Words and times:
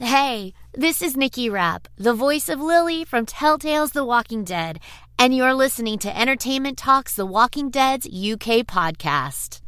Hey, 0.00 0.54
this 0.72 1.00
is 1.00 1.16
Nikki 1.16 1.48
Rapp, 1.48 1.86
the 1.96 2.14
voice 2.14 2.48
of 2.48 2.60
Lily 2.60 3.04
from 3.04 3.26
Telltale's 3.26 3.92
The 3.92 4.04
Walking 4.04 4.42
Dead, 4.42 4.80
and 5.20 5.32
you're 5.32 5.54
listening 5.54 6.00
to 6.00 6.18
Entertainment 6.18 6.76
Talks 6.76 7.14
The 7.14 7.24
Walking 7.24 7.70
Dead's 7.70 8.04
UK 8.04 8.66
podcast. 8.66 9.60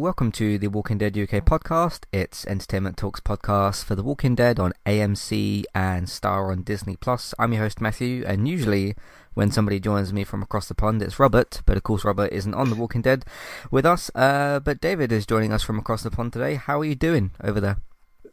Welcome 0.00 0.32
to 0.32 0.56
the 0.56 0.68
Walking 0.68 0.96
Dead 0.96 1.18
UK 1.18 1.44
podcast. 1.44 2.04
It's 2.10 2.46
Entertainment 2.46 2.96
Talks 2.96 3.20
podcast 3.20 3.84
for 3.84 3.94
The 3.94 4.02
Walking 4.02 4.34
Dead 4.34 4.58
on 4.58 4.72
AMC 4.86 5.64
and 5.74 6.08
Star 6.08 6.50
on 6.50 6.62
Disney 6.62 6.96
Plus. 6.96 7.34
I'm 7.38 7.52
your 7.52 7.64
host 7.64 7.82
Matthew, 7.82 8.24
and 8.26 8.48
usually 8.48 8.94
when 9.34 9.50
somebody 9.50 9.78
joins 9.78 10.10
me 10.10 10.24
from 10.24 10.42
across 10.42 10.68
the 10.68 10.74
pond, 10.74 11.02
it's 11.02 11.20
Robert. 11.20 11.60
But 11.66 11.76
of 11.76 11.82
course, 11.82 12.02
Robert 12.02 12.32
isn't 12.32 12.54
on 12.54 12.70
The 12.70 12.76
Walking 12.76 13.02
Dead 13.02 13.26
with 13.70 13.84
us. 13.84 14.10
Uh, 14.14 14.58
but 14.60 14.80
David 14.80 15.12
is 15.12 15.26
joining 15.26 15.52
us 15.52 15.62
from 15.62 15.78
across 15.78 16.02
the 16.02 16.10
pond 16.10 16.32
today. 16.32 16.54
How 16.54 16.80
are 16.80 16.86
you 16.86 16.94
doing 16.94 17.32
over 17.44 17.60
there? 17.60 17.76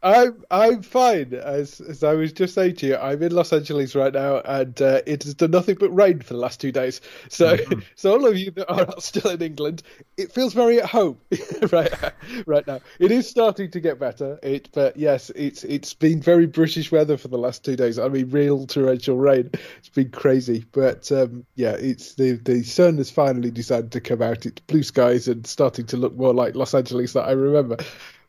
I'm 0.02 0.44
I'm 0.50 0.82
fine. 0.82 1.34
As 1.34 1.80
as 1.80 2.04
I 2.04 2.14
was 2.14 2.32
just 2.32 2.54
saying 2.54 2.76
to 2.76 2.86
you, 2.86 2.96
I'm 2.96 3.22
in 3.22 3.32
Los 3.32 3.52
Angeles 3.52 3.94
right 3.94 4.12
now, 4.12 4.40
and 4.40 4.80
uh, 4.80 5.00
it 5.06 5.24
has 5.24 5.34
done 5.34 5.50
nothing 5.50 5.76
but 5.78 5.90
rain 5.90 6.20
for 6.20 6.34
the 6.34 6.40
last 6.40 6.60
two 6.60 6.72
days. 6.72 7.00
So 7.28 7.56
mm-hmm. 7.56 7.80
so 7.96 8.12
all 8.12 8.26
of 8.26 8.36
you 8.36 8.50
that 8.52 8.70
are 8.70 9.00
still 9.00 9.30
in 9.30 9.42
England, 9.42 9.82
it 10.16 10.32
feels 10.32 10.54
very 10.54 10.80
at 10.80 10.86
home 10.86 11.18
right 11.72 11.92
right 12.46 12.66
now. 12.66 12.80
It 12.98 13.10
is 13.10 13.28
starting 13.28 13.70
to 13.72 13.80
get 13.80 13.98
better. 13.98 14.38
It 14.42 14.68
but 14.72 14.96
yes, 14.96 15.30
it's 15.34 15.64
it's 15.64 15.94
been 15.94 16.22
very 16.22 16.46
British 16.46 16.92
weather 16.92 17.16
for 17.16 17.28
the 17.28 17.38
last 17.38 17.64
two 17.64 17.76
days. 17.76 17.98
I 17.98 18.08
mean, 18.08 18.30
real 18.30 18.66
torrential 18.66 19.16
rain. 19.16 19.50
It's 19.78 19.88
been 19.88 20.10
crazy, 20.10 20.64
but 20.72 21.10
um, 21.10 21.44
yeah, 21.56 21.72
it's 21.72 22.14
the 22.14 22.32
the 22.32 22.62
sun 22.62 22.98
has 22.98 23.10
finally 23.10 23.50
decided 23.50 23.92
to 23.92 24.00
come 24.00 24.22
out. 24.22 24.46
It's 24.46 24.60
blue 24.60 24.82
skies 24.82 25.28
and 25.28 25.46
starting 25.46 25.86
to 25.86 25.96
look 25.96 26.14
more 26.16 26.34
like 26.34 26.54
Los 26.54 26.74
Angeles 26.74 27.14
that 27.14 27.26
I 27.26 27.32
remember. 27.32 27.78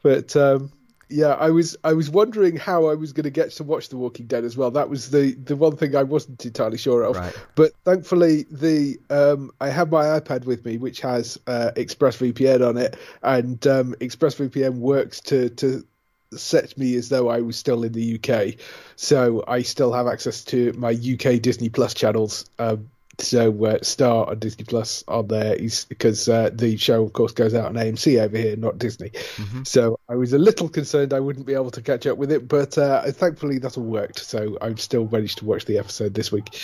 But 0.01 0.35
um, 0.35 0.71
yeah, 1.09 1.33
I 1.33 1.49
was 1.49 1.75
I 1.83 1.93
was 1.93 2.09
wondering 2.09 2.55
how 2.55 2.87
I 2.87 2.93
was 2.93 3.13
going 3.13 3.23
to 3.23 3.31
get 3.31 3.51
to 3.53 3.63
watch 3.63 3.89
The 3.89 3.97
Walking 3.97 4.27
Dead 4.27 4.43
as 4.43 4.55
well. 4.55 4.69
That 4.71 4.89
was 4.89 5.09
the 5.09 5.33
the 5.33 5.55
one 5.55 5.75
thing 5.75 5.95
I 5.95 6.03
wasn't 6.03 6.45
entirely 6.45 6.77
sure 6.77 7.03
of. 7.03 7.15
Right. 7.15 7.35
But 7.55 7.73
thankfully, 7.83 8.45
the 8.51 8.99
um, 9.09 9.51
I 9.59 9.69
have 9.69 9.91
my 9.91 10.19
iPad 10.19 10.45
with 10.45 10.63
me, 10.65 10.77
which 10.77 11.01
has 11.01 11.39
uh, 11.47 11.71
ExpressVPN 11.75 12.67
on 12.67 12.77
it, 12.77 12.95
and 13.23 13.65
um, 13.65 13.95
ExpressVPN 13.99 14.77
works 14.77 15.19
to 15.21 15.49
to 15.49 15.83
set 16.31 16.77
me 16.77 16.95
as 16.95 17.09
though 17.09 17.27
I 17.27 17.41
was 17.41 17.57
still 17.57 17.83
in 17.83 17.91
the 17.91 18.19
UK. 18.19 18.59
So 18.95 19.43
I 19.47 19.63
still 19.63 19.91
have 19.93 20.05
access 20.05 20.43
to 20.45 20.73
my 20.73 20.91
UK 20.91 21.41
Disney 21.41 21.69
Plus 21.69 21.95
channels. 21.95 22.45
Um, 22.59 22.91
so 23.21 23.65
uh, 23.65 23.77
Star 23.81 24.29
on 24.29 24.39
Disney 24.39 24.65
Plus 24.65 25.03
on 25.07 25.27
there 25.27 25.55
is 25.55 25.85
because 25.85 26.27
uh, 26.27 26.49
the 26.53 26.77
show, 26.77 27.03
of 27.03 27.13
course, 27.13 27.31
goes 27.31 27.53
out 27.53 27.65
on 27.65 27.73
AMC 27.75 28.21
over 28.21 28.37
here, 28.37 28.55
not 28.55 28.77
Disney. 28.77 29.09
Mm-hmm. 29.09 29.63
So 29.63 29.99
I 30.09 30.15
was 30.15 30.33
a 30.33 30.39
little 30.39 30.69
concerned 30.69 31.13
I 31.13 31.19
wouldn't 31.19 31.45
be 31.45 31.53
able 31.53 31.71
to 31.71 31.81
catch 31.81 32.07
up 32.07 32.17
with 32.17 32.31
it, 32.31 32.47
but 32.47 32.77
uh, 32.77 33.11
thankfully 33.11 33.59
that 33.59 33.77
all 33.77 33.83
worked. 33.83 34.19
So 34.19 34.57
I've 34.61 34.81
still 34.81 35.07
managed 35.11 35.39
to 35.39 35.45
watch 35.45 35.65
the 35.65 35.77
episode 35.77 36.13
this 36.13 36.31
week. 36.31 36.59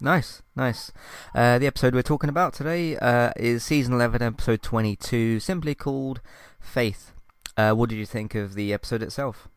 Nice, 0.00 0.42
nice. 0.56 0.92
Uh, 1.34 1.58
the 1.58 1.66
episode 1.66 1.94
we're 1.94 2.02
talking 2.02 2.28
about 2.28 2.52
today 2.52 2.96
uh, 2.96 3.32
is 3.36 3.64
season 3.64 3.94
11, 3.94 4.22
episode 4.22 4.62
22, 4.62 5.40
simply 5.40 5.74
called 5.74 6.20
Faith. 6.60 7.12
Uh, 7.56 7.72
what 7.72 7.88
did 7.88 7.96
you 7.96 8.06
think 8.06 8.34
of 8.34 8.54
the 8.54 8.72
episode 8.72 9.02
itself? 9.02 9.48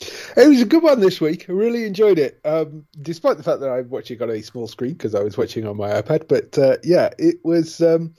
It 0.00 0.48
was 0.48 0.62
a 0.62 0.66
good 0.66 0.82
one 0.82 1.00
this 1.00 1.20
week. 1.20 1.46
I 1.48 1.52
really 1.52 1.84
enjoyed 1.84 2.18
it, 2.18 2.40
um, 2.44 2.86
despite 3.02 3.36
the 3.36 3.42
fact 3.42 3.60
that 3.60 3.70
I'm 3.70 3.88
watching 3.88 4.22
on 4.22 4.30
a 4.30 4.42
small 4.42 4.68
screen 4.68 4.92
because 4.92 5.14
I 5.14 5.22
was 5.22 5.36
watching 5.36 5.66
on 5.66 5.76
my 5.76 6.00
iPad. 6.00 6.28
But 6.28 6.56
uh, 6.56 6.76
yeah, 6.84 7.10
it 7.18 7.36
was 7.42 7.80
um, 7.80 8.14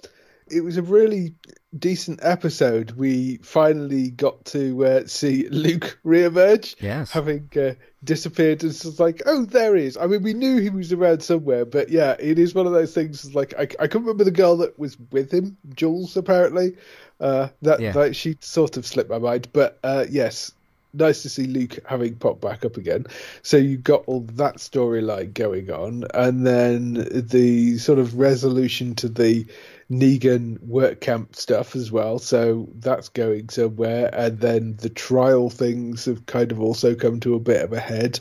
it 0.51 0.62
was 0.62 0.78
a 0.78 0.81
really 0.81 1.35
decent 1.78 2.19
episode. 2.22 2.91
We 2.91 3.38
finally 3.38 4.09
got 4.09 4.44
to 4.45 4.85
uh, 4.85 5.07
see 5.07 5.47
Luke 5.50 6.00
reemerge, 6.06 6.75
yes. 6.81 7.12
having 7.12 7.50
uh, 7.56 7.75
disappeared. 8.03 8.63
And 8.63 8.72
it's 8.72 9.00
like, 9.00 9.22
oh, 9.25 9.45
there 9.45 9.75
he 9.75 9.85
is. 9.85 9.97
I 9.97 10.07
mean, 10.07 10.23
we 10.23 10.34
knew 10.34 10.57
he 10.57 10.69
was 10.69 10.91
around 10.91 11.22
somewhere, 11.23 11.66
but 11.66 11.89
yeah, 11.89 12.16
it 12.19 12.39
is 12.39 12.56
one 12.56 12.66
of 12.68 12.73
those 12.73 12.94
things. 12.94 13.34
Like, 13.35 13.53
I, 13.57 13.68
I 13.79 13.88
can 13.88 14.01
remember 14.01 14.23
the 14.23 14.31
girl 14.31 14.57
that 14.57 14.78
was 14.79 14.97
with 15.12 15.31
him, 15.31 15.57
Jules, 15.75 16.18
apparently. 16.18 16.75
Uh, 17.19 17.50
that, 17.62 17.81
yeah. 17.81 17.91
that 17.91 18.16
she 18.16 18.38
sort 18.39 18.78
of 18.78 18.85
slipped 18.85 19.09
my 19.09 19.18
mind, 19.18 19.50
but 19.51 19.78
uh, 19.84 20.06
yes, 20.09 20.53
nice 20.94 21.22
to 21.23 21.29
see 21.29 21.45
Luke 21.45 21.79
having 21.85 22.16
popped 22.16 22.41
back 22.41 22.66
up 22.66 22.77
again. 22.77 23.05
So 23.41 23.57
you've 23.57 23.83
got 23.83 24.05
all 24.05 24.22
that 24.33 24.57
storyline 24.57 25.33
going 25.33 25.72
on, 25.72 26.05
and 26.13 26.45
then 26.45 26.94
the 27.11 27.77
sort 27.77 28.00
of 28.00 28.17
resolution 28.17 28.95
to 28.95 29.09
the 29.09 29.45
Negan 29.91 30.61
work 30.61 31.01
camp 31.01 31.35
stuff 31.35 31.75
as 31.75 31.91
well. 31.91 32.19
So 32.19 32.69
that's 32.75 33.09
going 33.09 33.50
somewhere, 33.50 34.09
and 34.13 34.39
then 34.39 34.75
the 34.77 34.89
trial 34.89 35.50
things 35.50 36.05
have 36.05 36.25
kind 36.25 36.51
of 36.51 36.59
also 36.59 36.95
come 36.95 37.19
to 37.21 37.35
a 37.35 37.39
bit 37.39 37.63
of 37.63 37.73
a 37.73 37.79
head. 37.79 38.19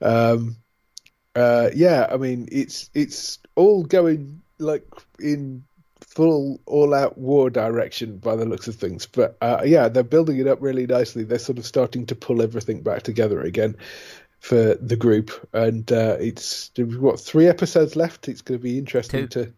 Um, 0.00 0.56
uh, 1.34 1.70
yeah, 1.74 2.08
I 2.10 2.16
mean 2.16 2.48
it's 2.50 2.90
it's 2.94 3.38
all 3.54 3.84
going 3.84 4.42
like 4.58 4.84
in 5.20 5.64
full 6.18 6.58
all-out 6.66 7.16
war 7.16 7.48
direction 7.48 8.18
by 8.18 8.34
the 8.34 8.44
looks 8.44 8.66
of 8.66 8.74
things. 8.74 9.06
But 9.06 9.36
uh, 9.40 9.62
yeah, 9.64 9.86
they're 9.86 10.02
building 10.02 10.38
it 10.38 10.48
up 10.48 10.60
really 10.60 10.84
nicely. 10.84 11.22
They're 11.22 11.38
sort 11.38 11.58
of 11.58 11.64
starting 11.64 12.06
to 12.06 12.16
pull 12.16 12.42
everything 12.42 12.82
back 12.82 13.02
together 13.04 13.40
again 13.40 13.76
for 14.40 14.74
the 14.74 14.96
group, 14.96 15.30
and 15.52 15.92
uh, 15.92 16.16
it's 16.18 16.72
what 16.76 17.20
three 17.20 17.46
episodes 17.46 17.94
left. 17.94 18.28
It's 18.28 18.42
going 18.42 18.58
to 18.58 18.62
be 18.62 18.78
interesting 18.78 19.28
two. 19.28 19.44
to 19.44 19.52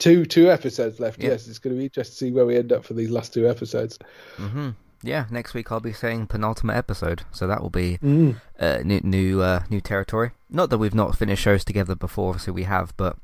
two 0.00 0.26
two 0.26 0.50
episodes 0.50 0.98
left. 0.98 1.22
Yes, 1.22 1.46
it's 1.46 1.60
going 1.60 1.76
to 1.76 1.78
be 1.78 1.84
interesting 1.84 2.14
to 2.14 2.18
see 2.18 2.32
where 2.32 2.46
we 2.46 2.56
end 2.56 2.72
up 2.72 2.84
for 2.84 2.94
these 2.94 3.10
last 3.10 3.32
two 3.32 3.48
episodes. 3.48 4.00
Mm-hmm. 4.38 4.70
Yeah, 5.04 5.26
next 5.30 5.54
week 5.54 5.70
I'll 5.70 5.78
be 5.78 5.92
saying 5.92 6.26
penultimate 6.26 6.76
episode, 6.76 7.22
so 7.30 7.46
that 7.46 7.62
will 7.62 7.70
be 7.70 7.98
mm. 7.98 8.40
uh, 8.58 8.78
new 8.84 9.00
new 9.04 9.40
uh, 9.40 9.62
new 9.70 9.80
territory. 9.80 10.32
Not 10.50 10.70
that 10.70 10.78
we've 10.78 10.96
not 10.96 11.16
finished 11.16 11.44
shows 11.44 11.64
together 11.64 11.94
before, 11.94 12.30
obviously 12.30 12.54
we 12.54 12.64
have, 12.64 12.92
but 12.96 13.18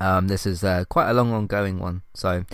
um, 0.00 0.28
this 0.28 0.46
is 0.46 0.64
uh, 0.64 0.84
quite 0.88 1.08
a 1.08 1.14
long 1.14 1.32
ongoing 1.32 1.78
one. 1.78 2.02
So, 2.14 2.44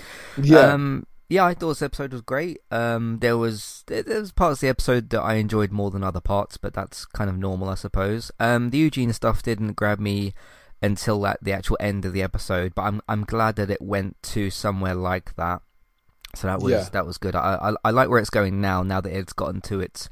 yeah. 0.41 0.73
Um, 0.73 1.07
yeah, 1.29 1.47
I 1.47 1.55
thought 1.55 1.69
this 1.69 1.83
episode 1.83 2.13
was 2.13 2.21
great. 2.21 2.59
Um, 2.71 3.19
there 3.21 3.39
was 3.39 3.85
there 3.87 4.05
was 4.07 4.33
parts 4.33 4.59
of 4.59 4.61
the 4.61 4.69
episode 4.69 5.09
that 5.11 5.23
I 5.23 5.35
enjoyed 5.35 5.73
more 5.73 5.91
than 5.91 6.05
other 6.05 6.21
parts, 6.21 6.59
but 6.59 6.75
that's 6.75 7.07
kind 7.07 7.31
of 7.31 7.39
normal, 7.39 7.71
I 7.71 7.75
suppose. 7.75 8.31
Um, 8.39 8.69
the 8.69 8.77
Eugene 8.77 9.15
stuff 9.15 9.43
didn't 9.43 9.73
grab 9.73 9.99
me 9.99 10.35
until 10.83 11.27
at 11.27 11.43
the 11.43 11.53
actual 11.53 11.79
end 11.81 12.05
of 12.05 12.13
the 12.13 12.23
episode, 12.23 12.75
but 12.75 12.83
I'm 12.83 13.01
I'm 13.09 13.25
glad 13.25 13.57
that 13.57 13.71
it 13.71 13.81
went 13.81 14.23
to 14.25 14.51
somewhere 14.51 14.95
like 14.95 15.35
that. 15.37 15.63
So 16.35 16.49
that 16.49 16.61
was 16.61 16.73
yeah. 16.73 16.89
that 16.93 17.07
was 17.07 17.17
good. 17.17 17.35
I, 17.35 17.59
I, 17.63 17.75
I 17.83 17.91
like 17.93 18.11
where 18.11 18.19
it's 18.19 18.29
going 18.29 18.61
now. 18.61 18.83
Now 18.83 19.01
that 19.01 19.17
it's 19.17 19.33
gotten 19.33 19.63
to 19.63 19.81
its 19.81 20.11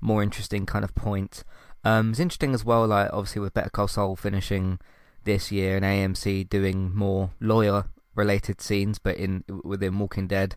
more 0.00 0.22
interesting 0.22 0.64
kind 0.64 0.84
of 0.84 0.94
point. 0.94 1.44
Um, 1.84 2.10
it's 2.12 2.20
interesting 2.20 2.54
as 2.54 2.64
well. 2.64 2.86
Like 2.86 3.10
obviously 3.12 3.42
with 3.42 3.52
Better 3.52 3.70
Call 3.70 3.88
Saul 3.88 4.16
finishing 4.16 4.78
this 5.24 5.52
year 5.52 5.76
and 5.76 5.84
AMC 5.84 6.48
doing 6.48 6.94
more 6.94 7.30
lawyer 7.40 7.86
related 8.14 8.60
scenes, 8.60 8.98
but 8.98 9.16
in 9.16 9.44
within 9.64 9.98
Walking 9.98 10.26
Dead 10.26 10.56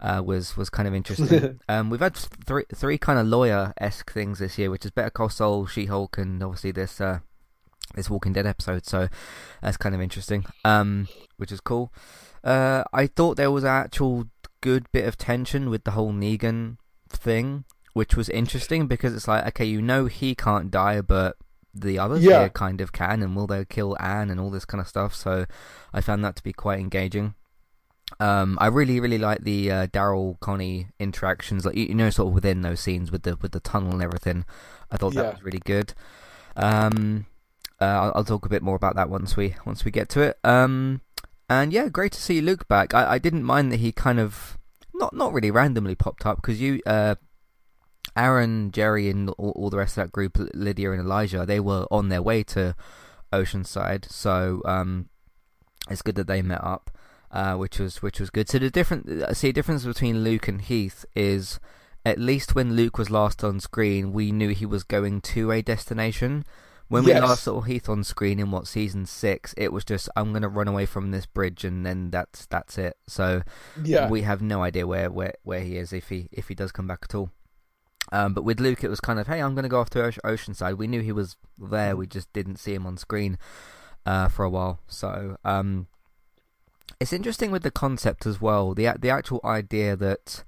uh, 0.00 0.22
was 0.24 0.56
was 0.56 0.70
kind 0.70 0.88
of 0.88 0.94
interesting. 0.94 1.60
um, 1.68 1.90
we've 1.90 2.00
had 2.00 2.16
three 2.16 2.64
three 2.74 2.98
kind 2.98 3.18
of 3.18 3.26
lawyer 3.26 3.72
esque 3.78 4.12
things 4.12 4.38
this 4.38 4.58
year, 4.58 4.70
which 4.70 4.84
is 4.84 4.90
Better 4.90 5.10
Call 5.10 5.28
Saul, 5.28 5.66
She 5.66 5.86
Hulk, 5.86 6.18
and 6.18 6.42
obviously 6.42 6.72
this 6.72 7.00
uh, 7.00 7.20
this 7.94 8.10
Walking 8.10 8.32
Dead 8.32 8.46
episode. 8.46 8.86
So 8.86 9.08
that's 9.62 9.76
kind 9.76 9.94
of 9.94 10.00
interesting, 10.00 10.44
um, 10.64 11.08
which 11.36 11.52
is 11.52 11.60
cool. 11.60 11.92
Uh, 12.42 12.84
I 12.92 13.06
thought 13.06 13.36
there 13.36 13.50
was 13.50 13.64
an 13.64 13.70
actual 13.70 14.26
good 14.60 14.90
bit 14.92 15.06
of 15.06 15.16
tension 15.16 15.70
with 15.70 15.84
the 15.84 15.92
whole 15.92 16.12
Negan 16.12 16.78
thing, 17.08 17.64
which 17.92 18.16
was 18.16 18.28
interesting 18.28 18.86
because 18.86 19.14
it's 19.14 19.28
like 19.28 19.46
okay, 19.48 19.64
you 19.64 19.80
know 19.82 20.06
he 20.06 20.34
can't 20.34 20.70
die, 20.70 21.00
but 21.00 21.36
the 21.80 21.98
others 21.98 22.22
yeah. 22.22 22.48
kind 22.48 22.80
of 22.80 22.92
can, 22.92 23.22
and 23.22 23.36
will 23.36 23.46
they 23.46 23.64
kill 23.64 23.96
Anne 24.00 24.30
and 24.30 24.40
all 24.40 24.50
this 24.50 24.64
kind 24.64 24.80
of 24.80 24.88
stuff. 24.88 25.14
So 25.14 25.46
I 25.92 26.00
found 26.00 26.24
that 26.24 26.36
to 26.36 26.42
be 26.42 26.52
quite 26.52 26.80
engaging. 26.80 27.34
Um, 28.20 28.56
I 28.60 28.68
really, 28.68 29.00
really 29.00 29.18
like 29.18 29.42
the 29.42 29.70
uh, 29.70 29.86
Daryl 29.88 30.38
Connie 30.40 30.88
interactions, 30.98 31.66
like 31.66 31.76
you, 31.76 31.94
know, 31.94 32.10
sort 32.10 32.28
of 32.28 32.34
within 32.34 32.62
those 32.62 32.80
scenes 32.80 33.10
with 33.10 33.24
the 33.24 33.36
with 33.36 33.52
the 33.52 33.60
tunnel 33.60 33.92
and 33.92 34.02
everything. 34.02 34.44
I 34.90 34.96
thought 34.96 35.14
yeah. 35.14 35.22
that 35.22 35.34
was 35.34 35.42
really 35.42 35.62
good. 35.64 35.92
Um, 36.54 37.26
uh, 37.80 37.84
I'll, 37.84 38.12
I'll, 38.16 38.24
talk 38.24 38.46
a 38.46 38.48
bit 38.48 38.62
more 38.62 38.76
about 38.76 38.94
that 38.96 39.10
once 39.10 39.36
we 39.36 39.56
once 39.66 39.84
we 39.84 39.90
get 39.90 40.08
to 40.10 40.20
it. 40.22 40.38
Um, 40.44 41.02
and 41.48 41.72
yeah, 41.72 41.88
great 41.88 42.12
to 42.12 42.20
see 42.20 42.40
Luke 42.40 42.68
back. 42.68 42.94
I, 42.94 43.14
I 43.14 43.18
didn't 43.18 43.44
mind 43.44 43.72
that 43.72 43.80
he 43.80 43.92
kind 43.92 44.18
of 44.18 44.56
not 44.94 45.14
not 45.14 45.32
really 45.32 45.50
randomly 45.50 45.94
popped 45.94 46.24
up 46.24 46.36
because 46.36 46.60
you 46.60 46.80
uh, 46.86 47.16
Aaron, 48.16 48.70
Jerry, 48.72 49.08
and 49.08 49.30
all, 49.30 49.50
all, 49.50 49.70
the 49.70 49.76
rest 49.78 49.96
of 49.96 50.04
that 50.04 50.12
group, 50.12 50.38
Lydia 50.54 50.92
and 50.92 51.00
Elijah, 51.00 51.44
they 51.44 51.60
were 51.60 51.86
on 51.90 52.08
their 52.08 52.22
way 52.22 52.42
to 52.44 52.74
Oceanside. 53.32 54.10
So 54.10 54.62
um, 54.64 55.08
it's 55.90 56.02
good 56.02 56.14
that 56.16 56.26
they 56.26 56.42
met 56.42 56.62
up, 56.62 56.90
uh, 57.30 57.54
which 57.54 57.78
was 57.78 58.02
which 58.02 58.20
was 58.20 58.30
good. 58.30 58.48
So 58.48 58.58
the 58.58 58.70
different 58.70 59.08
uh, 59.08 59.34
see 59.34 59.52
difference 59.52 59.84
between 59.84 60.24
Luke 60.24 60.48
and 60.48 60.60
Heath 60.60 61.04
is 61.14 61.58
at 62.04 62.18
least 62.18 62.54
when 62.54 62.74
Luke 62.76 62.98
was 62.98 63.10
last 63.10 63.42
on 63.42 63.58
screen, 63.60 64.12
we 64.12 64.30
knew 64.30 64.50
he 64.50 64.66
was 64.66 64.84
going 64.84 65.20
to 65.22 65.50
a 65.50 65.60
destination. 65.62 66.44
When 66.88 67.02
yes. 67.02 67.20
we 67.20 67.28
last 67.28 67.42
saw 67.42 67.62
Heath 67.62 67.88
on 67.88 68.04
screen 68.04 68.38
in 68.38 68.52
what 68.52 68.68
season 68.68 69.06
six, 69.06 69.52
it 69.56 69.72
was 69.72 69.84
just 69.84 70.08
I'm 70.14 70.32
gonna 70.32 70.48
run 70.48 70.68
away 70.68 70.86
from 70.86 71.10
this 71.10 71.26
bridge 71.26 71.64
and 71.64 71.84
then 71.84 72.10
that's 72.10 72.46
that's 72.46 72.78
it. 72.78 72.96
So 73.08 73.42
yeah. 73.82 74.08
we 74.08 74.22
have 74.22 74.40
no 74.40 74.62
idea 74.62 74.86
where, 74.86 75.10
where, 75.10 75.34
where 75.42 75.60
he 75.60 75.76
is 75.76 75.92
if 75.92 76.08
he 76.08 76.28
if 76.30 76.46
he 76.46 76.54
does 76.54 76.70
come 76.70 76.86
back 76.86 77.00
at 77.02 77.14
all. 77.16 77.30
Um, 78.12 78.34
but 78.34 78.44
with 78.44 78.60
Luke, 78.60 78.84
it 78.84 78.90
was 78.90 79.00
kind 79.00 79.18
of 79.18 79.26
hey, 79.26 79.40
I'm 79.40 79.54
gonna 79.54 79.68
go 79.68 79.80
off 79.80 79.90
to 79.90 79.98
Oceanside. 79.98 80.76
We 80.76 80.86
knew 80.86 81.00
he 81.00 81.12
was 81.12 81.36
there, 81.58 81.96
we 81.96 82.06
just 82.06 82.32
didn't 82.32 82.56
see 82.56 82.74
him 82.74 82.86
on 82.86 82.96
screen 82.96 83.38
uh, 84.04 84.28
for 84.28 84.44
a 84.44 84.50
while. 84.50 84.80
So 84.86 85.36
um, 85.44 85.88
it's 87.00 87.12
interesting 87.12 87.50
with 87.50 87.62
the 87.62 87.70
concept 87.70 88.26
as 88.26 88.40
well. 88.40 88.74
The 88.74 88.94
the 88.98 89.10
actual 89.10 89.40
idea 89.44 89.96
that 89.96 90.44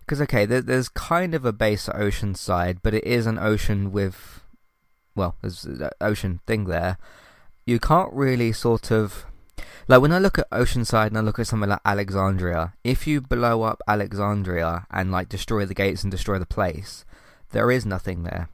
because 0.00 0.20
okay, 0.22 0.46
there, 0.46 0.62
there's 0.62 0.88
kind 0.88 1.34
of 1.34 1.44
a 1.44 1.52
base 1.52 1.88
at 1.88 1.96
Oceanside, 1.96 2.78
but 2.82 2.94
it 2.94 3.04
is 3.04 3.26
an 3.26 3.38
ocean 3.38 3.92
with 3.92 4.40
well, 5.14 5.36
there's 5.42 5.64
an 5.64 5.90
ocean 6.00 6.40
thing 6.46 6.64
there, 6.64 6.96
you 7.66 7.78
can't 7.78 8.12
really 8.12 8.52
sort 8.52 8.90
of 8.90 9.26
like 9.88 10.00
when 10.00 10.12
I 10.12 10.18
look 10.18 10.38
at 10.38 10.50
Oceanside 10.50 11.08
and 11.08 11.18
I 11.18 11.20
look 11.20 11.38
at 11.38 11.46
something 11.46 11.68
like 11.68 11.80
Alexandria, 11.84 12.74
if 12.84 13.06
you 13.06 13.20
blow 13.20 13.62
up 13.62 13.82
Alexandria 13.86 14.86
and 14.90 15.10
like 15.10 15.28
destroy 15.28 15.66
the 15.66 15.74
gates 15.74 16.02
and 16.02 16.10
destroy 16.10 16.38
the 16.38 16.46
place, 16.46 17.04
there 17.50 17.70
is 17.70 17.86
nothing 17.86 18.22
there. 18.22 18.48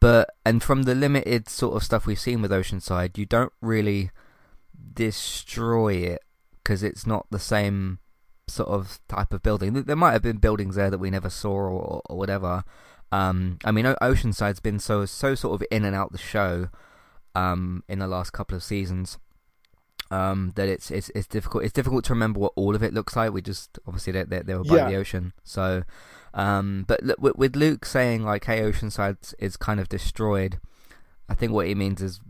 But 0.00 0.30
and 0.44 0.62
from 0.62 0.82
the 0.82 0.94
limited 0.94 1.48
sort 1.48 1.76
of 1.76 1.84
stuff 1.84 2.06
we've 2.06 2.18
seen 2.18 2.42
with 2.42 2.50
Oceanside, 2.50 3.16
you 3.16 3.26
don't 3.26 3.52
really 3.60 4.10
destroy 4.92 5.94
it 5.94 6.22
because 6.62 6.82
it's 6.82 7.06
not 7.06 7.26
the 7.30 7.38
same 7.38 7.98
sort 8.46 8.68
of 8.68 9.00
type 9.08 9.32
of 9.32 9.42
building. 9.42 9.72
There 9.72 9.96
might 9.96 10.12
have 10.12 10.22
been 10.22 10.36
buildings 10.36 10.76
there 10.76 10.90
that 10.90 10.98
we 10.98 11.10
never 11.10 11.30
saw 11.30 11.50
or, 11.50 12.02
or 12.04 12.16
whatever, 12.18 12.64
um, 13.14 13.58
I 13.64 13.70
mean, 13.70 13.84
Oceanside's 13.84 14.58
been 14.58 14.80
so 14.80 15.06
so 15.06 15.36
sort 15.36 15.60
of 15.60 15.66
in 15.70 15.84
and 15.84 15.94
out 15.94 16.10
the 16.10 16.18
show 16.18 16.68
um, 17.36 17.84
in 17.88 18.00
the 18.00 18.08
last 18.08 18.32
couple 18.32 18.56
of 18.56 18.62
seasons 18.64 19.18
um, 20.14 20.52
that 20.54 20.68
it's 20.68 20.90
it's 20.90 21.10
it's 21.14 21.26
difficult. 21.26 21.64
It's 21.64 21.72
difficult 21.72 22.04
to 22.04 22.12
remember 22.12 22.38
what 22.38 22.52
all 22.54 22.76
of 22.76 22.82
it 22.82 22.94
looks 22.94 23.16
like. 23.16 23.32
We 23.32 23.42
just 23.42 23.78
obviously 23.86 24.12
they 24.12 24.22
they, 24.22 24.40
they 24.40 24.54
were 24.54 24.64
by 24.64 24.76
yeah. 24.76 24.90
the 24.90 24.96
ocean, 24.96 25.32
so. 25.42 25.82
Um, 26.36 26.84
but 26.88 27.00
with, 27.20 27.36
with 27.36 27.56
Luke 27.56 27.84
saying 27.84 28.24
like, 28.24 28.44
"Hey, 28.44 28.60
Oceanside 28.60 29.34
is 29.38 29.56
kind 29.56 29.78
of 29.78 29.88
destroyed," 29.88 30.58
I 31.28 31.34
think 31.34 31.52
what 31.52 31.68
he 31.68 31.74
means 31.76 32.02
is 32.02 32.20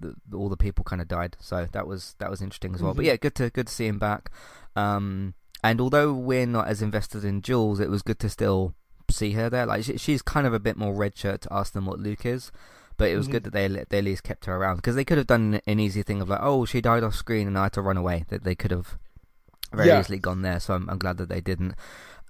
the, 0.00 0.16
all 0.36 0.48
the 0.48 0.56
people 0.56 0.84
kind 0.84 1.00
of 1.00 1.06
died. 1.06 1.36
So 1.40 1.68
that 1.70 1.86
was 1.86 2.16
that 2.18 2.28
was 2.30 2.42
interesting 2.42 2.74
as 2.74 2.82
well. 2.82 2.92
Mm-hmm. 2.92 2.98
But 2.98 3.04
yeah, 3.06 3.16
good 3.16 3.34
to 3.36 3.50
good 3.50 3.68
to 3.68 3.72
see 3.72 3.86
him 3.86 3.98
back. 3.98 4.30
Um, 4.74 5.34
and 5.62 5.80
although 5.80 6.12
we're 6.12 6.46
not 6.46 6.66
as 6.66 6.82
invested 6.82 7.24
in 7.24 7.40
Jules, 7.40 7.78
it 7.78 7.88
was 7.88 8.02
good 8.02 8.18
to 8.20 8.28
still 8.28 8.74
see 9.10 9.32
her 9.32 9.48
there. 9.48 9.66
Like 9.66 9.84
she, 9.84 9.96
she's 9.96 10.22
kind 10.22 10.46
of 10.46 10.54
a 10.54 10.60
bit 10.60 10.76
more 10.76 10.92
red 10.92 11.16
shirt 11.16 11.42
to 11.42 11.52
us 11.52 11.70
than 11.70 11.84
what 11.84 12.00
Luke 12.00 12.26
is. 12.26 12.50
But 12.96 13.10
it 13.10 13.16
was 13.16 13.26
mm-hmm. 13.26 13.32
good 13.32 13.44
that 13.44 13.52
they 13.52 13.68
they 13.68 13.98
at 13.98 14.04
least 14.04 14.22
kept 14.22 14.46
her 14.46 14.56
around 14.56 14.76
because 14.76 14.94
they 14.94 15.04
could 15.04 15.18
have 15.18 15.26
done 15.26 15.60
an 15.66 15.80
easy 15.80 16.02
thing 16.02 16.20
of 16.20 16.28
like, 16.28 16.40
oh, 16.42 16.64
she 16.64 16.80
died 16.80 17.02
off 17.02 17.14
screen 17.14 17.46
and 17.46 17.58
I 17.58 17.64
had 17.64 17.72
to 17.74 17.82
run 17.82 17.96
away. 17.96 18.24
That 18.28 18.44
they 18.44 18.54
could 18.54 18.70
have 18.70 18.98
very 19.72 19.88
yeah. 19.88 20.00
easily 20.00 20.18
gone 20.18 20.42
there. 20.42 20.60
So 20.60 20.74
I'm, 20.74 20.88
I'm 20.88 20.98
glad 20.98 21.18
that 21.18 21.28
they 21.28 21.40
didn't. 21.40 21.74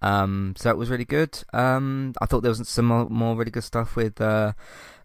Um, 0.01 0.55
so 0.57 0.71
it 0.71 0.77
was 0.77 0.91
really 0.91 1.05
good. 1.05 1.43
Um, 1.53 2.15
I 2.21 2.27
thought 2.27 2.41
there 2.41 2.51
was 2.51 2.69
some 2.69 2.87
more, 2.87 3.09
more 3.09 3.37
really 3.37 3.53
good 3.53 3.65
stuff 3.65 3.95
with 3.95 4.21
uh, 4.21 4.53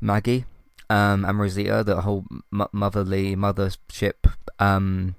Maggie 0.01 0.45
um, 0.89 1.24
and 1.24 1.39
Rosita, 1.39 1.83
the 1.83 2.01
whole 2.01 2.25
m- 2.51 2.68
motherly 2.71 3.36
mothership 3.36 4.33
um, 4.59 5.15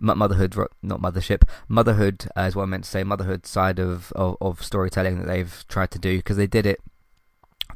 motherhood, 0.00 0.56
not 0.82 1.00
mothership, 1.00 1.48
motherhood 1.68 2.26
uh, 2.36 2.42
is 2.42 2.56
what 2.56 2.64
I 2.64 2.66
meant 2.66 2.84
to 2.84 2.90
say, 2.90 3.04
motherhood 3.04 3.46
side 3.46 3.78
of, 3.78 4.12
of, 4.12 4.36
of 4.40 4.62
storytelling 4.62 5.18
that 5.18 5.26
they've 5.26 5.64
tried 5.68 5.90
to 5.92 5.98
do 5.98 6.18
because 6.18 6.36
they 6.36 6.46
did 6.46 6.66
it. 6.66 6.80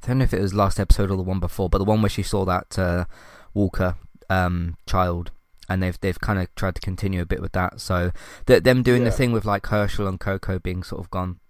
I 0.04 0.08
don't 0.08 0.18
know 0.18 0.24
if 0.24 0.34
it 0.34 0.40
was 0.40 0.52
last 0.52 0.78
episode 0.78 1.10
or 1.10 1.16
the 1.16 1.22
one 1.22 1.40
before, 1.40 1.70
but 1.70 1.78
the 1.78 1.84
one 1.84 2.02
where 2.02 2.10
she 2.10 2.22
saw 2.22 2.44
that 2.44 2.78
uh, 2.78 3.06
Walker 3.54 3.96
um, 4.28 4.76
child, 4.86 5.30
and 5.68 5.82
they've 5.82 5.98
they've 5.98 6.20
kind 6.20 6.38
of 6.38 6.54
tried 6.54 6.74
to 6.74 6.80
continue 6.80 7.22
a 7.22 7.26
bit 7.26 7.40
with 7.40 7.52
that. 7.52 7.80
So 7.80 8.12
that 8.46 8.64
them 8.64 8.82
doing 8.82 9.02
yeah. 9.02 9.08
the 9.08 9.16
thing 9.16 9.32
with 9.32 9.46
like 9.46 9.66
Hershel 9.66 10.06
and 10.06 10.20
Coco 10.20 10.58
being 10.58 10.82
sort 10.82 11.00
of 11.00 11.10
gone. 11.10 11.40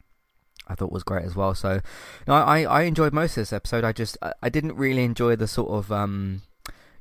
I 0.66 0.74
thought 0.74 0.92
was 0.92 1.02
great 1.02 1.26
as 1.26 1.36
well. 1.36 1.54
So, 1.54 1.80
I, 2.26 2.64
I 2.64 2.82
enjoyed 2.82 3.12
most 3.12 3.32
of 3.32 3.42
this 3.42 3.52
episode. 3.52 3.84
I 3.84 3.92
just 3.92 4.16
I 4.42 4.48
didn't 4.48 4.76
really 4.76 5.04
enjoy 5.04 5.36
the 5.36 5.46
sort 5.46 5.70
of 5.70 5.92
um, 5.92 6.40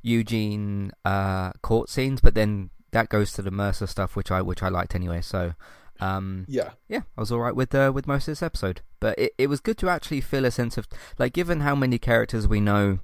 Eugene 0.02 0.92
uh, 1.04 1.52
court 1.62 1.88
scenes, 1.88 2.20
but 2.20 2.34
then 2.34 2.70
that 2.90 3.08
goes 3.08 3.32
to 3.32 3.42
the 3.42 3.50
Mercer 3.50 3.86
stuff, 3.86 4.16
which 4.16 4.30
I 4.30 4.42
which 4.42 4.62
I 4.62 4.68
liked 4.68 4.94
anyway. 4.94 5.22
So 5.22 5.54
um, 6.00 6.44
yeah, 6.48 6.70
yeah, 6.88 7.02
I 7.16 7.20
was 7.20 7.30
all 7.30 7.40
right 7.40 7.54
with 7.54 7.74
uh, 7.74 7.92
with 7.94 8.06
most 8.06 8.28
of 8.28 8.32
this 8.32 8.42
episode. 8.42 8.80
But 9.00 9.18
it 9.18 9.34
it 9.38 9.46
was 9.48 9.60
good 9.60 9.78
to 9.78 9.88
actually 9.88 10.20
feel 10.20 10.44
a 10.44 10.50
sense 10.50 10.76
of 10.76 10.88
like, 11.18 11.32
given 11.32 11.60
how 11.60 11.74
many 11.74 11.98
characters 11.98 12.48
we 12.48 12.60
know 12.60 12.98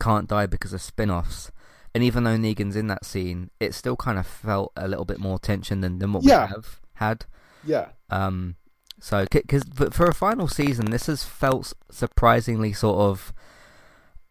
can't 0.00 0.28
die 0.28 0.46
because 0.46 0.72
of 0.72 0.82
spin-offs, 0.82 1.50
and 1.94 2.04
even 2.04 2.24
though 2.24 2.36
Negan's 2.36 2.76
in 2.76 2.86
that 2.88 3.04
scene, 3.04 3.50
it 3.58 3.74
still 3.74 3.96
kind 3.96 4.18
of 4.18 4.26
felt 4.26 4.72
a 4.76 4.88
little 4.88 5.04
bit 5.04 5.18
more 5.18 5.38
tension 5.38 5.80
than 5.80 5.98
than 5.98 6.12
what 6.12 6.24
yeah. 6.24 6.46
we 6.46 6.52
have 6.52 6.80
had. 6.94 7.26
Yeah. 7.64 7.88
Um. 8.10 8.56
So, 8.98 9.26
because 9.30 9.64
for 9.90 10.06
a 10.06 10.14
final 10.14 10.48
season, 10.48 10.90
this 10.90 11.06
has 11.06 11.22
felt 11.22 11.72
surprisingly 11.90 12.72
sort 12.72 12.98
of. 12.98 13.32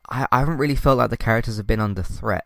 I, 0.10 0.28
I 0.32 0.40
haven't 0.40 0.58
really 0.58 0.76
felt 0.76 0.98
like 0.98 1.10
the 1.10 1.18
characters 1.18 1.58
have 1.58 1.68
been 1.68 1.80
under 1.80 2.04
threat 2.04 2.46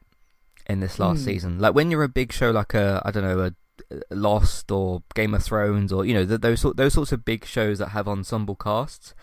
in 0.66 0.80
this 0.80 1.00
last 1.00 1.22
mm. 1.22 1.26
season. 1.26 1.60
Like 1.60 1.76
when 1.76 1.92
you're 1.92 2.04
a 2.04 2.10
big 2.10 2.32
show, 2.32 2.52
like 2.52 2.74
a 2.74 3.02
I 3.06 3.12
don't 3.12 3.24
know 3.24 3.40
a 3.40 3.54
Lost 4.10 4.72
or 4.72 5.04
Game 5.16 5.34
of 5.34 5.44
Thrones, 5.44 5.92
or 5.92 6.06
you 6.06 6.14
know 6.14 6.26
those 6.26 6.62
those 6.76 6.94
sorts 6.94 7.12
of 7.12 7.26
big 7.26 7.46
shows 7.46 7.80
that 7.80 7.90
have 7.90 8.08
ensemble 8.08 8.56
casts. 8.56 9.14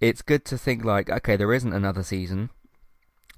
It's 0.00 0.22
good 0.22 0.44
to 0.46 0.58
think 0.58 0.84
like, 0.84 1.10
okay, 1.10 1.36
there 1.36 1.52
isn't 1.52 1.72
another 1.72 2.02
season, 2.02 2.50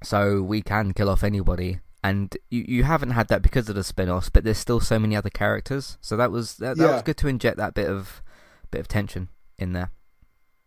so 0.03 0.41
we 0.41 0.61
can 0.61 0.93
kill 0.93 1.09
off 1.09 1.23
anybody. 1.23 1.79
And 2.03 2.35
you, 2.49 2.65
you 2.67 2.83
haven't 2.83 3.11
had 3.11 3.27
that 3.27 3.43
because 3.43 3.69
of 3.69 3.75
the 3.75 3.83
spin-offs, 3.83 4.29
but 4.29 4.43
there's 4.43 4.57
still 4.57 4.79
so 4.79 4.97
many 4.97 5.15
other 5.15 5.29
characters. 5.29 5.99
So 6.01 6.17
that 6.17 6.31
was 6.31 6.57
that, 6.57 6.77
that 6.77 6.83
yeah. 6.83 6.93
was 6.93 7.03
good 7.03 7.17
to 7.17 7.27
inject 7.27 7.57
that 7.57 7.73
bit 7.73 7.87
of 7.87 8.23
bit 8.71 8.81
of 8.81 8.87
tension 8.87 9.29
in 9.59 9.73
there. 9.73 9.91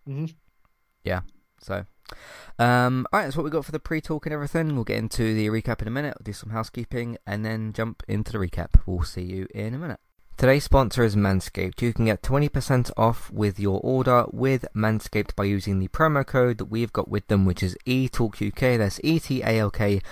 Mm-hmm. 0.08 0.26
Yeah. 1.02 1.20
So 1.60 1.86
um, 2.58 3.06
alright, 3.12 3.26
that's 3.26 3.36
what 3.36 3.44
we 3.44 3.50
got 3.50 3.64
for 3.64 3.72
the 3.72 3.80
pre-talk 3.80 4.26
and 4.26 4.32
everything. 4.32 4.74
We'll 4.74 4.84
get 4.84 4.98
into 4.98 5.34
the 5.34 5.48
recap 5.48 5.82
in 5.82 5.88
a 5.88 5.90
minute, 5.90 6.14
we'll 6.18 6.24
do 6.24 6.32
some 6.32 6.50
housekeeping, 6.50 7.18
and 7.26 7.44
then 7.44 7.72
jump 7.72 8.02
into 8.08 8.32
the 8.32 8.38
recap. 8.38 8.80
We'll 8.86 9.02
see 9.02 9.22
you 9.22 9.46
in 9.54 9.74
a 9.74 9.78
minute. 9.78 10.00
Today's 10.36 10.64
sponsor 10.64 11.04
is 11.04 11.14
Manscaped. 11.14 11.80
You 11.80 11.92
can 11.92 12.06
get 12.06 12.20
20% 12.22 12.90
off 12.96 13.30
with 13.30 13.60
your 13.60 13.80
order 13.84 14.26
with 14.32 14.66
Manscaped 14.74 15.36
by 15.36 15.44
using 15.44 15.78
the 15.78 15.86
promo 15.88 16.26
code 16.26 16.58
that 16.58 16.64
we've 16.64 16.92
got 16.92 17.08
with 17.08 17.28
them, 17.28 17.44
which 17.44 17.62
is 17.62 17.76
ETALKUK. 17.86 18.78
That's 18.78 18.98
E-T-A-L-K 19.04 20.02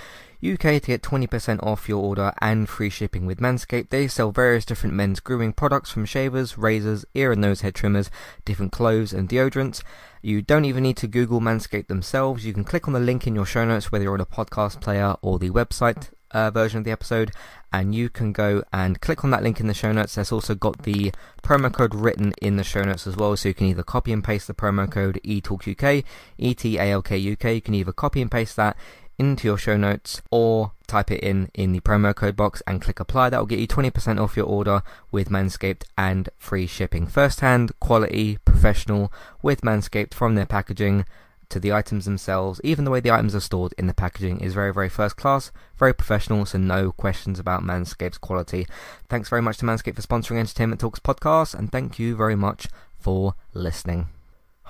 UK 0.42 0.58
to 0.58 0.80
get 0.80 1.02
20% 1.02 1.62
off 1.62 1.88
your 1.88 2.02
order 2.02 2.32
and 2.40 2.68
free 2.68 2.90
shipping 2.90 3.26
with 3.26 3.38
Manscaped. 3.38 3.90
They 3.90 4.08
sell 4.08 4.32
various 4.32 4.64
different 4.64 4.94
men's 4.94 5.20
grooming 5.20 5.52
products 5.52 5.90
from 5.90 6.04
shavers, 6.04 6.58
razors, 6.58 7.04
ear 7.14 7.32
and 7.32 7.40
nose 7.40 7.61
hair 7.61 7.70
trimmers, 7.70 8.11
different 8.44 8.72
clothes 8.72 9.12
and 9.12 9.28
deodorants. 9.28 9.82
You 10.20 10.42
don't 10.42 10.64
even 10.64 10.82
need 10.82 10.96
to 10.99 11.06
Google 11.06 11.40
Manscaped 11.40 11.87
themselves. 11.87 12.44
You 12.44 12.52
can 12.52 12.64
click 12.64 12.88
on 12.88 12.94
the 12.94 13.00
link 13.00 13.26
in 13.26 13.34
your 13.34 13.46
show 13.46 13.64
notes, 13.64 13.92
whether 13.92 14.04
you're 14.04 14.14
on 14.14 14.20
a 14.20 14.26
podcast 14.26 14.80
player 14.80 15.14
or 15.22 15.38
the 15.38 15.50
website 15.50 16.11
uh, 16.32 16.50
version 16.50 16.78
of 16.78 16.84
the 16.84 16.90
episode, 16.90 17.30
and 17.72 17.94
you 17.94 18.08
can 18.08 18.32
go 18.32 18.62
and 18.72 19.00
click 19.00 19.25
on 19.25 19.30
that 19.30 19.42
link 19.42 19.61
in 19.61 19.66
the 19.66 19.75
show 19.75 19.92
notes. 19.92 20.14
There's 20.14 20.32
also 20.32 20.54
got 20.54 20.82
the 20.82 21.12
promo 21.42 21.72
code 21.72 21.94
written 21.94 22.32
in 22.42 22.56
the 22.56 22.64
show 22.64 22.82
notes 22.82 23.06
as 23.06 23.16
well, 23.16 23.37
so 23.37 23.49
you 23.49 23.54
can 23.54 23.66
either 23.66 23.82
copy 23.82 24.12
and 24.12 24.25
paste 24.25 24.46
the 24.46 24.54
promo 24.54 24.90
code 24.90 25.20
ETALKUK, 25.25 26.04
E-T-A-L-K-U-K. 26.38 27.54
You 27.54 27.61
can 27.61 27.75
either 27.75 27.92
copy 27.92 28.22
and 28.22 28.30
paste 28.30 28.56
that 28.56 28.76
into 29.22 29.46
your 29.46 29.58
show 29.58 29.76
notes 29.76 30.20
or 30.30 30.72
type 30.86 31.10
it 31.10 31.20
in 31.20 31.50
in 31.54 31.72
the 31.72 31.80
promo 31.80 32.14
code 32.14 32.36
box 32.36 32.62
and 32.66 32.82
click 32.82 33.00
apply. 33.00 33.30
That 33.30 33.38
will 33.38 33.46
get 33.46 33.58
you 33.58 33.68
20% 33.68 34.20
off 34.20 34.36
your 34.36 34.46
order 34.46 34.82
with 35.10 35.28
Manscaped 35.30 35.84
and 35.96 36.28
free 36.36 36.66
shipping. 36.66 37.06
First 37.06 37.40
hand, 37.40 37.72
quality, 37.80 38.38
professional 38.44 39.12
with 39.42 39.62
Manscaped 39.62 40.14
from 40.14 40.34
their 40.34 40.46
packaging 40.46 41.04
to 41.48 41.60
the 41.60 41.72
items 41.72 42.04
themselves. 42.04 42.60
Even 42.64 42.84
the 42.84 42.90
way 42.90 43.00
the 43.00 43.10
items 43.10 43.34
are 43.34 43.40
stored 43.40 43.74
in 43.78 43.86
the 43.86 43.94
packaging 43.94 44.40
is 44.40 44.54
very, 44.54 44.72
very 44.72 44.88
first 44.88 45.16
class, 45.16 45.52
very 45.76 45.94
professional, 45.94 46.44
so 46.46 46.58
no 46.58 46.92
questions 46.92 47.38
about 47.38 47.62
Manscaped's 47.62 48.18
quality. 48.18 48.66
Thanks 49.08 49.28
very 49.28 49.42
much 49.42 49.58
to 49.58 49.66
Manscaped 49.66 49.96
for 49.96 50.02
sponsoring 50.02 50.38
Entertainment 50.38 50.80
Talks 50.80 50.98
podcast, 50.98 51.54
and 51.54 51.70
thank 51.70 51.98
you 51.98 52.16
very 52.16 52.36
much 52.36 52.68
for 52.98 53.34
listening. 53.54 54.08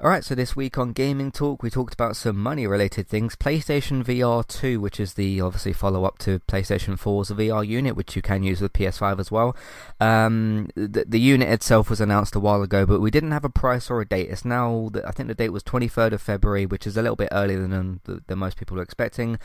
Alright, 0.00 0.24
so 0.24 0.36
this 0.36 0.54
week 0.54 0.78
on 0.78 0.92
Gaming 0.92 1.32
Talk, 1.32 1.60
we 1.60 1.70
talked 1.70 1.92
about 1.92 2.14
some 2.14 2.36
money 2.36 2.68
related 2.68 3.08
things. 3.08 3.34
PlayStation 3.34 4.04
VR 4.04 4.46
2, 4.46 4.80
which 4.80 5.00
is 5.00 5.14
the 5.14 5.40
obviously 5.40 5.72
follow 5.72 6.04
up 6.04 6.18
to 6.18 6.38
PlayStation 6.38 6.96
4's 6.96 7.32
VR 7.32 7.66
unit, 7.66 7.96
which 7.96 8.14
you 8.14 8.22
can 8.22 8.44
use 8.44 8.60
with 8.60 8.72
PS5 8.72 9.18
as 9.18 9.32
well. 9.32 9.56
Um, 9.98 10.68
the, 10.76 11.04
the 11.04 11.18
unit 11.18 11.48
itself 11.48 11.90
was 11.90 12.00
announced 12.00 12.36
a 12.36 12.40
while 12.40 12.62
ago, 12.62 12.86
but 12.86 13.00
we 13.00 13.10
didn't 13.10 13.32
have 13.32 13.44
a 13.44 13.48
price 13.48 13.90
or 13.90 14.00
a 14.00 14.06
date. 14.06 14.30
It's 14.30 14.44
now, 14.44 14.88
I 15.04 15.10
think 15.10 15.26
the 15.26 15.34
date 15.34 15.48
was 15.48 15.64
23rd 15.64 16.12
of 16.12 16.22
February, 16.22 16.64
which 16.64 16.86
is 16.86 16.96
a 16.96 17.02
little 17.02 17.16
bit 17.16 17.30
earlier 17.32 17.66
than, 17.66 18.00
than 18.04 18.38
most 18.38 18.56
people 18.56 18.78
are 18.78 18.84
expecting. 18.84 19.40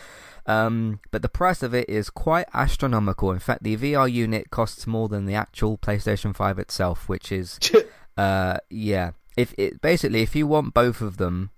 Um, 0.45 0.99
but 1.09 1.23
the 1.23 1.29
price 1.29 1.63
of 1.63 1.73
it 1.73 1.89
is 1.89 2.11
quite 2.11 2.45
astronomical. 2.53 3.31
In 3.31 3.39
fact, 3.39 3.63
the 3.63 3.75
VR 3.75 4.11
unit 4.11 4.51
costs 4.51 4.85
more 4.85 5.09
than 5.09 5.25
the 5.25 5.33
actual 5.33 5.79
PlayStation 5.79 6.35
5 6.35 6.59
itself, 6.59 7.09
which 7.09 7.31
is, 7.31 7.59
uh, 8.17 8.57
yeah 8.69 9.13
if 9.37 9.53
it 9.57 9.81
basically 9.81 10.21
if 10.21 10.35
you 10.35 10.47
want 10.47 10.73
both 10.73 11.01
of 11.01 11.17
them, 11.17 11.51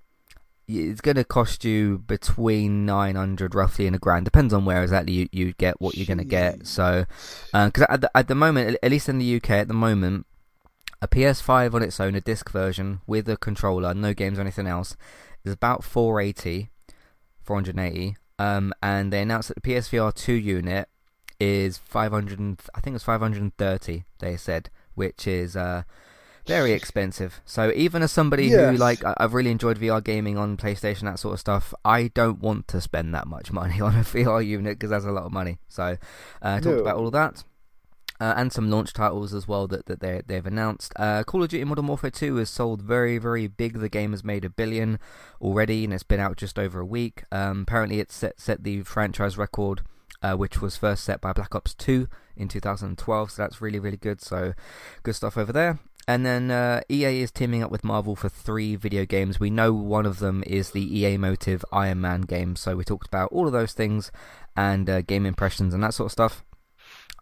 it's 0.68 1.02
going 1.02 1.16
to 1.16 1.24
cost 1.24 1.64
you 1.64 2.00
between 2.00 2.86
900 2.86 3.54
roughly 3.54 3.86
and 3.86 3.96
a 3.96 4.00
grand. 4.00 4.26
Depends 4.26 4.54
on 4.54 4.66
where 4.66 4.82
exactly 4.82 5.14
you, 5.14 5.30
you 5.32 5.54
get 5.54 5.80
what 5.80 5.96
you're 5.96 6.08
going 6.08 6.18
to 6.18 6.24
get 6.24 6.66
so 6.66 7.06
because 7.52 7.84
uh, 7.84 7.88
at, 7.90 8.02
the, 8.02 8.18
at 8.18 8.28
the 8.28 8.36
moment 8.36 8.78
at 8.82 8.92
least 8.92 9.10
in 9.10 9.20
the 9.20 9.36
uk 9.36 9.50
at 9.50 9.68
the 9.68 9.74
moment 9.74 10.26
a 11.02 11.08
ps5 11.08 11.74
on 11.74 11.84
its 11.84 12.00
own 12.00 12.16
a 12.16 12.22
disc 12.22 12.50
version 12.50 13.02
with 13.06 13.30
a 13.30 13.38
controller 13.38 13.94
no 13.94 14.14
games 14.14 14.38
or 14.38 14.42
anything 14.42 14.68
else 14.68 14.96
is 15.44 15.54
about 15.54 15.84
480 15.84 16.70
480 17.44 18.18
um, 18.38 18.74
and 18.82 19.14
they 19.14 19.22
announced 19.22 19.50
that 19.50 19.62
the 19.62 19.74
psvr 19.74 20.14
2 20.14 20.34
unit 20.34 20.90
is 21.40 21.78
500 21.78 22.60
i 22.74 22.80
think 22.80 22.96
it's 22.96 23.04
530 23.04 24.06
they 24.20 24.38
said 24.38 24.70
which 24.96 25.28
is 25.28 25.56
uh, 25.56 25.84
very 26.48 26.72
expensive. 26.72 27.42
So 27.46 27.72
even 27.76 28.02
as 28.02 28.12
somebody 28.12 28.48
yes. 28.48 28.72
who 28.72 28.78
like 28.78 29.04
I've 29.18 29.34
really 29.34 29.52
enjoyed 29.52 29.80
VR 29.80 30.04
gaming 30.04 30.38
on 30.38 30.58
PlayStation 30.58 31.04
that 31.04 31.20
sort 31.20 31.34
of 31.34 31.40
stuff, 31.40 31.74
I 31.84 32.10
don't 32.10 32.40
want 32.40 32.68
to 32.70 32.82
spend 32.82 33.14
that 33.14 33.28
much 33.28 33.52
money 33.52 33.82
on 33.82 33.96
a 33.96 34.02
VR 34.02 34.46
unit 34.46 34.78
because 34.78 34.90
that's 34.90 35.06
a 35.06 35.12
lot 35.12 35.26
of 35.26 35.32
money. 35.32 35.60
So 35.68 35.98
uh, 36.42 36.60
talked 36.60 36.66
no. 36.66 36.80
about 36.80 36.98
all 36.98 37.08
of 37.08 37.14
that. 37.14 37.44
Uh, 38.18 38.34
and 38.38 38.54
some 38.54 38.72
launch 38.72 38.94
titles 38.94 39.34
as 39.34 39.46
well 39.46 39.68
that, 39.68 39.88
that 39.88 40.00
they, 40.00 40.22
they've 40.26 40.46
announced. 40.46 40.94
Uh, 40.96 41.22
Call 41.26 41.44
of 41.44 41.50
Duty 41.50 41.66
Modern 41.66 41.88
Warfare 41.88 42.10
2 42.10 42.38
has 42.38 42.50
sold 42.50 42.82
very, 42.82 43.18
very 43.18 43.48
big. 43.48 43.80
The 43.80 43.90
game 43.90 44.12
has 44.12 44.24
made 44.24 44.46
a 44.46 44.50
billion 44.50 45.00
already, 45.42 45.84
and 45.84 45.94
it's 45.94 46.04
been 46.04 46.22
out 46.22 46.38
just 46.38 46.58
over 46.58 46.80
a 46.80 46.86
week. 46.86 47.24
Um, 47.30 47.64
apparently, 47.64 48.00
it's 48.00 48.16
set, 48.16 48.40
set 48.40 48.64
the 48.64 48.84
franchise 48.84 49.38
record, 49.38 49.82
uh, 50.22 50.36
which 50.36 50.62
was 50.62 50.78
first 50.78 51.04
set 51.04 51.20
by 51.20 51.34
Black 51.34 51.54
Ops 51.56 51.74
2 51.74 52.08
in 52.38 52.48
2012, 52.48 53.32
so 53.32 53.42
that's 53.42 53.60
really, 53.60 53.80
really 53.80 53.98
good. 53.98 54.22
So, 54.22 54.54
good 55.04 55.16
stuff 55.16 55.38
over 55.38 55.52
there. 55.52 55.80
And 56.08 56.26
then 56.26 56.52
uh, 56.52 56.82
EA 56.90 57.22
is 57.22 57.32
teaming 57.32 57.64
up 57.64 57.72
with 57.72 57.84
Marvel 57.84 58.16
for 58.16 58.30
three 58.30 58.76
video 58.76 59.06
games. 59.06 59.40
We 59.40 59.50
know 59.50 59.74
one 59.74 60.06
of 60.06 60.20
them 60.20 60.44
is 60.46 60.72
the 60.72 61.00
EA 61.00 61.18
Motive 61.18 61.66
Iron 61.72 62.02
Man 62.02 62.22
game. 62.22 62.56
So 62.56 62.76
we 62.76 62.84
talked 62.84 63.08
about 63.08 63.32
all 63.32 63.48
of 63.48 63.54
those 63.54 63.74
things 63.74 64.12
and 64.56 64.90
uh, 64.90 65.02
game 65.02 65.26
impressions 65.26 65.74
and 65.74 65.84
that 65.84 65.94
sort 65.94 66.08
of 66.08 66.12
stuff. 66.12 66.44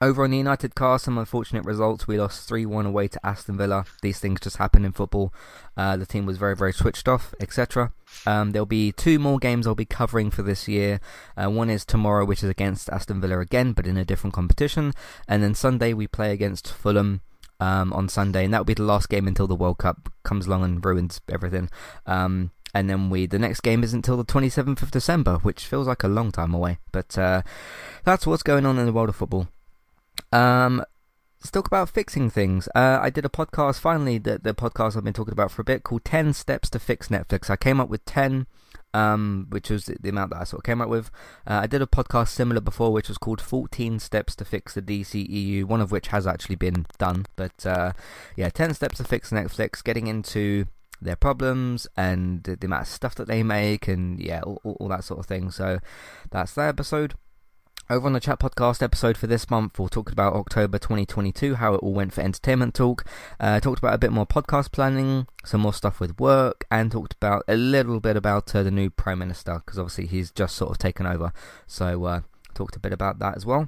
Over 0.01 0.25
on 0.25 0.31
the 0.31 0.37
United 0.37 0.75
Cast, 0.75 1.05
some 1.05 1.17
unfortunate 1.17 1.63
results. 1.63 2.07
We 2.07 2.19
lost 2.19 2.45
3 2.49 2.65
1 2.65 2.85
away 2.85 3.07
to 3.07 3.25
Aston 3.25 3.55
Villa. 3.55 3.85
These 4.01 4.19
things 4.19 4.41
just 4.41 4.57
happen 4.57 4.83
in 4.83 4.91
football. 4.91 5.33
Uh, 5.77 5.95
the 5.95 6.05
team 6.05 6.25
was 6.25 6.37
very, 6.37 6.57
very 6.57 6.73
switched 6.73 7.07
off, 7.07 7.33
etc. 7.39 7.93
Um, 8.25 8.51
there'll 8.51 8.65
be 8.65 8.91
two 8.91 9.17
more 9.17 9.39
games 9.39 9.65
I'll 9.65 9.75
be 9.75 9.85
covering 9.85 10.29
for 10.29 10.41
this 10.41 10.67
year. 10.67 10.99
Uh, 11.37 11.49
one 11.49 11.69
is 11.69 11.85
tomorrow, 11.85 12.25
which 12.25 12.43
is 12.43 12.49
against 12.49 12.89
Aston 12.89 13.21
Villa 13.21 13.39
again, 13.39 13.71
but 13.71 13.87
in 13.87 13.95
a 13.95 14.03
different 14.03 14.33
competition. 14.33 14.91
And 15.25 15.41
then 15.41 15.55
Sunday, 15.55 15.93
we 15.93 16.07
play 16.07 16.33
against 16.33 16.69
Fulham 16.69 17.21
um, 17.63 17.93
on 17.93 18.09
Sunday, 18.09 18.43
and 18.43 18.53
that 18.53 18.59
will 18.59 18.65
be 18.65 18.73
the 18.73 18.83
last 18.83 19.07
game 19.07 19.25
until 19.25 19.47
the 19.47 19.55
World 19.55 19.77
Cup 19.77 20.09
comes 20.23 20.47
along 20.47 20.63
and 20.63 20.85
ruins 20.85 21.21
everything. 21.31 21.69
Um, 22.05 22.51
and 22.73 22.89
then 22.89 23.09
we 23.09 23.25
the 23.25 23.39
next 23.39 23.61
game 23.61 23.83
isn't 23.83 23.99
until 23.99 24.17
the 24.17 24.25
27th 24.25 24.81
of 24.81 24.91
December, 24.91 25.37
which 25.37 25.65
feels 25.65 25.87
like 25.87 26.03
a 26.03 26.09
long 26.09 26.31
time 26.31 26.53
away. 26.53 26.79
But 26.91 27.17
uh, 27.17 27.41
that's 28.03 28.27
what's 28.27 28.43
going 28.43 28.65
on 28.65 28.77
in 28.77 28.85
the 28.85 28.91
world 28.91 29.09
of 29.09 29.15
football. 29.15 29.47
Um, 30.33 30.83
let's 31.39 31.51
talk 31.51 31.67
about 31.67 31.89
fixing 31.89 32.29
things. 32.29 32.67
Uh, 32.75 32.99
I 33.01 33.09
did 33.09 33.25
a 33.25 33.29
podcast 33.29 33.79
finally, 33.79 34.17
the, 34.17 34.39
the 34.39 34.53
podcast 34.53 34.97
I've 34.97 35.05
been 35.05 35.13
talking 35.13 35.31
about 35.33 35.51
for 35.51 35.61
a 35.61 35.65
bit, 35.65 35.83
called 35.83 36.03
10 36.03 36.33
Steps 36.33 36.69
to 36.71 36.79
Fix 36.79 37.07
Netflix. 37.07 37.49
I 37.49 37.55
came 37.55 37.79
up 37.79 37.89
with 37.89 38.03
10 38.05 38.47
um, 38.93 39.47
which 39.49 39.69
was 39.69 39.85
the, 39.85 40.09
amount 40.09 40.31
that 40.31 40.41
I 40.41 40.43
sort 40.43 40.59
of 40.59 40.63
came 40.63 40.81
up 40.81 40.89
with. 40.89 41.09
Uh, 41.47 41.61
I 41.63 41.67
did 41.67 41.81
a 41.81 41.87
podcast 41.87 42.29
similar 42.29 42.61
before, 42.61 42.91
which 42.91 43.07
was 43.07 43.17
called 43.17 43.41
14 43.41 43.99
Steps 43.99 44.35
to 44.37 44.45
Fix 44.45 44.73
the 44.73 44.81
DCEU, 44.81 45.65
one 45.65 45.81
of 45.81 45.91
which 45.91 46.07
has 46.07 46.27
actually 46.27 46.55
been 46.55 46.85
done. 46.97 47.25
But 47.35 47.65
uh, 47.65 47.93
yeah, 48.35 48.49
10 48.49 48.73
Steps 48.73 48.97
to 48.97 49.03
Fix 49.03 49.31
Netflix, 49.31 49.83
getting 49.83 50.07
into 50.07 50.65
their 51.01 51.15
problems 51.15 51.87
and 51.97 52.43
the 52.43 52.57
amount 52.63 52.83
of 52.83 52.87
stuff 52.87 53.15
that 53.15 53.27
they 53.27 53.43
make 53.43 53.87
and 53.87 54.19
yeah, 54.19 54.41
all, 54.41 54.59
all 54.63 54.87
that 54.87 55.03
sort 55.03 55.19
of 55.19 55.25
thing. 55.25 55.51
So 55.51 55.79
that's 56.31 56.53
that 56.53 56.69
episode. 56.69 57.15
Over 57.89 58.07
on 58.07 58.13
the 58.13 58.21
Chat 58.21 58.39
Podcast 58.39 58.81
episode 58.81 59.17
for 59.17 59.27
this 59.27 59.49
month, 59.49 59.77
we'll 59.77 59.89
talk 59.89 60.09
about 60.09 60.35
October 60.35 60.79
2022, 60.79 61.55
how 61.55 61.73
it 61.73 61.83
all 61.83 61.91
went 61.91 62.13
for 62.13 62.21
Entertainment 62.21 62.73
Talk. 62.73 63.03
Uh, 63.41 63.59
talked 63.59 63.79
about 63.79 63.93
a 63.93 63.97
bit 63.97 64.13
more 64.13 64.25
podcast 64.25 64.71
planning, 64.71 65.27
some 65.43 65.59
more 65.59 65.73
stuff 65.73 65.99
with 65.99 66.17
work, 66.17 66.65
and 66.71 66.93
talked 66.93 67.13
about 67.13 67.43
a 67.45 67.57
little 67.57 67.99
bit 67.99 68.15
about 68.15 68.55
uh, 68.55 68.63
the 68.63 68.71
new 68.71 68.89
Prime 68.89 69.19
Minister, 69.19 69.61
because 69.65 69.77
obviously 69.77 70.05
he's 70.05 70.31
just 70.31 70.55
sort 70.55 70.71
of 70.71 70.77
taken 70.77 71.05
over. 71.05 71.33
So, 71.67 72.05
uh, 72.05 72.21
talked 72.53 72.77
a 72.77 72.79
bit 72.79 72.93
about 72.93 73.19
that 73.19 73.35
as 73.35 73.45
well. 73.45 73.67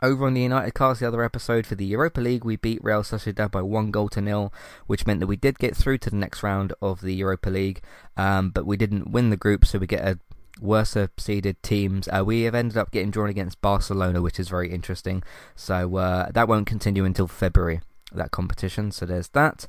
Over 0.00 0.26
on 0.26 0.34
the 0.34 0.42
United 0.42 0.74
Cast, 0.74 1.00
the 1.00 1.08
other 1.08 1.24
episode 1.24 1.66
for 1.66 1.74
the 1.74 1.84
Europa 1.84 2.20
League, 2.20 2.44
we 2.44 2.54
beat 2.54 2.84
Real 2.84 3.02
Sociedad 3.02 3.50
by 3.50 3.62
one 3.62 3.90
goal 3.90 4.08
to 4.10 4.20
nil, 4.20 4.52
which 4.86 5.06
meant 5.06 5.18
that 5.18 5.26
we 5.26 5.36
did 5.36 5.58
get 5.58 5.76
through 5.76 5.98
to 5.98 6.10
the 6.10 6.16
next 6.16 6.44
round 6.44 6.72
of 6.80 7.00
the 7.00 7.14
Europa 7.14 7.50
League, 7.50 7.82
um, 8.16 8.50
but 8.50 8.64
we 8.64 8.76
didn't 8.76 9.10
win 9.10 9.30
the 9.30 9.36
group, 9.36 9.64
so 9.64 9.80
we 9.80 9.88
get 9.88 10.06
a 10.06 10.20
worse 10.60 10.96
seeded 11.16 11.62
teams. 11.62 12.08
Uh, 12.08 12.24
we 12.24 12.42
have 12.42 12.54
ended 12.54 12.76
up 12.76 12.90
getting 12.90 13.10
drawn 13.10 13.28
against 13.28 13.60
Barcelona, 13.60 14.22
which 14.22 14.38
is 14.38 14.48
very 14.48 14.70
interesting. 14.70 15.22
So 15.54 15.96
uh, 15.96 16.30
that 16.32 16.48
won't 16.48 16.66
continue 16.66 17.04
until 17.04 17.26
February, 17.26 17.80
that 18.12 18.30
competition. 18.30 18.90
So 18.92 19.06
there's 19.06 19.28
that. 19.28 19.66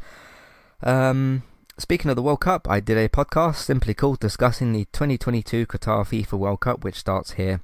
Um, 0.83 1.43
speaking 1.77 2.09
of 2.09 2.15
the 2.15 2.21
World 2.21 2.41
Cup, 2.41 2.69
I 2.69 2.79
did 2.79 2.97
a 2.97 3.09
podcast 3.09 3.55
simply 3.55 3.93
called 3.93 4.19
discussing 4.19 4.73
the 4.73 4.85
2022 4.93 5.65
Qatar 5.65 6.05
FIFA 6.05 6.37
World 6.37 6.59
Cup, 6.61 6.83
which 6.83 6.95
starts 6.95 7.33
here 7.33 7.61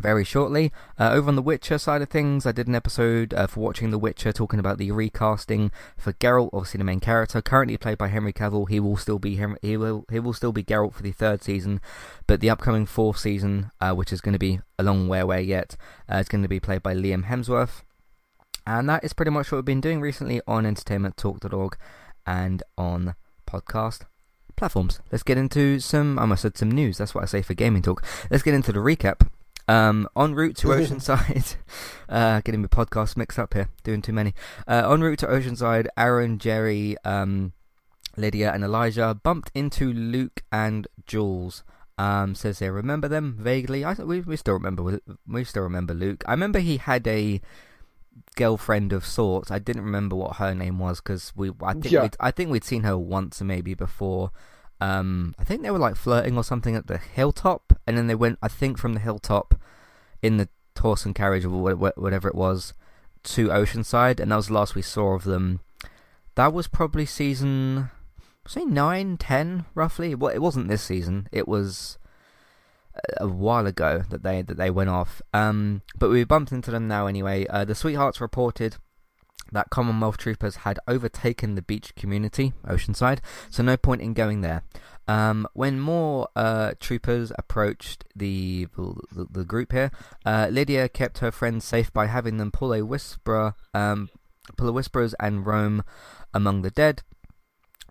very 0.00 0.24
shortly. 0.24 0.72
Uh, 0.98 1.10
over 1.12 1.28
on 1.28 1.36
the 1.36 1.42
Witcher 1.42 1.78
side 1.78 2.02
of 2.02 2.08
things, 2.08 2.46
I 2.46 2.52
did 2.52 2.68
an 2.68 2.74
episode 2.74 3.34
uh, 3.34 3.46
for 3.46 3.60
watching 3.60 3.90
The 3.90 3.98
Witcher 3.98 4.32
talking 4.32 4.58
about 4.58 4.78
the 4.78 4.90
recasting 4.90 5.70
for 5.96 6.12
Geralt, 6.14 6.50
obviously 6.52 6.78
the 6.78 6.84
main 6.84 7.00
character, 7.00 7.42
currently 7.42 7.76
played 7.76 7.98
by 7.98 8.08
Henry 8.08 8.32
Cavill. 8.32 8.68
He 8.68 8.80
will 8.80 8.96
still 8.96 9.18
be 9.18 9.38
he 9.62 9.76
will 9.76 10.04
he 10.10 10.20
will 10.20 10.32
still 10.32 10.52
be 10.52 10.64
Geralt 10.64 10.94
for 10.94 11.02
the 11.02 11.12
third 11.12 11.42
season, 11.42 11.80
but 12.26 12.40
the 12.40 12.50
upcoming 12.50 12.86
fourth 12.86 13.18
season, 13.18 13.70
uh, 13.80 13.94
which 13.94 14.12
is 14.12 14.20
going 14.20 14.34
to 14.34 14.38
be 14.38 14.60
a 14.78 14.82
long 14.82 15.08
way 15.08 15.20
away 15.20 15.42
yet, 15.42 15.76
uh, 16.10 16.16
is 16.16 16.28
going 16.28 16.42
to 16.42 16.48
be 16.48 16.60
played 16.60 16.82
by 16.82 16.94
Liam 16.94 17.26
Hemsworth. 17.26 17.82
And 18.66 18.88
that 18.88 19.02
is 19.02 19.14
pretty 19.14 19.30
much 19.30 19.50
what 19.50 19.58
we've 19.58 19.64
been 19.64 19.80
doing 19.80 20.00
recently 20.00 20.42
on 20.46 20.64
entertainmenttalk.org 20.64 21.76
and 22.26 22.62
on 22.76 23.14
podcast 23.46 24.02
platforms. 24.56 25.00
Let's 25.10 25.22
get 25.22 25.38
into 25.38 25.80
some, 25.80 26.18
I 26.18 26.22
almost 26.22 26.42
said 26.42 26.58
some 26.58 26.70
news, 26.70 26.98
that's 26.98 27.14
what 27.14 27.22
I 27.22 27.26
say 27.26 27.40
for 27.40 27.54
gaming 27.54 27.80
talk. 27.80 28.04
Let's 28.30 28.42
get 28.42 28.52
into 28.52 28.72
the 28.72 28.80
recap 28.80 29.26
um, 29.68 30.08
en 30.16 30.34
route 30.34 30.56
to 30.56 30.68
Oceanside, 30.68 31.56
uh, 32.08 32.40
getting 32.40 32.62
my 32.62 32.68
podcast 32.68 33.16
mixed 33.16 33.38
up 33.38 33.54
here, 33.54 33.68
doing 33.84 34.02
too 34.02 34.12
many. 34.12 34.34
Uh, 34.66 34.90
en 34.90 35.02
route 35.02 35.18
to 35.20 35.26
Oceanside, 35.26 35.86
Aaron, 35.96 36.38
Jerry, 36.38 36.96
um, 37.04 37.52
Lydia, 38.16 38.52
and 38.52 38.64
Elijah 38.64 39.18
bumped 39.22 39.50
into 39.54 39.92
Luke 39.92 40.42
and 40.50 40.88
Jules. 41.06 41.62
Um, 41.98 42.36
says 42.36 42.60
they 42.60 42.70
remember 42.70 43.08
them 43.08 43.36
vaguely. 43.40 43.84
I 43.84 43.94
we 43.94 44.20
we 44.20 44.36
still 44.36 44.54
remember 44.54 45.00
we 45.26 45.44
still 45.44 45.64
remember 45.64 45.94
Luke. 45.94 46.22
I 46.26 46.30
remember 46.30 46.60
he 46.60 46.76
had 46.76 47.06
a 47.08 47.40
girlfriend 48.36 48.92
of 48.92 49.04
sorts. 49.04 49.50
I 49.50 49.58
didn't 49.58 49.84
remember 49.84 50.14
what 50.14 50.36
her 50.36 50.54
name 50.54 50.78
was 50.78 51.00
because 51.00 51.32
we 51.34 51.50
I 51.60 51.72
think 51.72 51.90
yeah. 51.90 52.08
I 52.20 52.30
think 52.30 52.50
we'd 52.50 52.64
seen 52.64 52.84
her 52.84 52.96
once 52.96 53.42
maybe 53.42 53.74
before. 53.74 54.30
Um, 54.80 55.34
I 55.38 55.44
think 55.44 55.62
they 55.62 55.70
were 55.70 55.78
like 55.78 55.96
flirting 55.96 56.36
or 56.36 56.44
something 56.44 56.76
at 56.76 56.86
the 56.86 56.98
hilltop, 56.98 57.72
and 57.86 57.98
then 57.98 58.06
they 58.06 58.14
went, 58.14 58.38
I 58.42 58.48
think, 58.48 58.78
from 58.78 58.94
the 58.94 59.00
hilltop 59.00 59.57
in 60.22 60.36
the 60.36 60.48
horse 60.78 61.04
and 61.04 61.14
carriage 61.14 61.44
or 61.44 61.50
whatever 61.50 62.28
it 62.28 62.34
was 62.34 62.74
to 63.24 63.48
Oceanside, 63.48 64.20
and 64.20 64.30
that 64.30 64.36
was 64.36 64.48
the 64.48 64.54
last 64.54 64.74
we 64.74 64.82
saw 64.82 65.14
of 65.14 65.24
them. 65.24 65.60
That 66.34 66.52
was 66.52 66.68
probably 66.68 67.04
season, 67.04 67.90
say 68.46 68.64
nine, 68.64 69.16
ten, 69.16 69.64
roughly. 69.74 70.14
Well, 70.14 70.34
it 70.34 70.42
wasn't 70.42 70.68
this 70.68 70.82
season. 70.82 71.28
It 71.32 71.48
was 71.48 71.98
a 73.18 73.28
while 73.28 73.66
ago 73.66 74.04
that 74.10 74.22
they 74.22 74.42
that 74.42 74.56
they 74.56 74.70
went 74.70 74.90
off. 74.90 75.20
Um, 75.32 75.82
but 75.98 76.10
we 76.10 76.24
bumped 76.24 76.52
into 76.52 76.70
them 76.70 76.88
now 76.88 77.06
anyway. 77.06 77.46
Uh, 77.46 77.64
the 77.64 77.74
sweethearts 77.74 78.20
reported 78.20 78.76
that 79.52 79.70
Commonwealth 79.70 80.18
troopers 80.18 80.56
had 80.56 80.78
overtaken 80.86 81.54
the 81.54 81.62
beach 81.62 81.94
community, 81.94 82.52
Oceanside, 82.66 83.20
so 83.50 83.62
no 83.62 83.76
point 83.76 84.02
in 84.02 84.12
going 84.12 84.42
there. 84.42 84.62
Um, 85.08 85.48
when 85.54 85.80
more 85.80 86.28
uh, 86.36 86.74
troopers 86.78 87.32
approached 87.38 88.04
the 88.14 88.68
the, 88.76 89.26
the 89.30 89.44
group 89.44 89.72
here, 89.72 89.90
uh, 90.24 90.48
Lydia 90.50 90.88
kept 90.88 91.18
her 91.18 91.32
friends 91.32 91.64
safe 91.64 91.90
by 91.92 92.06
having 92.06 92.36
them 92.36 92.52
pull 92.52 92.74
a 92.74 92.84
whisperer, 92.84 93.54
um, 93.72 94.10
pull 94.56 94.68
a 94.68 94.72
whisperers 94.72 95.14
and 95.18 95.46
roam 95.46 95.82
among 96.34 96.62
the 96.62 96.70
dead. 96.70 97.02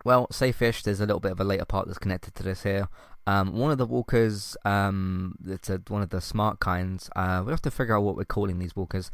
Well, 0.04 0.28
safe-ish. 0.30 0.84
There's 0.84 1.00
a 1.00 1.06
little 1.06 1.20
bit 1.20 1.32
of 1.32 1.40
a 1.40 1.44
later 1.44 1.64
part 1.64 1.86
that's 1.86 1.98
connected 1.98 2.36
to 2.36 2.44
this 2.44 2.62
here. 2.62 2.88
Um, 3.26 3.52
one 3.52 3.72
of 3.72 3.78
the 3.78 3.84
walkers, 3.84 4.56
um, 4.64 5.34
it's 5.44 5.68
a, 5.68 5.82
one 5.88 6.02
of 6.02 6.10
the 6.10 6.20
smart 6.20 6.60
kinds. 6.60 7.10
Uh, 7.16 7.42
we 7.44 7.50
have 7.50 7.60
to 7.62 7.70
figure 7.70 7.96
out 7.96 8.04
what 8.04 8.16
we're 8.16 8.24
calling 8.24 8.58
these 8.58 8.76
walkers. 8.76 9.10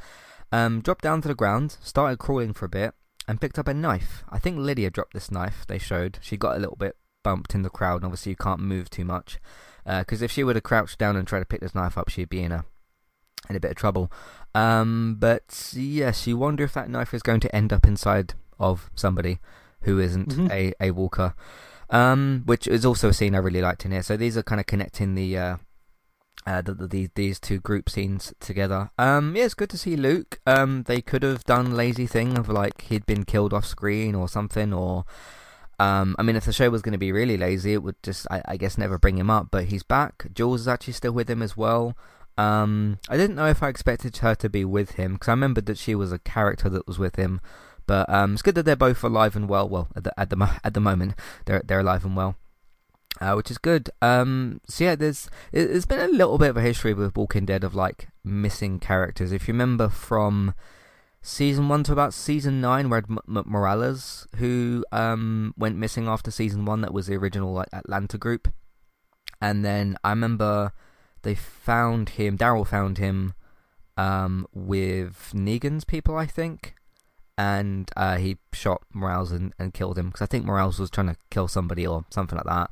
Um, 0.53 0.83
dropped 0.83 1.03
down 1.03 1.23
to 1.23 1.29
the 1.29 1.35
ground, 1.35 1.79
started 1.83 2.19
crawling 2.19 2.53
for 2.53 2.67
a 2.67 2.69
bit, 2.69 2.95
and 3.27 3.41
picked 3.41 3.59
up 3.59 3.67
a 3.67 3.75
knife. 3.75 4.23
I 4.31 4.39
think 4.39 4.59
Lydia 4.59 4.91
dropped 4.91 5.15
this 5.15 5.31
knife, 5.31 5.65
they 5.67 5.79
showed. 5.79 6.19
She 6.21 6.37
got 6.37 6.55
a 6.55 6.61
little 6.61 6.77
bit 6.77 6.97
bumped 7.25 7.57
in 7.57 7.63
the 7.63 7.71
crowd, 7.71 7.97
and 7.97 8.05
obviously 8.05 8.31
you 8.31 8.37
can't 8.37 8.61
move 8.61 8.89
too 8.89 9.05
much. 9.05 9.41
Because 9.85 10.23
uh, 10.23 10.25
if 10.25 10.31
she 10.31 10.45
would 10.45 10.55
have 10.55 10.63
crouched 10.63 10.99
down 10.99 11.17
and 11.17 11.27
tried 11.27 11.41
to 11.41 11.45
pick 11.45 11.61
this 11.61 11.75
knife 11.75 11.99
up, 11.99 12.09
she'd 12.09 12.29
be 12.29 12.43
in 12.43 12.53
a 12.53 12.65
in 13.51 13.57
a 13.57 13.61
bit 13.61 13.73
of 13.73 13.77
trouble. 13.77 14.11
Um, 14.55 15.17
but 15.19 15.73
yes, 15.77 16.27
you 16.27 16.37
wonder 16.39 16.63
if 16.63 16.73
that 16.75 16.89
knife 16.89 17.13
is 17.13 17.23
going 17.23 17.41
to 17.41 17.55
end 17.55 17.73
up 17.73 17.85
inside 17.85 18.35
of 18.59 18.89
somebody 18.95 19.41
who 19.81 19.99
isn't 19.99 20.29
mm-hmm. 20.29 20.51
a, 20.51 20.73
a 20.81 20.93
walker. 20.93 21.35
Um, 21.91 22.43
which 22.47 22.67
is 22.67 22.87
also 22.87 23.11
a 23.11 23.13
scene 23.13 23.35
I 23.35 23.39
really 23.39 23.61
liked 23.61 23.85
in 23.85 23.93
here. 23.93 24.03
So 24.03 24.17
these 24.17 24.39
are 24.39 24.43
kind 24.43 24.61
of 24.61 24.67
connecting 24.67 25.15
the 25.15 25.37
uh, 25.37 25.57
uh, 26.47 26.63
the, 26.63 26.75
the, 26.75 27.09
these 27.15 27.39
two 27.39 27.61
group 27.61 27.89
scenes 27.89 28.33
together. 28.41 28.91
Um, 28.99 29.37
yeah, 29.37 29.45
it's 29.45 29.55
good 29.55 29.71
to 29.71 29.79
see 29.79 29.97
Luke. 29.97 30.41
Um, 30.47 30.85
they 30.87 31.01
could 31.01 31.23
have 31.23 31.45
done 31.45 31.77
lazy 31.77 32.07
thing 32.07 32.39
of 32.39 32.49
like 32.49 32.83
he'd 32.83 33.07
been 33.07 33.25
killed 33.25 33.53
off 33.53 33.67
screen 33.67 34.15
or 34.15 34.29
something, 34.29 34.73
or 34.73 35.05
um, 35.79 36.15
I 36.19 36.23
mean, 36.23 36.37
if 36.37 36.45
the 36.45 36.53
show 36.53 36.71
was 36.71 36.83
going 36.83 36.93
to 36.93 36.99
be 36.99 37.13
really 37.13 37.37
lazy, 37.37 37.75
it 37.75 37.83
would 37.83 38.03
just, 38.03 38.27
I, 38.31 38.43
I, 38.47 38.57
guess, 38.57 38.79
never 38.79 38.99
bring 38.99 39.19
him 39.19 39.31
up. 39.31 39.49
But 39.51 39.65
he's 39.65 39.83
back. 39.83 40.27
Jules 40.35 40.63
is 40.63 40.69
actually 40.69 40.95
still 40.95 41.13
with 41.13 41.29
him 41.29 41.43
as 41.43 41.57
well. 41.57 41.97
Um, 42.37 42.99
I 43.09 43.17
didn't 43.17 43.37
know 43.37 43.47
if 43.47 43.63
I 43.63 43.69
expected 43.69 44.17
her 44.19 44.35
to 44.37 44.49
be 44.49 44.65
with 44.65 44.93
him 44.93 45.15
because 45.15 45.29
I 45.29 45.33
remembered 45.33 45.67
that 45.67 45.79
she 45.79 45.95
was 45.95 46.13
a 46.13 46.19
character 46.19 46.69
that 46.69 46.87
was 46.87 46.99
with 46.99 47.17
him. 47.17 47.41
But 47.87 48.09
um, 48.09 48.33
it's 48.33 48.43
good 48.43 48.55
that 48.55 48.65
they're 48.65 48.77
both 48.77 49.05
alive 49.05 49.37
and 49.37 49.49
well. 49.49 49.69
Well, 49.69 49.89
at 49.95 50.05
the 50.05 50.19
at 50.19 50.31
the 50.31 50.61
at 50.65 50.75
the 50.75 50.81
moment, 50.81 51.15
they're 51.45 51.63
they're 51.65 51.81
alive 51.81 52.05
and 52.05 52.17
well 52.17 52.37
uh, 53.21 53.35
which 53.35 53.51
is 53.51 53.59
good. 53.59 53.91
Um, 54.03 54.61
so 54.67 54.85
yeah, 54.85 54.95
there's 54.95 55.31
it, 55.53 55.71
has 55.71 55.87
been 55.87 56.01
a 56.01 56.09
little 56.09 56.39
bit 56.39 56.51
of 56.51 56.57
a 56.57 56.63
history 56.63 56.95
with 56.95 57.17
Walking 57.17 57.47
Dead 57.47 57.65
of 57.65 57.75
like 57.75 58.09
missing 58.25 58.79
characters. 58.79 59.33
If 59.33 59.47
you 59.47 59.55
remember 59.55 59.89
from 59.89 60.55
season 61.25 61.69
one 61.69 61.83
to 61.85 61.93
about 61.93 62.15
season 62.15 62.61
nine, 62.61 62.91
we 62.91 62.97
had 62.97 63.07
M- 63.09 63.19
M- 63.27 63.45
Morales 63.47 64.29
who 64.37 64.85
um 64.93 65.55
went 65.57 65.77
missing 65.77 66.07
after 66.07 66.31
season 66.31 66.65
one. 66.65 66.83
That 66.83 66.93
was 66.93 67.07
the 67.07 67.17
original 67.17 67.53
like 67.53 67.69
Atlanta 67.73 68.19
group, 68.19 68.53
and 69.41 69.65
then 69.65 69.97
I 70.05 70.11
remember 70.11 70.73
they 71.23 71.35
found 71.35 72.11
him. 72.11 72.39
Daryl 72.39 72.67
found 72.67 72.99
him 72.99 73.35
um 73.97 74.47
with 74.53 75.33
Negan's 75.35 75.85
people, 75.85 76.17
I 76.17 76.27
think. 76.27 76.75
And 77.37 77.91
uh, 77.97 78.19
he 78.19 78.37
shot 78.53 78.83
Morales 78.93 79.33
and, 79.33 79.53
and 79.59 79.75
killed 79.75 79.99
him 79.99 80.07
because 80.07 80.23
I 80.23 80.27
think 80.27 80.45
Morales 80.45 80.79
was 80.79 80.89
trying 80.89 81.09
to 81.09 81.17
kill 81.31 81.49
somebody 81.49 81.85
or 81.85 82.05
something 82.11 82.37
like 82.37 82.47
that. 82.47 82.71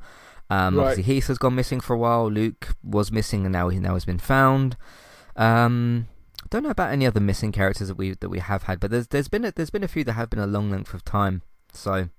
Um, 0.49 0.77
right. 0.77 0.83
Obviously, 0.83 1.03
Heath 1.03 1.27
has 1.27 1.37
gone 1.37 1.53
missing 1.53 1.81
for 1.81 1.93
a 1.93 1.97
while. 1.97 2.31
Luke 2.31 2.69
was 2.81 3.11
missing, 3.11 3.45
and 3.45 3.51
now 3.51 3.67
he 3.67 3.79
now 3.79 3.95
has 3.95 4.05
been 4.05 4.19
found. 4.19 4.77
Um, 5.35 6.07
don't 6.49 6.63
know 6.63 6.69
about 6.69 6.91
any 6.91 7.05
other 7.05 7.19
missing 7.19 7.51
characters 7.51 7.87
that 7.87 7.97
we 7.97 8.13
that 8.15 8.29
we 8.29 8.39
have 8.39 8.63
had, 8.63 8.79
but 8.79 8.91
there's 8.91 9.07
there's 9.07 9.27
been 9.27 9.45
a, 9.45 9.51
there's 9.51 9.69
been 9.69 9.83
a 9.83 9.87
few 9.87 10.03
that 10.03 10.13
have 10.13 10.29
been 10.29 10.39
a 10.39 10.47
long 10.47 10.71
length 10.71 10.93
of 10.93 11.03
time. 11.03 11.41
So 11.71 12.09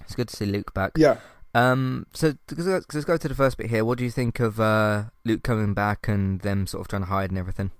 it's 0.00 0.14
good 0.14 0.28
to 0.28 0.36
see 0.36 0.46
Luke 0.46 0.74
back. 0.74 0.92
Yeah. 0.96 1.18
Um. 1.54 2.06
So 2.12 2.34
let's 2.50 3.04
go 3.04 3.16
to 3.16 3.28
the 3.28 3.34
first 3.34 3.58
bit 3.58 3.70
here. 3.70 3.84
What 3.84 3.98
do 3.98 4.04
you 4.04 4.10
think 4.10 4.40
of 4.40 4.60
uh, 4.60 5.04
Luke 5.24 5.42
coming 5.42 5.74
back 5.74 6.08
and 6.08 6.40
them 6.40 6.66
sort 6.66 6.82
of 6.82 6.88
trying 6.88 7.02
to 7.02 7.08
hide 7.08 7.30
and 7.30 7.38
everything? 7.38 7.70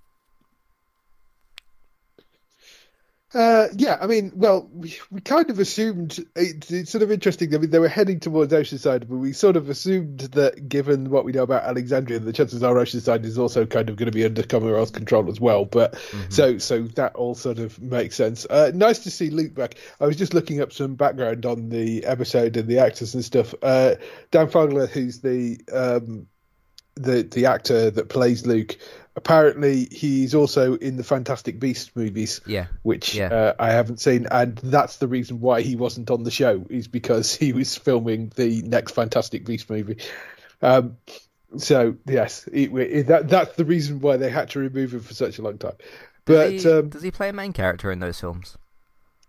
Uh, 3.35 3.67
yeah, 3.77 3.99
I 4.01 4.07
mean, 4.07 4.31
well, 4.37 4.69
we, 4.73 4.97
we 5.11 5.21
kind 5.21 5.51
of 5.51 5.59
assumed 5.59 6.25
it, 6.37 6.71
it's 6.71 6.91
sort 6.91 7.03
of 7.03 7.11
interesting. 7.11 7.53
I 7.53 7.59
mean, 7.59 7.71
they 7.71 7.81
were 7.81 7.89
heading 7.89 8.21
towards 8.21 8.53
Oceanside, 8.53 9.09
but 9.09 9.17
we 9.17 9.33
sort 9.33 9.57
of 9.57 9.69
assumed 9.69 10.21
that, 10.21 10.69
given 10.69 11.11
what 11.11 11.25
we 11.25 11.33
know 11.33 11.43
about 11.43 11.65
Alexandria, 11.65 12.21
the 12.21 12.33
chances 12.33 12.63
are 12.63 12.75
Oceanside 12.75 13.25
is 13.25 13.37
also 13.37 13.67
kind 13.67 13.91
of 13.91 13.97
going 13.97 14.07
to 14.07 14.13
be 14.13 14.25
under 14.25 14.45
Commonwealth 14.45 14.93
control 14.93 15.29
as 15.29 15.41
well. 15.41 15.65
But 15.65 15.95
mm-hmm. 15.95 16.31
so, 16.31 16.59
so 16.59 16.83
that 16.83 17.17
all 17.17 17.35
sort 17.35 17.59
of 17.59 17.81
makes 17.83 18.15
sense. 18.15 18.47
Uh, 18.49 18.71
nice 18.73 19.01
to 19.01 19.11
see 19.11 19.31
Luke 19.31 19.55
back. 19.55 19.75
I 20.01 20.07
was 20.07 20.17
just 20.17 20.33
looking 20.33 20.61
up 20.61 20.73
some 20.73 20.95
background 20.95 21.45
on 21.45 21.71
the 21.71 22.05
episode 22.05 22.57
and 22.57 22.69
the 22.69 22.79
actors 22.79 23.15
and 23.15 23.25
stuff. 23.25 23.53
Uh, 23.61 23.97
Dan 24.31 24.47
Fogler, 24.47 24.89
who's 24.89 25.21
the 25.21 25.59
um, 25.73 26.29
the 26.95 27.23
the 27.23 27.47
actor 27.47 27.91
that 27.91 28.09
plays 28.09 28.47
Luke, 28.47 28.77
apparently 29.17 29.87
he's 29.91 30.35
also 30.35 30.77
in 30.77 30.97
the 30.97 31.05
Fantastic 31.05 31.61
Beasts 31.61 31.91
movies. 31.95 32.41
Yeah, 32.47 32.67
which 32.83 33.15
yeah. 33.15 33.29
Uh, 33.29 33.55
I 33.59 33.71
haven't 33.71 34.01
seen, 34.01 34.27
and 34.31 34.57
that's 34.59 34.97
the 34.97 35.09
reason 35.09 35.41
why 35.41 35.63
he 35.63 35.77
wasn't 35.77 36.11
on 36.11 36.25
the 36.25 36.31
show 36.31 36.67
is 36.71 36.89
because 36.89 37.35
he 37.35 37.53
was 37.53 37.77
filming 37.77 38.33
the 38.37 38.63
next 38.63 38.93
Fantastic 38.93 39.45
Beast 39.45 39.71
movie. 39.71 39.99
Um, 40.63 40.97
so 41.57 41.97
yes, 42.07 42.49
it, 42.53 42.73
it, 42.73 43.07
that 43.09 43.29
that's 43.29 43.57
the 43.57 43.65
reason 43.65 44.01
why 44.01 44.17
they 44.17 44.31
had 44.31 44.51
to 44.51 44.59
remove 44.59 44.95
him 44.95 45.01
for 45.01 45.15
such 45.15 45.39
a 45.39 45.43
long 45.43 45.59
time. 45.59 45.77
But 46.25 46.51
does 46.51 46.65
he, 46.65 46.71
um, 46.71 46.89
does 46.89 47.03
he 47.03 47.11
play 47.11 47.29
a 47.29 47.33
main 47.33 47.53
character 47.53 47.91
in 47.91 48.01
those 48.01 48.19
films? 48.19 48.57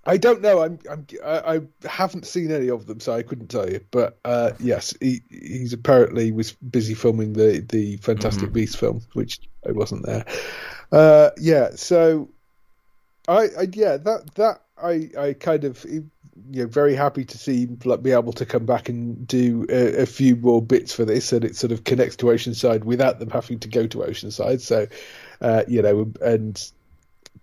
I 0.06 0.18
don't 0.18 0.41
know. 0.41 0.62
I'm, 0.62 0.80
I'm 0.89 1.08
I, 1.24 1.56
I 1.56 1.88
haven't 1.88 2.26
seen 2.26 2.52
any 2.52 2.70
of 2.70 2.86
them, 2.86 3.00
so 3.00 3.13
I 3.13 3.24
couldn't 3.24 3.48
tell 3.48 3.70
you. 3.70 3.82
But 3.89 4.20
uh, 4.24 4.52
yes, 4.60 4.94
he 5.02 5.22
he's 5.30 5.74
apparently 5.74 6.32
was 6.32 6.52
busy 6.54 6.94
filming 6.94 7.34
the 7.34 7.65
the 7.68 7.98
Fantastic 7.98 8.46
mm-hmm. 8.46 8.54
Beast 8.54 8.78
film, 8.78 9.02
which 9.13 9.39
I 9.68 9.72
wasn't 9.72 10.06
there. 10.06 10.26
Uh, 10.91 11.32
yeah, 11.39 11.72
so 11.76 12.30
I, 13.28 13.50
I 13.58 13.68
yeah 13.74 13.98
that 13.98 14.36
that 14.36 14.62
I 14.82 15.10
I 15.18 15.34
kind 15.34 15.63
of 15.63 15.84
you 15.86 16.10
know 16.52 16.68
very 16.68 16.96
happy 16.96 17.26
to 17.26 17.38
see 17.38 17.68
like 17.84 18.04
be 18.04 18.12
able 18.12 18.34
to 18.34 18.46
come 18.46 18.65
back 18.65 18.89
and 18.89 19.28
do 19.28 19.65
a, 19.70 20.04
a, 20.04 20.06
few 20.06 20.36
more 20.36 20.62
bits 20.62 20.94
for 20.94 21.06
this, 21.06 21.32
and 21.34 21.44
it 21.44 21.56
sort 21.56 21.72
of 21.72 21.84
connects 21.84 22.18
to 22.18 22.26
Oceanside 22.28 22.84
without 22.84 23.20
them 23.20 23.30
having 23.30 23.60
to 23.60 23.68
go 23.68 23.88
to 23.88 24.00
Oceanside. 24.00 24.62
So, 24.62 24.88
uh, 25.41 25.63
you 25.68 25.82
know, 25.82 26.12
and 26.22 26.72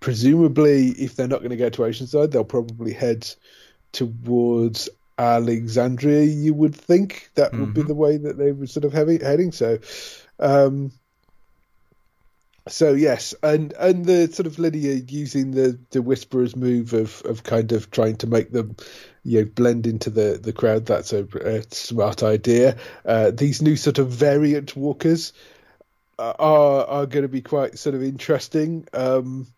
presumably, 0.00 0.88
if 0.88 1.16
they're 1.16 1.28
not 1.28 1.40
going 1.40 1.50
to 1.50 1.56
go 1.56 1.70
to 1.70 1.82
Oceanside, 1.82 2.30
they'll 2.30 2.44
probably 2.44 2.92
head 2.92 3.28
towards 3.92 4.88
Alexandria. 5.18 6.22
You 6.22 6.54
would 6.54 6.74
think 6.74 7.30
that 7.34 7.52
mm-hmm. 7.52 7.60
would 7.60 7.74
be 7.74 7.80
mm-hmm. 7.80 7.88
the 7.88 7.94
way 7.94 8.16
that 8.16 8.38
they 8.38 8.52
were 8.52 8.66
sort 8.66 8.84
of 8.84 8.92
heavy, 8.92 9.22
heading. 9.22 9.52
So. 9.52 9.78
Um, 10.38 10.92
so 12.68 12.92
yes, 12.94 13.34
and 13.42 13.72
and 13.72 14.04
the 14.04 14.28
sort 14.32 14.46
of 14.46 14.58
Lydia 14.58 14.94
using 14.94 15.50
the 15.50 15.78
the 15.90 16.00
whisperers 16.00 16.54
move 16.54 16.92
of 16.92 17.20
of 17.24 17.42
kind 17.42 17.72
of 17.72 17.90
trying 17.90 18.16
to 18.18 18.28
make 18.28 18.52
them 18.52 18.76
you 19.24 19.40
know 19.40 19.50
blend 19.52 19.86
into 19.86 20.10
the 20.10 20.38
the 20.40 20.52
crowd. 20.52 20.86
That's 20.86 21.12
a, 21.12 21.24
a 21.24 21.62
smart 21.74 22.22
idea. 22.22 22.76
Uh, 23.04 23.32
these 23.32 23.62
new 23.62 23.74
sort 23.74 23.98
of 23.98 24.10
variant 24.10 24.76
walkers 24.76 25.32
are 26.18 26.84
are 26.86 27.06
going 27.06 27.22
to 27.22 27.28
be 27.28 27.42
quite 27.42 27.78
sort 27.78 27.96
of 27.96 28.02
interesting. 28.02 28.86
Um, 28.92 29.48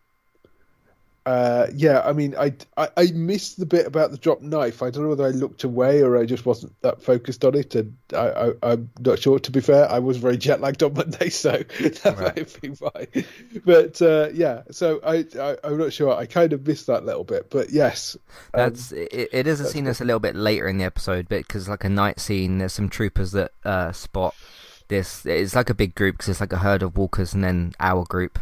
uh, 1.25 1.67
yeah, 1.73 2.01
I 2.05 2.13
mean, 2.13 2.35
I, 2.37 2.53
I, 2.77 2.89
I 2.95 3.11
missed 3.13 3.57
the 3.57 3.65
bit 3.65 3.87
about 3.87 4.11
the 4.11 4.17
drop 4.17 4.41
knife. 4.41 4.83
I 4.83 4.91
don't 4.91 5.03
know 5.03 5.09
whether 5.09 5.25
I 5.25 5.29
looked 5.29 5.63
away 5.63 6.03
or 6.03 6.17
I 6.17 6.25
just 6.25 6.45
wasn't 6.45 6.79
that 6.81 7.01
focused 7.01 7.43
on 7.43 7.55
it, 7.55 7.73
and 7.73 7.97
I, 8.13 8.53
I 8.61 8.73
am 8.73 8.91
not 8.99 9.17
sure. 9.17 9.39
To 9.39 9.51
be 9.51 9.59
fair, 9.59 9.89
I 9.89 9.97
was 9.97 10.17
very 10.17 10.37
jet 10.37 10.61
lagged 10.61 10.83
on 10.83 10.93
Monday, 10.93 11.29
so 11.29 11.51
that 11.51 12.03
right. 12.05 12.19
might 12.19 12.37
have 12.37 12.61
been 12.61 12.75
why. 12.75 13.07
But 13.65 13.99
uh, 14.03 14.29
yeah, 14.33 14.63
so 14.69 14.99
I, 15.03 15.25
I 15.39 15.57
am 15.63 15.79
not 15.79 15.93
sure. 15.93 16.15
I 16.15 16.27
kind 16.27 16.53
of 16.53 16.67
missed 16.67 16.85
that 16.87 17.05
little 17.05 17.23
bit, 17.23 17.49
but 17.49 17.71
yes, 17.71 18.15
um, 18.53 18.71
that's 18.71 18.91
um, 18.91 18.99
it, 18.99 19.29
it 19.31 19.47
is 19.47 19.59
a 19.59 19.65
scene 19.65 19.85
that's 19.85 20.01
a 20.01 20.05
little 20.05 20.19
bit 20.19 20.35
later 20.35 20.67
in 20.67 20.77
the 20.77 20.85
episode, 20.85 21.27
but 21.27 21.39
because 21.39 21.67
like 21.67 21.83
a 21.83 21.89
night 21.89 22.19
scene, 22.19 22.59
there's 22.59 22.73
some 22.73 22.87
troopers 22.87 23.31
that 23.31 23.51
uh, 23.63 23.91
spot 23.91 24.35
this. 24.89 25.25
It's 25.25 25.55
like 25.55 25.71
a 25.71 25.75
big 25.75 25.95
group 25.95 26.17
because 26.17 26.29
it's 26.29 26.39
like 26.39 26.53
a 26.53 26.57
herd 26.57 26.83
of 26.83 26.95
walkers, 26.95 27.33
and 27.33 27.43
then 27.43 27.73
our 27.79 28.03
group 28.03 28.37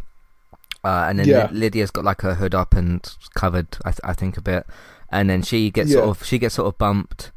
uh, 0.84 1.06
and 1.08 1.20
then 1.20 1.28
yeah. 1.28 1.50
Lydia's 1.52 1.92
got 1.92 2.04
like 2.04 2.22
her 2.22 2.36
hood 2.36 2.54
up 2.54 2.74
and 2.74 3.10
covered, 3.36 3.78
I, 3.86 3.92
th- 3.92 4.02
I 4.04 4.14
think 4.14 4.38
a 4.38 4.42
bit, 4.42 4.66
and 5.10 5.30
then 5.30 5.42
she 5.42 5.72
gets 5.72 5.92
yeah. 5.92 5.98
sort 5.98 6.10
of 6.10 6.26
she 6.26 6.38
gets 6.38 6.56
sort 6.56 6.68
of 6.68 6.78
bumped. 6.78 7.32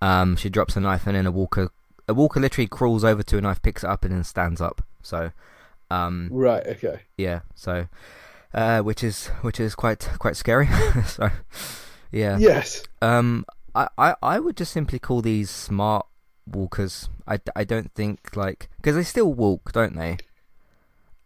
Um, 0.00 0.36
she 0.36 0.48
drops 0.48 0.76
a 0.76 0.80
knife, 0.80 1.06
and 1.06 1.16
then 1.16 1.26
a 1.26 1.30
walker 1.30 1.70
a 2.08 2.14
walker 2.14 2.40
literally 2.40 2.68
crawls 2.68 3.04
over 3.04 3.22
to 3.22 3.38
a 3.38 3.40
knife, 3.40 3.62
picks 3.62 3.84
it 3.84 3.90
up, 3.90 4.04
and 4.04 4.14
then 4.14 4.24
stands 4.24 4.60
up. 4.60 4.84
So, 5.02 5.32
um, 5.90 6.28
right, 6.30 6.64
okay, 6.66 7.00
yeah. 7.16 7.40
So, 7.54 7.88
uh, 8.54 8.80
which 8.80 9.02
is 9.02 9.28
which 9.42 9.58
is 9.58 9.74
quite 9.74 10.08
quite 10.18 10.36
scary. 10.36 10.68
so, 11.06 11.30
yeah. 12.12 12.38
Yes. 12.38 12.82
Um, 13.00 13.44
I, 13.74 13.88
I 13.98 14.14
I 14.22 14.38
would 14.38 14.56
just 14.56 14.72
simply 14.72 14.98
call 14.98 15.22
these 15.22 15.50
smart 15.50 16.06
walkers. 16.46 17.08
I, 17.26 17.40
I 17.56 17.64
don't 17.64 17.92
think 17.94 18.36
like 18.36 18.68
because 18.76 18.94
they 18.94 19.04
still 19.04 19.32
walk, 19.32 19.72
don't 19.72 19.96
they? 19.96 20.18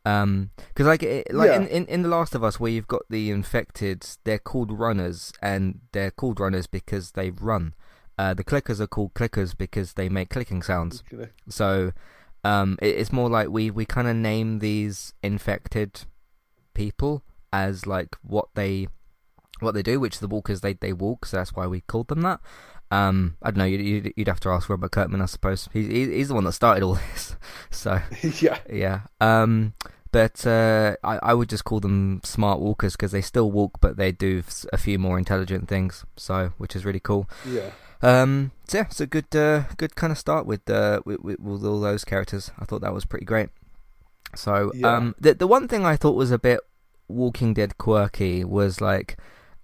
Um, 0.06 0.50
because 0.68 0.86
like 0.86 1.02
it, 1.02 1.34
like 1.34 1.48
yeah. 1.48 1.56
in, 1.56 1.66
in 1.66 1.86
in 1.86 2.02
the 2.02 2.08
Last 2.08 2.36
of 2.36 2.44
Us, 2.44 2.60
where 2.60 2.70
you've 2.70 2.86
got 2.86 3.02
the 3.10 3.30
infected, 3.30 4.06
they're 4.22 4.38
called 4.38 4.70
runners, 4.70 5.32
and 5.42 5.80
they're 5.90 6.12
called 6.12 6.38
runners 6.38 6.68
because 6.68 7.10
they 7.12 7.30
run. 7.30 7.74
Uh, 8.16 8.32
the 8.32 8.44
clickers 8.44 8.78
are 8.78 8.86
called 8.86 9.14
clickers 9.14 9.58
because 9.58 9.94
they 9.94 10.08
make 10.08 10.30
clicking 10.30 10.62
sounds. 10.62 11.02
Okay. 11.12 11.30
So, 11.48 11.92
um, 12.44 12.78
it, 12.80 12.94
it's 12.94 13.12
more 13.12 13.28
like 13.28 13.48
we 13.48 13.68
we 13.68 13.84
kind 13.84 14.06
of 14.06 14.14
name 14.14 14.60
these 14.60 15.12
infected 15.24 16.02
people 16.72 17.24
as 17.52 17.84
like 17.84 18.16
what 18.22 18.48
they 18.54 18.86
what 19.58 19.74
they 19.74 19.82
do, 19.82 19.98
which 19.98 20.20
the 20.20 20.28
walkers 20.28 20.60
they 20.60 20.74
they 20.74 20.92
walk, 20.92 21.26
so 21.26 21.38
that's 21.38 21.54
why 21.54 21.66
we 21.66 21.80
called 21.80 22.06
them 22.06 22.20
that. 22.20 22.38
Um, 22.92 23.36
I 23.42 23.50
don't 23.50 23.58
know. 23.58 23.64
You'd, 23.64 24.12
you'd 24.16 24.28
have 24.28 24.38
to 24.40 24.50
ask 24.50 24.68
Robert 24.70 24.92
Kirkman, 24.92 25.20
I 25.20 25.26
suppose. 25.26 25.68
He's 25.72 25.88
he's 25.88 26.28
the 26.28 26.34
one 26.34 26.44
that 26.44 26.52
started 26.52 26.84
all 26.84 26.94
this. 27.12 27.36
So 27.70 28.00
yeah, 28.40 28.58
yeah. 28.70 29.00
Um, 29.20 29.74
but 30.12 30.46
uh, 30.46 30.96
I, 31.02 31.18
I 31.22 31.34
would 31.34 31.48
just 31.48 31.64
call 31.64 31.80
them 31.80 32.20
smart 32.24 32.60
walkers 32.60 32.94
because 32.94 33.12
they 33.12 33.22
still 33.22 33.50
walk, 33.50 33.80
but 33.80 33.96
they 33.96 34.12
do 34.12 34.42
a 34.72 34.78
few 34.78 34.98
more 34.98 35.18
intelligent 35.18 35.68
things. 35.68 36.04
So, 36.16 36.52
which 36.58 36.76
is 36.76 36.84
really 36.84 37.00
cool. 37.00 37.28
Yeah. 37.46 37.70
Um. 38.02 38.52
So 38.68 38.78
yeah, 38.78 38.84
it's 38.84 39.00
a 39.00 39.06
good, 39.06 39.34
uh, 39.34 39.64
good 39.76 39.94
kind 39.94 40.10
of 40.10 40.18
start 40.18 40.46
with, 40.46 40.68
uh, 40.68 41.00
with, 41.04 41.20
with, 41.20 41.40
with 41.40 41.64
all 41.64 41.80
those 41.80 42.04
characters. 42.04 42.50
I 42.58 42.64
thought 42.64 42.82
that 42.82 42.94
was 42.94 43.04
pretty 43.04 43.24
great. 43.24 43.48
So, 44.34 44.70
yeah. 44.74 44.96
um, 44.96 45.14
the 45.18 45.34
the 45.34 45.46
one 45.46 45.66
thing 45.68 45.86
I 45.86 45.96
thought 45.96 46.16
was 46.16 46.30
a 46.30 46.38
bit 46.38 46.60
Walking 47.08 47.54
Dead 47.54 47.78
quirky 47.78 48.44
was 48.44 48.80
like, 48.80 49.16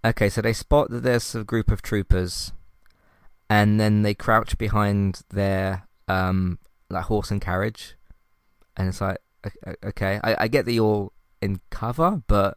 okay, 0.05 0.29
so 0.29 0.41
they 0.41 0.53
spot 0.53 0.91
that 0.91 1.03
there's 1.03 1.35
a 1.35 1.45
group 1.45 1.71
of 1.71 1.83
troopers, 1.83 2.53
and 3.51 3.79
then 3.79 4.03
they 4.03 4.15
crouch 4.15 4.57
behind 4.57 5.23
their 5.31 5.89
um 6.09 6.59
like 6.89 7.05
horse 7.05 7.31
and 7.31 7.41
carriage, 7.41 7.97
and 8.77 8.89
it's 8.89 9.01
like, 9.01 9.19
okay, 9.85 10.21
I, 10.23 10.45
I 10.45 10.49
get 10.49 10.65
that 10.65 10.73
you're 10.73 11.11
in 11.41 11.61
cover, 11.71 12.23
but 12.27 12.57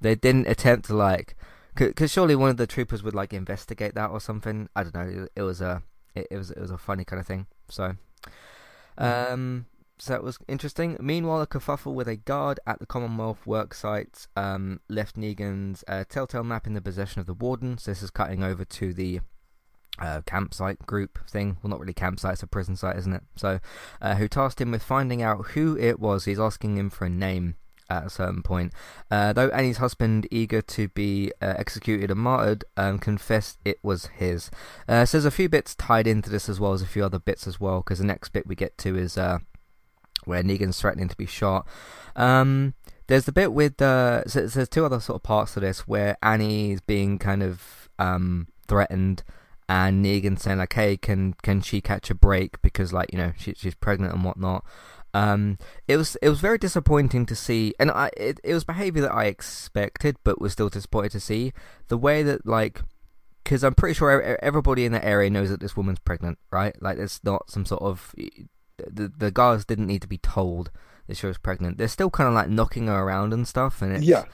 they 0.00 0.14
didn't 0.14 0.48
attempt 0.48 0.86
to 0.86 0.94
like, 0.94 1.36
because 1.74 2.12
surely 2.12 2.36
one 2.36 2.50
of 2.50 2.56
the 2.56 2.66
troopers 2.66 3.02
would 3.02 3.14
like 3.14 3.32
investigate 3.32 3.94
that 3.94 4.10
or 4.10 4.20
something. 4.20 4.68
I 4.76 4.82
don't 4.82 4.94
know. 4.94 5.24
It, 5.24 5.32
it 5.36 5.42
was 5.42 5.60
a 5.60 5.82
it, 6.14 6.26
it, 6.30 6.36
was 6.36 6.50
it 6.50 6.60
was 6.60 6.70
a 6.70 6.78
funny 6.78 7.04
kind 7.04 7.20
of 7.20 7.26
thing. 7.26 7.46
So, 7.68 7.96
um, 8.98 9.66
so 9.98 10.12
that 10.12 10.22
was 10.22 10.38
interesting. 10.48 10.96
Meanwhile, 11.00 11.42
a 11.42 11.46
kerfuffle 11.46 11.94
with 11.94 12.08
a 12.08 12.16
guard 12.16 12.60
at 12.66 12.78
the 12.78 12.86
Commonwealth 12.86 13.40
worksite 13.46 14.26
um, 14.36 14.80
left 14.88 15.16
Negan's 15.16 15.84
uh, 15.88 16.04
telltale 16.08 16.44
map 16.44 16.66
in 16.66 16.74
the 16.74 16.80
possession 16.80 17.20
of 17.20 17.26
the 17.26 17.34
warden. 17.34 17.78
So 17.78 17.90
this 17.90 18.02
is 18.02 18.10
cutting 18.10 18.42
over 18.42 18.64
to 18.64 18.92
the 18.92 19.20
uh, 19.98 20.22
campsite 20.26 20.84
group 20.86 21.18
thing. 21.28 21.56
Well, 21.62 21.70
not 21.70 21.80
really 21.80 21.94
campsite, 21.94 22.34
it's 22.34 22.42
a 22.42 22.46
prison 22.46 22.76
site, 22.76 22.96
isn't 22.96 23.12
it? 23.12 23.22
So, 23.36 23.60
uh, 24.00 24.16
who 24.16 24.28
tasked 24.28 24.60
him 24.60 24.70
with 24.70 24.82
finding 24.82 25.22
out 25.22 25.48
who 25.48 25.76
it 25.76 25.98
was. 26.00 26.24
He's 26.24 26.40
asking 26.40 26.76
him 26.76 26.90
for 26.90 27.06
a 27.06 27.10
name 27.10 27.56
at 27.88 28.06
a 28.06 28.10
certain 28.10 28.42
point. 28.42 28.72
Uh, 29.10 29.32
though 29.32 29.48
Annie's 29.48 29.78
husband, 29.78 30.26
eager 30.30 30.62
to 30.62 30.88
be 30.88 31.32
uh, 31.40 31.54
executed 31.56 32.10
and 32.10 32.20
martyred, 32.20 32.64
um, 32.76 32.98
confessed 32.98 33.58
it 33.64 33.78
was 33.82 34.06
his. 34.06 34.50
Uh, 34.88 35.04
so 35.04 35.18
there's 35.18 35.24
a 35.24 35.30
few 35.30 35.48
bits 35.48 35.74
tied 35.74 36.06
into 36.06 36.30
this 36.30 36.48
as 36.48 36.58
well 36.58 36.72
as 36.72 36.82
a 36.82 36.86
few 36.86 37.04
other 37.04 37.18
bits 37.18 37.46
as 37.46 37.60
well, 37.60 37.78
because 37.78 37.98
the 37.98 38.04
next 38.04 38.30
bit 38.30 38.46
we 38.46 38.54
get 38.54 38.76
to 38.78 38.96
is 38.96 39.16
uh, 39.16 39.38
where 40.24 40.42
Negan's 40.42 40.80
threatening 40.80 41.08
to 41.08 41.16
be 41.16 41.26
shot. 41.26 41.66
Um, 42.16 42.74
there's 43.06 43.24
the 43.24 43.32
bit 43.32 43.52
with 43.52 43.80
uh, 43.80 44.26
so, 44.26 44.48
so 44.48 44.58
there's 44.58 44.68
two 44.68 44.84
other 44.84 45.00
sort 45.00 45.16
of 45.16 45.22
parts 45.22 45.54
to 45.54 45.60
this 45.60 45.86
where 45.86 46.16
Annie 46.22 46.72
is 46.72 46.80
being 46.80 47.18
kind 47.18 47.42
of 47.42 47.88
um, 47.98 48.48
threatened 48.66 49.22
and 49.68 50.04
Negan 50.04 50.38
saying 50.38 50.58
like, 50.58 50.72
"Hey, 50.72 50.96
can 50.96 51.34
can 51.42 51.60
she 51.60 51.80
catch 51.80 52.10
a 52.10 52.14
break 52.14 52.60
because 52.62 52.92
like 52.92 53.12
you 53.12 53.18
know 53.18 53.32
she, 53.36 53.54
she's 53.54 53.74
pregnant 53.74 54.14
and 54.14 54.24
whatnot." 54.24 54.64
Um, 55.14 55.58
it 55.88 55.96
was 55.96 56.16
it 56.16 56.28
was 56.28 56.40
very 56.40 56.58
disappointing 56.58 57.26
to 57.26 57.34
see, 57.34 57.74
and 57.78 57.90
I 57.90 58.10
it, 58.16 58.38
it 58.44 58.54
was 58.54 58.64
behavior 58.64 59.02
that 59.02 59.14
I 59.14 59.24
expected, 59.24 60.16
but 60.24 60.40
was 60.40 60.52
still 60.52 60.68
disappointed 60.68 61.12
to 61.12 61.20
see 61.20 61.52
the 61.88 61.96
way 61.96 62.22
that 62.22 62.46
like 62.46 62.82
because 63.42 63.64
I'm 63.64 63.74
pretty 63.74 63.94
sure 63.94 64.38
everybody 64.42 64.84
in 64.84 64.92
that 64.92 65.04
area 65.04 65.30
knows 65.30 65.50
that 65.50 65.60
this 65.60 65.76
woman's 65.76 66.00
pregnant, 66.00 66.38
right? 66.50 66.74
Like 66.82 66.98
it's 66.98 67.22
not 67.24 67.50
some 67.50 67.64
sort 67.64 67.82
of 67.82 68.14
the 68.76 69.10
the 69.16 69.30
guards 69.30 69.64
didn't 69.64 69.86
need 69.86 70.02
to 70.02 70.08
be 70.08 70.18
told 70.18 70.70
that 71.06 71.16
she 71.16 71.26
was 71.26 71.38
pregnant. 71.38 71.78
They're 71.78 71.88
still 71.88 72.10
kind 72.10 72.28
of 72.28 72.34
like 72.34 72.48
knocking 72.48 72.88
her 72.88 73.00
around 73.00 73.32
and 73.32 73.48
stuff, 73.48 73.82
and 73.82 73.92
it's 73.92 74.04
yeah. 74.04 74.24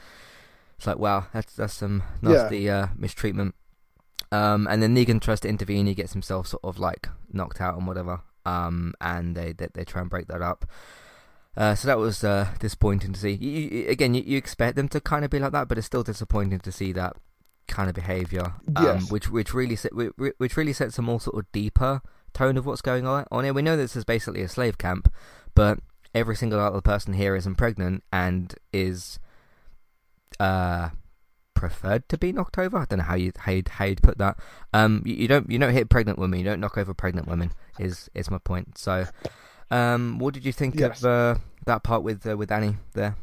It's 0.77 0.87
like 0.87 0.97
wow, 0.97 1.27
that's 1.33 1.55
that's 1.55 1.75
some 1.75 2.03
nasty 2.21 2.59
yeah. 2.59 2.77
uh, 2.77 2.87
mistreatment. 2.97 3.55
Um, 4.33 4.67
and 4.67 4.81
then 4.81 4.95
Negan 4.95 5.21
tries 5.21 5.39
to 5.41 5.47
intervene. 5.47 5.85
He 5.85 5.93
gets 5.93 6.13
himself 6.13 6.47
sort 6.47 6.63
of 6.63 6.79
like 6.79 7.07
knocked 7.31 7.61
out 7.61 7.77
and 7.77 7.85
whatever. 7.85 8.21
Um, 8.47 8.95
and 8.99 9.37
they, 9.37 9.53
they, 9.53 9.67
they 9.71 9.85
try 9.85 10.01
and 10.01 10.09
break 10.09 10.27
that 10.27 10.41
up. 10.41 10.65
Uh, 11.55 11.75
so 11.75 11.87
that 11.87 11.99
was 11.99 12.23
uh, 12.23 12.47
disappointing 12.59 13.13
to 13.13 13.19
see. 13.19 13.33
You, 13.33 13.51
you, 13.51 13.89
again, 13.89 14.15
you, 14.15 14.23
you, 14.25 14.37
expect 14.39 14.75
them 14.75 14.89
to 14.89 14.99
kind 14.99 15.23
of 15.23 15.29
be 15.29 15.37
like 15.37 15.51
that, 15.51 15.67
but 15.67 15.77
it's 15.77 15.85
still 15.85 16.01
disappointing 16.01 16.59
to 16.61 16.71
see 16.71 16.91
that 16.93 17.15
kind 17.67 17.89
of 17.89 17.95
behavior. 17.95 18.55
Um, 18.75 18.85
yes. 18.85 19.11
Which 19.11 19.29
which 19.29 19.53
really 19.53 19.77
which 20.39 20.57
really 20.57 20.73
sets 20.73 20.97
a 20.97 21.03
more 21.03 21.21
sort 21.21 21.37
of 21.37 21.51
deeper 21.51 22.01
tone 22.33 22.57
of 22.57 22.65
what's 22.65 22.81
going 22.81 23.05
on 23.05 23.25
on 23.29 23.43
here. 23.43 23.53
We 23.53 23.61
know 23.61 23.77
this 23.77 23.95
is 23.95 24.03
basically 24.03 24.41
a 24.41 24.49
slave 24.49 24.79
camp, 24.79 25.13
but 25.53 25.77
every 26.15 26.35
single 26.35 26.59
other 26.59 26.81
person 26.81 27.13
here 27.13 27.35
isn't 27.35 27.55
pregnant 27.55 28.03
and 28.11 28.55
is 28.71 29.19
uh 30.39 30.89
preferred 31.63 32.09
to 32.09 32.17
be 32.17 32.33
knocked 32.33 32.57
over. 32.57 32.77
I 32.77 32.85
don't 32.85 32.99
know 32.99 33.05
how 33.05 33.15
you 33.15 33.31
how 33.37 33.53
you'd, 33.53 33.69
how 33.69 33.85
you'd 33.85 34.03
put 34.03 34.17
that. 34.17 34.37
Um, 34.73 35.01
you, 35.05 35.15
you, 35.15 35.27
don't 35.29 35.49
you 35.49 35.57
don't 35.57 35.71
hit 35.71 35.89
pregnant 35.89 36.19
women. 36.19 36.37
You 36.39 36.43
don't 36.43 36.59
knock 36.59 36.77
over 36.77 36.93
pregnant 36.93 37.25
women. 37.25 37.53
Is 37.79 38.09
is 38.13 38.29
my 38.29 38.37
point. 38.37 38.77
So, 38.77 39.05
um, 39.71 40.19
what 40.19 40.33
did 40.33 40.45
you 40.45 40.51
think 40.51 40.77
yes. 40.77 41.03
of 41.03 41.09
uh, 41.09 41.39
that 41.65 41.83
part 41.83 42.03
with 42.03 42.27
uh, 42.27 42.35
with 42.35 42.51
Annie 42.51 42.75
there? 42.95 43.15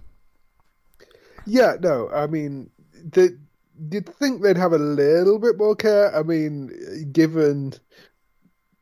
Yeah, 1.45 1.77
no, 1.81 2.09
I 2.11 2.29
mean, 2.29 2.71
the, 2.95 3.39
you'd 3.91 4.09
think 4.09 4.43
they'd 4.43 4.57
have 4.57 4.73
a 4.73 4.79
little 4.79 5.39
bit 5.39 5.59
more 5.59 5.77
care. 5.77 6.15
I 6.17 6.23
mean, 6.23 7.11
given 7.13 7.75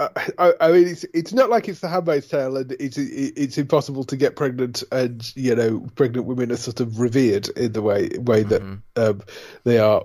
I, 0.00 0.52
I, 0.61 0.70
mean, 0.70 0.87
it's 0.87 1.04
it's 1.12 1.32
not 1.32 1.50
like 1.50 1.68
it's 1.68 1.80
the 1.80 1.88
Handmaid's 1.88 2.28
Tale, 2.28 2.56
and 2.56 2.70
it's 2.78 2.96
it's 2.96 3.58
impossible 3.58 4.04
to 4.04 4.16
get 4.16 4.37
pregnant, 4.37 4.84
and 4.92 5.28
you 5.34 5.56
know, 5.56 5.87
pregnant 5.96 6.26
women 6.26 6.52
are 6.52 6.56
sort 6.56 6.78
of 6.80 7.00
revered 7.00 7.48
in 7.48 7.72
the 7.72 7.82
way 7.82 8.11
way 8.16 8.44
that 8.44 8.62
mm-hmm. 8.62 9.00
um, 9.02 9.22
they 9.64 9.78
are 9.78 10.04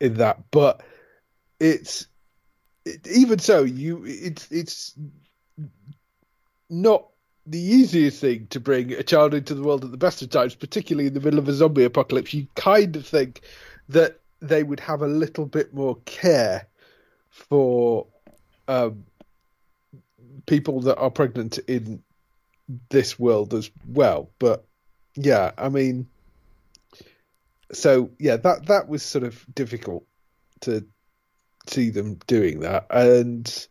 in 0.00 0.14
that. 0.14 0.50
But 0.50 0.82
it's 1.60 2.06
it, 2.86 3.06
even 3.06 3.38
so, 3.38 3.64
you 3.64 4.02
it's 4.06 4.50
it's 4.50 4.94
not 6.70 7.08
the 7.44 7.60
easiest 7.60 8.22
thing 8.22 8.46
to 8.48 8.60
bring 8.60 8.92
a 8.92 9.02
child 9.02 9.34
into 9.34 9.54
the 9.54 9.62
world 9.62 9.84
at 9.84 9.90
the 9.90 9.98
best 9.98 10.22
of 10.22 10.30
times, 10.30 10.54
particularly 10.54 11.08
in 11.08 11.14
the 11.14 11.20
middle 11.20 11.38
of 11.38 11.48
a 11.48 11.52
zombie 11.52 11.84
apocalypse. 11.84 12.32
You 12.32 12.46
kind 12.54 12.96
of 12.96 13.06
think 13.06 13.42
that 13.90 14.20
they 14.40 14.62
would 14.62 14.80
have 14.80 15.02
a 15.02 15.08
little 15.08 15.44
bit 15.44 15.74
more 15.74 15.96
care 16.06 16.66
for 17.30 18.06
um, 18.68 19.04
people 20.46 20.80
that 20.82 20.98
are 20.98 21.10
pregnant 21.10 21.58
in 21.58 22.02
this 22.90 23.18
world 23.18 23.54
as 23.54 23.70
well. 23.86 24.30
But 24.38 24.64
yeah, 25.14 25.52
I 25.58 25.68
mean, 25.68 26.08
so 27.72 28.10
yeah, 28.18 28.36
that 28.36 28.66
that 28.66 28.88
was 28.88 29.02
sort 29.02 29.24
of 29.24 29.44
difficult 29.54 30.04
to 30.60 30.86
see 31.66 31.90
them 31.90 32.18
doing 32.26 32.60
that, 32.60 32.86
and 32.90 33.68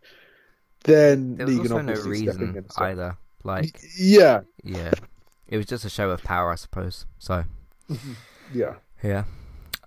then 0.84 1.36
there 1.38 1.48
was 1.48 1.58
Negan 1.58 1.72
also 1.72 1.82
no 1.82 2.02
reason 2.10 2.66
either. 2.78 3.18
Like, 3.44 3.80
yeah, 3.98 4.42
yeah, 4.64 4.92
it 5.48 5.58
was 5.58 5.66
just 5.66 5.86
a 5.86 5.90
show 5.90 6.10
of 6.10 6.24
power, 6.24 6.52
I 6.52 6.56
suppose. 6.56 7.06
So, 7.20 7.46
yeah, 8.54 8.76
yeah. 9.04 9.24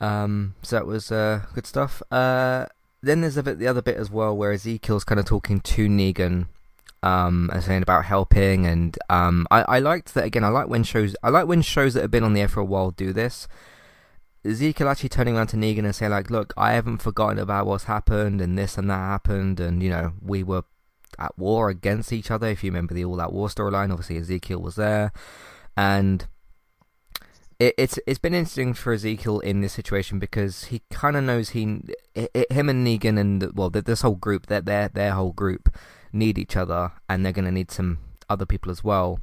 Um, 0.01 0.55
so 0.63 0.77
that 0.77 0.87
was 0.87 1.13
uh, 1.13 1.43
good 1.55 1.67
stuff. 1.67 2.03
Uh, 2.11 2.67
then 3.03 3.21
there's 3.21 3.37
a 3.37 3.43
bit 3.43 3.59
the 3.59 3.67
other 3.67 3.83
bit 3.83 3.97
as 3.97 4.11
well 4.11 4.37
where 4.37 4.53
Ezekiel's 4.53 5.05
kind 5.05 5.19
of 5.19 5.27
talking 5.27 5.61
to 5.61 5.89
Negan 5.89 6.47
um, 7.03 7.51
and 7.53 7.63
saying 7.63 7.83
about 7.83 8.05
helping. 8.05 8.67
And 8.67 8.97
um, 9.09 9.47
I, 9.51 9.63
I 9.63 9.79
liked 9.79 10.15
that 10.15 10.25
again. 10.25 10.45
I 10.45 10.49
like 10.49 10.69
when 10.69 10.85
shows 10.85 11.17
I 11.23 11.31
like 11.31 11.47
when 11.47 11.63
shows 11.63 11.95
that 11.95 12.03
have 12.03 12.11
been 12.11 12.25
on 12.25 12.35
the 12.35 12.43
air 12.43 12.49
for 12.49 12.61
a 12.61 12.65
while 12.65 12.91
do 12.91 13.13
this. 13.13 13.49
Ezekiel 14.45 14.89
actually 14.89 15.11
turning 15.11 15.37
around 15.37 15.49
to 15.49 15.57
Negan 15.57 15.85
and 15.85 15.95
saying 15.95 16.13
like, 16.13 16.31
"Look, 16.31 16.55
I 16.57 16.73
haven't 16.73 16.99
forgotten 16.99 17.39
about 17.39 17.67
what's 17.67 17.85
happened 17.85 18.41
and 18.41 18.57
this 18.57 18.79
and 18.79 18.89
that 18.91 18.95
happened, 18.95 19.61
and 19.61 19.83
you 19.83 19.91
know 19.91 20.15
we 20.23 20.43
were 20.43 20.65
at 21.19 21.37
war 21.37 21.69
against 21.69 22.13
each 22.13 22.31
other. 22.31 22.49
If 22.49 22.65
you 22.65 22.71
remember 22.71 22.95
the 22.95 23.05
All 23.05 23.21
Out 23.21 23.33
War 23.33 23.49
storyline, 23.49 23.91
obviously 23.91 24.19
Ezekiel 24.19 24.61
was 24.61 24.77
there, 24.77 25.13
and." 25.77 26.27
It, 27.59 27.75
it's 27.77 27.99
it's 28.07 28.19
been 28.19 28.33
interesting 28.33 28.73
for 28.73 28.95
Ezekiel 28.95 29.41
in 29.41 29.61
this 29.61 29.75
situation 29.75 30.19
because 30.19 30.65
he 30.65 30.81
kind 30.89 31.15
of 31.15 31.25
knows 31.25 31.51
he, 31.51 31.83
it, 32.15 32.51
him 32.51 32.71
and 32.71 32.87
Negan 32.87 33.21
and 33.21 33.53
well 33.55 33.69
this 33.69 34.01
whole 34.01 34.15
group 34.15 34.47
that 34.47 34.65
their 34.65 34.89
their 34.89 35.13
whole 35.13 35.33
group 35.33 35.69
need 36.13 36.39
each 36.39 36.57
other 36.57 36.93
and 37.09 37.25
they're 37.25 37.33
going 37.33 37.45
to 37.45 37.51
need 37.51 37.71
some 37.71 37.99
other 38.29 38.47
people 38.47 38.71
as 38.71 38.85
well. 38.85 39.21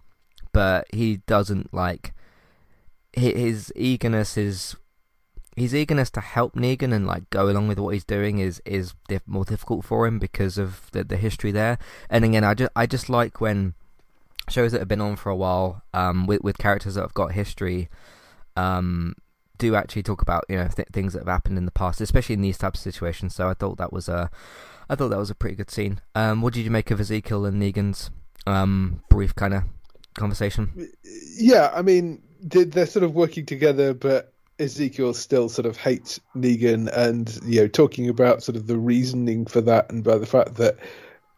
But 0.53 0.87
he 0.93 1.17
doesn't 1.27 1.73
like 1.73 2.13
his 3.13 3.71
eagerness 3.75 4.37
is 4.37 4.75
his 5.55 5.73
eagerness 5.73 6.11
to 6.11 6.21
help 6.21 6.53
Negan 6.53 6.93
and 6.93 7.07
like 7.07 7.29
go 7.31 7.49
along 7.49 7.67
with 7.67 7.79
what 7.79 7.93
he's 7.93 8.03
doing 8.03 8.37
is 8.37 8.61
is 8.65 8.93
diff- 9.07 9.27
more 9.27 9.43
difficult 9.43 9.83
for 9.85 10.05
him 10.05 10.19
because 10.19 10.57
of 10.57 10.89
the 10.91 11.03
the 11.03 11.17
history 11.17 11.51
there. 11.51 11.79
And 12.09 12.23
again, 12.23 12.43
I 12.43 12.53
just 12.53 12.71
I 12.75 12.85
just 12.85 13.09
like 13.09 13.41
when 13.41 13.73
shows 14.49 14.71
that 14.71 14.79
have 14.79 14.87
been 14.87 15.01
on 15.01 15.15
for 15.15 15.29
a 15.29 15.35
while 15.35 15.81
um, 15.93 16.27
with 16.27 16.41
with 16.41 16.57
characters 16.57 16.95
that 16.95 17.01
have 17.01 17.13
got 17.13 17.31
history 17.33 17.89
um, 18.55 19.15
do 19.57 19.75
actually 19.75 20.03
talk 20.03 20.21
about 20.21 20.45
you 20.47 20.57
know 20.57 20.67
th- 20.67 20.87
things 20.93 21.13
that 21.13 21.19
have 21.19 21.27
happened 21.27 21.57
in 21.57 21.65
the 21.65 21.71
past, 21.71 22.01
especially 22.01 22.33
in 22.33 22.41
these 22.41 22.57
types 22.57 22.79
of 22.79 22.83
situations. 22.83 23.33
So 23.33 23.49
I 23.49 23.55
thought 23.55 23.77
that 23.77 23.91
was 23.91 24.07
a 24.07 24.29
I 24.89 24.95
thought 24.95 25.09
that 25.09 25.17
was 25.17 25.29
a 25.29 25.35
pretty 25.35 25.55
good 25.55 25.71
scene. 25.71 26.01
Um, 26.15 26.41
what 26.41 26.53
did 26.53 26.63
you 26.63 26.71
make 26.71 26.91
of 26.91 26.99
Ezekiel 26.99 27.45
and 27.45 27.61
Negan's 27.61 28.09
um, 28.45 29.01
brief 29.09 29.35
kind 29.35 29.53
of 29.53 29.63
conversation? 30.15 30.89
Yeah, 31.37 31.71
I 31.73 31.81
mean, 31.81 32.21
they're 32.41 32.85
sort 32.85 33.03
of 33.03 33.13
working 33.13 33.45
together, 33.45 33.93
but 33.93 34.33
Ezekiel 34.59 35.13
still 35.13 35.49
sort 35.49 35.65
of 35.65 35.77
hates 35.77 36.19
Negan, 36.35 36.89
and 36.93 37.39
you 37.45 37.61
know, 37.61 37.67
talking 37.67 38.09
about 38.09 38.43
sort 38.43 38.55
of 38.55 38.67
the 38.67 38.77
reasoning 38.77 39.45
for 39.45 39.61
that, 39.61 39.91
and 39.91 40.03
by 40.03 40.17
the 40.17 40.25
fact 40.25 40.55
that 40.55 40.77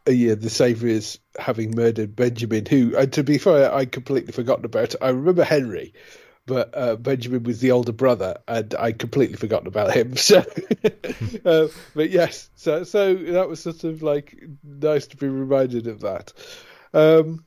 uh, 0.07 0.11
yeah, 0.11 0.35
the 0.35 0.49
is 0.87 1.19
having 1.37 1.75
murdered 1.75 2.15
Benjamin, 2.15 2.65
who, 2.65 2.95
and 2.97 3.11
to 3.13 3.23
be 3.23 3.37
fair, 3.37 3.73
I 3.73 3.85
completely 3.85 4.31
forgotten 4.31 4.65
about. 4.65 4.95
I 5.01 5.09
remember 5.09 5.43
Henry, 5.43 5.93
but 6.49 6.75
uh, 6.75 6.95
Benjamin 6.95 7.43
was 7.43 7.59
the 7.59 7.69
older 7.69 7.91
brother, 7.91 8.39
and 8.47 8.73
I 8.73 8.91
completely 8.91 9.35
forgotten 9.35 9.67
about 9.67 9.93
him. 9.93 10.15
So, 10.17 10.39
uh, 11.45 11.67
but 11.93 12.09
yes, 12.09 12.49
so 12.55 12.83
so 12.83 13.13
that 13.13 13.47
was 13.47 13.61
sort 13.61 13.83
of 13.83 14.01
like 14.01 14.35
nice 14.63 15.05
to 15.07 15.17
be 15.17 15.27
reminded 15.27 15.85
of 15.85 16.01
that. 16.01 16.33
Um, 16.91 17.45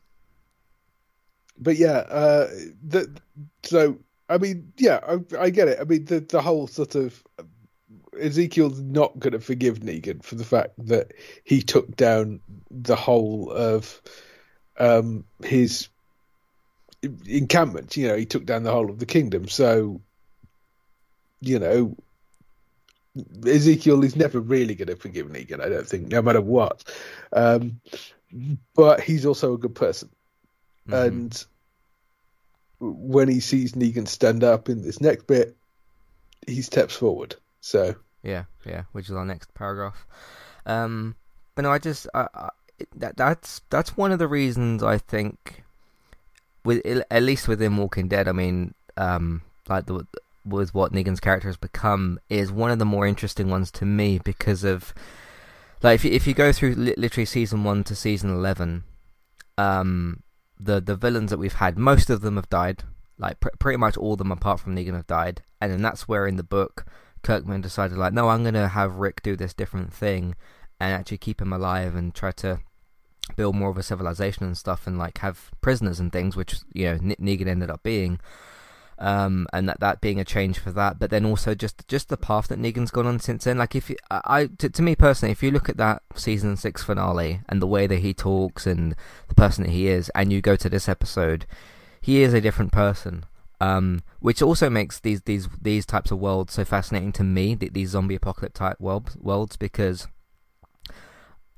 but 1.59 1.77
yeah, 1.77 1.99
uh, 1.99 2.49
the, 2.85 3.21
so 3.65 3.99
I 4.29 4.39
mean, 4.39 4.73
yeah, 4.79 5.01
I, 5.03 5.19
I, 5.39 5.51
get 5.51 5.67
it. 5.67 5.79
I 5.81 5.85
mean, 5.85 6.05
the 6.05 6.21
the 6.21 6.41
whole 6.41 6.69
sort 6.69 6.95
of 6.95 7.23
Ezekiel's 8.21 8.81
not 8.81 9.19
going 9.19 9.33
to 9.33 9.41
forgive 9.41 9.81
Negan 9.81 10.23
for 10.23 10.37
the 10.37 10.45
fact 10.45 10.75
that 10.87 11.13
he 11.43 11.61
took 11.61 11.97
down 11.97 12.41
the 12.71 12.97
whole 12.97 13.51
of 13.51 14.01
um, 14.79 15.25
his 15.43 15.89
encampment. 17.27 17.97
You 17.97 18.09
know, 18.09 18.17
he 18.17 18.27
took 18.27 18.47
down 18.47 18.63
the 18.63 18.73
whole 18.73 18.91
of 18.91 18.99
the 18.99 19.07
kingdom. 19.07 19.49
So, 19.49 20.01
you 21.41 21.59
know, 21.59 21.97
Ezekiel 23.47 24.05
is 24.05 24.17
never 24.17 24.41
really 24.41 24.75
going 24.75 24.89
to 24.89 24.97
forgive 24.97 25.27
Negan. 25.27 25.61
I 25.61 25.69
don't 25.69 25.87
think, 25.87 26.09
no 26.09 26.23
matter 26.23 26.41
what. 26.41 26.85
Um, 27.33 27.81
but 28.75 29.01
he's 29.01 29.27
also 29.27 29.55
a 29.55 29.59
good 29.59 29.75
person, 29.75 30.09
mm-hmm. 30.89 30.95
and 30.95 31.45
when 32.81 33.29
he 33.29 33.41
sees 33.41 33.73
Negan 33.75 34.09
stand 34.09 34.43
up 34.43 34.69
in 34.69 34.83
this 34.83 35.01
next 35.01 35.27
bit, 35.27 35.57
he 36.47 36.63
steps 36.63 36.97
forward. 36.97 37.37
So 37.61 37.95
yeah, 38.23 38.45
yeah, 38.65 38.85
which 38.93 39.09
is 39.09 39.15
our 39.15 39.27
next 39.27 39.53
paragraph. 39.55 40.07
Um, 40.65 41.15
but 41.55 41.63
no, 41.63 41.71
I 41.71 41.79
just 41.79 42.07
I, 42.15 42.27
I, 42.35 42.49
that 42.97 43.17
that's 43.17 43.61
that's 43.69 43.97
one 43.97 44.13
of 44.13 44.19
the 44.19 44.29
reasons 44.29 44.83
I 44.83 44.99
think 44.99 45.63
with 46.65 46.85
at 47.11 47.23
least 47.23 47.49
within 47.49 47.77
Walking 47.77 48.09
Dead, 48.09 48.29
I 48.29 48.33
mean, 48.33 48.75
um, 48.97 49.43
like 49.69 49.87
the 49.87 50.07
with 50.45 50.75
what 50.75 50.93
Negan's 50.93 51.21
character 51.21 51.49
has 51.49 51.57
become 51.57 52.19
is 52.29 52.51
one 52.51 52.71
of 52.71 52.79
the 52.79 52.85
more 52.85 53.07
interesting 53.07 53.49
ones 53.49 53.71
to 53.73 53.85
me 53.85 54.19
because 54.19 54.65
of 54.65 54.93
like 55.83 55.97
if 55.97 56.05
you, 56.05 56.11
if 56.11 56.27
you 56.27 56.35
go 56.35 56.53
through 56.53 56.75
li- 56.75 56.95
literally 56.97 57.27
season 57.27 57.65
one 57.65 57.85
to 57.85 57.95
season 57.95 58.31
eleven, 58.31 58.85
um, 59.59 60.23
the 60.59 60.81
the 60.81 60.97
villains 60.97 61.31
that 61.31 61.39
we've 61.39 61.55
had, 61.55 61.79
most 61.79 62.11
of 62.11 62.21
them 62.21 62.37
have 62.37 62.49
died. 62.49 62.85
Like 63.19 63.41
pr- 63.41 63.51
pretty 63.59 63.77
much 63.77 63.97
all 63.97 64.13
of 64.13 64.19
them, 64.19 64.33
apart 64.33 64.61
from 64.61 64.75
Negan, 64.75 64.95
have 64.95 65.07
died. 65.07 65.43
And 65.61 65.73
then 65.73 65.83
that's 65.83 66.09
where 66.09 66.27
in 66.27 66.37
the 66.37 66.43
book, 66.43 66.87
Kirkman 67.23 67.61
decided 67.61 67.97
like, 67.99 68.13
no, 68.13 68.29
I'm 68.29 68.45
gonna 68.45 68.69
have 68.69 68.97
Rick 68.97 69.23
do 69.23 69.37
this 69.37 69.55
different 69.55 69.93
thing 69.93 70.35
and 70.81 70.93
actually 70.93 71.19
keep 71.19 71.41
him 71.41 71.53
alive 71.53 71.95
and 71.95 72.15
try 72.15 72.33
to 72.33 72.61
build 73.37 73.57
more 73.57 73.71
of 73.71 73.77
a 73.77 73.83
civilization 73.83 74.45
and 74.45 74.57
stuff 74.57 74.87
and 74.87 74.99
like 74.99 75.19
have 75.19 75.51
prisoners 75.61 76.01
and 76.01 76.13
things, 76.13 76.37
which 76.37 76.57
you 76.73 76.87
know 76.87 76.99
Negan 76.99 77.47
ended 77.47 77.71
up 77.71 77.83
being. 77.83 78.21
Um, 78.99 79.49
and 79.53 79.69
that 79.69 79.81
that 79.81 80.01
being 80.01 80.21
a 80.21 80.25
change 80.25 80.61
for 80.61 80.71
that, 80.73 81.01
but 81.01 81.11
then 81.11 81.25
also 81.25 81.55
just 81.55 81.89
just 81.89 82.09
the 82.09 82.17
path 82.17 82.49
that 82.49 82.61
Negan's 82.61 82.93
gone 82.93 83.07
on 83.07 83.19
since 83.19 83.45
then. 83.45 83.59
Like 83.59 83.75
if 83.75 83.91
you, 83.91 83.97
I 84.11 84.47
to, 84.59 84.71
to 84.71 84.83
me 84.83 84.95
personally, 84.95 85.33
if 85.33 85.43
you 85.43 85.51
look 85.51 85.69
at 85.69 85.77
that 85.79 86.03
season 86.15 86.57
six 86.57 86.85
finale 86.85 87.41
and 87.49 87.61
the 87.61 87.67
way 87.67 87.89
that 87.89 87.99
he 87.99 88.15
talks 88.15 88.65
and 88.65 88.95
the 89.27 89.35
person 89.35 89.65
that 89.65 89.71
he 89.71 89.89
is, 89.89 90.09
and 90.15 90.33
you 90.33 90.41
go 90.41 90.55
to 90.55 90.69
this 90.69 90.89
episode, 90.89 91.47
he 92.01 92.23
is 92.23 92.33
a 92.33 92.41
different 92.41 92.71
person. 92.71 93.25
Um, 93.61 94.03
which 94.19 94.43
also 94.43 94.69
makes 94.69 95.01
these 95.01 95.23
these 95.23 95.49
these 95.61 95.87
types 95.87 96.11
of 96.11 96.21
worlds 96.21 96.53
so 96.53 96.65
fascinating 96.65 97.13
to 97.13 97.25
me. 97.25 97.55
These 97.55 97.91
zombie 97.91 98.17
apocalypse 98.17 98.59
type 98.59 98.81
world, 98.81 99.17
worlds 99.21 99.57
because 99.57 100.07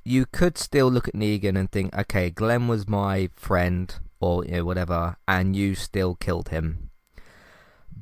you 0.05 0.27
could 0.27 0.59
still 0.59 0.91
look 0.91 1.09
at 1.09 1.15
Negan 1.15 1.59
and 1.59 1.71
think, 1.71 1.97
okay, 1.97 2.31
Glenn 2.31 2.69
was 2.69 2.87
my 2.87 3.31
friend 3.35 3.95
or 4.21 4.45
you 4.45 4.53
know 4.53 4.65
whatever, 4.65 5.17
and 5.27 5.57
you 5.57 5.75
still 5.75 6.15
killed 6.15 6.49
him. 6.51 6.91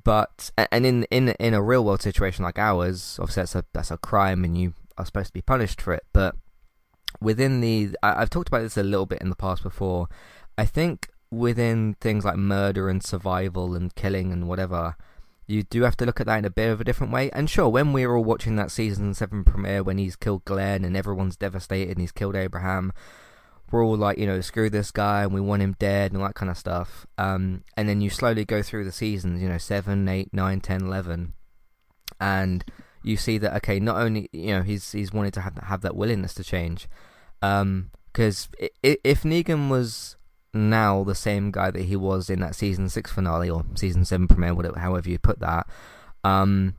But 0.05 0.51
and 0.57 0.85
in 0.85 1.05
in 1.05 1.29
in 1.31 1.55
a 1.55 1.63
real 1.63 1.85
world 1.85 2.03
situation 2.03 2.45
like 2.45 2.59
ours, 2.59 3.19
obviously 3.21 3.43
that's 3.43 3.55
a 3.55 3.65
that's 3.73 3.91
a 3.91 3.99
crime, 3.99 4.45
and 4.45 4.59
you 4.59 4.75
are 4.99 5.07
supposed 5.07 5.29
to 5.29 5.33
be 5.33 5.43
punished 5.43 5.81
for 5.81 5.95
it. 5.95 6.05
But 6.13 6.37
within 7.21 7.61
the, 7.61 7.97
I, 8.03 8.23
I've 8.23 8.31
talked 8.31 8.49
about 8.49 8.63
this 8.63 8.77
a 8.77 8.83
little 8.83 9.07
bit 9.07 9.21
in 9.21 9.31
the 9.31 9.37
past 9.37 9.63
before. 9.63 10.09
I 10.59 10.67
think 10.67 11.09
within 11.31 11.95
things 12.01 12.25
like 12.25 12.37
murder 12.37 12.89
and 12.89 13.03
survival 13.03 13.75
and 13.75 13.95
killing 13.95 14.33
and 14.33 14.49
whatever, 14.49 14.97
you 15.53 15.63
do 15.65 15.83
have 15.83 15.97
to 15.99 16.07
look 16.07 16.19
at 16.19 16.27
that 16.27 16.39
in 16.39 16.45
a 16.47 16.51
bit 16.51 16.71
of 16.71 16.81
a 16.81 16.85
different 16.85 17.13
way. 17.13 17.31
And 17.33 17.49
sure, 17.49 17.69
when 17.69 17.93
we 17.93 18.07
were 18.07 18.17
all 18.17 18.25
watching 18.25 18.57
that 18.57 18.71
season 18.71 19.13
seven 19.13 19.45
premiere, 19.45 19.83
when 19.83 19.99
he's 19.99 20.17
killed 20.17 20.45
Glenn 20.47 20.85
and 20.85 20.97
everyone's 20.97 21.37
devastated 21.37 21.91
and 21.93 22.01
he's 22.01 22.13
killed 22.13 22.35
Abraham, 22.35 22.93
we're 23.71 23.85
all 23.85 23.97
like, 23.97 24.17
you 24.17 24.27
know, 24.27 24.41
screw 24.41 24.71
this 24.71 24.91
guy 24.91 25.23
and 25.23 25.33
we 25.33 25.41
want 25.41 25.63
him 25.63 25.77
dead 25.79 26.11
and 26.11 26.21
all 26.21 26.27
that 26.27 26.35
kind 26.35 26.51
of 26.51 26.57
stuff. 26.57 27.07
Um, 27.19 27.65
and 27.77 27.89
then 27.89 28.01
you 28.01 28.09
slowly 28.09 28.45
go 28.47 28.63
through 28.63 28.85
the 28.85 28.93
seasons, 28.93 29.43
you 29.43 29.49
know, 29.49 29.59
seven, 29.59 30.09
eight, 30.09 30.31
nine, 30.33 30.61
ten, 30.61 30.83
eleven, 30.83 31.35
and 32.19 32.65
you 33.03 33.17
see 33.17 33.37
that 33.39 33.55
okay, 33.57 33.79
not 33.79 33.97
only 33.97 34.31
you 34.33 34.55
know 34.55 34.63
he's 34.63 34.93
he's 34.93 35.13
wanted 35.13 35.35
to 35.35 35.41
have 35.43 35.57
have 35.59 35.83
that 35.83 35.97
willingness 35.97 36.35
to 36.35 36.45
change, 36.45 36.89
because 37.41 38.49
um, 38.61 38.69
if 38.83 39.23
Negan 39.23 39.69
was 39.69 40.17
now 40.55 41.05
the 41.05 41.15
same 41.15 41.51
guy 41.51 41.71
that 41.71 41.85
he 41.85 41.97
was 41.97 42.29
in 42.29 42.41
that 42.41 42.55
season 42.55 42.89
six 42.89 43.11
finale 43.11 43.49
or 43.49 43.65
season 43.75 44.05
seven 44.05 44.29
premiere, 44.29 44.55
whatever, 44.55 44.79
however 44.79 45.09
you 45.09 45.19
put 45.19 45.41
that. 45.41 45.67
Um, 46.25 46.77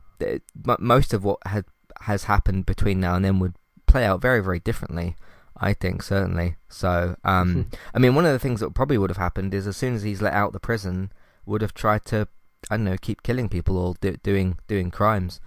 most 0.78 1.12
of 1.12 1.24
what 1.24 1.38
had 1.46 1.64
has 2.02 2.24
happened 2.24 2.66
between 2.66 3.00
now 3.00 3.14
and 3.14 3.24
then 3.24 3.38
would 3.40 3.54
play 3.86 4.04
out 4.04 4.20
very 4.20 4.42
very 4.42 4.60
differently. 4.60 5.16
I 5.56 5.72
think 5.72 6.02
certainly. 6.02 6.56
So, 6.68 7.16
um, 7.24 7.54
mm-hmm. 7.54 7.74
I 7.94 7.98
mean, 7.98 8.14
one 8.14 8.26
of 8.26 8.32
the 8.32 8.38
things 8.40 8.60
that 8.60 8.74
probably 8.74 8.98
would 8.98 9.10
have 9.10 9.18
happened 9.18 9.54
is 9.54 9.66
as 9.66 9.76
soon 9.76 9.94
as 9.94 10.02
he's 10.02 10.20
let 10.20 10.32
out 10.32 10.52
the 10.52 10.60
prison, 10.60 11.12
would 11.46 11.62
have 11.62 11.74
tried 11.74 12.04
to, 12.06 12.26
I 12.70 12.76
don't 12.76 12.84
know, 12.84 12.96
keep 13.00 13.22
killing 13.22 13.48
people 13.48 13.78
or 13.78 13.94
do, 14.00 14.16
doing 14.16 14.58
doing 14.66 14.90
crimes. 14.90 15.40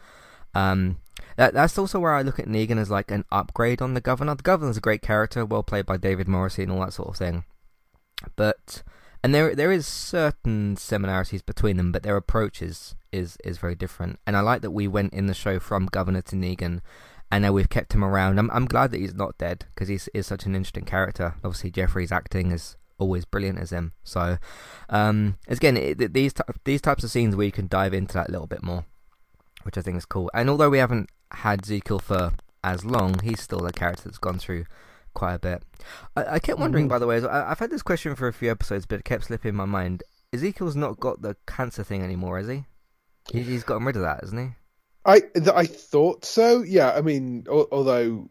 Um, 0.56 1.00
that 1.36 1.54
that's 1.54 1.78
also 1.78 2.00
where 2.00 2.14
I 2.14 2.22
look 2.22 2.40
at 2.40 2.48
Negan 2.48 2.78
as 2.78 2.90
like 2.90 3.12
an 3.12 3.26
upgrade 3.32 3.82
on 3.82 3.94
the 3.94 4.02
governor. 4.02 4.36
The 4.36 4.44
governor's 4.44 4.78
a 4.78 4.82
great 4.82 5.02
character, 5.02 5.46
well 5.46 5.64
played 5.64 5.86
by 5.86 5.98
David 5.98 6.28
Morrissey 6.28 6.64
and 6.64 6.72
all 6.72 6.80
that 6.82 6.94
sort 6.94 7.10
of 7.10 7.18
thing. 7.18 7.44
But 8.36 8.84
and 9.24 9.34
there 9.34 9.56
there 9.56 9.72
is 9.72 9.88
certain 9.88 10.78
similarities 10.78 11.42
between 11.42 11.78
them, 11.78 11.92
but 11.92 12.04
their 12.04 12.18
approach 12.18 12.62
is 12.62 12.96
is, 13.12 13.38
is 13.44 13.58
very 13.58 13.76
different. 13.76 14.20
And 14.28 14.38
I 14.38 14.42
like 14.42 14.62
that 14.62 14.72
we 14.72 14.88
went 14.88 15.14
in 15.14 15.28
the 15.28 15.34
show 15.34 15.60
from 15.60 15.88
governor 15.88 16.22
to 16.24 16.36
Negan, 16.36 16.82
and 17.32 17.42
now 17.42 17.52
we've 17.52 17.70
kept 17.70 17.94
him 17.94 18.04
around. 18.04 18.40
I'm 18.40 18.50
I'm 18.52 18.66
glad 18.66 18.92
that 18.92 19.00
he's 19.00 19.14
not 19.16 19.38
dead 19.38 19.66
because 19.74 19.88
he's 19.88 20.08
is 20.14 20.28
such 20.28 20.46
an 20.46 20.56
interesting 20.56 20.86
character. 20.86 21.36
Obviously, 21.44 21.72
Jeffrey's 21.72 22.12
acting 22.12 22.52
is 22.52 22.76
always 23.00 23.26
brilliant 23.26 23.60
as 23.60 23.72
him. 23.72 23.94
So, 24.04 24.38
um, 24.90 25.38
again, 25.48 25.78
it, 25.78 26.14
these 26.14 26.34
these 26.64 26.82
types 26.82 27.04
of 27.04 27.12
scenes 27.12 27.36
where 27.36 27.46
you 27.46 27.52
can 27.52 27.68
dive 27.68 27.94
into 27.94 28.14
that 28.16 28.30
a 28.30 28.32
little 28.32 28.48
bit 28.48 28.64
more, 28.64 28.86
which 29.64 29.78
I 29.78 29.82
think 29.82 29.98
is 29.98 30.06
cool. 30.06 30.30
And 30.34 30.50
although 30.50 30.70
we 30.70 30.80
haven't 30.80 31.10
had 31.32 31.64
Ezekiel 31.64 32.00
for 32.00 32.34
as 32.64 32.86
long, 32.86 33.20
he's 33.20 33.42
still 33.42 33.66
a 33.66 33.72
character 33.72 34.04
that's 34.06 34.18
gone 34.18 34.40
through 34.40 34.66
quite 35.18 35.34
a 35.34 35.40
bit. 35.40 35.64
I, 36.16 36.36
I 36.36 36.40
kept 36.40 36.60
wondering, 36.60 36.86
mm-hmm. 36.86 36.90
by 36.90 37.00
the 37.00 37.08
way, 37.08 37.18
I, 37.24 37.50
have 37.50 37.58
had 37.58 37.72
this 37.72 37.82
question 37.82 38.16
for 38.16 38.28
a 38.28 38.34
few 38.34 38.52
episodes, 38.52 38.86
but 38.86 39.00
it 39.00 39.06
kept 39.06 39.26
slipping 39.26 39.56
my 39.56 39.66
mind. 39.66 40.04
Ezekiel's 40.32 40.76
not 40.76 41.00
got 41.00 41.24
the 41.24 41.36
cancer 41.48 41.84
thing 41.84 42.04
anymore, 42.04 42.38
has 42.38 42.48
he? 42.48 42.66
he 43.32 43.42
he's 43.42 43.64
gotten 43.64 43.86
rid 43.88 43.96
of 43.96 44.04
that, 44.04 44.20
hasn't 44.22 44.42
he? 44.42 44.56
I 45.06 45.24
I 45.56 45.66
thought 45.66 46.24
so. 46.24 46.62
Yeah, 46.62 46.92
I 46.92 47.02
mean, 47.02 47.46
although 47.50 48.30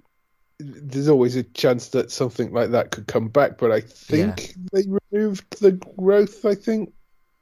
there's 0.60 1.08
always 1.08 1.34
a 1.34 1.42
chance 1.42 1.88
that 1.88 2.12
something 2.12 2.52
like 2.52 2.70
that 2.70 2.92
could 2.92 3.08
come 3.08 3.28
back, 3.28 3.58
but 3.58 3.72
I 3.72 3.80
think 3.80 4.54
yeah. 4.54 4.54
they 4.72 4.84
removed 5.10 5.58
the 5.60 5.72
growth. 5.72 6.44
I 6.44 6.54
think 6.54 6.92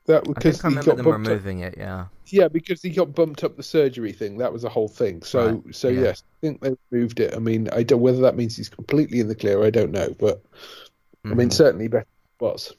that 0.07 0.25
because 0.25 0.65
I, 0.65 0.69
I 0.69 0.71
remember 0.71 0.95
them 0.95 1.07
removing 1.07 1.65
up. 1.65 1.75
it. 1.75 1.79
Yeah, 1.79 2.07
yeah, 2.35 2.49
because 2.49 2.83
he 2.83 2.90
got 2.90 3.14
bumped 3.14 3.44
up 3.44 3.57
the 3.57 3.62
surgery 3.62 4.12
thing. 4.12 4.38
That 4.38 4.53
was 4.53 4.64
a 4.64 4.68
whole 4.68 4.88
thing. 4.88 5.23
So, 5.23 5.62
right. 5.64 5.75
so 5.75 5.88
yeah. 5.88 6.03
yes, 6.03 6.25
I 6.27 6.37
think 6.40 6.61
they 6.61 6.75
moved 6.90 7.20
it. 7.20 7.33
I 7.33 7.38
mean, 7.38 7.68
I 7.70 7.85
don't 7.85 8.01
whether 8.01 8.23
that 8.23 8.37
means 8.37 8.57
he's 8.57 8.68
completely 8.68 9.20
in 9.20 9.29
the 9.29 9.37
clear. 9.37 9.62
I 9.62 9.70
don't 9.70 9.92
know, 9.92 10.12
but 10.18 10.42
mm-hmm. 10.42 11.33
I 11.33 11.35
mean, 11.35 11.49
mm-hmm. 11.49 11.55
certainly 11.55 11.87
better 11.87 12.07
was. 12.40 12.73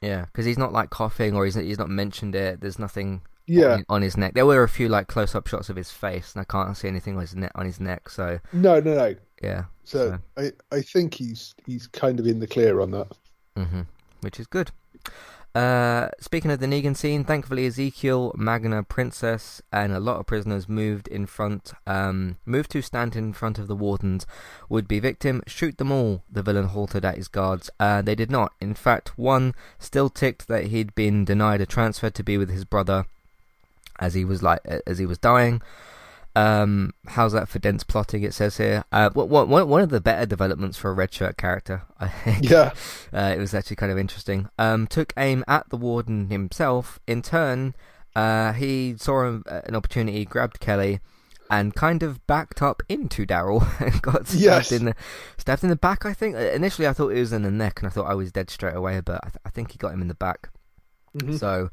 Yeah, 0.00 0.24
because 0.24 0.46
he's 0.46 0.56
not 0.56 0.72
like 0.72 0.88
coughing 0.88 1.34
or 1.34 1.44
he's 1.44 1.56
he's 1.56 1.78
not 1.78 1.90
mentioned 1.90 2.34
it. 2.34 2.62
There's 2.62 2.78
nothing. 2.78 3.20
Yeah. 3.46 3.74
On, 3.74 3.84
on 3.90 4.02
his 4.02 4.16
neck, 4.16 4.32
there 4.32 4.46
were 4.46 4.62
a 4.62 4.68
few 4.68 4.88
like 4.88 5.08
close-up 5.08 5.46
shots 5.46 5.68
of 5.68 5.76
his 5.76 5.90
face, 5.90 6.34
and 6.34 6.40
I 6.40 6.44
can't 6.44 6.74
see 6.74 6.88
anything 6.88 7.16
on 7.16 7.20
his 7.20 7.36
neck. 7.36 7.52
On 7.54 7.66
his 7.66 7.78
neck, 7.78 8.08
so 8.08 8.40
no, 8.54 8.80
no, 8.80 8.94
no. 8.94 9.14
Yeah. 9.42 9.64
So, 9.84 10.18
so. 10.36 10.52
I 10.72 10.76
I 10.76 10.80
think 10.80 11.12
he's 11.12 11.54
he's 11.66 11.86
kind 11.86 12.18
of 12.18 12.26
in 12.26 12.40
the 12.40 12.46
clear 12.46 12.80
on 12.80 12.92
that. 12.92 13.12
Mm-hmm. 13.56 13.82
Which 14.22 14.40
is 14.40 14.46
good. 14.46 14.70
Uh, 15.56 16.10
speaking 16.20 16.50
of 16.50 16.60
the 16.60 16.66
Negan 16.66 16.94
scene, 16.94 17.24
thankfully 17.24 17.64
Ezekiel, 17.64 18.30
Magna, 18.36 18.82
Princess, 18.82 19.62
and 19.72 19.90
a 19.90 19.98
lot 19.98 20.20
of 20.20 20.26
prisoners 20.26 20.68
moved 20.68 21.08
in 21.08 21.24
front, 21.24 21.72
um, 21.86 22.36
moved 22.44 22.70
to 22.72 22.82
stand 22.82 23.16
in 23.16 23.32
front 23.32 23.58
of 23.58 23.66
the 23.66 23.74
wardens. 23.74 24.26
Would-be 24.68 25.00
victim, 25.00 25.42
shoot 25.46 25.78
them 25.78 25.90
all. 25.90 26.22
The 26.30 26.42
villain 26.42 26.66
halted 26.66 27.06
at 27.06 27.16
his 27.16 27.28
guards. 27.28 27.70
Uh, 27.80 28.02
they 28.02 28.14
did 28.14 28.30
not. 28.30 28.52
In 28.60 28.74
fact, 28.74 29.16
one 29.16 29.54
still 29.78 30.10
ticked 30.10 30.46
that 30.46 30.66
he'd 30.66 30.94
been 30.94 31.24
denied 31.24 31.62
a 31.62 31.66
transfer 31.66 32.10
to 32.10 32.22
be 32.22 32.36
with 32.36 32.50
his 32.50 32.66
brother, 32.66 33.06
as 33.98 34.12
he 34.12 34.26
was 34.26 34.42
like 34.42 34.60
as 34.86 34.98
he 34.98 35.06
was 35.06 35.16
dying. 35.16 35.62
Um, 36.36 36.92
how's 37.06 37.32
that 37.32 37.48
for 37.48 37.58
dense 37.58 37.82
plotting? 37.82 38.22
It 38.22 38.34
says 38.34 38.58
here. 38.58 38.84
Uh, 38.92 39.08
one, 39.10 39.48
one 39.48 39.82
of 39.82 39.88
the 39.88 40.02
better 40.02 40.26
developments 40.26 40.76
for 40.76 40.90
a 40.90 40.94
red 40.94 41.12
shirt 41.12 41.38
character, 41.38 41.82
I 42.00 42.08
think. 42.08 42.50
Yeah, 42.50 42.72
uh, 43.12 43.34
it 43.34 43.38
was 43.38 43.54
actually 43.54 43.76
kind 43.76 43.90
of 43.90 43.98
interesting. 43.98 44.50
Um, 44.58 44.86
took 44.86 45.14
aim 45.16 45.44
at 45.48 45.70
the 45.70 45.78
warden 45.78 46.28
himself. 46.28 47.00
In 47.06 47.22
turn, 47.22 47.74
uh, 48.14 48.52
he 48.52 48.96
saw 48.98 49.40
an 49.46 49.74
opportunity, 49.74 50.26
grabbed 50.26 50.60
Kelly, 50.60 51.00
and 51.50 51.74
kind 51.74 52.02
of 52.02 52.26
backed 52.26 52.60
up 52.60 52.82
into 52.86 53.24
Daryl 53.24 53.66
and 53.80 54.02
got 54.02 54.28
stabbed 54.28 54.42
yes. 54.42 54.72
in 54.72 54.84
the 54.84 54.94
stabbed 55.38 55.64
in 55.64 55.70
the 55.70 55.76
back. 55.76 56.04
I 56.04 56.12
think 56.12 56.36
uh, 56.36 56.40
initially 56.40 56.86
I 56.86 56.92
thought 56.92 57.12
it 57.12 57.20
was 57.20 57.32
in 57.32 57.44
the 57.44 57.50
neck, 57.50 57.80
and 57.80 57.86
I 57.86 57.90
thought 57.90 58.10
I 58.10 58.14
was 58.14 58.30
dead 58.30 58.50
straight 58.50 58.76
away, 58.76 59.00
but 59.00 59.20
I, 59.24 59.28
th- 59.28 59.42
I 59.46 59.48
think 59.48 59.72
he 59.72 59.78
got 59.78 59.94
him 59.94 60.02
in 60.02 60.08
the 60.08 60.14
back. 60.14 60.50
Mm-hmm. 61.16 61.36
So, 61.36 61.70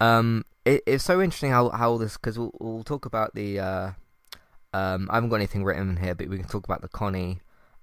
um, 0.00 0.44
it, 0.64 0.82
it's 0.86 1.04
so 1.04 1.20
interesting 1.20 1.50
how 1.50 1.70
how 1.70 1.96
this 1.96 2.16
because 2.16 2.38
we'll, 2.38 2.52
we'll 2.60 2.84
talk 2.84 3.06
about 3.06 3.34
the 3.34 3.58
uh, 3.58 3.90
um, 4.72 5.08
I 5.10 5.16
haven't 5.16 5.30
got 5.30 5.36
anything 5.36 5.64
written 5.64 5.90
in 5.90 5.96
here, 5.96 6.14
but 6.14 6.28
we 6.28 6.38
can 6.38 6.46
talk 6.46 6.64
about 6.64 6.82
the 6.82 6.88
Connie 6.88 7.40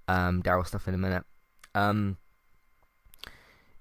um, 0.07 0.41
Daryl 0.41 0.65
stuff 0.65 0.87
in 0.87 0.93
a 0.93 0.97
minute. 0.97 1.23
Um, 1.75 2.17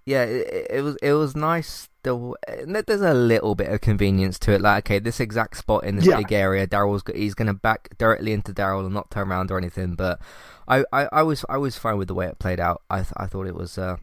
yeah, 0.05 0.23
it, 0.23 0.67
it, 0.71 0.83
was 0.83 0.97
it 1.03 1.13
was 1.13 1.35
nice. 1.35 1.89
Still, 2.01 2.37
there's 2.65 3.01
a 3.01 3.15
little 3.15 3.55
bit 3.57 3.69
of 3.73 3.81
convenience 3.81 4.39
to 4.41 4.53
it. 4.53 4.61
Like, 4.61 4.87
okay, 4.87 4.99
this 5.01 5.19
exact 5.19 5.57
spot 5.57 5.85
in 5.85 5.97
this 5.97 6.07
yeah. 6.07 6.19
big 6.19 6.33
area, 6.33 6.67
Daryl's 6.67 7.03
he's 7.15 7.35
gonna 7.35 7.55
back 7.55 7.97
directly 7.99 8.33
into 8.33 8.53
Daryl 8.53 8.85
and 8.85 8.95
not 8.95 9.11
turn 9.11 9.31
around 9.31 9.51
or 9.51 9.59
anything. 9.59 9.95
But 9.95 10.21
I, 10.69 10.85
I, 10.93 11.09
I 11.13 11.23
was 11.23 11.45
I 11.49 11.59
was 11.59 11.77
fine 11.77 11.99
with 11.99 12.09
the 12.09 12.15
way 12.15 12.27
it 12.27 12.39
played 12.39 12.61
out. 12.61 12.83
I 12.89 12.99
th- 12.99 13.13
I 13.17 13.27
thought 13.27 13.49
it 13.49 13.57
was 13.57 13.79
uh, 13.79 13.97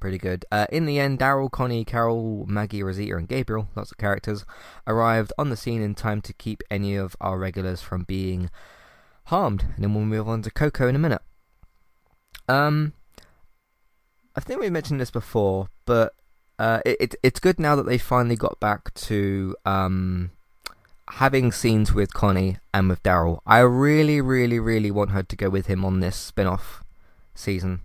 Pretty 0.00 0.18
good. 0.18 0.44
Uh, 0.52 0.66
in 0.70 0.86
the 0.86 0.98
end, 0.98 1.18
Daryl, 1.18 1.50
Connie, 1.50 1.84
Carol, 1.84 2.44
Maggie, 2.46 2.82
Rosita, 2.82 3.16
and 3.16 3.28
Gabriel, 3.28 3.68
lots 3.74 3.90
of 3.90 3.98
characters, 3.98 4.44
arrived 4.86 5.32
on 5.38 5.50
the 5.50 5.56
scene 5.56 5.82
in 5.82 5.94
time 5.94 6.20
to 6.22 6.32
keep 6.32 6.62
any 6.70 6.96
of 6.96 7.16
our 7.20 7.38
regulars 7.38 7.80
from 7.80 8.04
being 8.04 8.50
harmed. 9.24 9.62
And 9.74 9.82
then 9.82 9.94
we'll 9.94 10.04
move 10.04 10.28
on 10.28 10.42
to 10.42 10.50
Coco 10.50 10.86
in 10.86 10.94
a 10.94 10.98
minute. 10.98 11.22
Um, 12.48 12.92
I 14.36 14.40
think 14.40 14.60
we 14.60 14.70
mentioned 14.70 15.00
this 15.00 15.10
before, 15.10 15.68
but 15.86 16.14
uh, 16.58 16.80
it, 16.84 16.96
it, 17.00 17.14
it's 17.22 17.40
good 17.40 17.58
now 17.58 17.74
that 17.74 17.86
they 17.86 17.98
finally 17.98 18.36
got 18.36 18.60
back 18.60 18.92
to 18.94 19.56
um, 19.64 20.30
having 21.10 21.52
scenes 21.52 21.92
with 21.92 22.12
Connie 22.12 22.58
and 22.72 22.88
with 22.88 23.02
Daryl. 23.02 23.40
I 23.46 23.60
really, 23.60 24.20
really, 24.20 24.58
really 24.58 24.90
want 24.90 25.10
her 25.10 25.22
to 25.22 25.36
go 25.36 25.48
with 25.48 25.66
him 25.66 25.84
on 25.84 26.00
this 26.00 26.16
spin 26.16 26.46
off 26.46 26.84
season. 27.34 27.80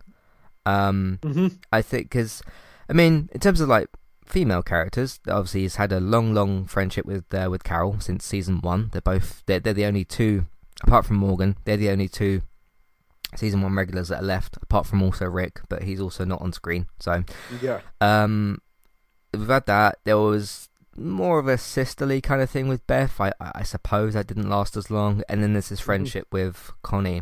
Um, 0.66 1.20
mm-hmm. 1.22 1.48
I 1.72 1.82
think 1.82 2.10
because, 2.10 2.42
I 2.90 2.94
mean, 2.94 3.30
in 3.34 3.40
terms 3.40 3.62
of 3.62 3.70
like 3.70 3.88
female 4.26 4.64
characters, 4.64 5.20
obviously 5.28 5.62
he's 5.62 5.76
had 5.76 5.92
a 5.92 6.00
long, 6.00 6.34
long 6.34 6.66
friendship 6.66 7.06
with 7.06 7.34
uh, 7.34 7.48
with 7.50 7.64
Carol 7.64 8.00
since 8.00 8.26
season 8.26 8.62
one. 8.62 8.90
They're 8.92 9.02
both 9.02 9.44
they're, 9.46 9.60
they're 9.60 9.74
the 9.74 9.86
only 9.86 10.06
two, 10.06 10.46
apart 10.84 11.06
from 11.06 11.18
Morgan, 11.18 11.58
they're 11.66 11.78
the 11.78 11.90
only 11.90 12.08
two 12.08 12.42
season 13.36 13.62
one 13.62 13.76
regulars 13.76 14.10
that 14.10 14.22
are 14.22 14.26
left, 14.26 14.58
apart 14.62 14.86
from 14.86 15.02
also 15.02 15.26
Rick, 15.26 15.62
but 15.70 15.84
he's 15.84 16.02
also 16.02 16.26
not 16.26 16.42
on 16.42 16.54
screen. 16.54 16.88
So 17.00 17.24
yeah, 17.62 17.82
um, 18.00 18.62
we've 19.34 19.48
had 19.48 19.66
that. 19.66 20.00
There 20.04 20.18
was 20.18 20.70
more 20.96 21.40
of 21.40 21.48
a 21.48 21.58
sisterly 21.58 22.22
kind 22.22 22.42
of 22.42 22.50
thing 22.50 22.68
with 22.68 22.86
Beth. 22.88 23.20
I 23.20 23.32
I 23.40 23.64
suppose 23.64 24.14
that 24.14 24.28
didn't 24.28 24.50
last 24.50 24.78
as 24.78 24.92
long. 24.92 25.24
And 25.28 25.42
then 25.42 25.54
there's 25.54 25.70
this 25.70 25.80
mm-hmm. 25.80 25.86
friendship 25.86 26.26
mm-hmm. 26.28 26.48
with 26.48 26.72
Connie, 26.84 27.22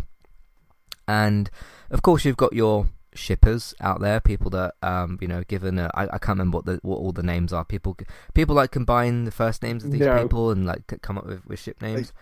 and 1.08 1.50
of 1.90 2.02
course 2.02 2.26
you've 2.26 2.38
got 2.38 2.54
your 2.54 2.88
shippers 3.20 3.74
out 3.80 4.02
there, 4.02 4.20
people 4.20 4.50
that 4.52 4.76
um 4.82 5.18
you 5.22 5.28
know 5.28 5.44
given 5.44 5.78
a, 5.80 5.92
I, 5.94 6.04
I 6.04 6.18
can't 6.18 6.40
remember 6.40 6.58
what 6.58 6.66
the 6.66 6.80
what 6.82 6.98
all 6.98 7.12
the 7.12 7.24
names 7.24 7.54
are. 7.54 7.66
People 7.66 7.98
people 8.34 8.56
like 8.56 8.72
combine 8.72 9.26
the 9.26 9.32
first 9.32 9.62
names 9.62 9.84
of 9.84 9.92
these 9.92 10.02
no. 10.02 10.22
people 10.22 10.52
and 10.52 10.66
like 10.66 11.02
come 11.02 11.18
up 11.18 11.26
with, 11.26 11.46
with 11.46 11.60
ship 11.60 11.82
names. 11.82 12.14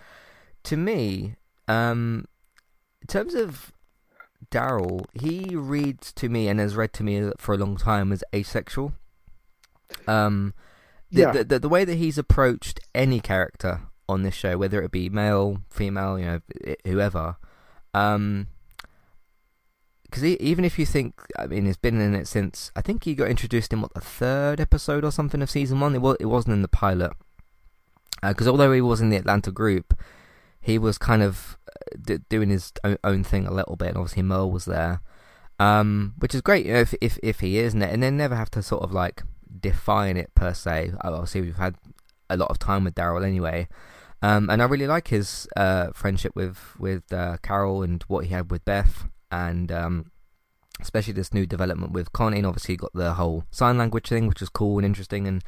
to 0.63 0.77
me, 0.77 1.36
um, 1.67 2.25
in 3.01 3.07
terms 3.07 3.33
of 3.33 3.71
Daryl, 4.51 5.05
he 5.13 5.55
reads 5.55 6.12
to 6.13 6.29
me 6.29 6.47
and 6.47 6.60
has 6.60 6.75
read 6.75 6.93
to 6.93 7.03
me 7.03 7.31
for 7.38 7.55
a 7.55 7.57
long 7.57 7.77
time 7.77 8.12
as 8.12 8.23
asexual. 8.33 8.93
Um, 10.07 10.53
the, 11.12 11.21
yeah. 11.21 11.31
the, 11.31 11.43
the, 11.43 11.60
the 11.60 11.69
way 11.69 11.86
that 11.86 11.95
he's 11.95 12.17
approached 12.17 12.79
any 12.93 13.19
character 13.19 13.81
on 14.10 14.23
this 14.23 14.33
show, 14.33 14.57
whether 14.57 14.81
it 14.81 14.91
be 14.91 15.10
male, 15.10 15.62
female, 15.69 16.19
you 16.19 16.25
know, 16.25 16.41
whoever, 16.86 17.38
um, 17.93 18.47
because 20.17 20.41
even 20.41 20.65
if 20.65 20.80
you 20.80 20.86
think, 20.86 21.13
I 21.38 21.47
mean, 21.47 21.65
he's 21.65 21.77
been 21.77 22.01
in 22.01 22.15
it 22.15 22.27
since 22.27 22.71
I 22.75 22.82
think 22.82 23.03
he 23.03 23.13
got 23.13 23.30
introduced 23.30 23.71
in 23.71 23.82
what 23.82 23.93
the 23.93 24.01
third 24.01 24.60
episode 24.60 25.03
or 25.03 25.12
something 25.12 25.41
of 25.41 25.49
season 25.49 25.80
one. 25.80 25.93
It 25.93 26.01
was 26.01 26.17
it 26.19 26.25
wasn't 26.25 26.56
in 26.56 26.62
the 26.63 26.67
pilot 26.67 27.13
because 28.23 28.47
uh, 28.47 28.51
although 28.51 28.71
he 28.71 28.82
was 28.82 28.99
in 28.99 29.10
the 29.10 29.17
Atlanta 29.17 29.51
group, 29.51 29.93
he 30.60 30.80
was 30.80 30.97
kind 30.97 31.21
of 31.21 31.58
uh, 31.69 31.97
d- 32.01 32.19
doing 32.30 32.49
his 32.49 32.73
own 33.03 33.23
thing 33.23 33.45
a 33.45 33.53
little 33.53 33.75
bit. 33.75 33.89
And 33.89 33.97
obviously, 33.97 34.23
Merle 34.23 34.51
was 34.51 34.65
there, 34.65 35.01
um, 35.60 36.15
which 36.17 36.34
is 36.34 36.41
great 36.41 36.65
you 36.65 36.73
know, 36.73 36.80
if 36.80 36.95
if 36.99 37.19
if 37.21 37.39
he 37.41 37.60
is, 37.60 37.73
and 37.73 37.82
then 37.82 38.17
never 38.17 38.36
have 38.36 38.51
to 38.51 38.63
sort 38.63 38.84
of 38.84 38.91
like 38.91 39.21
define 39.60 40.17
it 40.17 40.34
per 40.34 40.54
se. 40.54 40.94
Obviously, 41.02 41.41
we've 41.41 41.58
had 41.58 41.75
a 42.29 42.37
lot 42.37 42.50
of 42.50 42.58
time 42.58 42.83
with 42.83 42.96
Daryl 42.96 43.25
anyway. 43.25 43.67
Um, 44.23 44.50
and 44.50 44.63
I 44.63 44.65
really 44.65 44.87
like 44.87 45.10
his 45.10 45.48
uh, 45.56 45.89
friendship 45.94 46.31
with 46.35 46.58
with 46.79 47.13
uh, 47.13 47.37
Carol 47.44 47.83
and 47.83 48.02
what 48.08 48.25
he 48.25 48.33
had 48.33 48.50
with 48.50 48.65
Beth 48.65 49.06
and 49.31 49.71
um, 49.71 50.12
especially 50.80 51.13
this 51.13 51.34
new 51.34 51.46
development 51.46 51.92
with 51.92 52.13
Connie. 52.13 52.38
And 52.38 52.48
obviously, 52.48 52.75
got 52.78 52.94
the 52.94 53.13
whole 53.13 53.46
sign 53.52 53.78
language 53.78 54.10
thing, 54.10 54.28
which 54.28 54.42
is 54.42 54.50
cool 54.50 54.78
and 54.78 54.86
interesting. 54.86 55.28
And 55.28 55.44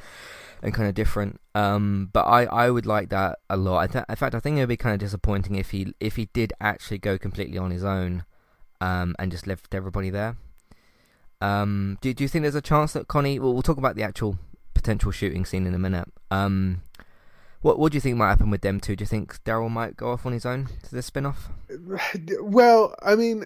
and 0.62 0.74
kind 0.74 0.88
of 0.88 0.96
different. 0.96 1.40
Um, 1.56 2.10
but 2.12 2.24
I, 2.24 2.46
I 2.46 2.70
would 2.70 2.86
like 2.86 3.10
that 3.10 3.40
a 3.50 3.58
lot. 3.58 3.92
Th- 3.92 4.06
in 4.08 4.16
fact, 4.16 4.36
I 4.36 4.40
think 4.40 4.58
it 4.58 4.62
would 4.62 4.70
be 4.70 4.78
kind 4.78 4.94
of 4.94 5.00
disappointing 5.00 5.56
if 5.56 5.72
he 5.72 5.94
if 6.00 6.16
he 6.16 6.26
did 6.34 6.54
actually 6.60 6.98
go 6.98 7.18
completely 7.18 7.58
on 7.58 7.72
his 7.72 7.84
own, 7.84 8.24
um, 8.82 9.16
and 9.20 9.32
just 9.32 9.48
left 9.48 9.74
everybody 9.74 10.10
there. 10.10 10.38
Um, 11.42 11.98
do 12.02 12.14
do 12.14 12.24
you 12.24 12.28
think 12.28 12.44
there's 12.44 12.56
a 12.56 12.62
chance 12.62 12.94
that 12.94 13.08
Connie? 13.08 13.40
Well, 13.40 13.54
we'll 13.54 13.62
talk 13.62 13.78
about 13.78 13.96
the 13.96 14.04
actual 14.04 14.38
potential 14.74 15.12
shooting 15.12 15.46
scene 15.46 15.66
in 15.66 15.74
a 15.74 15.80
minute. 15.80 16.12
Um, 16.32 16.84
what 17.62 17.80
what 17.80 17.92
do 17.92 17.98
you 17.98 18.02
think 18.02 18.18
might 18.18 18.30
happen 18.30 18.50
with 18.50 18.62
them 18.62 18.80
two? 18.80 18.96
Do 18.96 19.04
you 19.04 19.08
think 19.08 19.42
Daryl 19.44 19.70
might 19.70 19.98
go 19.98 20.12
off 20.12 20.26
on 20.26 20.34
his 20.34 20.46
own 20.46 20.68
to 20.84 20.96
this 20.96 21.08
spin 21.08 21.26
off? 21.26 21.50
Well, 22.42 22.96
I 23.02 23.16
mean 23.16 23.46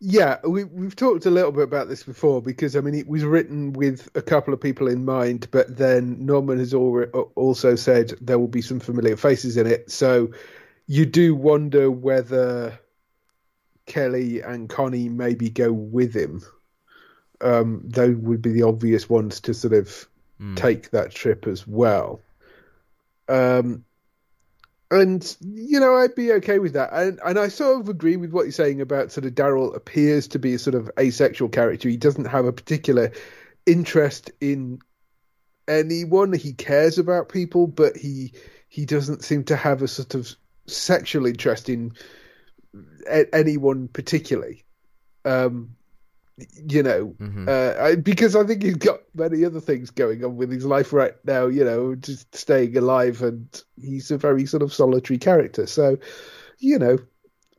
yeah, 0.00 0.38
we, 0.44 0.64
we've 0.64 0.94
talked 0.94 1.26
a 1.26 1.30
little 1.30 1.50
bit 1.50 1.64
about 1.64 1.88
this 1.88 2.04
before 2.04 2.40
because 2.40 2.76
I 2.76 2.80
mean 2.80 2.94
it 2.94 3.08
was 3.08 3.24
written 3.24 3.72
with 3.72 4.08
a 4.14 4.22
couple 4.22 4.54
of 4.54 4.60
people 4.60 4.86
in 4.86 5.04
mind, 5.04 5.48
but 5.50 5.76
then 5.76 6.24
Norman 6.24 6.58
has 6.58 6.72
also 6.72 7.74
said 7.74 8.14
there 8.20 8.38
will 8.38 8.48
be 8.48 8.62
some 8.62 8.78
familiar 8.78 9.16
faces 9.16 9.56
in 9.56 9.66
it. 9.66 9.90
So 9.90 10.30
you 10.86 11.04
do 11.04 11.34
wonder 11.34 11.90
whether 11.90 12.78
Kelly 13.86 14.40
and 14.40 14.68
Connie 14.68 15.08
maybe 15.08 15.50
go 15.50 15.72
with 15.72 16.14
him. 16.14 16.42
Um, 17.40 17.82
they 17.84 18.10
would 18.10 18.42
be 18.42 18.52
the 18.52 18.64
obvious 18.64 19.08
ones 19.08 19.40
to 19.42 19.54
sort 19.54 19.74
of 19.74 20.06
mm. 20.40 20.56
take 20.56 20.90
that 20.90 21.12
trip 21.12 21.46
as 21.46 21.66
well. 21.66 22.20
Um, 23.28 23.84
and 24.90 25.36
you 25.40 25.78
know 25.80 25.96
I'd 25.96 26.14
be 26.14 26.32
okay 26.34 26.58
with 26.58 26.72
that, 26.72 26.90
and 26.92 27.20
and 27.24 27.38
I 27.38 27.48
sort 27.48 27.80
of 27.80 27.88
agree 27.88 28.16
with 28.16 28.32
what 28.32 28.42
you're 28.42 28.52
saying 28.52 28.80
about 28.80 29.12
sort 29.12 29.26
of 29.26 29.34
Daryl 29.34 29.74
appears 29.74 30.28
to 30.28 30.38
be 30.38 30.54
a 30.54 30.58
sort 30.58 30.74
of 30.74 30.90
asexual 30.98 31.50
character. 31.50 31.88
He 31.88 31.96
doesn't 31.96 32.26
have 32.26 32.46
a 32.46 32.52
particular 32.52 33.12
interest 33.66 34.30
in 34.40 34.80
anyone. 35.66 36.32
He 36.32 36.52
cares 36.52 36.98
about 36.98 37.28
people, 37.28 37.66
but 37.66 37.96
he 37.96 38.32
he 38.68 38.86
doesn't 38.86 39.24
seem 39.24 39.44
to 39.44 39.56
have 39.56 39.82
a 39.82 39.88
sort 39.88 40.14
of 40.14 40.34
sexual 40.66 41.26
interest 41.26 41.68
in 41.68 41.92
anyone 43.32 43.88
particularly. 43.88 44.64
Um, 45.24 45.76
you 46.54 46.82
know, 46.82 47.14
mm-hmm. 47.20 47.48
uh, 47.48 47.82
I, 47.82 47.94
because 47.96 48.36
I 48.36 48.44
think 48.44 48.62
he's 48.62 48.76
got 48.76 49.00
many 49.14 49.44
other 49.44 49.60
things 49.60 49.90
going 49.90 50.24
on 50.24 50.36
with 50.36 50.50
his 50.50 50.64
life 50.64 50.92
right 50.92 51.14
now, 51.24 51.46
you 51.46 51.64
know, 51.64 51.94
just 51.94 52.34
staying 52.34 52.76
alive, 52.76 53.22
and 53.22 53.62
he's 53.76 54.10
a 54.10 54.18
very 54.18 54.46
sort 54.46 54.62
of 54.62 54.72
solitary 54.72 55.18
character. 55.18 55.66
So, 55.66 55.98
you 56.58 56.78
know, 56.78 56.98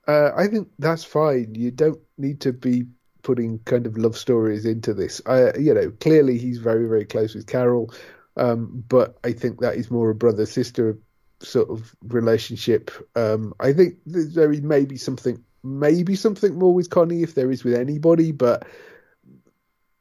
uh, 0.07 0.32
I 0.36 0.47
think 0.47 0.69
that's 0.80 1.03
fine. 1.03 1.55
You 1.55 1.71
don't 1.71 1.99
need 2.17 2.41
to 2.41 2.53
be 2.53 2.86
putting 3.21 3.59
kind 3.59 3.86
of 3.86 3.97
love 3.97 4.17
stories 4.17 4.65
into 4.65 4.93
this. 4.93 5.21
I, 5.25 5.57
you 5.57 5.73
know, 5.73 5.91
clearly 5.99 6.38
he's 6.38 6.57
very, 6.57 6.88
very 6.88 7.05
close 7.05 7.36
with 7.36 7.47
Carol, 7.47 7.93
um, 8.38 8.84
but 8.88 9.17
I 9.23 9.34
think 9.34 9.59
that 9.59 9.75
is 9.75 9.91
more 9.91 10.09
a 10.09 10.15
brother 10.15 10.45
sister 10.45 10.97
sort 11.41 11.69
of 11.69 11.95
relationship. 12.03 12.91
Um, 13.15 13.53
I 13.59 13.73
think 13.73 13.95
there 14.05 14.49
may 14.49 14.86
be 14.86 14.97
something 14.97 15.43
maybe 15.64 16.16
something 16.16 16.57
more 16.57 16.74
with 16.74 16.89
Connie 16.89 17.24
if 17.24 17.36
there 17.36 17.51
is 17.51 17.64
with 17.64 17.76
anybody, 17.76 18.32
but 18.32 18.68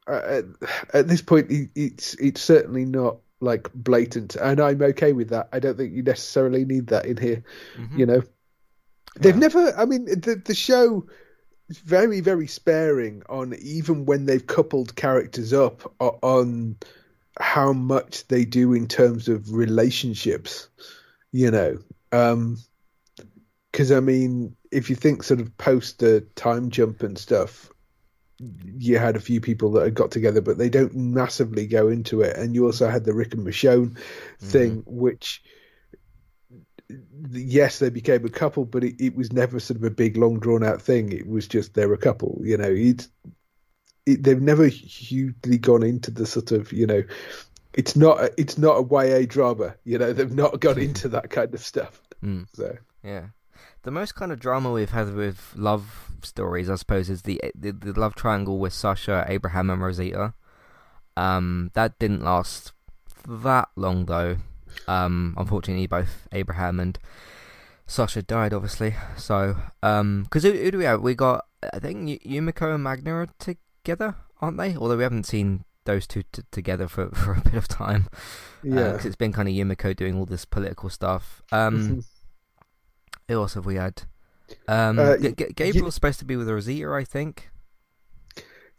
at, 0.07 0.45
at 0.93 1.07
this 1.07 1.21
point, 1.21 1.47
it's 1.75 2.15
it's 2.15 2.41
certainly 2.41 2.85
not 2.85 3.17
like 3.41 3.71
blatant, 3.73 4.35
and 4.35 4.59
I'm 4.59 4.81
okay 4.81 5.13
with 5.13 5.29
that. 5.29 5.49
I 5.53 5.59
don't 5.59 5.77
think 5.77 5.93
you 5.93 6.03
necessarily 6.03 6.65
need 6.65 6.87
that 6.87 7.05
in 7.05 7.17
here. 7.17 7.43
Mm-hmm. 7.77 7.99
You 7.99 8.05
know, 8.05 8.21
they've 9.19 9.35
never. 9.35 9.73
I 9.77 9.85
mean, 9.85 10.05
the 10.05 10.41
the 10.43 10.55
show 10.55 11.05
is 11.69 11.77
very 11.77 12.19
very 12.19 12.47
sparing 12.47 13.23
on 13.29 13.55
even 13.61 14.05
when 14.05 14.25
they've 14.25 14.45
coupled 14.45 14.95
characters 14.95 15.53
up 15.53 15.93
on 15.99 16.75
how 17.39 17.71
much 17.73 18.27
they 18.27 18.43
do 18.43 18.73
in 18.73 18.87
terms 18.87 19.29
of 19.29 19.53
relationships. 19.53 20.69
You 21.31 21.51
know, 21.51 21.77
um, 22.11 22.57
because 23.71 23.91
I 23.91 23.99
mean, 23.99 24.55
if 24.71 24.89
you 24.89 24.95
think 24.95 25.23
sort 25.23 25.39
of 25.39 25.55
post 25.57 25.99
the 25.99 26.21
time 26.35 26.69
jump 26.69 27.03
and 27.03 27.17
stuff, 27.17 27.71
you 28.63 28.97
had 28.97 29.15
a 29.15 29.21
few 29.21 29.41
people 29.41 29.71
that 29.73 29.83
had 29.83 29.93
got 29.93 30.11
together, 30.11 30.41
but 30.41 30.57
they 30.57 30.69
don't 30.69 30.95
massively 30.95 31.67
go 31.67 31.89
into 31.89 32.21
it. 32.21 32.37
And 32.37 32.55
you 32.55 32.65
also 32.65 32.87
had 32.87 33.03
the 33.03 33.13
Rick 33.13 33.33
and 33.33 33.45
Michonne 33.45 33.97
thing, 34.39 34.81
mm-hmm. 34.81 34.99
which 34.99 35.43
yes, 37.31 37.79
they 37.79 37.89
became 37.89 38.25
a 38.25 38.29
couple, 38.29 38.65
but 38.65 38.83
it, 38.83 38.95
it, 38.99 39.15
was 39.15 39.33
never 39.33 39.59
sort 39.59 39.77
of 39.77 39.83
a 39.83 39.91
big, 39.91 40.17
long, 40.17 40.39
drawn 40.39 40.63
out 40.63 40.81
thing. 40.81 41.11
It 41.11 41.27
was 41.27 41.47
just 41.47 41.73
they're 41.73 41.93
a 41.93 41.97
couple. 41.97 42.39
You 42.43 42.57
know, 42.57 42.73
it, 42.73 43.07
they've 44.05 44.41
never 44.41 44.67
hugely 44.67 45.57
gone 45.57 45.83
into 45.83 46.11
the 46.11 46.25
sort 46.25 46.51
of 46.51 46.71
you 46.71 46.87
know, 46.87 47.03
it's 47.73 47.95
not 47.95 48.19
a, 48.19 48.33
it's 48.37 48.57
not 48.57 48.77
a 48.77 48.87
YA 48.89 49.25
drama. 49.27 49.75
You 49.83 49.97
know, 49.97 50.13
they've 50.13 50.33
not 50.33 50.59
gone 50.59 50.79
into 50.79 51.09
that 51.09 51.29
kind 51.29 51.53
of 51.53 51.59
stuff. 51.59 52.01
Mm. 52.23 52.47
So 52.53 52.77
yeah 53.03 53.27
the 53.83 53.91
most 53.91 54.15
kind 54.15 54.31
of 54.31 54.39
drama 54.39 54.71
we've 54.71 54.91
had 54.91 55.13
with 55.13 55.53
love 55.55 56.11
stories, 56.23 56.69
I 56.69 56.75
suppose, 56.75 57.09
is 57.09 57.23
the 57.23 57.41
the, 57.55 57.71
the 57.71 57.99
love 57.99 58.15
triangle 58.15 58.59
with 58.59 58.73
Sasha, 58.73 59.25
Abraham, 59.27 59.69
and 59.69 59.81
Rosita. 59.81 60.33
Um, 61.17 61.71
that 61.73 61.99
didn't 61.99 62.23
last 62.23 62.73
that 63.27 63.69
long 63.75 64.05
though. 64.05 64.37
Um, 64.87 65.35
unfortunately, 65.37 65.87
both 65.87 66.27
Abraham 66.31 66.79
and 66.79 66.97
Sasha 67.87 68.21
died, 68.21 68.53
obviously. 68.53 68.95
So, 69.17 69.57
um, 69.81 70.23
because 70.23 70.43
who, 70.43 70.51
who, 70.51 70.71
do 70.71 70.77
we 70.77 70.83
have? 70.85 71.01
We 71.01 71.15
got 71.15 71.45
I 71.73 71.79
think 71.79 72.23
Yumiko 72.23 72.73
and 72.75 72.83
Magna 72.83 73.13
are 73.15 73.27
together, 73.39 74.15
aren't 74.41 74.57
they? 74.57 74.75
Although 74.75 74.97
we 74.97 75.03
haven't 75.03 75.25
seen 75.25 75.65
those 75.85 76.05
two 76.05 76.23
t- 76.31 76.43
together 76.51 76.87
for, 76.87 77.09
for 77.13 77.33
a 77.33 77.41
bit 77.41 77.55
of 77.55 77.67
time. 77.67 78.07
Yeah, 78.63 78.91
because 78.91 79.05
uh, 79.05 79.09
it's 79.09 79.15
been 79.15 79.33
kind 79.33 79.47
of 79.49 79.55
Yumiko 79.55 79.95
doing 79.95 80.15
all 80.15 80.25
this 80.25 80.45
political 80.45 80.89
stuff. 80.89 81.41
Um, 81.51 82.03
Who 83.29 83.35
else 83.35 83.53
have 83.53 83.65
we 83.67 83.75
had? 83.75 84.01
Um, 84.67 84.97
uh, 84.97 85.17
G- 85.17 85.33
G- 85.33 85.53
Gabriel's 85.55 85.93
supposed 85.93 86.17
to 86.17 86.25
be 86.25 86.35
with 86.35 86.49
Rosita, 86.49 86.91
I 86.91 87.03
think. 87.03 87.51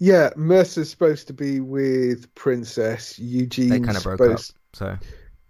Yeah, 0.00 0.30
Mercer's 0.34 0.90
supposed 0.90 1.28
to 1.28 1.32
be 1.32 1.60
with 1.60 2.34
Princess. 2.34 3.16
Eugene. 3.16 3.68
They 3.68 3.78
kind 3.78 3.96
of 3.96 4.02
broke 4.02 4.18
supposed... 4.18 4.50
up, 4.50 5.00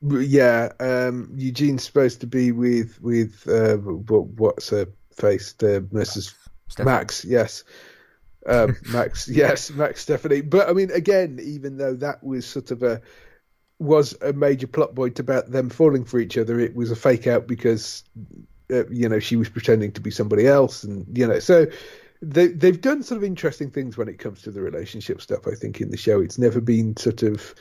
so. 0.02 0.18
Yeah, 0.20 0.72
um, 0.80 1.32
Eugene's 1.34 1.82
supposed 1.82 2.20
to 2.20 2.26
be 2.26 2.52
with 2.52 3.00
with 3.00 3.48
uh, 3.48 3.76
what's 3.76 4.68
her 4.68 4.86
face? 5.14 5.54
The 5.54 5.86
Mercer's 5.90 6.34
Max. 6.78 7.24
Yes, 7.24 7.64
um, 8.46 8.76
Max. 8.92 9.28
Yes, 9.28 9.70
Max 9.70 10.02
Stephanie. 10.02 10.42
But 10.42 10.68
I 10.68 10.74
mean, 10.74 10.90
again, 10.90 11.38
even 11.42 11.78
though 11.78 11.94
that 11.94 12.22
was 12.22 12.44
sort 12.44 12.70
of 12.70 12.82
a 12.82 13.00
was 13.78 14.14
a 14.20 14.34
major 14.34 14.66
plot 14.66 14.94
point 14.94 15.18
about 15.20 15.50
them 15.50 15.70
falling 15.70 16.04
for 16.04 16.18
each 16.18 16.36
other, 16.36 16.60
it 16.60 16.74
was 16.74 16.90
a 16.90 16.96
fake 16.96 17.26
out 17.26 17.46
because 17.46 18.04
uh, 18.72 18.86
you 18.90 19.08
know 19.08 19.18
she 19.18 19.36
was 19.36 19.48
pretending 19.48 19.92
to 19.92 20.00
be 20.00 20.10
somebody 20.10 20.46
else, 20.46 20.84
and 20.84 21.06
you 21.16 21.26
know 21.26 21.38
so 21.38 21.66
they 22.22 22.48
they've 22.48 22.80
done 22.80 23.02
sort 23.02 23.18
of 23.18 23.24
interesting 23.24 23.70
things 23.70 23.96
when 23.96 24.08
it 24.08 24.18
comes 24.18 24.42
to 24.42 24.50
the 24.50 24.60
relationship 24.60 25.20
stuff. 25.20 25.46
I 25.46 25.54
think 25.54 25.80
in 25.80 25.90
the 25.90 25.96
show, 25.96 26.20
it's 26.20 26.38
never 26.38 26.60
been 26.60 26.96
sort 26.96 27.22
of 27.22 27.54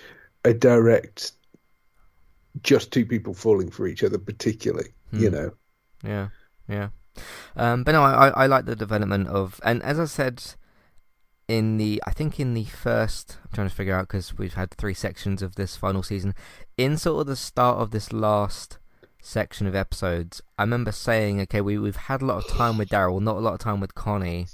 a 0.45 0.53
direct 0.53 1.33
just 2.63 2.91
two 2.91 3.05
people 3.05 3.33
falling 3.33 3.69
for 3.69 3.87
each 3.87 4.03
other, 4.03 4.17
particularly. 4.17 4.89
Hmm. 5.11 5.19
You 5.19 5.29
know. 5.29 5.51
Yeah, 6.03 6.29
yeah. 6.67 6.89
Um, 7.55 7.83
but 7.83 7.93
no, 7.93 8.03
I, 8.03 8.29
I 8.29 8.45
like 8.47 8.65
the 8.65 8.75
development 8.75 9.27
of, 9.27 9.59
and 9.63 9.83
as 9.83 9.99
I 9.99 10.05
said 10.05 10.43
in 11.47 11.77
the, 11.77 12.01
I 12.05 12.11
think 12.11 12.39
in 12.39 12.53
the 12.53 12.65
first, 12.65 13.37
I'm 13.43 13.51
trying 13.53 13.69
to 13.69 13.75
figure 13.75 13.95
out 13.95 14.07
because 14.07 14.37
we've 14.37 14.53
had 14.53 14.71
three 14.71 14.93
sections 14.93 15.41
of 15.41 15.55
this 15.55 15.75
final 15.75 16.03
season. 16.03 16.33
In 16.77 16.97
sort 16.97 17.21
of 17.21 17.27
the 17.27 17.35
start 17.35 17.79
of 17.79 17.91
this 17.91 18.13
last 18.13 18.78
section 19.21 19.67
of 19.67 19.75
episodes, 19.75 20.41
I 20.57 20.63
remember 20.63 20.91
saying, 20.91 21.41
okay, 21.41 21.61
we, 21.61 21.77
we've 21.77 21.95
had 21.95 22.21
a 22.21 22.25
lot 22.25 22.43
of 22.43 22.47
time 22.49 22.77
with 22.77 22.89
Daryl, 22.89 23.21
not 23.21 23.37
a 23.37 23.39
lot 23.39 23.53
of 23.53 23.59
time 23.59 23.79
with 23.79 23.95
Connie, 23.95 24.47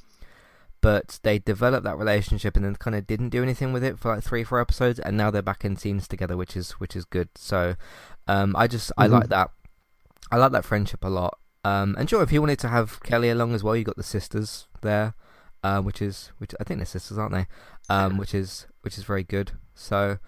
but 0.82 1.20
they 1.24 1.39
developed 1.39 1.84
that 1.84 1.97
relationship 1.97 2.55
and 2.55 2.63
then 2.63 2.76
kind 2.76 2.95
of 2.95 3.07
didn't 3.07 3.30
do 3.30 3.41
anything 3.41 3.74
with 3.74 3.84
it 3.84 3.97
for 3.97 4.13
like 4.13 4.24
three, 4.24 4.43
four 4.43 4.59
episodes, 4.59 4.99
and 4.99 5.18
now 5.18 5.32
they're 5.32 5.41
back 5.41 5.66
in 5.66 5.76
scenes 5.76 6.07
together, 6.07 6.38
which 6.38 6.55
is 6.55 6.74
which 6.74 6.95
is 6.95 7.05
good. 7.05 7.30
So, 7.36 7.76
um, 8.28 8.55
I 8.55 8.68
just 8.68 8.89
mm-hmm. 8.91 9.01
I 9.01 9.07
like 9.07 9.30
that. 9.30 9.49
I 10.32 10.38
like 10.38 10.51
that 10.51 10.66
friendship 10.66 11.03
a 11.03 11.09
lot. 11.09 11.39
Um, 11.63 11.95
and 11.97 12.07
sure, 12.07 12.22
if 12.22 12.32
you 12.32 12.39
wanted 12.39 12.59
to 12.59 12.68
have 12.68 13.01
Kelly 13.01 13.30
along 13.30 13.55
as 13.55 13.63
well, 13.63 13.76
you 13.76 13.84
got 13.84 13.97
the 13.97 14.03
sisters 14.03 14.68
there, 14.82 15.16
uh, 15.63 15.82
which 15.82 16.01
is 16.03 16.32
which 16.38 16.53
I 16.59 16.63
think 16.63 16.78
they're 16.78 16.86
sisters, 16.86 17.18
aren't 17.18 17.34
they? 17.34 17.47
Um, 17.89 18.18
which 18.18 18.36
is 18.36 18.68
which 18.82 18.99
is 18.99 19.03
very 19.05 19.24
good. 19.24 19.53
So, 19.74 20.20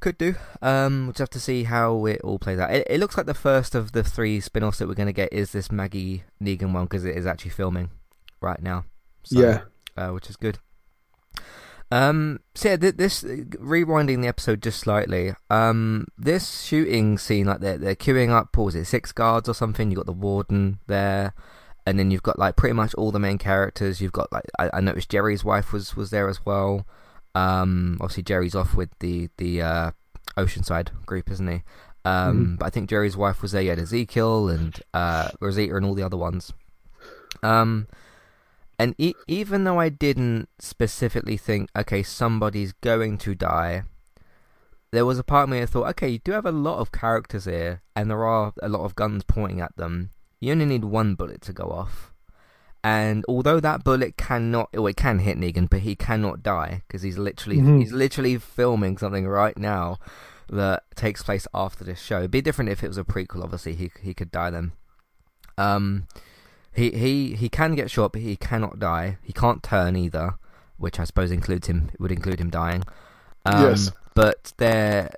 could 0.00 0.18
do. 0.18 0.34
Um, 0.62 1.04
we'll 1.04 1.12
just 1.12 1.18
have 1.20 1.30
to 1.30 1.40
see 1.40 1.64
how 1.64 2.06
it 2.06 2.20
all 2.22 2.38
plays 2.38 2.58
out. 2.58 2.70
It, 2.70 2.86
it 2.88 3.00
looks 3.00 3.16
like 3.16 3.26
the 3.26 3.34
first 3.34 3.74
of 3.74 3.92
the 3.92 4.02
three 4.02 4.40
spin 4.40 4.64
offs 4.64 4.78
that 4.78 4.88
we're 4.88 4.94
going 4.94 5.06
to 5.06 5.12
get 5.12 5.32
is 5.32 5.52
this 5.52 5.70
Maggie 5.70 6.24
Negan 6.42 6.72
one 6.72 6.84
because 6.84 7.04
it 7.04 7.16
is 7.16 7.26
actually 7.26 7.50
filming 7.50 7.90
right 8.40 8.62
now. 8.62 8.84
So, 9.22 9.40
yeah. 9.40 9.60
Uh, 9.96 10.10
which 10.10 10.30
is 10.30 10.36
good. 10.36 10.58
Um, 11.92 12.40
so 12.54 12.70
yeah, 12.70 12.76
th- 12.76 12.96
this 12.96 13.24
rewinding 13.24 14.22
the 14.22 14.28
episode 14.28 14.62
just 14.62 14.78
slightly. 14.78 15.34
Um, 15.48 16.06
this 16.16 16.62
shooting 16.62 17.18
scene, 17.18 17.46
like 17.46 17.60
they're 17.60 17.78
they're 17.78 17.96
queuing 17.96 18.30
up. 18.30 18.56
What 18.56 18.64
was 18.66 18.74
it? 18.76 18.84
Six 18.84 19.10
guards 19.12 19.48
or 19.48 19.54
something. 19.54 19.90
You 19.90 19.96
got 19.96 20.06
the 20.06 20.12
warden 20.12 20.78
there, 20.86 21.34
and 21.84 21.98
then 21.98 22.10
you've 22.10 22.22
got 22.22 22.38
like 22.38 22.54
pretty 22.56 22.74
much 22.74 22.94
all 22.94 23.10
the 23.10 23.18
main 23.18 23.38
characters. 23.38 24.00
You've 24.00 24.12
got 24.12 24.30
like 24.30 24.44
I, 24.58 24.70
I 24.74 24.80
noticed 24.80 25.10
Jerry's 25.10 25.44
wife 25.44 25.72
was 25.72 25.96
was 25.96 26.10
there 26.10 26.28
as 26.28 26.46
well. 26.46 26.86
Um, 27.34 27.98
obviously 28.00 28.24
Jerry's 28.24 28.54
off 28.54 28.74
with 28.74 28.90
the 29.00 29.28
the 29.36 29.62
uh, 29.62 29.90
Oceanside 30.36 30.90
group, 31.06 31.30
isn't 31.30 31.48
he? 31.48 31.62
Um, 32.04 32.12
mm-hmm. 32.12 32.54
But 32.56 32.66
I 32.66 32.70
think 32.70 32.88
Jerry's 32.88 33.16
wife 33.16 33.42
was 33.42 33.52
there. 33.52 33.62
You 33.62 33.70
had 33.70 33.78
Ezekiel 33.78 34.48
and 34.48 34.80
uh, 34.94 35.30
Rosita 35.40 35.76
and 35.76 35.86
all 35.86 35.94
the 35.94 36.02
other 36.02 36.16
ones. 36.16 36.52
Um, 37.42 37.86
and 38.78 38.94
e- 38.98 39.14
even 39.28 39.64
though 39.64 39.78
I 39.78 39.90
didn't 39.90 40.48
specifically 40.58 41.36
think, 41.36 41.68
okay, 41.76 42.02
somebody's 42.02 42.72
going 42.72 43.18
to 43.18 43.34
die, 43.34 43.84
there 44.92 45.04
was 45.04 45.18
a 45.18 45.24
part 45.24 45.44
of 45.44 45.50
me 45.50 45.60
that 45.60 45.68
thought, 45.68 45.88
okay, 45.90 46.08
you 46.08 46.18
do 46.18 46.32
have 46.32 46.46
a 46.46 46.52
lot 46.52 46.78
of 46.78 46.90
characters 46.90 47.44
here, 47.44 47.82
and 47.94 48.10
there 48.10 48.24
are 48.24 48.52
a 48.62 48.68
lot 48.68 48.84
of 48.84 48.94
guns 48.94 49.22
pointing 49.24 49.60
at 49.60 49.76
them. 49.76 50.10
You 50.40 50.52
only 50.52 50.64
need 50.64 50.84
one 50.84 51.14
bullet 51.14 51.42
to 51.42 51.52
go 51.52 51.64
off. 51.64 52.12
And 52.82 53.24
although 53.28 53.60
that 53.60 53.84
bullet 53.84 54.16
cannot, 54.16 54.70
well, 54.72 54.86
it 54.86 54.96
can 54.96 55.18
hit 55.18 55.38
Negan, 55.38 55.68
but 55.68 55.80
he 55.80 55.94
cannot 55.94 56.42
die 56.42 56.82
because 56.86 57.02
he's 57.02 57.18
literally 57.18 57.58
mm-hmm. 57.58 57.78
he's 57.78 57.92
literally 57.92 58.38
filming 58.38 58.96
something 58.96 59.26
right 59.26 59.56
now 59.58 59.98
that 60.48 60.84
takes 60.96 61.22
place 61.22 61.46
after 61.52 61.84
this 61.84 62.00
show. 62.00 62.18
It'd 62.18 62.30
be 62.30 62.40
different 62.40 62.70
if 62.70 62.82
it 62.82 62.88
was 62.88 62.98
a 62.98 63.04
prequel. 63.04 63.44
Obviously, 63.44 63.74
he 63.74 63.90
he 64.00 64.14
could 64.14 64.30
die 64.30 64.50
then. 64.50 64.72
Um, 65.58 66.06
he 66.72 66.90
he 66.90 67.34
he 67.34 67.48
can 67.48 67.74
get 67.74 67.90
shot, 67.90 68.12
but 68.12 68.22
he 68.22 68.36
cannot 68.36 68.78
die. 68.78 69.18
He 69.22 69.32
can't 69.32 69.62
turn 69.62 69.94
either, 69.94 70.36
which 70.78 70.98
I 70.98 71.04
suppose 71.04 71.30
includes 71.30 71.66
him 71.66 71.90
would 71.98 72.12
include 72.12 72.40
him 72.40 72.50
dying. 72.50 72.84
Um, 73.44 73.62
yes. 73.62 73.92
But 74.14 74.52
there, 74.56 75.10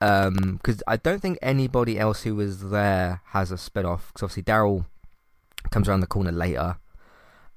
um, 0.00 0.60
because 0.62 0.82
I 0.86 0.96
don't 0.96 1.20
think 1.20 1.38
anybody 1.42 1.98
else 1.98 2.22
who 2.22 2.34
was 2.34 2.70
there 2.70 3.22
has 3.28 3.50
a 3.50 3.58
spin 3.58 3.86
off. 3.86 4.08
Because 4.08 4.24
obviously 4.24 4.42
Daryl 4.42 4.84
comes 5.70 5.88
around 5.88 6.00
the 6.00 6.06
corner 6.06 6.32
later. 6.32 6.76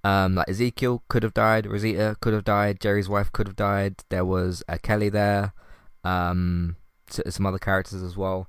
Um, 0.04 0.36
like 0.36 0.50
Ezekiel 0.50 1.04
could 1.10 1.24
have 1.24 1.34
died, 1.34 1.66
Rosita 1.66 2.16
could 2.22 2.34
have 2.34 2.45
died, 2.45 2.80
Jerry's 2.80 3.10
wife 3.10 3.32
could 3.32 3.47
have 3.47 3.56
died. 3.56 3.95
There 4.10 4.26
was 4.26 4.64
uh, 4.70 4.78
Kelly 4.82 5.10
there, 5.10 5.54
um, 6.04 6.78
some 7.10 7.45
other 7.45 7.60
characters 7.60 8.02
as 8.02 8.16
well. 8.16 8.47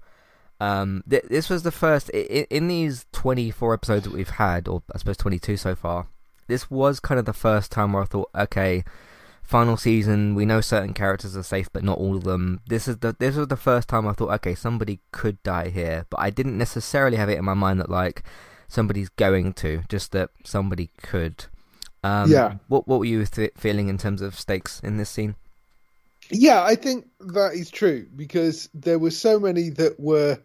Um, 0.60 1.02
th- 1.08 1.24
this 1.28 1.48
was 1.48 1.62
the 1.62 1.72
first 1.72 2.10
in, 2.10 2.46
in 2.50 2.68
these 2.68 3.06
24 3.12 3.74
episodes 3.74 4.04
that 4.04 4.12
we've 4.12 4.28
had, 4.28 4.68
or 4.68 4.82
I 4.94 4.98
suppose 4.98 5.16
22 5.16 5.56
so 5.56 5.74
far. 5.74 6.06
This 6.46 6.70
was 6.70 7.00
kind 7.00 7.18
of 7.18 7.24
the 7.24 7.32
first 7.32 7.72
time 7.72 7.92
where 7.92 8.02
I 8.02 8.06
thought, 8.06 8.30
okay, 8.34 8.84
final 9.42 9.76
season, 9.76 10.34
we 10.34 10.44
know 10.44 10.60
certain 10.60 10.94
characters 10.94 11.36
are 11.36 11.42
safe, 11.42 11.68
but 11.72 11.82
not 11.82 11.98
all 11.98 12.16
of 12.16 12.24
them. 12.24 12.60
This 12.68 12.86
is 12.86 12.98
the 12.98 13.16
this 13.18 13.36
was 13.36 13.48
the 13.48 13.56
first 13.56 13.88
time 13.88 14.06
I 14.06 14.12
thought, 14.12 14.30
okay, 14.34 14.54
somebody 14.54 15.00
could 15.12 15.42
die 15.42 15.70
here, 15.70 16.06
but 16.10 16.20
I 16.20 16.30
didn't 16.30 16.58
necessarily 16.58 17.16
have 17.16 17.28
it 17.28 17.38
in 17.38 17.44
my 17.44 17.54
mind 17.54 17.80
that 17.80 17.90
like 17.90 18.22
somebody's 18.70 19.08
going 19.10 19.52
to, 19.54 19.82
just 19.88 20.12
that 20.12 20.30
somebody 20.44 20.90
could. 21.02 21.44
Um, 22.02 22.30
yeah. 22.30 22.54
What 22.68 22.88
what 22.88 23.00
were 23.00 23.04
you 23.04 23.26
th- 23.26 23.52
feeling 23.56 23.88
in 23.88 23.98
terms 23.98 24.22
of 24.22 24.38
stakes 24.38 24.80
in 24.80 24.96
this 24.96 25.10
scene? 25.10 25.34
Yeah, 26.30 26.62
I 26.62 26.76
think 26.76 27.08
that 27.20 27.54
is 27.54 27.70
true 27.70 28.06
because 28.14 28.68
there 28.72 28.98
were 28.98 29.10
so 29.10 29.38
many 29.38 29.70
that 29.70 29.98
were 29.98 30.38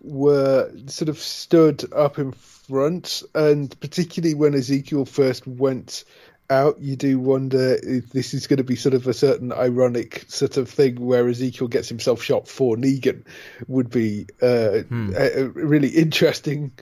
were 0.00 0.72
sort 0.86 1.08
of 1.08 1.18
stood 1.18 1.92
up 1.92 2.18
in 2.18 2.32
front, 2.32 3.22
and 3.34 3.78
particularly 3.80 4.34
when 4.34 4.54
Ezekiel 4.54 5.04
first 5.04 5.46
went 5.46 6.04
out, 6.50 6.80
you 6.80 6.96
do 6.96 7.18
wonder 7.18 7.78
if 7.82 8.10
this 8.10 8.34
is 8.34 8.46
going 8.46 8.58
to 8.58 8.64
be 8.64 8.76
sort 8.76 8.94
of 8.94 9.06
a 9.06 9.14
certain 9.14 9.52
ironic 9.52 10.24
sort 10.28 10.56
of 10.56 10.68
thing 10.68 10.96
where 10.96 11.28
Ezekiel 11.28 11.68
gets 11.68 11.88
himself 11.88 12.22
shot 12.22 12.46
for 12.46 12.76
Negan 12.76 13.24
would 13.68 13.90
be 13.90 14.26
uh, 14.40 14.80
hmm. 14.80 15.12
a, 15.16 15.42
a, 15.42 15.48
really 15.48 15.88
interesting 15.88 16.72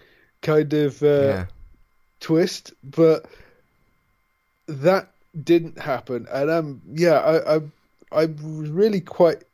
kind 0.43 0.73
of 0.73 1.03
uh, 1.03 1.07
yeah. 1.07 1.47
twist, 2.21 2.73
but 2.83 3.27
that 4.67 5.11
didn't 5.45 5.79
happen, 5.79 6.27
and 6.33 6.51
um, 6.51 6.83
yeah, 6.93 7.19
I, 7.19 7.57
I, 7.57 7.61
I 8.13 8.27
was 8.27 8.71
really 8.71 9.01
quite 9.01 9.45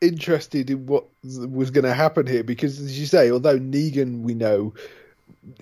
interested 0.00 0.70
in 0.70 0.86
what 0.86 1.04
was 1.22 1.70
going 1.70 1.84
to 1.84 1.94
happen 1.94 2.26
here 2.26 2.44
because, 2.44 2.80
as 2.80 2.98
you 2.98 3.06
say, 3.06 3.30
although 3.30 3.58
Negan 3.58 4.22
we 4.22 4.34
know 4.34 4.74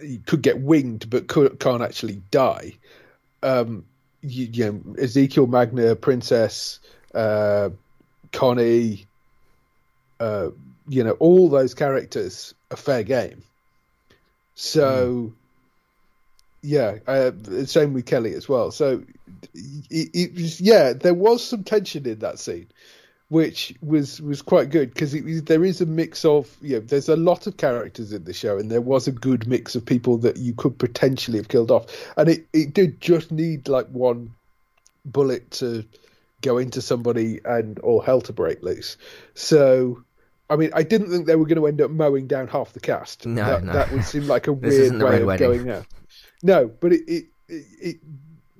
he 0.00 0.18
could 0.18 0.42
get 0.42 0.60
winged 0.60 1.08
but 1.10 1.28
could, 1.28 1.58
can't 1.60 1.82
actually 1.82 2.22
die. 2.30 2.74
Um, 3.42 3.84
you, 4.22 4.48
you 4.52 4.72
know, 4.72 5.02
Ezekiel 5.02 5.46
Magna, 5.46 5.94
Princess, 5.94 6.80
uh, 7.14 7.70
Connie, 8.32 9.06
uh, 10.20 10.50
you 10.88 11.04
know, 11.04 11.12
all 11.12 11.48
those 11.48 11.74
characters 11.74 12.54
are 12.70 12.76
fair 12.76 13.02
game. 13.02 13.42
So, 14.56 15.12
mm. 15.12 15.32
yeah, 16.62 16.96
uh, 17.06 17.30
same 17.66 17.92
with 17.92 18.06
Kelly 18.06 18.34
as 18.34 18.48
well. 18.48 18.70
So, 18.70 19.04
it, 19.54 20.10
it, 20.14 20.34
was, 20.34 20.60
yeah, 20.60 20.94
there 20.94 21.14
was 21.14 21.44
some 21.44 21.62
tension 21.62 22.06
in 22.06 22.18
that 22.20 22.38
scene, 22.38 22.66
which 23.28 23.74
was 23.82 24.20
was 24.22 24.40
quite 24.40 24.70
good 24.70 24.94
because 24.94 25.12
there 25.44 25.62
is 25.62 25.80
a 25.82 25.86
mix 25.86 26.24
of 26.24 26.56
you 26.62 26.76
know, 26.76 26.80
there's 26.80 27.10
a 27.10 27.16
lot 27.16 27.46
of 27.46 27.58
characters 27.58 28.12
in 28.12 28.24
the 28.24 28.32
show, 28.32 28.56
and 28.56 28.70
there 28.70 28.80
was 28.80 29.06
a 29.06 29.12
good 29.12 29.46
mix 29.46 29.76
of 29.76 29.84
people 29.84 30.16
that 30.18 30.38
you 30.38 30.54
could 30.54 30.78
potentially 30.78 31.36
have 31.36 31.48
killed 31.48 31.70
off, 31.70 31.86
and 32.16 32.30
it 32.30 32.46
it 32.54 32.72
did 32.72 32.98
just 33.00 33.30
need 33.30 33.68
like 33.68 33.88
one 33.88 34.34
bullet 35.04 35.50
to 35.50 35.84
go 36.40 36.56
into 36.56 36.80
somebody 36.80 37.40
and 37.44 37.78
all 37.80 38.00
hell 38.00 38.22
to 38.22 38.32
break 38.32 38.62
loose. 38.62 38.96
So 39.34 40.02
I 40.48 40.56
mean, 40.56 40.70
I 40.74 40.82
didn't 40.82 41.10
think 41.10 41.26
they 41.26 41.36
were 41.36 41.46
going 41.46 41.60
to 41.60 41.66
end 41.66 41.80
up 41.80 41.90
mowing 41.90 42.26
down 42.26 42.48
half 42.48 42.72
the 42.72 42.80
cast. 42.80 43.26
No, 43.26 43.44
that, 43.44 43.64
no. 43.64 43.72
that 43.72 43.90
would 43.90 44.04
seem 44.04 44.26
like 44.28 44.46
a 44.46 44.52
weird 44.52 45.00
way 45.02 45.20
of 45.20 45.26
wedding. 45.26 45.46
going 45.46 45.64
there. 45.64 45.84
No, 46.42 46.68
but 46.68 46.92
it, 46.92 47.02
it, 47.08 47.24
it, 47.48 47.64
it 47.80 47.96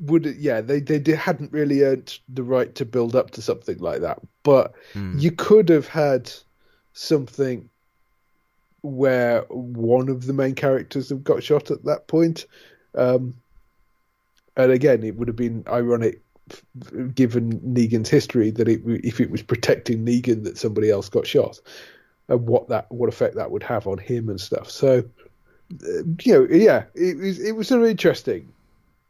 would, 0.01 0.27
yeah, 0.39 0.61
they, 0.61 0.81
they 0.81 1.15
hadn't 1.15 1.53
really 1.53 1.83
earned 1.83 2.19
the 2.29 2.43
right 2.43 2.75
to 2.75 2.85
build 2.85 3.15
up 3.15 3.31
to 3.33 3.43
something 3.43 3.79
like 3.79 4.01
that. 4.01 4.19
But 4.43 4.75
mm. 4.95 5.21
you 5.21 5.31
could 5.31 5.69
have 5.69 5.87
had 5.87 6.33
something 6.93 7.69
where 8.83 9.43
one 9.49 10.09
of 10.09 10.27
the 10.27 10.33
main 10.33 10.55
characters 10.55 11.09
have 11.09 11.25
got 11.25 11.43
shot 11.43 11.71
at 11.71 11.85
that 11.85 12.09
point. 12.09 12.47
Um, 12.95 13.35
and 14.57 14.73
again, 14.73 15.05
it 15.05 15.17
would 15.17 15.29
have 15.29 15.37
been 15.37 15.65
ironic 15.69 16.23
given 17.15 17.61
Negan's 17.61 18.09
history, 18.09 18.51
that 18.53 18.69
it, 18.69 18.81
if 18.85 19.21
it 19.21 19.31
was 19.31 19.43
protecting 19.43 20.05
Negan 20.05 20.45
that 20.45 20.59
somebody 20.59 20.91
else 20.91 21.09
got 21.09 21.27
shot, 21.27 21.61
and 22.29 22.47
what 22.47 22.69
that 22.69 22.91
what 22.91 23.09
effect 23.09 23.35
that 23.37 23.51
would 23.51 23.63
have 23.63 23.87
on 23.87 23.99
him 23.99 24.29
and 24.29 24.41
stuff. 24.41 24.71
So, 24.71 25.05
uh, 25.73 26.03
you 26.23 26.33
know, 26.33 26.47
yeah, 26.51 26.85
it 26.95 27.17
was 27.17 27.39
it 27.39 27.53
was 27.53 27.69
sort 27.69 27.83
of 27.83 27.89
interesting. 27.89 28.53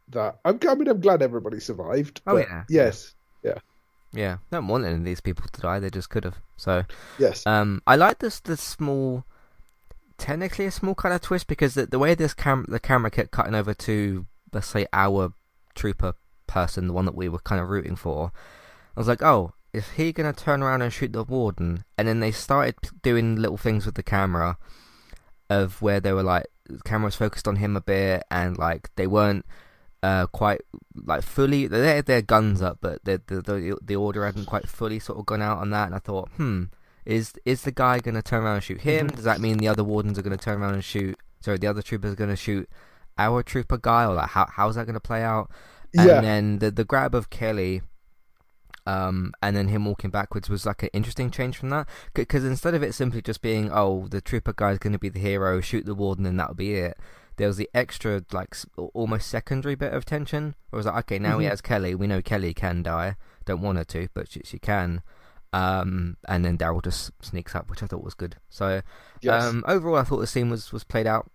That 0.09 0.39
I'm, 0.45 0.59
I 0.67 0.75
mean, 0.75 0.87
I'm 0.87 1.01
glad 1.01 1.21
everybody 1.21 1.59
survived. 1.59 2.21
Oh 2.27 2.37
yeah, 2.37 2.63
yes, 2.69 3.13
yeah. 3.43 3.59
Yeah, 4.13 4.37
don't 4.51 4.67
want 4.67 4.85
any 4.85 4.95
of 4.95 5.03
these 5.03 5.21
people 5.21 5.45
to 5.51 5.61
die. 5.61 5.79
They 5.79 5.89
just 5.89 6.09
could 6.09 6.23
have. 6.23 6.37
So 6.55 6.85
yes, 7.19 7.45
um, 7.45 7.81
I 7.85 7.97
like 7.97 8.19
this 8.19 8.39
the 8.39 8.55
small, 8.55 9.25
technically 10.17 10.65
a 10.65 10.71
small 10.71 10.95
kind 10.95 11.13
of 11.13 11.21
twist 11.21 11.47
because 11.47 11.73
the, 11.73 11.85
the 11.85 11.99
way 11.99 12.15
this 12.15 12.33
cam 12.33 12.65
the 12.69 12.79
camera 12.79 13.11
kept 13.11 13.31
cutting 13.31 13.53
over 13.53 13.73
to 13.73 14.25
let's 14.53 14.67
say 14.67 14.87
our 14.93 15.33
trooper 15.75 16.13
person, 16.57 16.87
the 16.87 16.93
one 16.93 17.05
that 17.05 17.15
we 17.15 17.29
were 17.29 17.39
kind 17.39 17.61
of 17.61 17.69
rooting 17.69 17.95
for. 17.95 18.31
I 18.95 18.99
was 18.99 19.07
like, 19.07 19.21
oh, 19.21 19.53
is 19.73 19.91
he 19.91 20.11
going 20.11 20.31
to 20.31 20.43
turn 20.43 20.63
around 20.63 20.81
and 20.81 20.91
shoot 20.91 21.13
the 21.13 21.23
warden? 21.23 21.83
And 21.97 22.07
then 22.07 22.19
they 22.19 22.31
started 22.31 22.75
doing 23.03 23.35
little 23.35 23.57
things 23.57 23.85
with 23.85 23.95
the 23.95 24.03
camera 24.03 24.57
of 25.49 25.81
where 25.81 25.99
they 25.99 26.13
were 26.13 26.23
like, 26.23 26.47
the 26.65 26.79
camera 26.83 27.07
was 27.07 27.15
focused 27.15 27.47
on 27.47 27.57
him 27.57 27.77
a 27.77 27.81
bit 27.81 28.23
and 28.29 28.57
like 28.57 28.89
they 28.95 29.07
weren't 29.07 29.45
uh, 30.03 30.27
quite 30.27 30.61
like 30.95 31.23
fully, 31.23 31.67
they 31.67 31.95
had 31.95 32.05
their 32.05 32.21
guns 32.21 32.61
up, 32.61 32.79
but 32.81 33.03
the, 33.05 33.21
the, 33.27 33.41
the, 33.41 33.77
the 33.81 33.95
order 33.95 34.25
hadn't 34.25 34.45
quite 34.45 34.67
fully 34.67 34.99
sort 34.99 35.19
of 35.19 35.25
gone 35.25 35.41
out 35.41 35.59
on 35.59 35.69
that. 35.69 35.87
And 35.87 35.95
I 35.95 35.99
thought, 35.99 36.29
hmm, 36.37 36.65
is 37.05 37.33
is 37.45 37.61
the 37.61 37.71
guy 37.71 37.99
going 37.99 38.15
to 38.15 38.21
turn 38.21 38.43
around 38.43 38.55
and 38.55 38.63
shoot 38.63 38.81
him? 38.81 39.07
Mm-hmm. 39.07 39.15
Does 39.15 39.25
that 39.25 39.39
mean 39.39 39.57
the 39.57 39.69
other 39.69 39.83
wardens 39.83 40.19
are 40.19 40.23
going 40.23 40.37
to 40.37 40.43
turn 40.43 40.61
around 40.61 40.73
and 40.73 40.83
shoot? 40.83 41.17
Sorry, 41.39 41.57
the 41.57 41.67
other 41.67 41.81
troopers 41.81 42.11
are 42.13 42.21
going 42.23 42.29
to 42.29 42.35
shoot 42.35 42.67
our 43.17 43.43
trooper 43.43 43.77
guy, 43.77 44.05
or 44.05 44.15
like 44.15 44.29
how 44.29 44.45
how's 44.51 44.75
that 44.75 44.85
going 44.85 44.93
to 44.93 44.99
play 44.99 45.23
out? 45.23 45.49
And 45.95 46.07
yeah. 46.07 46.21
then 46.21 46.59
the 46.59 46.71
the 46.71 46.83
grab 46.83 47.13
of 47.13 47.29
Kelly, 47.29 47.81
um, 48.85 49.33
and 49.41 49.55
then 49.55 49.67
him 49.67 49.85
walking 49.85 50.09
backwards 50.09 50.49
was 50.49 50.65
like 50.65 50.83
an 50.83 50.89
interesting 50.93 51.29
change 51.29 51.57
from 51.57 51.69
that. 51.69 51.87
Because 52.13 52.45
instead 52.45 52.73
of 52.73 52.83
it 52.83 52.93
simply 52.93 53.21
just 53.21 53.41
being, 53.41 53.69
oh, 53.71 54.07
the 54.09 54.21
trooper 54.21 54.53
guy's 54.53 54.79
going 54.79 54.93
to 54.93 54.99
be 54.99 55.09
the 55.09 55.19
hero, 55.19 55.61
shoot 55.61 55.85
the 55.85 55.95
warden, 55.95 56.25
and 56.25 56.39
that'll 56.39 56.55
be 56.55 56.75
it. 56.75 56.97
There 57.35 57.47
was 57.47 57.57
the 57.57 57.69
extra, 57.73 58.23
like, 58.31 58.55
almost 58.95 59.27
secondary 59.27 59.75
bit 59.75 59.93
of 59.93 60.05
tension. 60.05 60.55
Where 60.69 60.77
it 60.77 60.79
was 60.79 60.85
like, 60.87 60.97
okay, 61.05 61.19
now 61.19 61.33
mm-hmm. 61.33 61.41
he 61.41 61.45
has 61.47 61.61
Kelly. 61.61 61.93
We 61.93 62.07
know 62.07 62.21
Kelly 62.21 62.53
can 62.53 62.81
die. 62.81 63.15
Don't 63.45 63.61
want 63.61 63.77
her 63.77 63.83
to, 63.83 64.07
but 64.15 64.31
she, 64.31 64.41
she 64.43 64.57
can. 64.57 65.03
Um, 65.53 66.17
and 66.27 66.43
then 66.43 66.57
Daryl 66.57 66.83
just 66.83 67.11
sneaks 67.21 67.55
up, 67.55 67.69
which 67.69 67.83
I 67.83 67.85
thought 67.85 68.03
was 68.03 68.15
good. 68.15 68.37
So, 68.49 68.81
yes. 69.21 69.43
um, 69.43 69.63
overall, 69.67 69.97
I 69.97 70.03
thought 70.03 70.19
the 70.19 70.27
scene 70.27 70.49
was, 70.49 70.71
was 70.71 70.83
played 70.83 71.05
out 71.05 71.29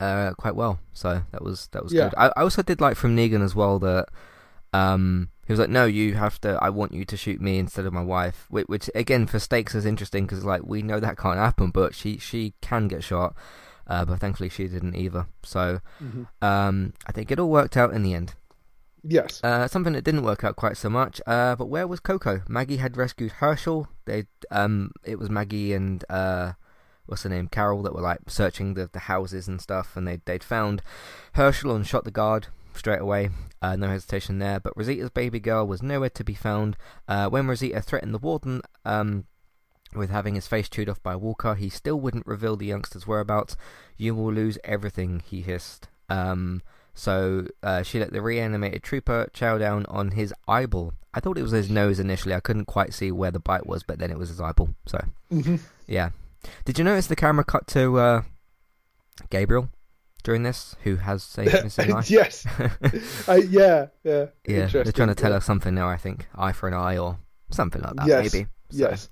uh, 0.00 0.32
quite 0.34 0.56
well. 0.56 0.80
So 0.92 1.22
that 1.30 1.42
was 1.42 1.68
that 1.72 1.82
was 1.84 1.92
yeah. 1.92 2.08
good. 2.08 2.14
I, 2.16 2.26
I 2.36 2.42
also 2.42 2.62
did 2.62 2.80
like 2.80 2.96
from 2.96 3.16
Negan 3.16 3.42
as 3.44 3.54
well 3.54 3.78
that 3.80 4.08
um, 4.72 5.28
he 5.46 5.52
was 5.52 5.60
like, 5.60 5.70
"No, 5.70 5.84
you 5.84 6.14
have 6.14 6.40
to. 6.40 6.58
I 6.60 6.70
want 6.70 6.92
you 6.92 7.04
to 7.04 7.16
shoot 7.16 7.40
me 7.40 7.58
instead 7.58 7.86
of 7.86 7.92
my 7.92 8.02
wife." 8.02 8.46
Which, 8.48 8.66
which 8.66 8.90
again, 8.94 9.26
for 9.26 9.38
stakes, 9.38 9.74
is 9.74 9.86
interesting 9.86 10.26
because 10.26 10.44
like 10.44 10.62
we 10.64 10.82
know 10.82 11.00
that 11.00 11.18
can't 11.18 11.38
happen, 11.38 11.70
but 11.70 11.94
she 11.94 12.18
she 12.18 12.54
can 12.60 12.88
get 12.88 13.04
shot. 13.04 13.34
Uh, 13.86 14.04
but 14.04 14.20
thankfully, 14.20 14.48
she 14.48 14.68
didn't 14.68 14.96
either. 14.96 15.26
So 15.42 15.80
mm-hmm. 16.02 16.22
um, 16.42 16.94
I 17.06 17.12
think 17.12 17.30
it 17.30 17.40
all 17.40 17.50
worked 17.50 17.76
out 17.76 17.92
in 17.92 18.02
the 18.02 18.14
end. 18.14 18.34
Yes. 19.02 19.40
Uh, 19.42 19.66
something 19.66 19.94
that 19.94 20.04
didn't 20.04 20.22
work 20.22 20.44
out 20.44 20.56
quite 20.56 20.76
so 20.76 20.90
much. 20.90 21.20
Uh, 21.26 21.56
but 21.56 21.66
where 21.66 21.86
was 21.86 22.00
Coco? 22.00 22.42
Maggie 22.48 22.76
had 22.76 22.96
rescued 22.96 23.32
Hershel. 23.32 23.88
They 24.04 24.26
um, 24.50 24.92
it 25.04 25.18
was 25.18 25.30
Maggie 25.30 25.72
and 25.72 26.04
uh, 26.08 26.52
what's 27.10 27.24
her 27.24 27.28
name, 27.28 27.48
Carol, 27.48 27.82
that 27.82 27.94
were 27.94 28.00
like 28.00 28.20
searching 28.28 28.74
the, 28.74 28.88
the 28.92 29.00
houses 29.00 29.48
and 29.48 29.60
stuff, 29.60 29.96
and 29.96 30.06
they 30.06 30.20
they'd 30.24 30.44
found 30.44 30.82
Hershel 31.34 31.74
and 31.74 31.86
shot 31.86 32.04
the 32.04 32.10
guard 32.10 32.48
straight 32.74 33.00
away. 33.00 33.30
Uh, 33.62 33.76
no 33.76 33.88
hesitation 33.88 34.38
there. 34.38 34.60
But 34.60 34.76
Rosita's 34.76 35.10
baby 35.10 35.40
girl 35.40 35.66
was 35.66 35.82
nowhere 35.82 36.10
to 36.10 36.24
be 36.24 36.34
found. 36.34 36.76
Uh, 37.06 37.28
when 37.28 37.46
Rosita 37.46 37.80
threatened 37.82 38.14
the 38.14 38.18
warden 38.18 38.62
um, 38.84 39.24
with 39.94 40.10
having 40.10 40.34
his 40.34 40.46
face 40.46 40.68
chewed 40.68 40.88
off 40.88 41.02
by 41.02 41.16
Walker, 41.16 41.54
he 41.54 41.68
still 41.68 42.00
wouldn't 42.00 42.26
reveal 42.26 42.56
the 42.56 42.66
youngster's 42.66 43.06
whereabouts. 43.06 43.56
You 43.96 44.14
will 44.14 44.32
lose 44.32 44.58
everything, 44.64 45.22
he 45.26 45.42
hissed. 45.42 45.88
Um, 46.08 46.62
so 46.94 47.46
uh, 47.62 47.82
she 47.82 47.98
let 47.98 48.12
the 48.12 48.22
reanimated 48.22 48.82
trooper 48.82 49.28
chow 49.32 49.58
down 49.58 49.86
on 49.86 50.12
his 50.12 50.34
eyeball. 50.48 50.94
I 51.12 51.20
thought 51.20 51.38
it 51.38 51.42
was 51.42 51.52
his 51.52 51.70
nose 51.70 51.98
initially. 51.98 52.34
I 52.34 52.40
couldn't 52.40 52.66
quite 52.66 52.94
see 52.94 53.10
where 53.10 53.30
the 53.30 53.40
bite 53.40 53.66
was, 53.66 53.82
but 53.82 53.98
then 53.98 54.10
it 54.10 54.18
was 54.18 54.28
his 54.28 54.40
eyeball. 54.40 54.74
So, 54.86 55.04
mm-hmm. 55.32 55.56
yeah. 55.86 56.10
Did 56.64 56.78
you 56.78 56.84
notice 56.84 57.06
the 57.06 57.16
camera 57.16 57.44
cut 57.44 57.66
to 57.68 57.98
uh, 57.98 58.22
Gabriel 59.30 59.70
during 60.22 60.42
this, 60.42 60.76
who 60.84 60.96
has 60.96 61.34
a 61.38 61.44
missing 61.44 61.92
eye? 61.92 62.04
yes. 62.06 62.46
uh, 63.28 63.34
yeah, 63.34 63.86
yeah. 64.04 64.26
Yeah, 64.46 64.66
they're 64.66 64.92
trying 64.92 65.08
to 65.08 65.14
tell 65.14 65.30
yeah. 65.30 65.38
us 65.38 65.44
something 65.44 65.74
now. 65.74 65.88
I 65.88 65.96
think 65.96 66.28
eye 66.34 66.52
for 66.52 66.68
an 66.68 66.74
eye 66.74 66.98
or 66.98 67.18
something 67.50 67.82
like 67.82 67.96
that. 67.96 68.06
Yes. 68.06 68.32
Maybe. 68.32 68.46
So, 68.70 68.78
yes. 68.78 69.08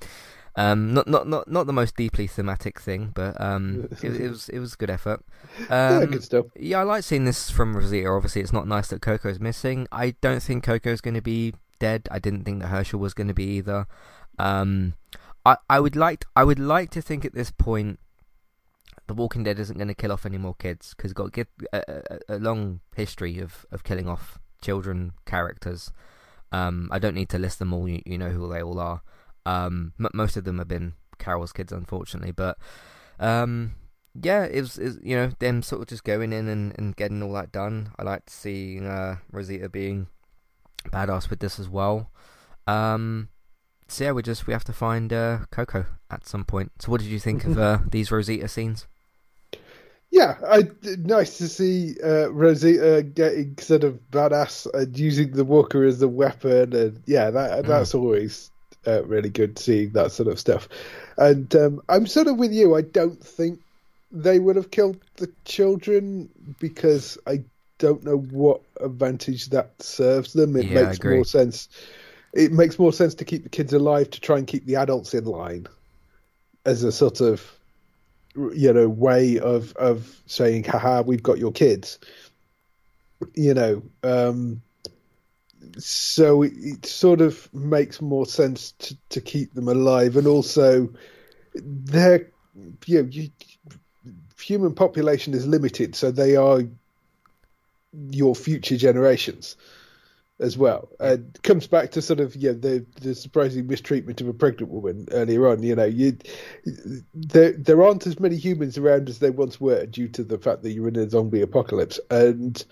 Um, 0.56 0.92
not 0.92 1.06
not 1.06 1.28
not 1.28 1.48
not 1.48 1.68
the 1.68 1.72
most 1.72 1.94
deeply 1.94 2.26
thematic 2.26 2.80
thing, 2.80 3.12
but 3.14 3.40
um, 3.40 3.86
it, 4.02 4.20
it, 4.20 4.28
was 4.28 4.48
it 4.48 4.58
was 4.58 4.74
a 4.74 4.76
good 4.76 4.90
effort. 4.90 5.24
Um, 5.70 6.00
yeah, 6.00 6.04
good 6.06 6.24
stuff. 6.24 6.46
Yeah, 6.56 6.80
I 6.80 6.82
like 6.84 7.02
seeing 7.02 7.24
this 7.24 7.50
from 7.50 7.76
Rosita. 7.76 8.08
Obviously, 8.08 8.42
it's 8.42 8.52
not 8.52 8.66
nice 8.68 8.88
that 8.88 9.02
Coco's 9.02 9.40
missing. 9.40 9.86
I 9.90 10.14
don't 10.20 10.42
think 10.42 10.62
Coco's 10.62 11.00
going 11.00 11.14
to 11.14 11.22
be 11.22 11.54
dead. 11.78 12.08
I 12.10 12.18
didn't 12.18 12.44
think 12.44 12.62
that 12.62 12.68
Hershel 12.68 13.00
was 13.00 13.12
going 13.12 13.28
to 13.28 13.34
be 13.34 13.44
either. 13.44 13.86
Um, 14.38 14.94
I 15.44 15.56
I 15.68 15.80
would 15.80 15.96
like 15.96 16.24
I 16.36 16.44
would 16.44 16.58
like 16.58 16.90
to 16.90 17.02
think 17.02 17.24
at 17.24 17.34
this 17.34 17.50
point, 17.50 17.98
The 19.06 19.14
Walking 19.14 19.44
Dead 19.44 19.58
isn't 19.58 19.76
going 19.76 19.88
to 19.88 19.94
kill 19.94 20.12
off 20.12 20.26
any 20.26 20.38
more 20.38 20.54
kids 20.54 20.94
because 20.96 21.12
got 21.12 21.36
a, 21.36 21.46
a, 21.72 22.18
a 22.28 22.38
long 22.38 22.80
history 22.94 23.38
of 23.38 23.66
of 23.70 23.84
killing 23.84 24.08
off 24.08 24.38
children 24.62 25.12
characters. 25.26 25.90
Um, 26.50 26.88
I 26.90 26.98
don't 26.98 27.14
need 27.14 27.28
to 27.30 27.38
list 27.38 27.58
them 27.58 27.72
all. 27.72 27.88
You, 27.88 28.02
you 28.06 28.18
know 28.18 28.30
who 28.30 28.48
they 28.48 28.62
all 28.62 28.80
are. 28.80 29.02
Um, 29.44 29.92
m- 29.98 30.10
most 30.14 30.36
of 30.36 30.44
them 30.44 30.58
have 30.58 30.68
been 30.68 30.94
Carol's 31.18 31.52
kids, 31.52 31.72
unfortunately, 31.72 32.32
but 32.32 32.58
um, 33.18 33.74
yeah, 34.14 34.44
it 34.44 34.60
was, 34.60 34.78
it 34.78 34.84
was, 34.84 34.98
you 35.02 35.16
know 35.16 35.32
them 35.38 35.62
sort 35.62 35.82
of 35.82 35.88
just 35.88 36.04
going 36.04 36.32
in 36.32 36.48
and, 36.48 36.74
and 36.78 36.96
getting 36.96 37.22
all 37.22 37.32
that 37.34 37.52
done. 37.52 37.92
I 37.98 38.02
like 38.02 38.26
to 38.26 38.32
see 38.32 38.80
uh, 38.84 39.16
Rosita 39.30 39.68
being 39.68 40.08
badass 40.86 41.30
with 41.30 41.40
this 41.40 41.58
as 41.58 41.68
well. 41.68 42.10
Um, 42.66 43.28
so 43.88 44.04
yeah, 44.04 44.12
we 44.12 44.22
just 44.22 44.46
we 44.46 44.52
have 44.52 44.64
to 44.64 44.72
find 44.72 45.12
uh, 45.12 45.40
Coco 45.50 45.86
at 46.10 46.26
some 46.26 46.44
point. 46.44 46.72
So 46.78 46.90
what 46.92 47.00
did 47.00 47.10
you 47.10 47.18
think 47.18 47.44
of 47.44 47.58
uh, 47.58 47.78
these 47.90 48.10
Rosita 48.10 48.48
scenes? 48.48 48.86
Yeah, 50.10 50.36
I, 50.46 50.68
nice 50.98 51.36
to 51.38 51.48
see 51.48 51.96
uh, 52.02 52.32
Rosita 52.32 53.02
getting 53.02 53.58
sort 53.58 53.84
of 53.84 53.98
badass 54.10 54.66
and 54.72 54.98
using 54.98 55.32
the 55.32 55.44
Walker 55.44 55.84
as 55.84 56.00
a 56.00 56.08
weapon, 56.08 56.74
and 56.74 57.02
yeah, 57.06 57.30
that 57.30 57.66
that's 57.66 57.92
mm. 57.92 58.00
always 58.00 58.50
uh, 58.86 59.04
really 59.04 59.28
good 59.28 59.58
seeing 59.58 59.90
that 59.92 60.12
sort 60.12 60.28
of 60.28 60.40
stuff. 60.40 60.68
And 61.18 61.54
um, 61.56 61.82
I'm 61.88 62.06
sort 62.06 62.26
of 62.26 62.38
with 62.38 62.52
you. 62.52 62.74
I 62.76 62.82
don't 62.82 63.22
think 63.22 63.60
they 64.10 64.38
would 64.38 64.56
have 64.56 64.70
killed 64.70 64.98
the 65.16 65.30
children 65.44 66.30
because 66.58 67.18
I 67.26 67.44
don't 67.78 68.04
know 68.04 68.18
what 68.18 68.62
advantage 68.80 69.50
that 69.50 69.82
serves 69.82 70.32
them. 70.32 70.56
It 70.56 70.66
yeah, 70.66 70.84
makes 70.84 71.02
more 71.02 71.24
sense. 71.24 71.68
It 72.32 72.52
makes 72.52 72.78
more 72.78 72.92
sense 72.92 73.14
to 73.16 73.24
keep 73.24 73.42
the 73.42 73.48
kids 73.48 73.72
alive 73.72 74.10
to 74.10 74.20
try 74.20 74.38
and 74.38 74.46
keep 74.46 74.66
the 74.66 74.76
adults 74.76 75.14
in 75.14 75.24
line 75.24 75.66
as 76.64 76.84
a 76.84 76.92
sort 76.92 77.20
of 77.20 77.50
you 78.54 78.72
know 78.72 78.88
way 78.88 79.38
of 79.38 79.74
of 79.76 80.22
saying 80.26 80.64
haha 80.64 81.02
we've 81.02 81.22
got 81.22 81.38
your 81.38 81.52
kids. 81.52 81.98
You 83.34 83.54
know 83.54 83.82
um 84.02 84.62
so 85.78 86.42
it, 86.42 86.52
it, 86.56 86.86
sort 86.86 87.20
of 87.20 87.52
makes 87.52 88.00
more 88.00 88.26
sense 88.26 88.72
to, 88.78 88.96
to 89.10 89.20
keep 89.20 89.54
them 89.54 89.68
alive, 89.68 90.16
and 90.16 90.26
also 90.26 90.88
their 91.54 92.30
you 92.86 93.02
know, 93.02 93.08
you, 93.10 93.30
human 94.40 94.74
population 94.74 95.34
is 95.34 95.46
limited, 95.46 95.94
so 95.94 96.10
they 96.10 96.36
are 96.36 96.62
your 98.10 98.34
future 98.34 98.76
generations 98.76 99.56
as 100.40 100.56
well. 100.56 100.88
And 101.00 101.34
it 101.34 101.42
comes 101.42 101.66
back 101.66 101.90
to 101.92 102.02
sort 102.02 102.20
of 102.20 102.36
yeah 102.36 102.52
the 102.52 102.84
the 103.00 103.14
surprising 103.14 103.66
mistreatment 103.66 104.20
of 104.20 104.28
a 104.28 104.32
pregnant 104.32 104.72
woman 104.72 105.06
earlier 105.12 105.48
on. 105.48 105.62
You 105.62 105.76
know, 105.76 105.84
you 105.84 106.16
there 107.14 107.52
there 107.52 107.82
aren't 107.82 108.06
as 108.06 108.20
many 108.20 108.36
humans 108.36 108.78
around 108.78 109.08
as 109.08 109.18
there 109.18 109.32
once 109.32 109.60
were 109.60 109.86
due 109.86 110.08
to 110.08 110.24
the 110.24 110.38
fact 110.38 110.62
that 110.62 110.72
you're 110.72 110.88
in 110.88 110.96
a 110.96 111.08
zombie 111.08 111.42
apocalypse, 111.42 111.98
and 112.10 112.64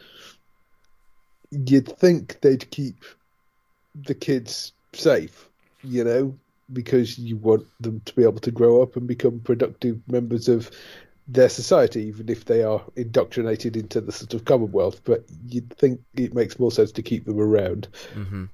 you'd 1.50 1.98
think 1.98 2.40
they'd 2.40 2.70
keep 2.70 3.04
the 3.94 4.14
kids 4.14 4.72
safe, 4.92 5.48
you 5.82 6.04
know, 6.04 6.36
because 6.72 7.18
you 7.18 7.36
want 7.36 7.66
them 7.80 8.00
to 8.04 8.14
be 8.14 8.22
able 8.22 8.40
to 8.40 8.50
grow 8.50 8.82
up 8.82 8.96
and 8.96 9.06
become 9.06 9.40
productive 9.40 10.00
members 10.08 10.48
of 10.48 10.70
their 11.28 11.48
society, 11.48 12.04
even 12.04 12.28
if 12.28 12.44
they 12.44 12.62
are 12.62 12.82
indoctrinated 12.94 13.76
into 13.76 14.00
the 14.00 14.12
sort 14.12 14.34
of 14.34 14.44
Commonwealth. 14.44 15.02
But 15.04 15.24
you'd 15.48 15.70
think 15.76 16.00
it 16.14 16.34
makes 16.34 16.58
more 16.58 16.72
sense 16.72 16.92
to 16.92 17.02
keep 17.02 17.24
them 17.24 17.40
around. 17.40 17.88
Mm-hmm. 18.14 18.44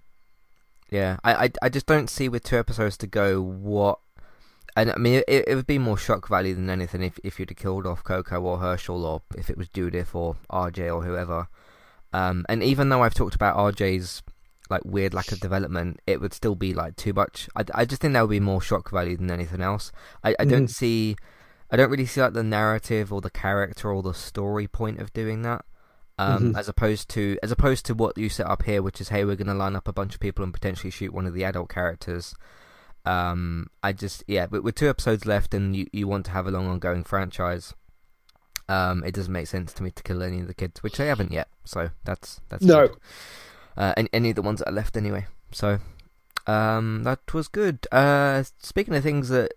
Yeah, 0.90 1.16
I, 1.24 1.44
I, 1.44 1.50
I 1.62 1.68
just 1.68 1.86
don't 1.86 2.10
see 2.10 2.28
with 2.28 2.44
two 2.44 2.58
episodes 2.58 2.96
to 2.98 3.06
go 3.06 3.40
what. 3.40 3.98
And 4.74 4.90
I 4.90 4.96
mean, 4.96 5.22
it, 5.28 5.44
it 5.48 5.54
would 5.54 5.66
be 5.66 5.78
more 5.78 5.98
shock 5.98 6.28
value 6.28 6.54
than 6.54 6.70
anything 6.70 7.02
if 7.02 7.18
if 7.22 7.38
you'd 7.38 7.50
have 7.50 7.58
killed 7.58 7.86
off 7.86 8.04
Coco 8.04 8.40
or 8.40 8.58
Hershel, 8.58 9.04
or 9.04 9.22
if 9.36 9.50
it 9.50 9.58
was 9.58 9.68
Judith 9.68 10.14
or 10.14 10.36
RJ 10.50 10.94
or 10.94 11.02
whoever. 11.02 11.48
Um, 12.14 12.44
and 12.48 12.62
even 12.62 12.88
though 12.88 13.02
I've 13.02 13.14
talked 13.14 13.34
about 13.34 13.56
RJ's 13.56 14.22
like 14.72 14.84
weird 14.84 15.14
lack 15.14 15.32
of 15.32 15.40
development, 15.40 16.00
it 16.06 16.20
would 16.20 16.32
still 16.32 16.54
be 16.54 16.74
like 16.74 16.96
too 16.96 17.12
much. 17.12 17.48
I, 17.54 17.64
I 17.74 17.84
just 17.84 18.00
think 18.00 18.14
that 18.14 18.22
would 18.22 18.30
be 18.30 18.40
more 18.40 18.60
shock 18.60 18.90
value 18.90 19.16
than 19.16 19.30
anything 19.30 19.60
else. 19.60 19.92
I, 20.24 20.34
I 20.40 20.44
don't 20.44 20.64
mm. 20.64 20.70
see, 20.70 21.16
I 21.72 21.76
don't 21.76 21.90
really 21.90 22.06
see 22.06 22.20
like 22.20 22.34
the 22.34 22.42
narrative 22.42 23.12
or 23.12 23.22
the 23.22 23.30
character 23.30 23.90
or 23.90 24.02
the 24.02 24.12
story 24.12 24.68
point 24.68 25.00
of 25.00 25.12
doing 25.12 25.42
that. 25.42 25.64
Um, 26.18 26.50
mm-hmm. 26.50 26.56
as 26.56 26.68
opposed 26.68 27.08
to 27.10 27.38
as 27.42 27.50
opposed 27.50 27.86
to 27.86 27.94
what 27.94 28.18
you 28.18 28.28
set 28.28 28.46
up 28.46 28.64
here, 28.64 28.82
which 28.82 29.00
is 29.00 29.08
hey, 29.08 29.24
we're 29.24 29.34
going 29.34 29.46
to 29.46 29.54
line 29.54 29.74
up 29.74 29.88
a 29.88 29.94
bunch 29.94 30.14
of 30.14 30.20
people 30.20 30.44
and 30.44 30.52
potentially 30.52 30.90
shoot 30.90 31.12
one 31.12 31.26
of 31.26 31.32
the 31.32 31.42
adult 31.42 31.70
characters. 31.70 32.34
Um, 33.06 33.68
I 33.82 33.94
just 33.94 34.22
yeah, 34.28 34.46
but 34.46 34.62
with 34.62 34.74
two 34.74 34.90
episodes 34.90 35.24
left 35.24 35.54
and 35.54 35.74
you, 35.74 35.86
you 35.90 36.06
want 36.06 36.26
to 36.26 36.32
have 36.32 36.46
a 36.46 36.50
long 36.50 36.68
ongoing 36.68 37.02
franchise, 37.02 37.72
um, 38.68 39.02
it 39.04 39.14
doesn't 39.14 39.32
make 39.32 39.46
sense 39.46 39.72
to 39.72 39.82
me 39.82 39.90
to 39.90 40.02
kill 40.02 40.22
any 40.22 40.40
of 40.40 40.48
the 40.48 40.54
kids, 40.54 40.82
which 40.82 40.98
they 40.98 41.06
haven't 41.06 41.32
yet. 41.32 41.48
So 41.64 41.90
that's 42.04 42.42
that's 42.50 42.62
no. 42.62 42.90
Uh, 43.74 43.94
any, 43.96 44.08
any 44.12 44.30
of 44.30 44.36
the 44.36 44.42
ones 44.42 44.58
that 44.58 44.68
are 44.68 44.72
left 44.72 44.98
anyway. 44.98 45.26
So 45.50 45.78
um, 46.46 47.04
that 47.04 47.32
was 47.32 47.48
good. 47.48 47.86
Uh, 47.90 48.44
speaking 48.60 48.94
of 48.94 49.02
things 49.02 49.30
that 49.30 49.52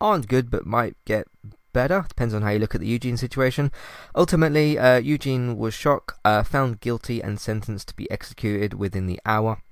aren't 0.00 0.28
good 0.28 0.50
but 0.50 0.66
might 0.66 0.96
get 1.04 1.26
better, 1.72 2.04
depends 2.08 2.34
on 2.34 2.42
how 2.42 2.50
you 2.50 2.58
look 2.58 2.74
at 2.74 2.80
the 2.80 2.86
Eugene 2.86 3.16
situation. 3.16 3.70
Ultimately, 4.14 4.78
uh, 4.78 4.98
Eugene 4.98 5.56
was 5.56 5.74
shot, 5.74 6.12
uh, 6.24 6.42
found 6.42 6.80
guilty, 6.80 7.22
and 7.22 7.40
sentenced 7.40 7.88
to 7.88 7.96
be 7.96 8.10
executed 8.10 8.74
within 8.74 9.06
the 9.06 9.20
hour. 9.24 9.62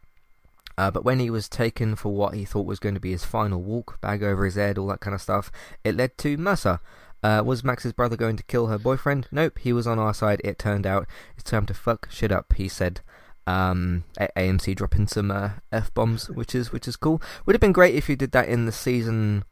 Uh, 0.79 0.91
but 0.91 1.05
when 1.05 1.19
he 1.19 1.31
was 1.31 1.49
taken 1.49 1.97
for 1.97 2.15
what 2.15 2.35
he 2.35 2.45
thought 2.45 2.67
was 2.67 2.79
going 2.79 2.95
to 2.95 3.01
be 3.01 3.13
his 3.13 3.25
final 3.25 3.63
walk, 3.63 4.01
bag 4.01 4.23
over 4.23 4.45
his 4.45 4.57
head, 4.57 4.77
all 4.77 4.87
that 4.89 5.01
kind 5.01 5.15
of 5.15 5.23
stuff, 5.23 5.51
it 5.85 5.97
led 5.97 6.17
to 6.19 6.37
Mercer, 6.37 6.81
uh, 7.23 7.43
was 7.45 7.65
Max's 7.65 7.93
brother 7.93 8.17
going 8.17 8.37
to 8.37 8.45
kill 8.45 8.67
her 8.67 8.79
boyfriend? 8.79 9.27
Nope, 9.33 9.59
he 9.59 9.73
was 9.73 9.87
on 9.87 9.99
our 9.99 10.13
side. 10.13 10.41
It 10.45 10.59
turned 10.59 10.87
out 10.87 11.07
it's 11.37 11.51
time 11.51 11.67
to 11.67 11.75
fuck 11.75 12.09
shit 12.11 12.33
up. 12.33 12.53
He 12.55 12.69
said. 12.69 13.01
Um, 13.49 14.03
AMC 14.19 14.75
dropping 14.75 15.07
some 15.07 15.31
uh, 15.31 15.51
f 15.71 15.95
bombs, 15.95 16.29
which 16.29 16.53
is 16.53 16.73
which 16.73 16.89
is 16.89 16.97
cool. 16.97 17.23
Would 17.45 17.55
have 17.55 17.61
been 17.61 17.71
great 17.71 17.95
if 17.95 18.09
you 18.09 18.17
did 18.17 18.33
that 18.33 18.49
in 18.49 18.67
the 18.67 18.73
season 18.73 19.45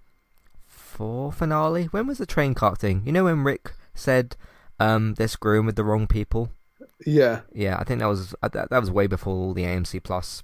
four 0.94 1.32
finale. 1.32 1.84
When 1.86 2.06
was 2.06 2.18
the 2.18 2.26
train 2.26 2.54
cart 2.54 2.78
thing? 2.78 3.02
You 3.04 3.12
know 3.12 3.24
when 3.24 3.42
Rick 3.42 3.72
said 3.94 4.36
um, 4.78 5.14
they're 5.14 5.28
screwing 5.28 5.66
with 5.66 5.76
the 5.76 5.84
wrong 5.84 6.06
people. 6.06 6.50
Yeah, 7.04 7.40
yeah. 7.52 7.76
I 7.78 7.84
think 7.84 8.00
that 8.00 8.06
was 8.06 8.34
uh, 8.42 8.48
that, 8.48 8.70
that 8.70 8.80
was 8.80 8.90
way 8.90 9.06
before 9.06 9.34
all 9.34 9.54
the 9.54 9.64
AMC 9.64 10.02
Plus 10.02 10.42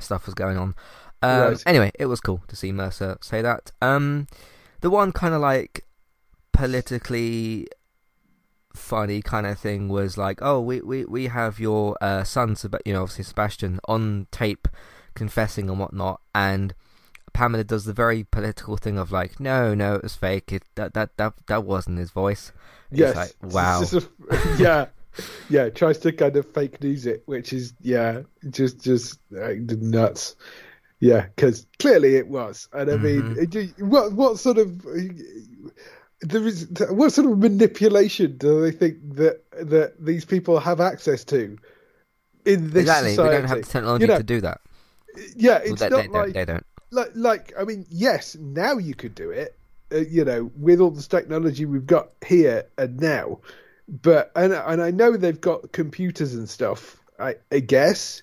stuff 0.00 0.26
was 0.26 0.34
going 0.34 0.58
on. 0.58 0.74
Um, 1.22 1.40
right. 1.40 1.62
Anyway, 1.66 1.92
it 1.98 2.06
was 2.06 2.20
cool 2.20 2.42
to 2.48 2.56
see 2.56 2.72
Mercer 2.72 3.16
say 3.20 3.40
that. 3.42 3.70
Um, 3.80 4.26
the 4.80 4.90
one 4.90 5.12
kind 5.12 5.34
of 5.34 5.40
like 5.40 5.86
politically 6.52 7.68
funny 8.74 9.22
kind 9.22 9.46
of 9.46 9.58
thing 9.58 9.88
was 9.88 10.18
like, 10.18 10.40
oh, 10.42 10.60
we 10.60 10.80
we, 10.80 11.04
we 11.04 11.26
have 11.28 11.60
your 11.60 11.96
uh, 12.00 12.24
son, 12.24 12.56
you 12.84 12.92
know, 12.92 13.02
obviously 13.02 13.24
Sebastian, 13.24 13.78
on 13.86 14.26
tape 14.32 14.66
confessing 15.14 15.70
and 15.70 15.78
whatnot, 15.78 16.20
and 16.34 16.74
Pamela 17.32 17.64
does 17.64 17.84
the 17.84 17.92
very 17.92 18.24
political 18.24 18.76
thing 18.76 18.98
of 18.98 19.12
like, 19.12 19.40
no, 19.40 19.74
no, 19.74 19.94
it 19.94 20.02
was 20.02 20.14
fake. 20.14 20.52
It, 20.52 20.64
that 20.74 20.94
that 20.94 21.16
that 21.16 21.34
that 21.46 21.64
wasn't 21.64 21.98
his 21.98 22.10
voice. 22.10 22.52
It's 22.90 23.00
yes. 23.00 23.16
Like, 23.16 23.52
wow. 23.52 23.82
A, 24.30 24.56
yeah. 24.58 24.86
yeah, 25.48 25.68
tries 25.68 25.98
to 25.98 26.12
kind 26.12 26.36
of 26.36 26.46
fake 26.52 26.82
news 26.82 27.06
it, 27.06 27.22
which 27.26 27.52
is 27.52 27.74
yeah, 27.80 28.22
just 28.50 28.80
just 28.80 29.18
uh, 29.36 29.52
nuts. 29.58 30.36
Yeah, 31.00 31.26
because 31.34 31.66
clearly 31.78 32.14
it 32.16 32.28
was, 32.28 32.68
and 32.72 32.90
I 32.90 32.96
mean, 32.96 33.22
mm-hmm. 33.22 33.88
what 33.88 34.12
what 34.12 34.38
sort 34.38 34.58
of 34.58 34.82
there 36.20 36.46
is 36.46 36.68
what 36.90 37.12
sort 37.12 37.30
of 37.30 37.38
manipulation 37.38 38.36
do 38.36 38.60
they 38.60 38.70
think 38.70 38.98
that 39.16 39.42
that 39.52 39.94
these 39.98 40.24
people 40.24 40.60
have 40.60 40.80
access 40.80 41.24
to 41.24 41.58
in 42.44 42.70
this 42.70 42.82
exactly. 42.82 43.10
society? 43.10 43.34
We 43.34 43.40
don't 43.40 43.48
have 43.48 43.66
the 43.66 43.72
technology 43.72 44.02
you 44.02 44.08
know, 44.08 44.18
to 44.18 44.22
do 44.22 44.40
that. 44.42 44.60
Yeah, 45.36 45.58
it's 45.58 45.80
well, 45.80 45.90
they, 45.90 45.96
not 45.96 46.02
they, 46.12 46.18
like 46.18 46.32
they 46.34 46.44
don't. 46.44 46.66
Like, 46.92 47.10
like 47.14 47.52
I 47.58 47.64
mean, 47.64 47.86
yes, 47.88 48.36
now 48.36 48.76
you 48.76 48.94
could 48.94 49.14
do 49.14 49.30
it. 49.30 49.56
Uh, 49.90 49.98
you 49.98 50.24
know, 50.24 50.50
with 50.56 50.80
all 50.80 50.90
this 50.90 51.08
technology 51.08 51.64
we've 51.64 51.86
got 51.86 52.10
here 52.24 52.64
and 52.78 53.00
now, 53.00 53.40
but 53.88 54.30
and 54.36 54.52
and 54.52 54.82
I 54.82 54.90
know 54.90 55.16
they've 55.16 55.40
got 55.40 55.72
computers 55.72 56.34
and 56.34 56.48
stuff. 56.48 57.00
I, 57.18 57.36
I 57.50 57.60
guess, 57.60 58.22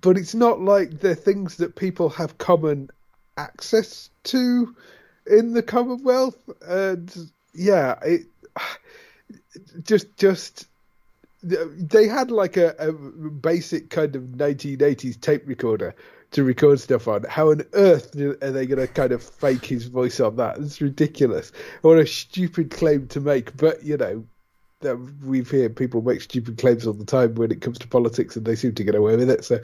but 0.00 0.18
it's 0.18 0.34
not 0.34 0.60
like 0.60 1.00
the 1.00 1.14
things 1.14 1.56
that 1.56 1.76
people 1.76 2.08
have 2.10 2.38
common 2.38 2.90
access 3.36 4.10
to 4.24 4.74
in 5.26 5.52
the 5.52 5.62
Commonwealth. 5.62 6.38
And 6.66 7.14
yeah, 7.54 7.98
it 8.04 8.22
just 9.84 10.16
just 10.16 10.66
they 11.42 12.06
had 12.06 12.30
like 12.30 12.56
a, 12.56 12.74
a 12.78 12.92
basic 12.92 13.90
kind 13.90 14.14
of 14.14 14.22
1980s 14.22 15.20
tape 15.20 15.42
recorder 15.46 15.94
to 16.32 16.44
record 16.44 16.80
stuff 16.80 17.08
on. 17.08 17.24
How 17.24 17.50
on 17.50 17.62
earth 17.74 18.16
are 18.16 18.50
they 18.50 18.66
going 18.66 18.80
to 18.80 18.86
kind 18.86 19.12
of 19.12 19.22
fake 19.22 19.64
his 19.64 19.86
voice 19.86 20.18
on 20.20 20.36
that? 20.36 20.58
It's 20.58 20.80
ridiculous. 20.80 21.52
What 21.82 21.98
a 21.98 22.06
stupid 22.06 22.70
claim 22.70 23.06
to 23.08 23.20
make. 23.20 23.56
But 23.56 23.82
you 23.84 23.96
know, 23.96 24.24
we've 25.24 25.50
heard 25.50 25.76
people 25.76 26.02
make 26.02 26.20
stupid 26.20 26.58
claims 26.58 26.86
all 26.86 26.94
the 26.94 27.04
time 27.04 27.34
when 27.36 27.50
it 27.50 27.60
comes 27.60 27.78
to 27.78 27.88
politics, 27.88 28.36
and 28.36 28.44
they 28.44 28.56
seem 28.56 28.74
to 28.74 28.84
get 28.84 28.94
away 28.94 29.16
with 29.16 29.30
it. 29.30 29.44
So, 29.44 29.60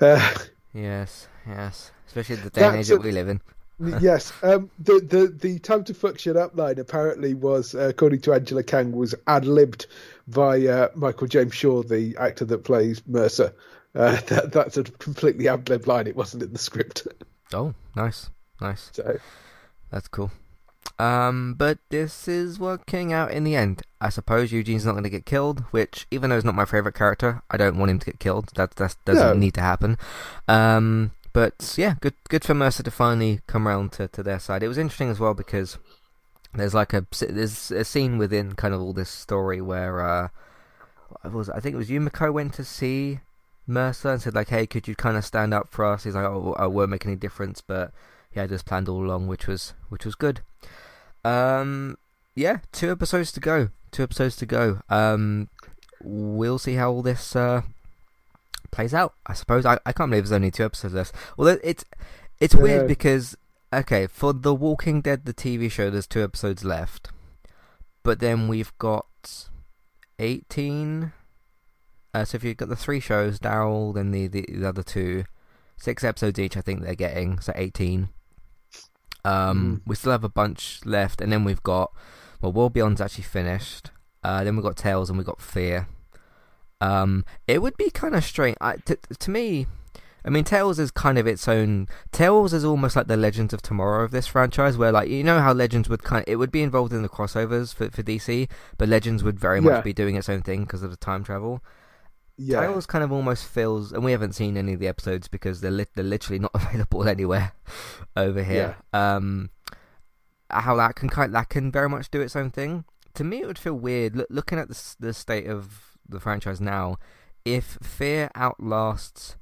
uh, 0.00 0.34
yes, 0.74 1.28
yes, 1.46 1.90
especially 2.06 2.36
the 2.36 2.50
day 2.50 2.64
and 2.64 2.76
age 2.76 2.88
that 2.88 3.02
we 3.02 3.12
live 3.12 3.28
in. 3.28 3.40
yes, 4.00 4.32
um, 4.42 4.70
the 4.78 5.00
the 5.00 5.34
the 5.40 5.58
time 5.60 5.84
to 5.84 5.94
fuck 5.94 6.18
shit 6.18 6.36
up 6.36 6.56
line 6.56 6.78
apparently 6.78 7.34
was, 7.34 7.74
uh, 7.74 7.88
according 7.88 8.20
to 8.22 8.34
Angela 8.34 8.62
Kang, 8.62 8.92
was 8.92 9.14
ad 9.26 9.46
libbed 9.46 9.86
by 10.28 10.66
uh, 10.66 10.88
Michael 10.94 11.26
James 11.26 11.54
Shaw, 11.54 11.82
the 11.82 12.16
actor 12.18 12.44
that 12.44 12.64
plays 12.64 13.00
Mercer. 13.06 13.54
Uh, 13.94 14.20
that, 14.26 14.52
that's 14.52 14.76
a 14.76 14.84
completely 14.84 15.48
ad 15.48 15.68
lib 15.68 15.86
line. 15.86 16.06
It 16.06 16.16
wasn't 16.16 16.42
in 16.42 16.52
the 16.52 16.58
script. 16.58 17.06
Oh, 17.52 17.74
nice, 17.96 18.30
nice. 18.60 18.90
So 18.92 19.18
that's 19.90 20.06
cool. 20.06 20.30
Um, 21.00 21.54
but 21.58 21.78
this 21.88 22.28
is 22.28 22.60
working 22.60 23.12
out 23.12 23.32
in 23.32 23.42
the 23.42 23.56
end. 23.56 23.82
I 24.00 24.08
suppose 24.08 24.52
Eugene's 24.52 24.86
not 24.86 24.92
going 24.92 25.02
to 25.02 25.10
get 25.10 25.26
killed, 25.26 25.60
which, 25.72 26.06
even 26.12 26.30
though 26.30 26.36
he's 26.36 26.44
not 26.44 26.54
my 26.54 26.64
favorite 26.64 26.94
character, 26.94 27.42
I 27.50 27.56
don't 27.56 27.76
want 27.76 27.90
him 27.90 27.98
to 27.98 28.06
get 28.06 28.20
killed. 28.20 28.50
That 28.54 28.76
that 28.76 28.94
doesn't 29.04 29.26
no. 29.26 29.34
need 29.34 29.54
to 29.54 29.62
happen. 29.62 29.98
Um, 30.46 31.10
but 31.32 31.74
yeah, 31.76 31.94
good 32.00 32.14
good 32.28 32.44
for 32.44 32.54
Mercer 32.54 32.84
to 32.84 32.90
finally 32.92 33.40
come 33.46 33.66
around 33.66 33.90
to, 33.92 34.06
to 34.06 34.22
their 34.22 34.38
side. 34.38 34.62
It 34.62 34.68
was 34.68 34.78
interesting 34.78 35.10
as 35.10 35.18
well 35.18 35.34
because 35.34 35.76
there's 36.54 36.74
like 36.74 36.92
a 36.92 37.06
there's 37.20 37.70
a 37.70 37.84
scene 37.84 38.18
within 38.18 38.54
kind 38.54 38.74
of 38.74 38.80
all 38.80 38.92
this 38.92 39.10
story 39.10 39.60
where 39.60 40.00
uh, 40.00 40.28
was 41.24 41.48
I 41.48 41.60
think 41.60 41.74
it 41.74 41.78
was 41.78 41.88
Yumiko 41.88 42.32
went 42.32 42.54
to 42.54 42.64
see 42.64 43.20
Mercer 43.70 44.10
and 44.10 44.20
said 44.22 44.34
like, 44.34 44.48
hey, 44.48 44.66
could 44.66 44.86
you 44.86 44.94
kind 44.94 45.16
of 45.16 45.24
stand 45.24 45.54
up 45.54 45.68
for 45.70 45.84
us? 45.84 46.04
He's 46.04 46.14
like, 46.14 46.24
oh, 46.24 46.54
I 46.58 46.66
won't 46.66 46.90
make 46.90 47.06
any 47.06 47.16
difference, 47.16 47.60
but 47.60 47.92
he 48.30 48.38
had 48.40 48.50
this 48.50 48.62
planned 48.62 48.88
all 48.88 49.04
along, 49.04 49.26
which 49.26 49.46
was 49.46 49.74
which 49.88 50.04
was 50.04 50.14
good. 50.14 50.40
Um, 51.24 51.98
yeah, 52.34 52.58
two 52.72 52.90
episodes 52.90 53.32
to 53.32 53.40
go. 53.40 53.70
Two 53.90 54.02
episodes 54.02 54.36
to 54.36 54.46
go. 54.46 54.80
Um, 54.88 55.48
we'll 56.02 56.58
see 56.58 56.74
how 56.74 56.92
all 56.92 57.02
this 57.02 57.34
uh, 57.34 57.62
plays 58.70 58.94
out. 58.94 59.14
I 59.26 59.34
suppose 59.34 59.66
I, 59.66 59.78
I 59.84 59.92
can't 59.92 60.10
believe 60.10 60.24
there's 60.24 60.32
only 60.32 60.50
two 60.50 60.64
episodes 60.64 60.94
left. 60.94 61.14
Although 61.38 61.58
it's 61.62 61.84
it's 62.38 62.54
yeah. 62.54 62.62
weird 62.62 62.88
because 62.88 63.36
okay, 63.72 64.06
for 64.06 64.32
The 64.32 64.54
Walking 64.54 65.00
Dead, 65.00 65.24
the 65.24 65.34
TV 65.34 65.70
show, 65.70 65.90
there's 65.90 66.06
two 66.06 66.22
episodes 66.22 66.64
left, 66.64 67.10
but 68.02 68.20
then 68.20 68.48
we've 68.48 68.76
got 68.78 69.48
eighteen. 70.18 71.12
Uh, 72.12 72.24
so 72.24 72.36
if 72.36 72.44
you've 72.44 72.56
got 72.56 72.68
the 72.68 72.76
three 72.76 73.00
shows, 73.00 73.38
Daryl, 73.38 73.94
then 73.94 74.10
the, 74.10 74.26
the, 74.26 74.44
the 74.48 74.68
other 74.68 74.82
two, 74.82 75.24
six 75.76 76.02
episodes 76.02 76.38
each, 76.38 76.56
I 76.56 76.60
think 76.60 76.82
they're 76.82 76.94
getting, 76.94 77.40
so 77.40 77.52
eighteen. 77.54 78.08
Um, 79.24 79.82
mm. 79.84 79.88
we 79.88 79.96
still 79.96 80.12
have 80.12 80.24
a 80.24 80.28
bunch 80.28 80.80
left, 80.84 81.20
and 81.20 81.32
then 81.32 81.44
we've 81.44 81.62
got 81.62 81.92
well, 82.40 82.52
World 82.52 82.72
Beyond's 82.72 83.00
actually 83.00 83.24
finished. 83.24 83.90
Uh, 84.22 84.44
then 84.44 84.56
we've 84.56 84.64
got 84.64 84.76
Tales, 84.76 85.08
and 85.08 85.18
we've 85.18 85.26
got 85.26 85.40
Fear. 85.40 85.88
Um, 86.80 87.24
it 87.46 87.60
would 87.60 87.76
be 87.76 87.90
kind 87.90 88.14
of 88.14 88.24
strange. 88.24 88.56
I, 88.60 88.76
to, 88.76 88.96
to 88.96 89.30
me, 89.30 89.66
I 90.24 90.30
mean, 90.30 90.44
Tales 90.44 90.78
is 90.78 90.90
kind 90.90 91.18
of 91.18 91.26
its 91.26 91.46
own. 91.46 91.88
Tales 92.12 92.52
is 92.52 92.64
almost 92.64 92.96
like 92.96 93.06
the 93.06 93.16
Legends 93.16 93.52
of 93.52 93.62
Tomorrow 93.62 94.04
of 94.04 94.10
this 94.10 94.26
franchise, 94.26 94.76
where 94.76 94.92
like 94.92 95.08
you 95.08 95.22
know 95.22 95.40
how 95.40 95.52
Legends 95.52 95.88
would 95.88 96.02
kind 96.02 96.22
of 96.26 96.32
it 96.32 96.36
would 96.36 96.50
be 96.50 96.62
involved 96.62 96.92
in 96.92 97.02
the 97.02 97.08
crossovers 97.08 97.74
for 97.74 97.90
for 97.90 98.02
DC, 98.02 98.48
but 98.78 98.88
Legends 98.88 99.22
would 99.22 99.38
very 99.38 99.60
yeah. 99.60 99.70
much 99.70 99.84
be 99.84 99.92
doing 99.92 100.16
its 100.16 100.28
own 100.28 100.42
thing 100.42 100.62
because 100.62 100.82
of 100.82 100.90
the 100.90 100.96
time 100.96 101.24
travel. 101.24 101.62
Yeah. 102.42 102.60
Tales 102.60 102.86
kind 102.86 103.04
of 103.04 103.12
almost 103.12 103.44
feels, 103.44 103.92
and 103.92 104.02
we 104.02 104.12
haven't 104.12 104.34
seen 104.34 104.56
any 104.56 104.72
of 104.72 104.80
the 104.80 104.88
episodes 104.88 105.28
because 105.28 105.60
they're 105.60 105.70
li- 105.70 105.86
they're 105.94 106.04
literally 106.04 106.38
not 106.38 106.52
available 106.54 107.06
anywhere 107.06 107.52
over 108.16 108.42
here. 108.42 108.76
Yeah. 108.92 109.18
Um, 109.18 109.50
how 110.48 110.74
that 110.76 110.96
can 110.96 111.08
kind 111.08 111.34
that 111.34 111.48
can 111.48 111.70
very 111.70 111.88
much 111.88 112.10
do 112.10 112.20
its 112.20 112.34
own 112.34 112.50
thing. 112.50 112.84
To 113.14 113.24
me, 113.24 113.42
it 113.42 113.46
would 113.46 113.58
feel 113.58 113.74
weird 113.74 114.16
look, 114.16 114.28
looking 114.30 114.58
at 114.58 114.68
the 114.68 114.96
the 114.98 115.12
state 115.12 115.46
of 115.46 115.96
the 116.08 116.20
franchise 116.20 116.60
now. 116.60 116.96
If 117.44 117.78
Fear 117.82 118.30
outlasts 118.34 119.36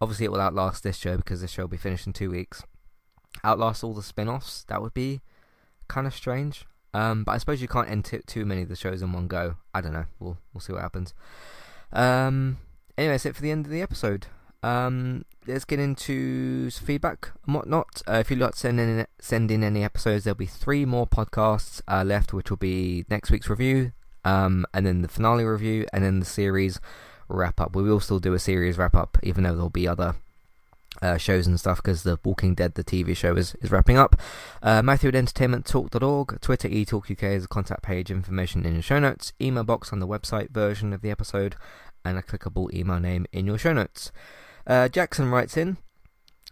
Obviously, 0.00 0.26
it 0.26 0.32
will 0.32 0.40
outlast 0.40 0.82
this 0.82 0.96
show 0.96 1.16
because 1.16 1.40
this 1.40 1.50
show 1.50 1.62
will 1.62 1.68
be 1.68 1.76
finished 1.76 2.06
in 2.06 2.12
two 2.12 2.30
weeks. 2.30 2.62
Outlast 3.42 3.82
all 3.82 3.94
the 3.94 4.02
spin 4.02 4.28
offs, 4.28 4.64
that 4.64 4.82
would 4.82 4.92
be 4.94 5.22
kind 5.88 6.06
of 6.06 6.14
strange. 6.14 6.66
Um, 6.92 7.24
but 7.24 7.32
I 7.32 7.38
suppose 7.38 7.62
you 7.62 7.68
can't 7.68 7.88
end 7.90 8.04
t- 8.04 8.20
too 8.26 8.44
many 8.44 8.62
of 8.62 8.68
the 8.68 8.76
shows 8.76 9.02
in 9.02 9.12
one 9.12 9.26
go. 9.26 9.56
I 9.74 9.80
don't 9.80 9.92
know. 9.92 10.06
We'll 10.18 10.38
we'll 10.52 10.60
see 10.60 10.72
what 10.72 10.82
happens. 10.82 11.14
Um, 11.92 12.58
anyway, 12.96 13.14
that's 13.14 13.26
it 13.26 13.36
for 13.36 13.42
the 13.42 13.50
end 13.50 13.66
of 13.66 13.72
the 13.72 13.82
episode. 13.82 14.26
Um, 14.62 15.24
let's 15.46 15.64
get 15.64 15.78
into 15.78 16.70
feedback 16.70 17.32
and 17.46 17.54
whatnot. 17.54 18.02
Uh, 18.08 18.14
if 18.14 18.30
you'd 18.30 18.40
like 18.40 18.52
to 18.52 18.58
send 18.58 18.80
in, 18.80 19.06
send 19.20 19.50
in 19.50 19.62
any 19.62 19.84
episodes, 19.84 20.24
there'll 20.24 20.36
be 20.36 20.46
three 20.46 20.84
more 20.84 21.06
podcasts 21.06 21.80
uh, 21.88 22.02
left, 22.04 22.32
which 22.32 22.50
will 22.50 22.56
be 22.56 23.04
next 23.08 23.30
week's 23.30 23.48
review, 23.48 23.92
um, 24.24 24.66
and 24.74 24.86
then 24.86 25.02
the 25.02 25.08
finale 25.08 25.44
review, 25.44 25.86
and 25.92 26.02
then 26.02 26.20
the 26.20 26.26
series 26.26 26.80
wrap 27.28 27.60
up. 27.60 27.76
We 27.76 27.82
will 27.82 28.00
still 28.00 28.18
do 28.18 28.34
a 28.34 28.38
series 28.38 28.78
wrap 28.78 28.96
up, 28.96 29.18
even 29.22 29.44
though 29.44 29.54
there'll 29.54 29.70
be 29.70 29.88
other 29.88 30.16
uh, 31.02 31.16
shows 31.16 31.46
and 31.46 31.58
stuff 31.58 31.78
because 31.78 32.02
The 32.02 32.18
Walking 32.24 32.54
Dead, 32.54 32.74
the 32.74 32.84
TV 32.84 33.16
show, 33.16 33.36
is, 33.36 33.54
is 33.56 33.70
wrapping 33.70 33.98
up. 33.98 34.20
Uh, 34.62 34.82
Matthew 34.82 35.08
at 35.08 35.14
entertainmenttalk.org, 35.14 36.40
Twitter 36.40 36.68
eTalkUK 36.68 37.22
is 37.22 37.44
a 37.44 37.48
contact 37.48 37.82
page, 37.82 38.10
information 38.10 38.64
in 38.64 38.74
your 38.74 38.82
show 38.82 38.98
notes, 38.98 39.32
email 39.40 39.64
box 39.64 39.92
on 39.92 40.00
the 40.00 40.06
website 40.06 40.50
version 40.50 40.92
of 40.92 41.02
the 41.02 41.10
episode, 41.10 41.56
and 42.04 42.18
a 42.18 42.22
clickable 42.22 42.72
email 42.72 43.00
name 43.00 43.26
in 43.32 43.46
your 43.46 43.58
show 43.58 43.72
notes. 43.72 44.12
Uh, 44.66 44.88
Jackson 44.88 45.30
writes 45.30 45.56
in, 45.56 45.76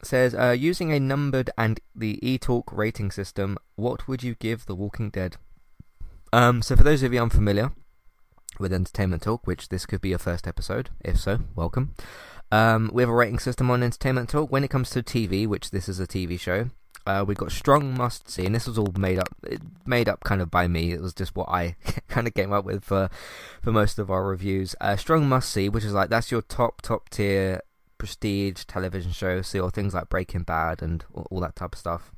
says, 0.03 0.34
uh, 0.34 0.55
using 0.57 0.92
a 0.92 1.01
numbered 1.01 1.51
and 1.57 1.80
the 1.95 2.18
eTalk 2.22 2.64
rating 2.72 3.11
system, 3.11 3.57
what 3.76 4.07
would 4.07 4.22
you 4.22 4.34
give 4.34 4.66
The 4.66 4.74
Walking 4.74 5.11
Dead? 5.11 5.36
Um, 6.32 6.62
so 6.62 6.76
for 6.76 6.82
those 6.82 7.03
of 7.03 7.12
you 7.12 7.22
unfamiliar, 7.22 7.72
with 8.59 8.72
Entertainment 8.72 9.22
Talk, 9.22 9.47
which 9.47 9.68
this 9.68 9.86
could 9.86 10.01
be 10.01 10.11
your 10.11 10.18
first 10.18 10.47
episode. 10.47 10.90
If 11.01 11.18
so, 11.18 11.40
welcome. 11.55 11.95
Um, 12.55 12.88
we 12.92 13.02
have 13.02 13.11
a 13.11 13.14
rating 13.14 13.40
system 13.40 13.68
on 13.68 13.82
Entertainment 13.82 14.28
Talk. 14.28 14.52
When 14.52 14.62
it 14.62 14.70
comes 14.70 14.88
to 14.90 15.02
TV, 15.02 15.44
which 15.44 15.72
this 15.72 15.88
is 15.88 15.98
a 15.98 16.07
TV 16.07 16.38
show, 16.38 16.70
uh, 17.05 17.24
we've 17.26 17.36
got 17.36 17.50
strong 17.50 17.96
must 17.96 18.30
see, 18.30 18.46
and 18.46 18.55
this 18.55 18.68
was 18.68 18.78
all 18.78 18.92
made 18.96 19.18
up, 19.18 19.26
made 19.84 20.09
up 20.09 20.22
kind 20.22 20.40
of 20.40 20.52
by 20.52 20.68
me. 20.68 20.92
It 20.92 21.00
was 21.00 21.12
just 21.12 21.34
what 21.34 21.48
I 21.48 21.74
kind 22.09 22.28
of 22.28 22.34
came 22.34 22.52
up 22.52 22.64
with 22.64 22.84
for 22.84 23.11
for 23.61 23.72
most 23.72 23.98
of 23.98 24.09
our 24.09 24.24
reviews. 24.24 24.76
Uh, 24.80 24.94
strong 24.94 25.28
must 25.28 25.50
see, 25.50 25.68
which 25.68 25.82
is 25.82 25.94
like 25.94 26.11
that's 26.11 26.30
your 26.30 26.42
top 26.42 26.80
top 26.80 27.11
tier 27.11 27.61
prestige 27.98 28.62
television 28.66 29.11
show. 29.11 29.42
So 29.42 29.59
your 29.59 29.72
things 29.72 29.92
like 29.92 30.09
Breaking 30.09 30.44
Bad 30.44 30.80
and 30.80 31.05
all, 31.12 31.26
all 31.32 31.40
that 31.40 31.57
type 31.57 31.72
of 31.72 31.80
stuff. 31.80 32.12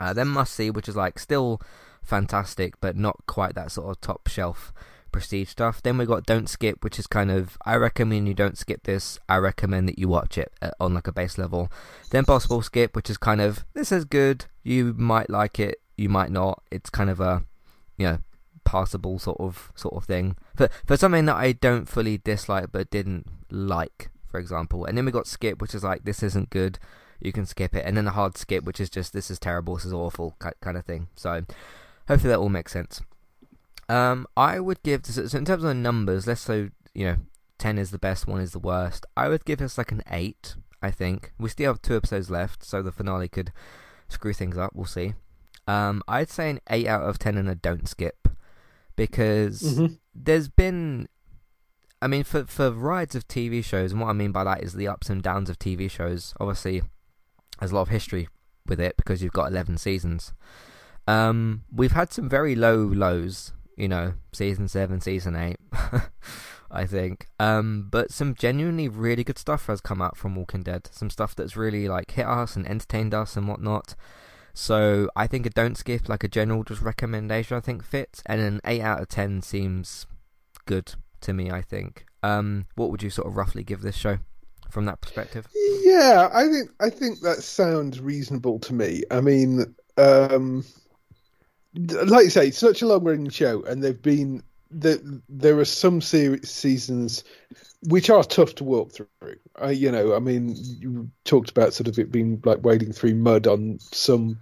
Uh, 0.00 0.14
then 0.14 0.28
must 0.28 0.54
see, 0.54 0.70
which 0.70 0.88
is 0.88 0.96
like 0.96 1.18
still 1.18 1.60
fantastic, 2.02 2.80
but 2.80 2.96
not 2.96 3.18
quite 3.26 3.54
that 3.56 3.70
sort 3.70 3.90
of 3.90 4.00
top 4.00 4.28
shelf 4.28 4.72
prestige 5.12 5.48
stuff. 5.48 5.82
Then 5.82 5.98
we 5.98 6.06
got 6.06 6.26
Don't 6.26 6.48
Skip, 6.48 6.82
which 6.82 6.98
is 6.98 7.06
kind 7.06 7.30
of 7.30 7.58
I 7.64 7.76
recommend 7.76 8.28
you 8.28 8.34
don't 8.34 8.58
skip 8.58 8.84
this. 8.84 9.18
I 9.28 9.36
recommend 9.36 9.88
that 9.88 9.98
you 9.98 10.08
watch 10.08 10.38
it 10.38 10.52
uh, 10.62 10.70
on 10.80 10.94
like 10.94 11.06
a 11.06 11.12
base 11.12 11.38
level. 11.38 11.70
Then 12.10 12.24
Possible 12.24 12.62
Skip, 12.62 12.94
which 12.94 13.10
is 13.10 13.18
kind 13.18 13.40
of 13.40 13.64
this 13.74 13.92
is 13.92 14.04
good. 14.04 14.46
You 14.62 14.94
might 14.96 15.30
like 15.30 15.58
it, 15.58 15.80
you 15.96 16.08
might 16.08 16.30
not. 16.30 16.62
It's 16.70 16.90
kind 16.90 17.10
of 17.10 17.20
a 17.20 17.44
you 17.96 18.06
know 18.06 18.18
passable 18.64 19.18
sort 19.18 19.40
of 19.40 19.72
sort 19.74 19.94
of 19.94 20.04
thing 20.04 20.36
for 20.54 20.68
for 20.84 20.96
something 20.96 21.24
that 21.24 21.36
I 21.36 21.52
don't 21.52 21.88
fully 21.88 22.18
dislike 22.18 22.66
but 22.72 22.90
didn't 22.90 23.26
like, 23.50 24.10
for 24.30 24.38
example. 24.38 24.84
And 24.84 24.96
then 24.96 25.04
we 25.04 25.12
got 25.12 25.26
Skip, 25.26 25.60
which 25.60 25.74
is 25.74 25.84
like 25.84 26.04
this 26.04 26.22
isn't 26.22 26.50
good. 26.50 26.78
You 27.20 27.32
can 27.32 27.46
skip 27.46 27.74
it, 27.74 27.84
and 27.84 27.96
then 27.96 28.04
the 28.04 28.12
hard 28.12 28.36
skip, 28.36 28.62
which 28.62 28.78
is 28.78 28.88
just 28.88 29.12
this 29.12 29.28
is 29.28 29.40
terrible, 29.40 29.74
this 29.74 29.84
is 29.84 29.92
awful 29.92 30.36
kind 30.38 30.76
of 30.76 30.84
thing. 30.84 31.08
So 31.16 31.42
hopefully 32.06 32.30
that 32.30 32.38
all 32.38 32.48
makes 32.48 32.72
sense. 32.72 33.00
Um, 33.88 34.26
I 34.36 34.60
would 34.60 34.82
give 34.82 35.06
so 35.06 35.22
in 35.22 35.44
terms 35.44 35.64
of 35.64 35.76
numbers. 35.76 36.26
Let's 36.26 36.42
say 36.42 36.70
you 36.94 37.04
know, 37.06 37.16
ten 37.58 37.78
is 37.78 37.90
the 37.90 37.98
best, 37.98 38.26
one 38.26 38.40
is 38.40 38.52
the 38.52 38.58
worst. 38.58 39.06
I 39.16 39.28
would 39.28 39.44
give 39.44 39.58
this 39.58 39.78
like 39.78 39.92
an 39.92 40.02
eight. 40.10 40.54
I 40.82 40.90
think 40.90 41.32
we 41.38 41.48
still 41.48 41.72
have 41.72 41.82
two 41.82 41.96
episodes 41.96 42.30
left, 42.30 42.64
so 42.64 42.82
the 42.82 42.92
finale 42.92 43.28
could 43.28 43.52
screw 44.08 44.32
things 44.32 44.56
up. 44.56 44.72
We'll 44.74 44.86
see. 44.86 45.14
Um, 45.66 46.02
I'd 46.06 46.30
say 46.30 46.50
an 46.50 46.60
eight 46.70 46.86
out 46.86 47.02
of 47.02 47.18
ten 47.18 47.36
and 47.36 47.48
a 47.48 47.54
don't 47.54 47.88
skip 47.88 48.28
because 48.96 49.62
mm-hmm. 49.62 49.94
there's 50.14 50.48
been 50.48 51.08
I 52.00 52.06
mean, 52.06 52.24
for 52.24 52.44
for 52.44 52.70
rides 52.70 53.14
of 53.14 53.26
TV 53.26 53.64
shows, 53.64 53.92
and 53.92 54.00
what 54.00 54.08
I 54.08 54.12
mean 54.12 54.32
by 54.32 54.44
that 54.44 54.62
is 54.62 54.74
the 54.74 54.88
ups 54.88 55.10
and 55.10 55.22
downs 55.22 55.50
of 55.50 55.58
TV 55.58 55.90
shows. 55.90 56.32
Obviously, 56.38 56.82
there's 57.58 57.72
a 57.72 57.74
lot 57.74 57.82
of 57.82 57.88
history 57.88 58.28
with 58.66 58.80
it 58.80 58.96
because 58.96 59.22
you've 59.22 59.32
got 59.32 59.50
11 59.50 59.78
seasons. 59.78 60.32
Um, 61.06 61.64
we've 61.72 61.92
had 61.92 62.12
some 62.12 62.28
very 62.28 62.54
low 62.54 62.76
lows, 62.76 63.52
you 63.78 63.88
know, 63.88 64.14
season 64.32 64.68
seven, 64.68 65.00
season 65.00 65.36
eight, 65.36 65.58
I 66.70 66.84
think. 66.84 67.28
Um, 67.38 67.88
but 67.90 68.10
some 68.10 68.34
genuinely 68.34 68.88
really 68.88 69.24
good 69.24 69.38
stuff 69.38 69.66
has 69.68 69.80
come 69.80 70.02
out 70.02 70.16
from 70.16 70.34
Walking 70.34 70.62
Dead. 70.62 70.88
Some 70.90 71.10
stuff 71.10 71.34
that's 71.34 71.56
really 71.56 71.88
like 71.88 72.10
hit 72.10 72.26
us 72.26 72.56
and 72.56 72.66
entertained 72.66 73.14
us 73.14 73.36
and 73.36 73.46
whatnot. 73.48 73.94
So 74.52 75.08
I 75.14 75.28
think 75.28 75.46
a 75.46 75.50
don't 75.50 75.76
skip, 75.76 76.08
like 76.08 76.24
a 76.24 76.28
general 76.28 76.64
just 76.64 76.82
recommendation, 76.82 77.56
I 77.56 77.60
think 77.60 77.84
fits, 77.84 78.22
and 78.26 78.40
an 78.40 78.60
eight 78.64 78.82
out 78.82 79.00
of 79.00 79.08
ten 79.08 79.40
seems 79.40 80.06
good 80.66 80.94
to 81.20 81.32
me. 81.32 81.50
I 81.50 81.62
think. 81.62 82.04
Um, 82.24 82.66
what 82.74 82.90
would 82.90 83.02
you 83.02 83.10
sort 83.10 83.28
of 83.28 83.36
roughly 83.36 83.62
give 83.62 83.82
this 83.82 83.94
show 83.94 84.18
from 84.68 84.86
that 84.86 85.00
perspective? 85.00 85.46
Yeah, 85.84 86.28
I 86.32 86.48
think 86.48 86.70
I 86.80 86.90
think 86.90 87.20
that 87.20 87.44
sounds 87.44 88.00
reasonable 88.00 88.58
to 88.60 88.74
me. 88.74 89.04
I 89.12 89.20
mean, 89.20 89.76
um, 89.96 90.64
like 91.78 92.24
you 92.24 92.30
say, 92.30 92.48
it's 92.48 92.58
such 92.58 92.82
a 92.82 92.86
long-running 92.86 93.30
show, 93.30 93.62
and 93.62 93.82
they've 93.82 94.00
been 94.00 94.42
there. 94.70 94.98
There 95.28 95.58
are 95.58 95.64
some 95.64 96.00
series, 96.00 96.50
seasons 96.50 97.24
which 97.84 98.10
are 98.10 98.24
tough 98.24 98.56
to 98.56 98.64
walk 98.64 98.92
through. 98.92 99.06
I, 99.56 99.70
you 99.70 99.92
know, 99.92 100.14
I 100.14 100.18
mean, 100.18 100.54
you 100.56 101.08
talked 101.24 101.50
about 101.50 101.74
sort 101.74 101.88
of 101.88 101.98
it 101.98 102.10
being 102.10 102.42
like 102.44 102.64
wading 102.64 102.92
through 102.92 103.14
mud 103.14 103.46
on 103.46 103.78
some 103.78 104.38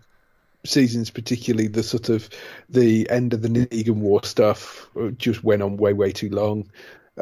seasons, 0.64 1.10
particularly 1.10 1.68
the 1.68 1.82
sort 1.82 2.08
of 2.08 2.30
the 2.68 3.08
end 3.10 3.34
of 3.34 3.42
the 3.42 3.48
Negan 3.48 3.96
War 3.96 4.24
stuff, 4.24 4.88
just 5.18 5.44
went 5.44 5.62
on 5.62 5.76
way 5.76 5.92
way 5.92 6.12
too 6.12 6.30
long. 6.30 6.70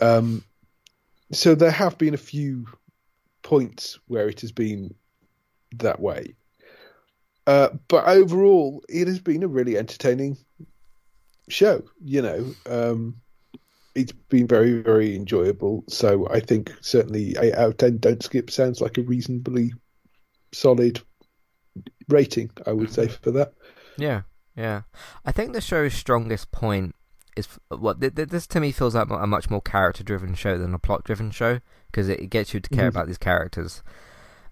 Um, 0.00 0.44
so 1.32 1.54
there 1.54 1.70
have 1.70 1.98
been 1.98 2.14
a 2.14 2.18
few 2.18 2.66
points 3.42 3.98
where 4.06 4.28
it 4.28 4.40
has 4.42 4.52
been 4.52 4.94
that 5.76 6.00
way. 6.00 6.36
Uh, 7.46 7.68
but 7.88 8.06
overall, 8.06 8.82
it 8.88 9.06
has 9.06 9.20
been 9.20 9.42
a 9.42 9.48
really 9.48 9.76
entertaining 9.76 10.36
show. 11.48 11.82
You 12.02 12.22
know, 12.22 12.54
um, 12.68 13.16
it's 13.94 14.12
been 14.12 14.46
very, 14.46 14.80
very 14.82 15.14
enjoyable. 15.14 15.84
So 15.88 16.28
I 16.30 16.40
think 16.40 16.72
certainly 16.80 17.36
eight 17.38 17.54
out 17.54 17.70
of 17.70 17.76
ten. 17.76 17.98
Don't 17.98 18.22
skip 18.22 18.50
sounds 18.50 18.80
like 18.80 18.98
a 18.98 19.02
reasonably 19.02 19.72
solid 20.52 21.02
rating, 22.08 22.50
I 22.66 22.72
would 22.72 22.92
say, 22.92 23.08
for 23.08 23.30
that. 23.32 23.52
Yeah, 23.98 24.22
yeah. 24.56 24.82
I 25.24 25.32
think 25.32 25.52
the 25.52 25.60
show's 25.60 25.94
strongest 25.94 26.50
point 26.50 26.94
is 27.36 27.48
what 27.68 27.98
well, 28.00 28.10
this 28.10 28.46
to 28.46 28.60
me 28.60 28.72
feels 28.72 28.94
like 28.94 29.08
a 29.10 29.26
much 29.26 29.50
more 29.50 29.60
character-driven 29.60 30.34
show 30.34 30.56
than 30.56 30.72
a 30.72 30.78
plot-driven 30.78 31.30
show 31.30 31.60
because 31.90 32.08
it 32.08 32.30
gets 32.30 32.54
you 32.54 32.60
to 32.60 32.70
care 32.70 32.88
mm-hmm. 32.88 32.88
about 32.88 33.06
these 33.06 33.18
characters. 33.18 33.82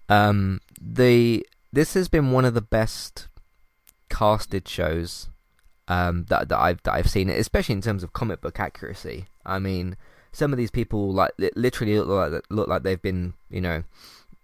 Um, 0.09 0.59
the 0.81 1.45
this 1.73 1.95
has 1.95 2.07
been 2.07 2.31
one 2.31 2.45
of 2.45 2.53
the 2.53 2.61
best 2.61 3.27
casted 4.09 4.67
shows 4.67 5.29
um, 5.87 6.25
that 6.29 6.47
that 6.49 6.59
I've 6.59 6.81
that 6.83 6.93
I've 6.93 7.09
seen, 7.09 7.29
especially 7.29 7.73
in 7.73 7.81
terms 7.81 8.03
of 8.03 8.13
comic 8.13 8.39
book 8.39 8.59
accuracy. 8.59 9.25
I 9.45 9.59
mean, 9.59 9.97
some 10.31 10.53
of 10.53 10.57
these 10.57 10.71
people 10.71 11.11
like 11.11 11.31
literally 11.55 11.99
look 11.99 12.31
like 12.31 12.43
look 12.49 12.67
like 12.67 12.83
they've 12.83 13.01
been 13.01 13.33
you 13.49 13.59
know 13.59 13.83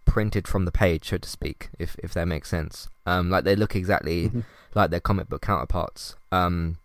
printed 0.05 0.47
from 0.47 0.65
the 0.65 0.71
page, 0.71 1.07
so 1.09 1.17
to 1.17 1.29
speak, 1.29 1.69
if 1.77 1.95
if 2.03 2.13
that 2.15 2.27
makes 2.27 2.49
sense. 2.49 2.89
Um, 3.05 3.29
like 3.29 3.43
they 3.43 3.55
look 3.55 3.75
exactly 3.75 4.27
mm-hmm. 4.27 4.41
like 4.73 4.89
their 4.89 4.99
comic 4.99 5.29
book 5.29 5.43
counterparts. 5.43 6.15
Um, 6.31 6.77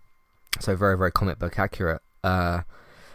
so 0.61 0.77
very 0.77 0.97
very 0.97 1.11
comic 1.11 1.39
book 1.39 1.59
accurate. 1.59 2.03
Uh, 2.23 2.61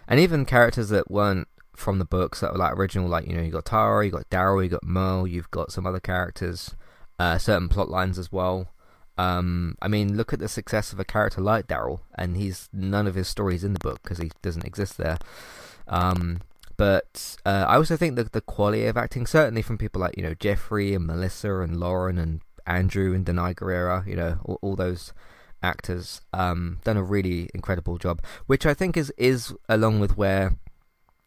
and 0.07 0.19
even 0.19 0.45
characters 0.45 0.89
that 0.89 1.09
weren't 1.11 1.47
from 1.75 1.99
the 1.99 2.05
books 2.05 2.41
that 2.41 2.51
were 2.51 2.57
like 2.57 2.73
original, 2.73 3.07
like 3.07 3.27
you 3.27 3.35
know 3.35 3.43
you 3.43 3.51
got 3.51 3.65
Tara, 3.65 4.03
you 4.03 4.11
got 4.11 4.29
Daryl, 4.31 4.63
you 4.63 4.69
got 4.69 4.83
Merle, 4.83 5.27
you've 5.27 5.51
got 5.51 5.71
some 5.71 5.85
other 5.85 5.99
characters, 5.99 6.75
uh, 7.19 7.37
certain 7.37 7.69
plot 7.69 7.89
lines 7.89 8.17
as 8.17 8.31
well. 8.31 8.69
Um, 9.17 9.75
I 9.81 9.89
mean, 9.89 10.15
look 10.15 10.31
at 10.31 10.39
the 10.39 10.47
success 10.47 10.93
of 10.93 10.99
a 10.99 11.05
character 11.05 11.41
like 11.41 11.67
Daryl, 11.67 11.99
and 12.15 12.37
he's 12.37 12.69
none 12.71 13.05
of 13.05 13.15
his 13.15 13.27
stories 13.27 13.65
in 13.65 13.73
the 13.73 13.79
book 13.79 14.01
because 14.01 14.17
he 14.17 14.31
doesn't 14.41 14.65
exist 14.65 14.97
there. 14.97 15.17
Um, 15.89 16.39
but 16.77 17.35
uh, 17.45 17.65
I 17.67 17.75
also 17.75 17.97
think 17.97 18.15
that 18.15 18.31
the 18.31 18.39
quality 18.39 18.85
of 18.85 18.95
acting, 18.95 19.27
certainly 19.27 19.61
from 19.61 19.77
people 19.77 19.99
like 19.99 20.15
you 20.15 20.23
know 20.23 20.33
Jeffrey 20.33 20.93
and 20.93 21.05
Melissa 21.05 21.59
and 21.59 21.77
Lauren 21.77 22.17
and 22.17 22.39
Andrew 22.65 23.13
and 23.13 23.25
Danai 23.25 23.55
Gurira, 23.55 24.07
you 24.07 24.15
know 24.15 24.39
all, 24.45 24.59
all 24.61 24.75
those 24.77 25.11
actors, 25.61 26.21
um, 26.31 26.79
done 26.85 26.95
a 26.95 27.03
really 27.03 27.49
incredible 27.53 27.97
job. 27.97 28.21
Which 28.47 28.65
I 28.65 28.73
think 28.73 28.95
is 28.95 29.11
is 29.17 29.53
along 29.67 29.99
with 29.99 30.15
where 30.15 30.55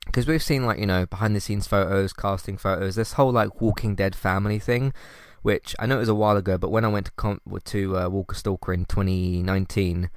because 0.07 0.27
we've 0.27 0.43
seen 0.43 0.65
like 0.65 0.79
you 0.79 0.87
know 0.87 1.05
behind 1.05 1.37
the 1.37 1.41
scenes 1.41 1.67
photos, 1.67 2.15
casting 2.15 2.57
photos, 2.57 2.95
this 2.95 3.13
whole 3.13 3.33
like 3.33 3.61
Walking 3.61 3.95
Dead 3.95 4.15
family 4.15 4.59
thing, 4.59 4.95
which 5.43 5.75
I 5.79 5.87
know 5.87 5.97
it 5.97 6.01
was 6.01 6.09
a 6.09 6.15
while 6.15 6.37
ago, 6.37 6.57
but 6.57 6.71
when 6.71 6.85
I 6.85 6.89
went 6.89 7.07
to 7.07 7.13
com- 7.13 7.41
to 7.65 7.99
uh, 7.99 8.09
Walker 8.09 8.35
Stalker 8.35 8.73
in 8.73 8.85
2019, 8.85 10.11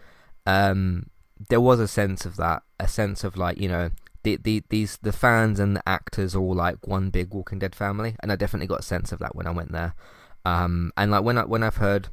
um, 0.46 1.10
there 1.50 1.62
was 1.62 1.80
a 1.80 1.88
sense 1.88 2.26
of 2.26 2.38
that, 2.38 2.64
a 2.80 2.88
sense 2.88 3.24
of 3.24 3.36
like 3.36 3.60
you 3.60 3.68
know 3.68 3.90
the, 4.24 4.38
the 4.38 4.64
these 4.70 4.98
the 4.98 5.12
fans 5.12 5.60
and 5.60 5.76
the 5.76 5.88
actors 5.88 6.36
are 6.36 6.40
all 6.40 6.56
like 6.56 6.88
one 6.88 7.10
big 7.10 7.34
Walking 7.34 7.60
Dead 7.60 7.76
family, 7.76 8.16
and 8.22 8.32
I 8.32 8.36
definitely 8.36 8.68
got 8.68 8.80
a 8.80 8.84
sense 8.84 9.12
of 9.12 9.20
that 9.20 9.36
when 9.36 9.48
I 9.48 9.52
went 9.52 9.72
there. 9.72 9.94
Um, 10.46 10.92
and 10.96 11.12
like 11.12 11.24
when 11.24 11.38
I 11.38 11.46
when 11.46 11.64
I've 11.64 11.78
heard 11.78 12.10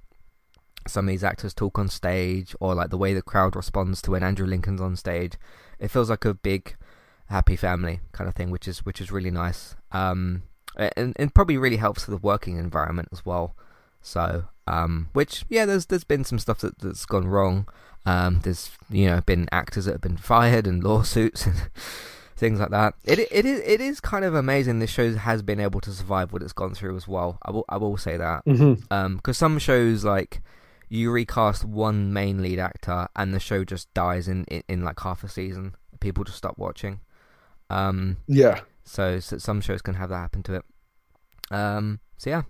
some 0.86 1.06
of 1.06 1.10
these 1.10 1.24
actors 1.24 1.54
talk 1.54 1.78
on 1.78 1.88
stage, 1.88 2.54
or 2.60 2.74
like 2.74 2.90
the 2.90 2.98
way 2.98 3.14
the 3.14 3.22
crowd 3.22 3.54
responds 3.54 4.02
to 4.02 4.12
when 4.12 4.22
Andrew 4.22 4.46
Lincoln's 4.46 4.80
on 4.80 4.96
stage, 4.96 5.34
it 5.78 5.88
feels 5.88 6.10
like 6.10 6.24
a 6.24 6.34
big 6.34 6.76
happy 7.28 7.56
family 7.56 8.00
kind 8.12 8.28
of 8.28 8.34
thing, 8.34 8.50
which 8.50 8.66
is 8.66 8.84
which 8.84 9.00
is 9.00 9.12
really 9.12 9.30
nice. 9.30 9.76
Um, 9.90 10.42
and, 10.76 11.14
and 11.16 11.34
probably 11.34 11.56
really 11.56 11.76
helps 11.76 12.04
for 12.04 12.10
the 12.10 12.16
working 12.16 12.58
environment 12.58 13.08
as 13.12 13.24
well. 13.24 13.54
So, 14.00 14.44
um, 14.66 15.08
which 15.12 15.44
yeah, 15.48 15.64
there's 15.64 15.86
there's 15.86 16.04
been 16.04 16.24
some 16.24 16.38
stuff 16.38 16.58
that 16.58 16.78
that's 16.78 17.06
gone 17.06 17.28
wrong. 17.28 17.68
Um, 18.04 18.40
there's 18.42 18.70
you 18.90 19.06
know 19.06 19.20
been 19.20 19.48
actors 19.52 19.84
that 19.84 19.92
have 19.92 20.00
been 20.00 20.16
fired 20.16 20.66
and 20.66 20.82
lawsuits 20.84 21.46
and 21.46 21.70
things 22.36 22.58
like 22.58 22.70
that. 22.70 22.94
It 23.04 23.20
it 23.20 23.46
is 23.46 23.60
it 23.64 23.80
is 23.80 24.00
kind 24.00 24.24
of 24.24 24.34
amazing. 24.34 24.80
This 24.80 24.90
show 24.90 25.14
has 25.14 25.42
been 25.42 25.60
able 25.60 25.80
to 25.82 25.92
survive 25.92 26.32
what 26.32 26.42
it's 26.42 26.52
gone 26.52 26.74
through 26.74 26.96
as 26.96 27.06
well. 27.06 27.38
I 27.42 27.50
will 27.50 27.64
I 27.68 27.76
will 27.76 27.96
say 27.96 28.16
that 28.16 28.44
because 28.44 28.60
mm-hmm. 28.60 28.92
um, 28.92 29.20
some 29.32 29.58
shows 29.58 30.04
like 30.04 30.42
you 30.88 31.10
recast 31.10 31.64
one 31.64 32.12
main 32.12 32.42
lead 32.42 32.58
actor 32.58 33.08
and 33.16 33.32
the 33.32 33.40
show 33.40 33.64
just 33.64 33.92
dies 33.94 34.28
in 34.28 34.44
in, 34.44 34.62
in 34.68 34.84
like 34.84 35.00
half 35.00 35.22
a 35.22 35.28
season. 35.28 35.76
People 36.00 36.24
just 36.24 36.38
stop 36.38 36.58
watching. 36.58 37.00
Um, 37.70 38.18
yeah. 38.26 38.60
So, 38.84 39.20
so 39.20 39.38
some 39.38 39.60
shows 39.60 39.82
can 39.82 39.94
have 39.94 40.10
that 40.10 40.18
happen 40.18 40.42
to 40.44 40.54
it. 40.54 40.64
Um, 41.50 42.00
so 42.16 42.30
yeah. 42.30 42.42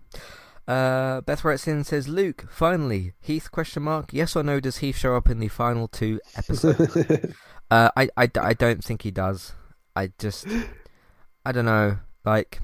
Uh, 0.67 1.21
Beth 1.23 1.43
Wrighton 1.43 1.85
says, 1.85 2.09
Luke, 2.09 2.47
finally, 2.51 3.15
Heath 3.21 3.51
question 3.51 3.83
mark, 3.83 4.13
yes 4.13 4.37
or 4.37 4.43
no, 4.43 4.61
does 4.61 4.79
Heath 4.79 4.97
show 4.97 5.17
up 5.17 5.29
in 5.29 5.41
the 5.41 5.49
final 5.49 5.89
two 5.89 6.21
episodes? 6.37 6.97
uh, 7.71 7.91
I, 7.97 8.09
I, 8.17 8.31
I 8.41 8.55
don't 8.55 8.83
think 8.83 9.03
he 9.03 9.11
does. 9.11 9.53
I 9.97 10.13
just, 10.19 10.47
I 11.45 11.53
don't 11.53 11.65
know, 11.65 11.99
like, 12.25 12.61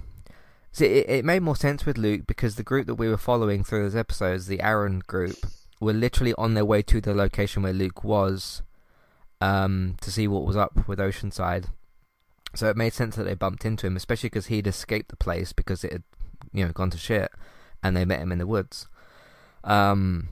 see, 0.71 0.87
it, 0.87 1.11
it 1.11 1.25
made 1.25 1.43
more 1.43 1.57
sense 1.57 1.85
with 1.85 1.99
Luke 1.99 2.23
because 2.27 2.55
the 2.55 2.63
group 2.63 2.87
that 2.87 2.95
we 2.95 3.09
were 3.09 3.17
following 3.17 3.65
through 3.65 3.83
those 3.83 3.97
episodes, 3.97 4.47
the 4.47 4.61
Aaron 4.61 5.03
group, 5.07 5.37
were 5.81 5.93
literally 5.93 6.35
on 6.39 6.55
their 6.55 6.65
way 6.65 6.83
to 6.83 7.01
the 7.01 7.15
location 7.15 7.63
where 7.65 7.73
Luke 7.73 8.05
was, 8.05 8.63
um, 9.41 9.97
to 10.01 10.13
see 10.13 10.29
what 10.29 10.45
was 10.45 10.57
up 10.57 10.87
with 10.89 11.01
Oceanside. 11.01 11.67
So 12.55 12.69
it 12.69 12.77
made 12.77 12.95
sense 12.95 13.17
that 13.17 13.25
they 13.25 13.35
bumped 13.35 13.65
into 13.65 13.87
him, 13.87 13.97
especially 13.97 14.31
because 14.31 14.47
he'd 14.47 14.67
escaped 14.67 15.11
the 15.11 15.17
place 15.17 15.53
because 15.53 15.85
it 15.85 15.93
had, 15.93 16.03
you 16.53 16.65
know, 16.65 16.73
gone 16.73 16.91
to 16.91 16.99
shit 16.99 17.31
and 17.83 17.97
they 17.97 18.05
met 18.05 18.21
him 18.21 18.33
in 18.33 18.39
the 18.39 18.47
woods. 18.47 18.89
Um, 19.65 20.31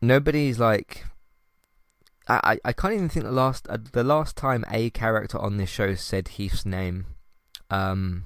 nobody's 0.00 0.58
like, 0.58 1.04
I, 2.28 2.58
I 2.64 2.72
can't 2.72 2.94
even 2.94 3.08
think 3.08 3.24
the 3.24 3.32
last 3.32 3.66
uh, 3.70 3.78
the 3.92 4.04
last 4.04 4.36
time 4.36 4.64
a 4.70 4.90
character 4.90 5.38
on 5.38 5.56
this 5.56 5.70
show 5.70 5.94
said 5.94 6.28
Heath's 6.28 6.66
name. 6.66 7.06
Um, 7.70 8.24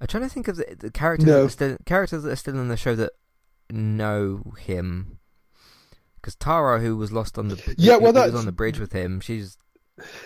I'm 0.00 0.06
trying 0.06 0.24
to 0.24 0.28
think 0.28 0.48
of 0.48 0.56
the, 0.56 0.76
the 0.78 0.90
characters 0.90 1.26
no. 1.26 1.38
that 1.38 1.44
are 1.44 1.48
still 1.48 1.76
characters 1.86 2.22
that 2.22 2.30
are 2.30 2.36
still 2.36 2.58
in 2.58 2.68
the 2.68 2.76
show 2.76 2.94
that 2.96 3.12
know 3.70 4.54
him. 4.58 5.18
Because 6.16 6.34
Tara, 6.34 6.80
who 6.80 6.98
was 6.98 7.12
lost 7.12 7.38
on 7.38 7.48
the 7.48 7.74
yeah, 7.78 7.96
well, 7.96 8.12
was 8.12 8.34
on 8.34 8.44
the 8.44 8.52
bridge 8.52 8.78
with 8.78 8.92
him, 8.92 9.20
she's 9.20 9.56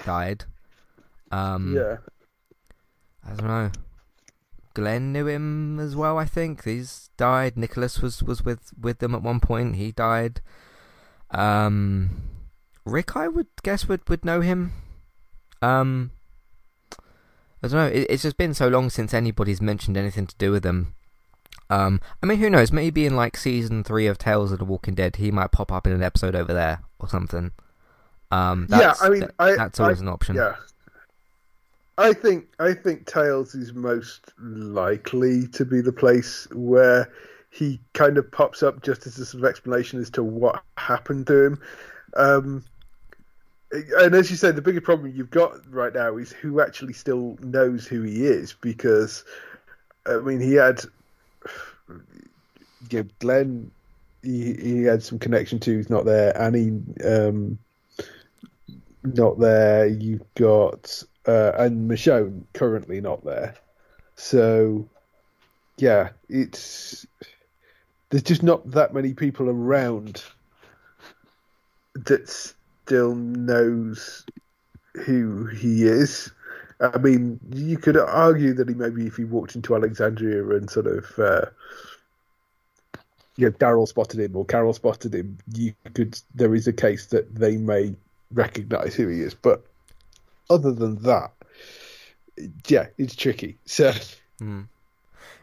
died. 0.05 0.45
Um, 1.31 1.77
yeah, 1.77 1.99
I 3.27 3.35
don't 3.35 3.49
know. 3.49 3.71
Glenn 4.75 5.13
knew 5.13 5.27
him 5.27 5.79
as 5.79 5.95
well. 5.95 6.19
I 6.19 6.25
think 6.25 6.65
he's 6.65 7.11
died. 7.17 7.57
Nicholas 7.57 8.01
was 8.01 8.23
was 8.23 8.45
with 8.45 8.73
with 8.79 8.99
them 8.99 9.15
at 9.15 9.23
one 9.23 9.41
point. 9.41 9.77
He 9.77 9.93
died. 9.93 10.41
Um, 11.31 12.31
Rick, 12.85 13.17
I 13.17 13.29
would 13.29 13.47
guess 13.63 13.89
would 13.89 14.09
would 14.09 14.25
know 14.25 14.41
him. 14.41 14.73
Um, 15.63 16.11
I 17.63 17.69
don't 17.69 17.73
know. 17.73 17.87
It, 17.87 18.07
it's 18.11 18.23
just 18.25 18.37
been 18.37 18.53
so 18.53 18.69
long 18.69 18.91
since 18.91 19.15
anybody's 19.15 19.63
mentioned 19.63 19.97
anything 19.97 20.27
to 20.27 20.37
do 20.37 20.51
with 20.51 20.67
him. 20.67 20.95
Um, 21.71 22.01
I 22.23 22.27
mean, 22.27 22.39
who 22.39 22.51
knows? 22.51 22.73
Maybe 22.73 23.07
in 23.07 23.17
like 23.17 23.37
season 23.37 23.85
three 23.85 24.07
of 24.07 24.19
Tales 24.19 24.53
of 24.53 24.59
the 24.59 24.65
Walking 24.65 24.95
Dead, 24.95 25.17
he 25.17 25.31
might 25.31 25.53
pop 25.53 25.73
up 25.73 25.87
in 25.87 25.93
an 25.93 26.03
episode 26.03 26.35
over 26.35 26.53
there 26.53 26.83
or 26.99 27.09
something. 27.09 27.53
Um, 28.31 28.67
yeah, 28.69 28.95
I 29.01 29.09
mean, 29.09 29.29
I, 29.39 29.55
that's 29.55 29.81
always 29.81 30.01
I, 30.01 30.03
an 30.03 30.09
option. 30.09 30.37
Yeah, 30.37 30.57
I 31.97 32.13
think 32.13 32.49
I 32.59 32.75
think 32.75 33.07
Tales 33.07 33.55
is 33.55 33.73
most 33.73 34.33
likely 34.39 35.47
to 35.49 35.65
be 35.65 35.81
the 35.81 35.93
place 35.93 36.49
where 36.53 37.13
he 37.51 37.81
kind 37.93 38.19
of 38.19 38.31
pops 38.31 38.63
up 38.63 38.83
just 38.83 39.07
as 39.07 39.17
a 39.19 39.25
sort 39.25 39.45
of 39.45 39.49
explanation 39.49 40.01
as 40.01 40.11
to 40.11 40.25
what 40.25 40.63
happened 40.77 41.29
to 41.29 41.45
him. 41.45 41.63
Um, 42.17 42.65
and 43.71 44.15
as 44.15 44.31
you 44.31 44.37
said, 44.37 44.57
the 44.57 44.63
biggest 44.63 44.85
problem 44.85 45.13
you've 45.15 45.31
got 45.31 45.53
right 45.73 45.95
now 45.95 46.17
is 46.17 46.33
who 46.33 46.61
actually 46.61 46.93
still 46.93 47.37
knows 47.41 47.87
who 47.87 48.03
he 48.03 48.25
is, 48.25 48.53
because 48.53 49.25
I 50.07 50.17
mean, 50.17 50.41
he 50.41 50.55
had 50.55 50.81
yeah, 52.91 53.03
Glenn. 53.21 53.71
He, 54.23 54.55
he 54.55 54.83
had 54.83 55.03
some 55.03 55.19
connection 55.19 55.59
to. 55.61 55.77
He's 55.77 55.91
not 55.91 56.05
there. 56.05 56.37
Annie, 56.37 56.81
um, 57.05 57.59
not 59.03 59.39
there. 59.39 59.87
You've 59.87 60.35
got 60.35 61.03
uh, 61.27 61.53
and 61.57 61.91
Michonne 61.91 62.45
currently 62.53 63.01
not 63.01 63.25
there. 63.25 63.55
So, 64.17 64.89
yeah, 65.79 66.11
it's 66.29 67.07
there's 68.11 68.23
just 68.23 68.43
not 68.43 68.71
that 68.71 68.95
many 68.95 69.13
people 69.13 69.49
around 69.49 70.23
that 71.95 72.29
still 72.29 73.15
knows 73.15 74.25
who 75.05 75.47
he 75.47 75.85
is. 75.85 76.31
I 76.81 76.99
mean, 76.99 77.41
you 77.53 77.79
could 77.79 77.97
argue 77.97 78.53
that 78.55 78.69
he 78.69 78.75
maybe 78.75 79.07
if 79.07 79.17
he 79.17 79.25
walked 79.25 79.57
into 79.57 79.75
Alexandria 79.75 80.49
and 80.51 80.69
sort 80.69 80.87
of, 80.87 81.19
uh, 81.19 81.47
you 83.37 83.47
know, 83.47 83.53
Daryl 83.53 83.89
spotted 83.89 84.21
him 84.21 84.37
or 84.37 84.45
Carol 84.45 84.75
spotted 84.75 85.15
him, 85.15 85.39
you 85.53 85.75
could. 85.95 86.21
There 86.35 86.55
is 86.55 86.67
a 86.67 86.73
case 86.73 87.07
that 87.07 87.35
they 87.35 87.57
may 87.57 87.95
recognise 88.33 88.95
who 88.95 89.09
he 89.09 89.21
is, 89.21 89.35
but 89.35 89.65
other 90.51 90.73
than 90.73 91.03
that, 91.03 91.33
yeah, 92.67 92.89
it's 92.99 93.17
tricky. 93.17 93.59
So. 93.65 93.93
Mm. 94.41 94.69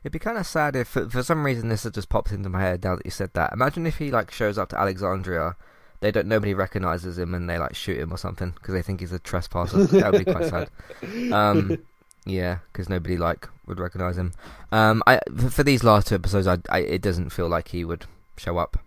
It'd 0.03 0.11
be 0.11 0.19
kind 0.19 0.37
of 0.37 0.47
sad 0.47 0.75
if, 0.75 0.87
for, 0.87 1.23
some 1.23 1.45
reason, 1.45 1.69
this 1.69 1.83
has 1.83 1.91
just 1.91 2.09
popped 2.09 2.31
into 2.31 2.49
my 2.49 2.61
head 2.61 2.83
now 2.83 2.95
that 2.95 3.05
you 3.05 3.11
said 3.11 3.33
that. 3.33 3.53
Imagine 3.53 3.85
if 3.85 3.97
he 3.97 4.09
like 4.09 4.31
shows 4.31 4.57
up 4.57 4.69
to 4.69 4.79
Alexandria 4.79 5.55
they 6.01 6.11
don't 6.11 6.27
nobody 6.27 6.53
recognizes 6.53 7.17
him 7.17 7.33
and 7.33 7.49
they 7.49 7.57
like 7.57 7.75
shoot 7.75 7.99
him 7.99 8.11
or 8.11 8.17
something 8.17 8.51
because 8.51 8.73
they 8.73 8.81
think 8.81 8.99
he's 8.99 9.11
a 9.13 9.19
trespasser. 9.19 9.85
that 9.85 10.11
would 10.11 10.25
be 10.25 10.31
quite 10.31 10.49
sad. 10.49 10.69
Um, 11.31 11.77
yeah, 12.25 12.59
because 12.71 12.89
nobody 12.89 13.17
like 13.17 13.47
would 13.65 13.79
recognize 13.79 14.17
him. 14.17 14.33
Um, 14.71 15.01
I 15.07 15.19
for 15.49 15.63
these 15.63 15.83
last 15.83 16.07
two 16.07 16.15
episodes, 16.15 16.47
I, 16.47 16.57
I, 16.69 16.79
it 16.79 17.01
doesn't 17.01 17.29
feel 17.29 17.47
like 17.47 17.69
he 17.69 17.85
would 17.85 18.05
show 18.37 18.57
up. 18.57 18.77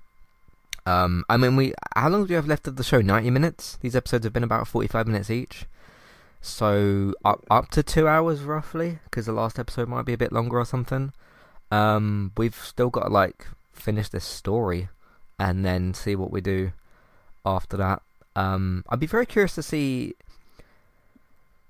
Um, 0.86 1.24
I 1.28 1.36
mean, 1.36 1.56
we 1.56 1.72
how 1.96 2.08
long 2.08 2.22
do 2.22 2.28
we 2.28 2.34
have 2.34 2.46
left 2.46 2.68
of 2.68 2.76
the 2.76 2.84
show? 2.84 3.00
Ninety 3.00 3.30
minutes. 3.30 3.78
These 3.80 3.96
episodes 3.96 4.24
have 4.24 4.32
been 4.32 4.44
about 4.44 4.68
forty-five 4.68 5.06
minutes 5.06 5.30
each, 5.30 5.66
so 6.44 7.14
up 7.24 7.44
up 7.50 7.70
to 7.70 7.82
two 7.82 8.06
hours 8.06 8.42
roughly. 8.42 8.98
Because 9.04 9.26
the 9.26 9.32
last 9.32 9.58
episode 9.58 9.88
might 9.88 10.04
be 10.04 10.12
a 10.12 10.18
bit 10.18 10.32
longer 10.32 10.58
or 10.58 10.64
something. 10.64 11.12
Um, 11.70 12.32
we've 12.36 12.54
still 12.54 12.90
got 12.90 13.04
to 13.04 13.10
like 13.10 13.46
finish 13.72 14.08
this 14.08 14.24
story 14.24 14.88
and 15.38 15.64
then 15.64 15.94
see 15.94 16.14
what 16.14 16.30
we 16.30 16.40
do 16.40 16.72
after 17.44 17.76
that. 17.76 18.02
Um, 18.36 18.84
I'd 18.88 19.00
be 19.00 19.06
very 19.06 19.26
curious 19.26 19.54
to 19.54 19.62
see 19.62 20.14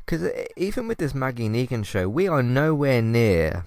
because 0.05 0.29
even 0.57 0.87
with 0.89 0.99
this 0.99 1.15
Maggie 1.15 1.49
Negan 1.49 1.85
show, 1.85 2.09
we 2.09 2.29
are 2.29 2.43
nowhere 2.43 3.01
near 3.01 3.65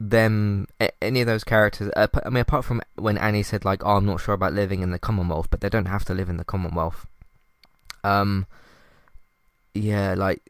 them 0.00 0.66
any 1.02 1.20
of 1.20 1.26
those 1.26 1.44
characters. 1.44 1.90
I 1.96 2.08
mean, 2.28 2.38
apart 2.38 2.64
from 2.64 2.82
when 2.96 3.18
Annie 3.18 3.42
said 3.42 3.64
like, 3.64 3.84
"Oh, 3.84 3.96
I'm 3.96 4.06
not 4.06 4.20
sure 4.20 4.34
about 4.34 4.52
living 4.52 4.82
in 4.82 4.90
the 4.90 4.98
Commonwealth," 4.98 5.48
but 5.50 5.60
they 5.60 5.68
don't 5.68 5.86
have 5.86 6.04
to 6.06 6.14
live 6.14 6.28
in 6.28 6.36
the 6.36 6.44
Commonwealth. 6.44 7.06
Um, 8.04 8.46
yeah, 9.78 10.14
like 10.14 10.42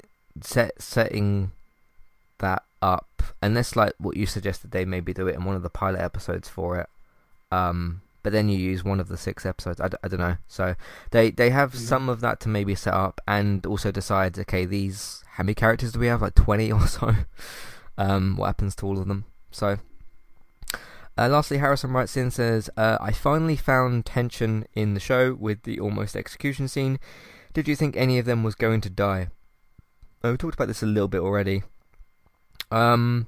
set 0.42 0.80
setting 0.80 1.52
that 2.38 2.62
up, 2.82 3.22
unless 3.42 3.76
like 3.76 3.92
what 3.98 4.16
you 4.16 4.26
suggested, 4.26 4.70
they 4.70 4.84
maybe 4.84 5.12
do 5.12 5.26
it 5.26 5.34
in 5.34 5.44
one 5.44 5.56
of 5.56 5.62
the 5.62 5.70
pilot 5.70 6.00
episodes 6.00 6.48
for 6.48 6.78
it. 6.78 6.88
Um, 7.50 8.02
but 8.22 8.32
then 8.32 8.48
you 8.48 8.58
use 8.58 8.84
one 8.84 9.00
of 9.00 9.08
the 9.08 9.16
six 9.16 9.46
episodes. 9.46 9.80
I 9.80 9.88
d- 9.88 9.96
I 10.02 10.08
don't 10.08 10.20
know. 10.20 10.36
So 10.48 10.74
they 11.10 11.30
they 11.30 11.50
have 11.50 11.70
mm-hmm. 11.70 11.84
some 11.84 12.08
of 12.08 12.20
that 12.20 12.40
to 12.40 12.48
maybe 12.48 12.74
set 12.74 12.94
up 12.94 13.20
and 13.26 13.64
also 13.66 13.90
decide, 13.90 14.38
okay, 14.38 14.64
these 14.64 15.22
how 15.32 15.44
many 15.44 15.54
characters 15.54 15.92
do 15.92 16.00
we 16.00 16.08
have? 16.08 16.22
Like 16.22 16.34
twenty 16.34 16.70
or 16.72 16.86
so. 16.86 17.14
um, 17.96 18.36
what 18.36 18.46
happens 18.46 18.74
to 18.76 18.86
all 18.86 18.98
of 18.98 19.08
them? 19.08 19.24
So. 19.50 19.78
Uh, 21.16 21.28
lastly, 21.28 21.58
Harrison 21.58 21.90
writes 21.90 22.16
in 22.16 22.30
says, 22.30 22.70
uh, 22.76 22.96
I 23.00 23.10
finally 23.10 23.56
found 23.56 24.06
tension 24.06 24.68
in 24.74 24.94
the 24.94 25.00
show 25.00 25.34
with 25.34 25.64
the 25.64 25.80
almost 25.80 26.14
execution 26.14 26.68
scene. 26.68 27.00
Did 27.58 27.66
you 27.66 27.74
think 27.74 27.96
any 27.96 28.20
of 28.20 28.24
them 28.24 28.44
was 28.44 28.54
going 28.54 28.80
to 28.82 28.88
die? 28.88 29.30
Oh, 30.22 30.30
we 30.30 30.36
talked 30.36 30.54
about 30.54 30.68
this 30.68 30.80
a 30.80 30.86
little 30.86 31.08
bit 31.08 31.22
already. 31.22 31.64
Um, 32.70 33.26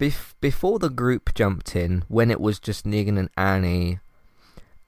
bef- 0.00 0.32
before 0.40 0.78
the 0.78 0.88
group 0.88 1.34
jumped 1.34 1.76
in, 1.76 2.04
when 2.08 2.30
it 2.30 2.40
was 2.40 2.58
just 2.58 2.86
Negan 2.86 3.18
and 3.18 3.28
Annie, 3.36 3.98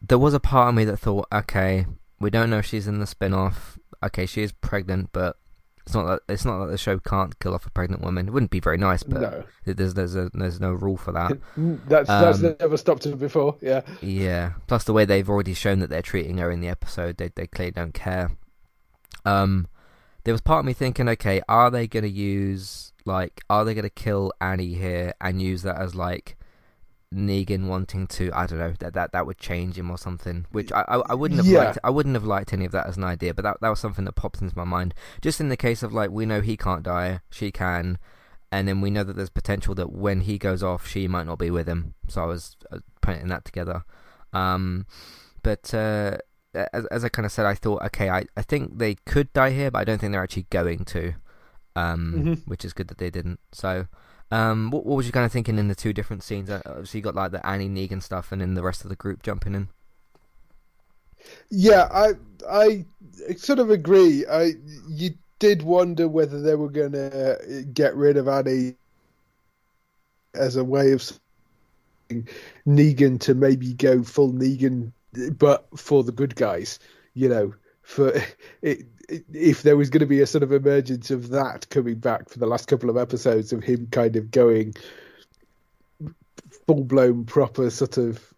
there 0.00 0.16
was 0.16 0.32
a 0.32 0.40
part 0.40 0.70
of 0.70 0.74
me 0.74 0.86
that 0.86 0.96
thought, 0.96 1.28
okay, 1.30 1.84
we 2.18 2.30
don't 2.30 2.48
know 2.48 2.60
if 2.60 2.64
she's 2.64 2.88
in 2.88 2.98
the 2.98 3.06
spin-off. 3.06 3.78
Okay, 4.02 4.24
she 4.24 4.40
is 4.40 4.52
pregnant, 4.52 5.10
but 5.12 5.36
it's 5.84 5.94
not 5.94 6.06
that 6.06 6.20
it's 6.32 6.46
not 6.46 6.64
that 6.64 6.70
the 6.70 6.78
show 6.78 6.98
can't 6.98 7.38
kill 7.38 7.52
off 7.52 7.66
a 7.66 7.70
pregnant 7.70 8.02
woman. 8.02 8.26
It 8.26 8.30
wouldn't 8.30 8.50
be 8.50 8.60
very 8.60 8.78
nice, 8.78 9.02
but 9.02 9.20
no. 9.20 9.44
there's 9.66 9.92
there's 9.92 10.16
a, 10.16 10.30
there's 10.32 10.60
no 10.60 10.72
rule 10.72 10.96
for 10.96 11.12
that. 11.12 11.38
that's 11.88 12.08
that's 12.08 12.42
um, 12.42 12.56
never 12.58 12.78
stopped 12.78 13.04
her 13.04 13.16
before. 13.16 13.56
Yeah. 13.60 13.82
Yeah. 14.00 14.54
Plus 14.66 14.84
the 14.84 14.94
way 14.94 15.04
they've 15.04 15.28
already 15.28 15.52
shown 15.52 15.80
that 15.80 15.90
they're 15.90 16.00
treating 16.00 16.38
her 16.38 16.50
in 16.50 16.60
the 16.60 16.68
episode, 16.68 17.18
they 17.18 17.28
they 17.34 17.46
clearly 17.46 17.72
don't 17.72 17.92
care. 17.92 18.30
Um, 19.26 19.66
there 20.24 20.32
was 20.32 20.40
part 20.40 20.60
of 20.60 20.64
me 20.64 20.72
thinking, 20.72 21.08
okay, 21.10 21.42
are 21.48 21.70
they 21.70 21.86
going 21.86 22.04
to 22.04 22.08
use 22.10 22.92
like, 23.04 23.42
are 23.48 23.64
they 23.64 23.74
going 23.74 23.84
to 23.84 23.90
kill 23.90 24.32
Annie 24.40 24.74
here 24.74 25.14
and 25.20 25.40
use 25.40 25.62
that 25.62 25.76
as 25.76 25.94
like 25.94 26.36
Negan 27.14 27.66
wanting 27.66 28.06
to? 28.08 28.30
I 28.32 28.46
don't 28.46 28.58
know 28.58 28.74
that 28.80 28.94
that 28.94 29.12
that 29.12 29.26
would 29.26 29.38
change 29.38 29.78
him 29.78 29.90
or 29.90 29.98
something. 29.98 30.46
Which 30.50 30.72
I 30.72 30.84
I, 30.88 30.96
I 31.10 31.14
wouldn't 31.14 31.38
have 31.38 31.46
yeah. 31.46 31.64
liked. 31.64 31.78
I 31.84 31.90
wouldn't 31.90 32.14
have 32.14 32.24
liked 32.24 32.52
any 32.52 32.64
of 32.64 32.72
that 32.72 32.86
as 32.86 32.96
an 32.96 33.04
idea. 33.04 33.34
But 33.34 33.42
that 33.42 33.58
that 33.60 33.68
was 33.68 33.78
something 33.78 34.04
that 34.06 34.12
popped 34.12 34.40
into 34.40 34.56
my 34.56 34.64
mind. 34.64 34.94
Just 35.20 35.40
in 35.40 35.48
the 35.48 35.56
case 35.56 35.82
of 35.82 35.92
like, 35.92 36.10
we 36.10 36.26
know 36.26 36.40
he 36.40 36.56
can't 36.56 36.82
die, 36.82 37.20
she 37.30 37.52
can, 37.52 37.98
and 38.50 38.66
then 38.66 38.80
we 38.80 38.90
know 38.90 39.04
that 39.04 39.14
there's 39.16 39.30
potential 39.30 39.74
that 39.76 39.92
when 39.92 40.22
he 40.22 40.38
goes 40.38 40.62
off, 40.62 40.88
she 40.88 41.06
might 41.06 41.26
not 41.26 41.38
be 41.38 41.50
with 41.50 41.68
him. 41.68 41.94
So 42.08 42.22
I 42.22 42.26
was 42.26 42.56
uh, 42.72 42.78
putting 43.00 43.28
that 43.28 43.44
together. 43.44 43.84
Um, 44.32 44.86
but. 45.42 45.72
Uh, 45.74 46.18
as, 46.72 46.86
as 46.86 47.04
I 47.04 47.08
kind 47.08 47.26
of 47.26 47.32
said, 47.32 47.46
I 47.46 47.54
thought, 47.54 47.82
okay, 47.86 48.10
I, 48.10 48.24
I 48.36 48.42
think 48.42 48.78
they 48.78 48.96
could 49.06 49.32
die 49.32 49.50
here, 49.50 49.70
but 49.70 49.78
I 49.80 49.84
don't 49.84 49.98
think 49.98 50.12
they're 50.12 50.22
actually 50.22 50.46
going 50.50 50.84
to 50.86 51.14
um, 51.76 52.14
mm-hmm. 52.16 52.50
which 52.50 52.64
is 52.64 52.72
good 52.72 52.88
that 52.88 52.98
they 52.98 53.10
didn't. 53.10 53.38
So, 53.52 53.86
um, 54.30 54.70
what, 54.70 54.84
what 54.84 54.96
was 54.96 55.06
you 55.06 55.12
kind 55.12 55.26
of 55.26 55.30
thinking 55.30 55.58
in 55.58 55.68
the 55.68 55.74
two 55.74 55.92
different 55.92 56.24
scenes? 56.24 56.50
Uh, 56.50 56.62
obviously, 56.66 56.98
you 56.98 57.04
got 57.04 57.14
like 57.14 57.30
the 57.30 57.46
Annie 57.46 57.68
Negan 57.68 58.02
stuff, 58.02 58.32
and 58.32 58.40
then 58.40 58.54
the 58.54 58.62
rest 58.62 58.82
of 58.82 58.88
the 58.88 58.96
group 58.96 59.22
jumping 59.22 59.54
in. 59.54 59.68
Yeah, 61.50 61.88
I 61.92 62.12
I 62.50 62.84
sort 63.36 63.58
of 63.58 63.70
agree. 63.70 64.26
I 64.26 64.54
you 64.88 65.10
did 65.38 65.62
wonder 65.62 66.08
whether 66.08 66.40
they 66.40 66.54
were 66.54 66.70
going 66.70 66.92
to 66.92 67.64
get 67.74 67.94
rid 67.94 68.16
of 68.16 68.26
Annie 68.26 68.74
as 70.34 70.56
a 70.56 70.64
way 70.64 70.92
of 70.92 71.12
Negan 72.66 73.20
to 73.20 73.34
maybe 73.34 73.74
go 73.74 74.02
full 74.02 74.32
Negan, 74.32 74.92
but 75.32 75.66
for 75.78 76.02
the 76.02 76.12
good 76.12 76.34
guys. 76.36 76.78
You 77.14 77.28
know, 77.28 77.54
for 77.82 78.12
it 78.62 78.86
if 79.08 79.62
there 79.62 79.76
was 79.76 79.90
going 79.90 80.00
to 80.00 80.06
be 80.06 80.20
a 80.20 80.26
sort 80.26 80.42
of 80.42 80.52
emergence 80.52 81.10
of 81.10 81.28
that 81.28 81.68
coming 81.70 81.94
back 81.96 82.28
for 82.28 82.38
the 82.38 82.46
last 82.46 82.66
couple 82.66 82.90
of 82.90 82.96
episodes 82.96 83.52
of 83.52 83.62
him 83.62 83.86
kind 83.92 84.16
of 84.16 84.30
going 84.30 84.74
full 86.66 86.82
blown 86.82 87.24
proper 87.24 87.70
sort 87.70 87.96
of 87.96 88.34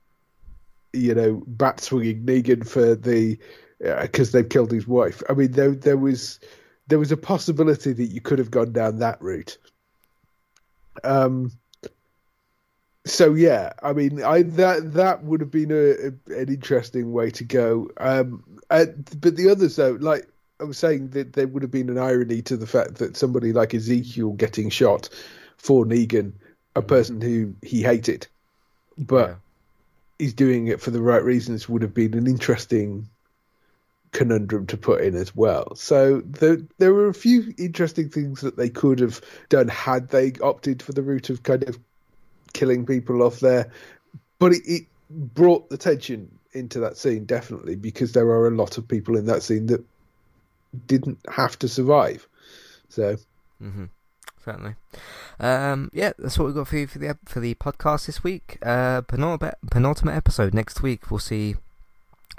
you 0.93 1.15
know 1.15 1.43
bat 1.47 1.81
swinging 1.81 2.25
Negan 2.25 2.69
for 2.69 2.95
the 2.95 3.39
because 3.79 4.35
uh, 4.35 4.39
they've 4.39 4.49
killed 4.49 4.73
his 4.73 4.87
wife. 4.87 5.23
I 5.29 5.35
mean 5.35 5.53
there 5.53 5.73
there 5.73 5.97
was 5.97 6.41
there 6.89 6.99
was 6.99 7.13
a 7.13 7.17
possibility 7.17 7.93
that 7.93 8.07
you 8.07 8.21
could 8.21 8.39
have 8.39 8.51
gone 8.51 8.73
down 8.73 8.99
that 8.99 9.21
route. 9.23 9.59
Um. 11.05 11.53
So 13.09 13.35
yeah, 13.35 13.73
I 13.83 13.93
mean, 13.95 14.23
I 14.23 14.43
that 14.43 14.93
that 14.93 15.25
would 15.25 15.41
have 15.41 15.51
been 15.51 15.71
a, 15.71 16.09
a 16.35 16.41
an 16.41 16.49
interesting 16.49 17.13
way 17.13 17.31
to 17.31 17.45
go. 17.45 17.91
Um, 17.97 18.45
but 18.69 19.37
the 19.37 19.49
others 19.51 19.77
though, 19.77 19.97
like 20.01 20.29
I 20.61 20.65
was 20.65 20.79
saying 20.79 21.11
that 21.11 21.33
there 21.33 21.47
would 21.47 21.63
have 21.63 21.71
been 21.71 21.89
an 21.89 21.99
irony 21.99 22.43
to 22.43 22.57
the 22.57 22.67
fact 22.67 22.97
that 22.97 23.17
somebody 23.17 23.53
like 23.53 23.75
Ezekiel 23.75 24.33
getting 24.33 24.69
shot 24.71 25.09
for 25.57 25.85
Negan, 25.85 26.33
a 26.77 26.83
person 26.83 27.21
who 27.21 27.55
he 27.63 27.83
hated, 27.83 28.27
but 28.99 29.31
yeah. 29.31 29.35
he's 30.19 30.35
doing 30.35 30.67
it 30.67 30.81
for 30.81 30.91
the 30.91 31.01
right 31.01 31.23
reasons, 31.23 31.69
would 31.69 31.83
have 31.83 31.95
been 31.95 32.15
an 32.15 32.27
interesting 32.27 33.09
conundrum 34.13 34.67
to 34.67 34.77
put 34.77 35.01
in 35.01 35.15
as 35.15 35.35
well. 35.35 35.75
So 35.77 36.21
the, 36.21 36.67
there 36.79 36.93
were 36.95 37.09
a 37.09 37.15
few 37.15 37.55
interesting 37.57 38.09
things 38.09 38.41
that 38.41 38.57
they 38.57 38.69
could 38.69 39.01
have 39.01 39.21
done 39.49 39.69
had 39.69 40.09
they 40.09 40.33
opted 40.43 40.83
for 40.83 40.93
the 40.93 41.03
route 41.03 41.31
of 41.31 41.43
kind 41.43 41.63
of 41.65 41.79
killing 42.53 42.87
people 42.87 43.23
off 43.23 43.41
there, 43.41 43.71
but 44.39 44.53
it, 44.53 44.63
it 44.67 44.83
brought 45.11 45.69
the 45.71 45.77
tension 45.77 46.31
into 46.53 46.81
that 46.81 46.97
scene 46.97 47.25
definitely 47.25 47.77
because 47.77 48.13
there 48.13 48.27
are 48.27 48.49
a 48.49 48.55
lot 48.55 48.79
of 48.79 48.89
people 48.89 49.17
in 49.17 49.27
that 49.27 49.43
scene 49.43 49.67
that 49.67 49.85
didn't 50.87 51.19
have 51.31 51.59
to 51.59 51.69
survive. 51.69 52.27
So, 52.89 53.17
mm-hmm. 53.63 53.85
certainly, 54.45 54.75
um, 55.41 55.91
yeah, 55.93 56.13
that's 56.19 56.39
what 56.39 56.47
we've 56.47 56.55
got 56.55 56.69
for 56.69 56.79
you 56.79 56.87
for 56.87 56.99
the 56.99 57.19
for 57.25 57.41
the 57.41 57.55
podcast 57.55 58.07
this 58.07 58.25
week. 58.25 58.59
Uh, 58.63 59.03
penultimate, 59.03 59.57
episode 60.07 60.55
next 60.55 60.83
week. 60.83 61.11
We'll 61.11 61.21
see 61.21 61.57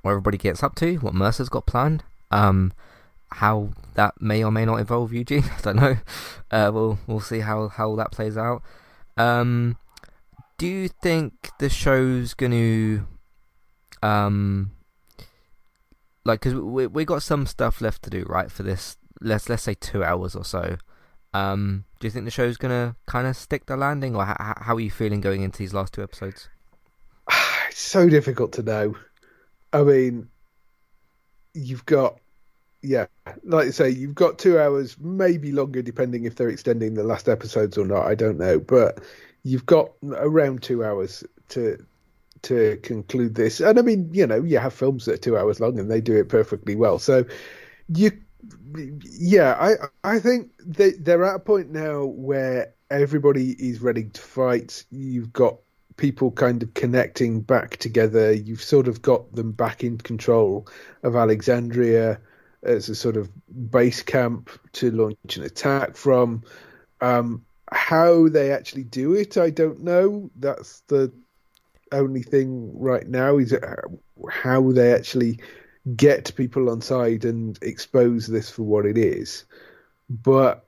what 0.01 0.11
everybody 0.11 0.37
gets 0.37 0.63
up 0.63 0.75
to, 0.75 0.95
what 0.97 1.13
Mercer's 1.13 1.49
got 1.49 1.65
planned. 1.65 2.03
Um, 2.31 2.73
how 3.33 3.69
that 3.93 4.19
may 4.19 4.43
or 4.43 4.51
may 4.51 4.65
not 4.65 4.79
involve 4.79 5.13
Eugene, 5.13 5.43
I 5.57 5.61
don't 5.61 5.75
know. 5.75 5.97
Uh, 6.51 6.71
we'll 6.73 6.99
we'll 7.07 7.19
see 7.19 7.39
how 7.39 7.67
how 7.67 7.95
that 7.95 8.11
plays 8.11 8.37
out. 8.37 8.63
Um, 9.17 9.77
do 10.59 10.67
you 10.67 10.89
think 10.89 11.49
the 11.57 11.69
show's 11.69 12.33
going 12.33 12.51
to 12.51 13.07
um 14.05 14.71
like 16.25 16.41
because 16.41 16.53
we 16.53 16.85
we 16.85 17.05
got 17.05 17.23
some 17.23 17.47
stuff 17.47 17.81
left 17.81 18.03
to 18.03 18.09
do 18.09 18.23
right 18.27 18.51
for 18.51 18.63
this 18.63 18.97
let's 19.21 19.49
let's 19.49 19.63
say 19.63 19.73
two 19.73 20.03
hours 20.03 20.35
or 20.35 20.43
so. 20.43 20.77
Um 21.33 21.85
do 21.99 22.07
you 22.07 22.11
think 22.11 22.25
the 22.25 22.31
show's 22.31 22.57
gonna 22.57 22.97
kind 23.07 23.25
of 23.25 23.35
stick 23.35 23.65
the 23.65 23.77
landing 23.77 24.15
or 24.15 24.25
how, 24.25 24.53
how 24.57 24.75
are 24.75 24.79
you 24.79 24.91
feeling 24.91 25.21
going 25.21 25.41
into 25.41 25.59
these 25.59 25.73
last 25.73 25.93
two 25.93 26.03
episodes? 26.03 26.49
It's 27.69 27.79
so 27.79 28.09
difficult 28.09 28.51
to 28.53 28.63
know. 28.63 28.95
I 29.71 29.83
mean 29.83 30.27
you've 31.53 31.85
got 31.85 32.19
yeah 32.81 33.05
like 33.43 33.67
you 33.67 33.71
say 33.71 33.89
you've 33.89 34.15
got 34.15 34.39
two 34.39 34.59
hours 34.59 34.97
maybe 34.99 35.51
longer 35.51 35.81
depending 35.81 36.25
if 36.25 36.35
they're 36.35 36.49
extending 36.49 36.95
the 36.95 37.03
last 37.03 37.27
episodes 37.27 37.77
or 37.77 37.85
not 37.85 38.05
i 38.05 38.15
don't 38.15 38.37
know 38.37 38.57
but 38.57 38.99
you've 39.49 39.65
got 39.65 39.91
around 40.03 40.61
two 40.61 40.83
hours 40.83 41.23
to 41.49 41.83
to 42.43 42.77
conclude 42.83 43.35
this. 43.35 43.59
And 43.59 43.77
I 43.77 43.81
mean, 43.81 44.09
you 44.13 44.25
know, 44.25 44.41
you 44.41 44.59
have 44.59 44.73
films 44.73 45.05
that 45.05 45.15
are 45.15 45.17
two 45.17 45.37
hours 45.37 45.59
long 45.59 45.77
and 45.79 45.91
they 45.91 45.99
do 45.99 46.15
it 46.15 46.29
perfectly 46.29 46.75
well. 46.75 46.99
So 46.99 47.25
you, 47.89 48.11
yeah, 49.03 49.57
I 49.59 50.13
I 50.15 50.19
think 50.19 50.51
they 50.63 50.91
they're 50.91 51.25
at 51.25 51.35
a 51.35 51.39
point 51.39 51.71
now 51.71 52.05
where 52.05 52.73
everybody 52.89 53.51
is 53.51 53.81
ready 53.81 54.05
to 54.05 54.21
fight. 54.21 54.85
You've 54.91 55.33
got 55.33 55.57
people 55.97 56.31
kind 56.31 56.63
of 56.63 56.73
connecting 56.75 57.41
back 57.41 57.77
together. 57.77 58.31
You've 58.31 58.63
sort 58.63 58.87
of 58.87 59.01
got 59.01 59.35
them 59.35 59.51
back 59.51 59.83
in 59.83 59.97
control 59.97 60.67
of 61.03 61.15
Alexandria 61.15 62.21
as 62.63 62.87
a 62.87 62.95
sort 62.95 63.17
of 63.17 63.29
base 63.71 64.01
camp 64.03 64.49
to 64.73 64.91
launch 64.91 65.37
an 65.37 65.43
attack 65.43 65.97
from. 65.97 66.43
Um, 67.01 67.45
how 67.71 68.27
they 68.29 68.51
actually 68.51 68.83
do 68.83 69.13
it, 69.13 69.37
I 69.37 69.49
don't 69.49 69.83
know. 69.83 70.29
That's 70.35 70.81
the 70.87 71.11
only 71.91 72.21
thing 72.21 72.71
right 72.79 73.07
now 73.07 73.37
is 73.37 73.55
how 74.31 74.71
they 74.71 74.93
actually 74.93 75.39
get 75.95 76.35
people 76.35 76.69
on 76.69 76.81
side 76.81 77.25
and 77.25 77.57
expose 77.61 78.27
this 78.27 78.49
for 78.49 78.63
what 78.63 78.85
it 78.85 78.97
is. 78.97 79.45
But 80.09 80.65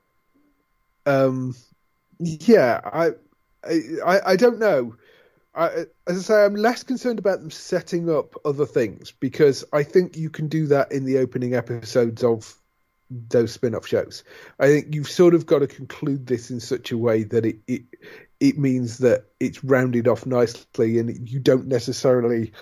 um, 1.06 1.56
yeah, 2.20 2.82
I, 2.84 3.12
I 4.06 4.22
I 4.26 4.36
don't 4.36 4.60
know. 4.60 4.96
I, 5.54 5.86
as 6.08 6.18
I 6.18 6.22
say, 6.22 6.46
I'm 6.46 6.56
less 6.56 6.84
concerned 6.84 7.20
about 7.20 7.42
them 7.42 7.52
setting 7.52 8.10
up 8.10 8.36
other 8.46 8.66
things 8.66 9.12
because 9.12 9.66
I 9.74 9.84
think 9.84 10.16
you 10.16 10.30
can 10.30 10.48
do 10.48 10.66
that 10.68 10.92
in 10.92 11.04
the 11.04 11.18
opening 11.18 11.56
episodes 11.56 12.24
of 12.24 12.56
those 13.30 13.52
spin-off 13.52 13.88
shows. 13.88 14.24
I 14.60 14.68
think 14.68 14.96
you've 14.96 15.10
sort 15.10 15.34
of 15.34 15.46
got 15.46 15.60
to 15.60 15.68
conclude 15.68 16.28
this 16.28 16.50
in 16.50 16.60
such 16.60 16.92
a 16.92 16.98
way 16.98 17.24
that 17.24 17.46
it, 17.46 17.58
it 17.68 17.84
it 18.40 18.58
means 18.58 19.00
that 19.00 19.26
it's 19.40 19.64
rounded 19.64 20.08
off 20.08 20.26
nicely 20.26 20.98
and 20.98 21.30
you 21.30 21.40
don't 21.40 21.68
necessarily 21.68 22.54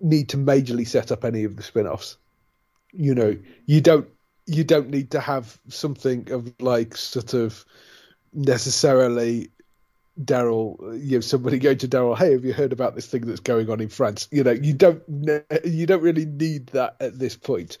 need 0.00 0.28
to 0.28 0.36
majorly 0.36 0.86
set 0.86 1.10
up 1.10 1.24
any 1.24 1.44
of 1.44 1.56
the 1.56 1.62
spin-offs 1.62 2.18
you 2.92 3.14
know 3.14 3.36
you 3.66 3.80
don't 3.80 4.08
you 4.46 4.62
don't 4.62 4.90
need 4.90 5.10
to 5.10 5.20
have 5.20 5.58
something 5.68 6.30
of 6.30 6.52
like 6.60 6.96
sort 6.96 7.34
of 7.34 7.64
necessarily 8.32 9.50
Daryl, 10.22 10.78
you 11.04 11.16
know, 11.16 11.20
somebody 11.20 11.58
going 11.58 11.78
to 11.78 11.88
Daryl, 11.88 12.16
hey, 12.16 12.32
have 12.32 12.44
you 12.44 12.52
heard 12.52 12.72
about 12.72 12.94
this 12.94 13.06
thing 13.06 13.22
that's 13.26 13.40
going 13.40 13.68
on 13.68 13.80
in 13.80 13.88
France? 13.88 14.28
You 14.30 14.44
know, 14.44 14.52
you 14.52 14.72
don't 14.72 15.02
you 15.64 15.86
don't 15.86 16.02
really 16.02 16.26
need 16.26 16.68
that 16.68 16.96
at 17.00 17.18
this 17.18 17.36
point. 17.36 17.78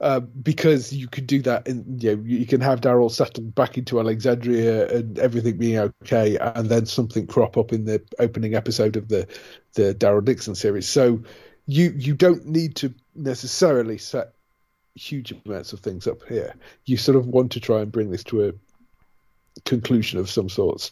Uh, 0.00 0.18
because 0.20 0.92
you 0.92 1.06
could 1.06 1.26
do 1.26 1.40
that 1.40 1.68
and 1.68 2.02
you 2.02 2.16
know 2.16 2.22
you 2.24 2.44
can 2.46 2.60
have 2.60 2.80
Daryl 2.80 3.10
settled 3.10 3.54
back 3.54 3.78
into 3.78 4.00
Alexandria 4.00 4.88
and 4.92 5.18
everything 5.20 5.56
being 5.56 5.78
okay, 6.02 6.36
and 6.36 6.68
then 6.68 6.84
something 6.84 7.28
crop 7.28 7.56
up 7.56 7.72
in 7.72 7.84
the 7.84 8.02
opening 8.18 8.54
episode 8.54 8.96
of 8.96 9.08
the 9.08 9.28
the 9.74 9.94
Daryl 9.94 10.24
Dixon 10.24 10.56
series. 10.56 10.88
So 10.88 11.22
you 11.66 11.94
you 11.96 12.14
don't 12.14 12.44
need 12.44 12.74
to 12.76 12.92
necessarily 13.14 13.98
set 13.98 14.34
huge 14.96 15.32
amounts 15.46 15.72
of 15.72 15.80
things 15.80 16.08
up 16.08 16.26
here. 16.28 16.54
You 16.84 16.96
sort 16.96 17.16
of 17.16 17.26
want 17.26 17.52
to 17.52 17.60
try 17.60 17.80
and 17.80 17.92
bring 17.92 18.10
this 18.10 18.24
to 18.24 18.48
a 18.48 18.52
conclusion 19.64 20.18
of 20.18 20.28
some 20.28 20.48
sorts 20.48 20.90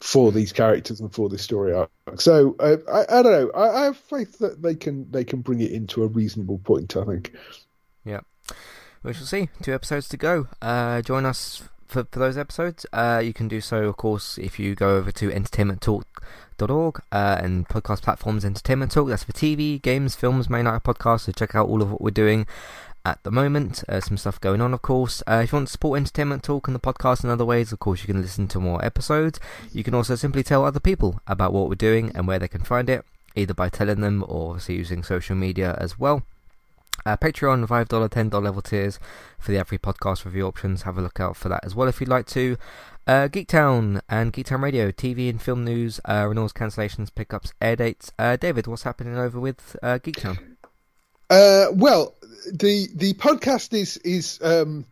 for 0.00 0.32
these 0.32 0.52
characters 0.52 1.00
and 1.00 1.12
for 1.12 1.28
this 1.28 1.42
story 1.42 1.72
arc. 1.72 1.90
So 2.16 2.56
uh, 2.58 2.76
I, 2.92 3.18
I, 3.18 3.22
don't 3.22 3.32
know. 3.32 3.50
I, 3.54 3.80
I, 3.80 3.84
have 3.84 3.96
faith 3.96 4.38
that 4.38 4.62
they 4.62 4.74
can 4.74 5.10
they 5.10 5.24
can 5.24 5.40
bring 5.40 5.60
it 5.60 5.72
into 5.72 6.02
a 6.02 6.08
reasonable 6.08 6.58
point. 6.58 6.96
I 6.96 7.04
think. 7.04 7.34
Yeah, 8.04 8.20
we 9.02 9.12
shall 9.12 9.26
see. 9.26 9.48
Two 9.62 9.74
episodes 9.74 10.08
to 10.08 10.16
go. 10.16 10.48
Uh, 10.60 11.00
join 11.02 11.24
us 11.24 11.62
for, 11.86 12.06
for 12.10 12.18
those 12.18 12.36
episodes. 12.36 12.84
Uh, 12.92 13.22
you 13.24 13.32
can 13.32 13.48
do 13.48 13.60
so, 13.60 13.84
of 13.84 13.96
course, 13.96 14.36
if 14.38 14.58
you 14.58 14.74
go 14.74 14.96
over 14.96 15.12
to 15.12 15.30
entertainmenttalk.org 15.30 17.00
uh, 17.12 17.38
and 17.40 17.68
podcast 17.68 18.02
platforms 18.02 18.44
Entertainment 18.44 18.92
Talk. 18.92 19.08
That's 19.08 19.24
for 19.24 19.32
TV, 19.32 19.80
games, 19.80 20.14
films, 20.14 20.50
main 20.50 20.64
night 20.64 20.82
podcast. 20.82 21.20
So 21.20 21.32
check 21.32 21.54
out 21.54 21.68
all 21.68 21.82
of 21.82 21.90
what 21.90 22.00
we're 22.00 22.10
doing 22.10 22.46
at 23.04 23.22
the 23.22 23.30
moment. 23.30 23.84
Uh, 23.88 24.00
some 24.00 24.16
stuff 24.16 24.40
going 24.40 24.60
on, 24.60 24.74
of 24.74 24.82
course. 24.82 25.22
Uh, 25.26 25.40
if 25.44 25.52
you 25.52 25.56
want 25.56 25.68
to 25.68 25.72
support 25.72 25.98
Entertainment 25.98 26.42
Talk 26.42 26.66
and 26.66 26.74
the 26.74 26.80
podcast 26.80 27.24
in 27.24 27.30
other 27.30 27.44
ways, 27.44 27.72
of 27.72 27.78
course, 27.78 28.00
you 28.02 28.06
can 28.06 28.22
listen 28.22 28.48
to 28.48 28.60
more 28.60 28.84
episodes. 28.84 29.38
You 29.72 29.84
can 29.84 29.94
also 29.94 30.14
simply 30.14 30.42
tell 30.42 30.64
other 30.64 30.80
people 30.80 31.20
about 31.26 31.52
what 31.52 31.68
we're 31.68 31.74
doing 31.74 32.12
and 32.14 32.26
where 32.26 32.38
they 32.38 32.48
can 32.48 32.62
find 32.62 32.88
it, 32.88 33.04
either 33.34 33.54
by 33.54 33.68
telling 33.68 34.00
them 34.00 34.24
or 34.26 34.50
obviously 34.50 34.76
using 34.76 35.02
social 35.02 35.36
media 35.36 35.76
as 35.78 35.98
well. 35.98 36.22
Uh, 37.06 37.16
Patreon, 37.16 37.66
$5, 37.66 37.86
$10 38.08 38.42
level 38.42 38.62
tiers 38.62 38.98
for 39.38 39.52
the 39.52 39.58
every 39.58 39.78
podcast 39.78 40.24
review 40.24 40.46
options. 40.46 40.82
Have 40.82 40.96
a 40.96 41.02
look 41.02 41.20
out 41.20 41.36
for 41.36 41.48
that 41.50 41.64
as 41.64 41.74
well 41.74 41.88
if 41.88 42.00
you'd 42.00 42.08
like 42.08 42.26
to. 42.28 42.56
Uh, 43.06 43.28
Geektown 43.28 44.00
and 44.08 44.32
Geektown 44.32 44.62
Radio, 44.62 44.90
TV 44.90 45.28
and 45.28 45.42
film 45.42 45.64
news, 45.64 46.00
uh, 46.06 46.24
renewals, 46.26 46.54
cancellations, 46.54 47.14
pickups, 47.14 47.52
air 47.60 47.76
dates. 47.76 48.10
Uh, 48.18 48.36
David, 48.36 48.66
what's 48.66 48.84
happening 48.84 49.18
over 49.18 49.38
with 49.38 49.76
uh, 49.82 49.98
Geektown? 49.98 50.38
Uh, 51.28 51.66
well, 51.72 52.14
the 52.52 52.88
the 52.94 53.14
podcast 53.14 53.72
is 53.72 53.96
is 53.98 54.38
um, 54.42 54.84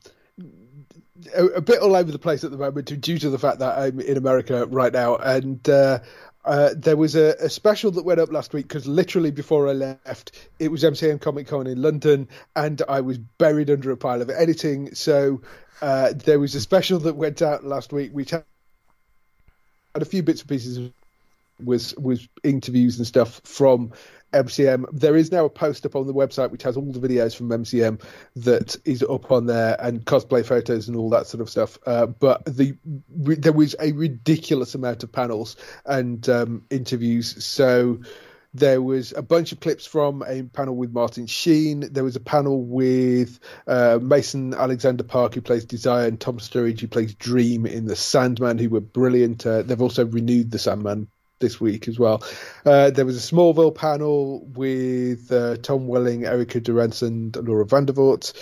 a, 1.35 1.45
a, 1.47 1.61
bit 1.61 1.81
all 1.81 1.95
over 1.95 2.11
the 2.11 2.19
place 2.19 2.45
at 2.45 2.51
the 2.51 2.57
moment 2.57 3.01
due 3.01 3.19
to 3.19 3.31
the 3.31 3.39
fact 3.39 3.61
that 3.61 3.79
I'm 3.79 4.01
in 4.01 4.17
America 4.17 4.67
right 4.67 4.93
now, 4.93 5.17
and 5.17 5.67
uh, 5.69 6.01
uh, 6.45 6.71
there 6.77 6.97
was 6.97 7.15
a, 7.15 7.35
a, 7.41 7.49
special 7.49 7.93
that 7.93 8.05
went 8.05 8.19
up 8.19 8.33
last 8.33 8.53
week 8.53 8.67
because 8.67 8.87
literally 8.87 9.31
before 9.31 9.69
I 9.69 9.73
left, 9.73 10.33
it 10.59 10.69
was 10.69 10.83
MCM 10.83 11.21
Comic 11.21 11.47
Con 11.47 11.67
in 11.67 11.81
London, 11.81 12.29
and 12.57 12.83
I 12.89 13.01
was 13.01 13.19
buried 13.19 13.71
under 13.71 13.91
a 13.91 13.97
pile 13.97 14.23
of 14.23 14.31
editing. 14.31 14.95
So 14.95 15.43
uh, 15.81 16.13
there 16.15 16.41
was 16.41 16.55
a 16.55 16.61
special 16.61 16.99
that 17.01 17.15
went 17.15 17.43
out 17.43 17.65
last 17.65 17.93
week, 17.93 18.13
which 18.13 18.31
had 18.31 18.45
a 19.95 20.05
few 20.05 20.23
bits 20.23 20.41
and 20.41 20.49
pieces 20.49 20.91
was 21.65 21.95
was 21.97 22.29
interviews 22.43 22.99
and 22.99 23.07
stuff 23.07 23.41
from 23.45 23.93
MCM. 24.33 24.87
There 24.93 25.17
is 25.17 25.31
now 25.31 25.45
a 25.45 25.51
post 25.51 25.87
up 25.87 25.95
on 25.95 26.07
the 26.07 26.15
website 26.15 26.51
which 26.51 26.63
has 26.63 26.77
all 26.77 26.91
the 26.91 27.07
videos 27.07 27.37
from 27.37 27.49
MCM 27.51 28.03
that 28.37 28.77
is 28.85 29.03
up 29.03 29.31
on 29.31 29.47
there 29.47 29.77
and 29.79 30.05
cosplay 30.05 30.45
photos 30.45 30.89
and 30.89 30.97
all 30.97 31.11
that 31.11 31.27
sort 31.27 31.41
of 31.41 31.51
stuff. 31.51 31.79
Uh, 31.87 32.07
but 32.07 32.45
the 32.45 32.77
re, 33.15 33.37
there 33.37 33.53
was 33.53 33.77
a 33.81 33.93
ridiculous 33.93 34.75
amount 34.75 35.03
of 35.03 35.13
panels 35.13 35.57
and 35.85 36.29
um, 36.29 36.65
interviews. 36.71 37.45
So 37.45 38.01
there 38.55 38.83
was 38.83 39.13
a 39.13 39.23
bunch 39.23 39.53
of 39.53 39.61
clips 39.61 39.87
from 39.87 40.23
a 40.27 40.43
panel 40.43 40.77
with 40.77 40.93
Martin 40.93 41.27
Sheen. 41.27 41.93
There 41.93 42.05
was 42.05 42.17
a 42.17 42.21
panel 42.21 42.63
with 42.63 43.39
uh, 43.67 43.99
Mason 44.01 44.53
Alexander 44.53 45.05
Park, 45.05 45.35
who 45.35 45.41
plays 45.41 45.65
Desire, 45.65 46.07
and 46.07 46.21
Tom 46.21 46.39
Sturridge, 46.39 46.81
who 46.81 46.89
plays 46.89 47.15
Dream 47.15 47.65
in 47.65 47.87
The 47.87 47.97
Sandman, 47.97 48.59
who 48.59 48.69
were 48.69 48.81
brilliant. 48.81 49.47
Uh, 49.47 49.63
they've 49.63 49.81
also 49.81 50.05
renewed 50.05 50.51
The 50.51 50.59
Sandman 50.59 51.09
this 51.43 51.61
week 51.61 51.89
as 51.89 51.99
well. 51.99 52.25
Uh, 52.65 52.89
there 52.89 53.05
was 53.05 53.19
a 53.19 53.35
Smallville 53.35 53.75
panel 53.75 54.47
with 54.55 55.31
uh, 55.31 55.59
Tom 55.59 55.87
Welling, 55.87 56.25
Erica 56.25 56.61
Durance, 56.61 57.03
and 57.03 57.37
Laura 57.37 57.67
Vandervoort. 57.67 58.33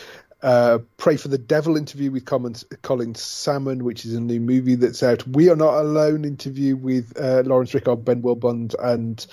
Uh, 0.42 0.78
Prey 0.96 1.16
for 1.16 1.28
the 1.28 1.36
Devil 1.36 1.76
interview 1.76 2.10
with 2.10 2.24
Colin 2.24 3.14
Salmon, 3.14 3.84
which 3.84 4.06
is 4.06 4.14
a 4.14 4.20
new 4.20 4.40
movie 4.40 4.76
that's 4.76 5.02
out. 5.02 5.26
We 5.26 5.50
Are 5.50 5.56
Not 5.56 5.74
Alone 5.80 6.24
interview 6.24 6.76
with 6.76 7.12
uh, 7.20 7.42
Laurence 7.44 7.74
Rickard, 7.74 8.04
Ben 8.04 8.22
Willbond, 8.22 8.74
and 8.78 9.26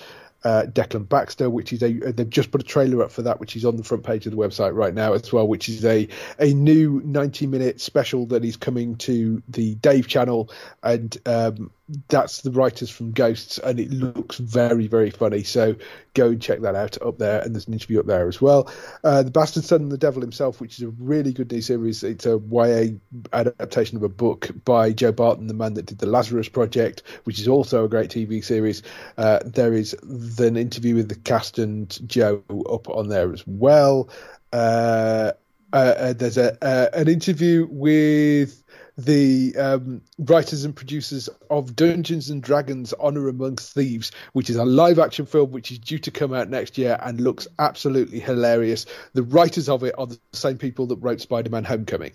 uh, 0.44 0.64
Declan 0.66 1.08
Baxter, 1.08 1.50
which 1.50 1.72
is 1.72 1.82
a 1.82 1.92
they've 1.92 2.28
just 2.28 2.50
put 2.50 2.60
a 2.60 2.64
trailer 2.64 3.02
up 3.02 3.10
for 3.10 3.22
that, 3.22 3.40
which 3.40 3.56
is 3.56 3.64
on 3.64 3.76
the 3.76 3.84
front 3.84 4.04
page 4.04 4.26
of 4.26 4.32
the 4.32 4.38
website 4.38 4.74
right 4.74 4.94
now 4.94 5.14
as 5.14 5.32
well, 5.32 5.48
which 5.48 5.68
is 5.68 5.84
a 5.84 6.08
a 6.38 6.52
new 6.52 7.00
90 7.04 7.46
minute 7.46 7.80
special 7.80 8.26
that 8.26 8.44
is 8.44 8.56
coming 8.56 8.96
to 8.96 9.42
the 9.48 9.74
Dave 9.76 10.08
channel, 10.08 10.50
and 10.82 11.16
um, 11.26 11.70
that's 12.08 12.42
the 12.42 12.50
writers 12.50 12.90
from 12.90 13.12
Ghosts, 13.12 13.58
and 13.58 13.80
it 13.80 13.90
looks 13.90 14.38
very 14.38 14.86
very 14.86 15.10
funny. 15.10 15.42
So 15.42 15.76
go 16.14 16.28
and 16.28 16.42
check 16.42 16.60
that 16.60 16.74
out 16.74 17.00
up 17.00 17.18
there, 17.18 17.40
and 17.40 17.54
there's 17.54 17.66
an 17.66 17.72
interview 17.72 18.00
up 18.00 18.06
there 18.06 18.28
as 18.28 18.40
well. 18.40 18.70
Uh, 19.02 19.22
the 19.22 19.30
Bastard 19.30 19.64
Son 19.64 19.82
and 19.82 19.92
the 19.92 19.98
Devil 19.98 20.20
himself, 20.20 20.60
which 20.60 20.78
is 20.78 20.82
a 20.82 20.88
really 20.88 21.32
good 21.32 21.50
new 21.50 21.60
series. 21.60 22.02
It's 22.02 22.26
a 22.26 22.38
YA 22.38 22.98
adaptation 23.32 23.96
of 23.96 24.02
a 24.02 24.08
book 24.08 24.50
by 24.64 24.92
Joe 24.92 25.12
Barton, 25.12 25.46
the 25.46 25.54
man 25.54 25.74
that 25.74 25.86
did 25.86 25.98
the 25.98 26.06
Lazarus 26.06 26.48
Project, 26.48 27.02
which 27.24 27.38
is 27.38 27.48
also 27.48 27.84
a 27.84 27.88
great 27.88 28.10
TV 28.10 28.44
series. 28.44 28.82
Uh, 29.16 29.40
there 29.44 29.72
is 29.72 29.94
an 30.38 30.56
interview 30.56 30.96
with 30.96 31.08
the 31.08 31.14
cast 31.14 31.58
and 31.58 31.98
Joe 32.08 32.42
up 32.70 32.88
on 32.88 33.08
there 33.08 33.32
as 33.32 33.46
well. 33.46 34.08
Uh, 34.52 35.32
uh, 35.72 35.76
uh 35.76 36.12
there's 36.14 36.38
a 36.38 36.56
uh, 36.64 36.88
an 36.94 37.08
interview 37.08 37.66
with 37.70 38.62
the 38.98 39.54
um, 39.56 40.02
writers 40.18 40.64
and 40.64 40.74
producers 40.74 41.28
of 41.48 41.76
Dungeons 41.76 42.30
and 42.30 42.42
Dragons: 42.42 42.92
Honor 42.98 43.28
Amongst 43.28 43.72
Thieves, 43.72 44.10
which 44.32 44.50
is 44.50 44.56
a 44.56 44.64
live-action 44.64 45.26
film 45.26 45.52
which 45.52 45.70
is 45.70 45.78
due 45.78 46.00
to 46.00 46.10
come 46.10 46.34
out 46.34 46.50
next 46.50 46.76
year 46.76 46.98
and 47.00 47.20
looks 47.20 47.46
absolutely 47.60 48.18
hilarious. 48.18 48.86
The 49.14 49.22
writers 49.22 49.68
of 49.68 49.84
it 49.84 49.94
are 49.96 50.06
the 50.06 50.18
same 50.32 50.58
people 50.58 50.86
that 50.88 50.96
wrote 50.96 51.20
Spider-Man: 51.20 51.62
Homecoming, 51.62 52.12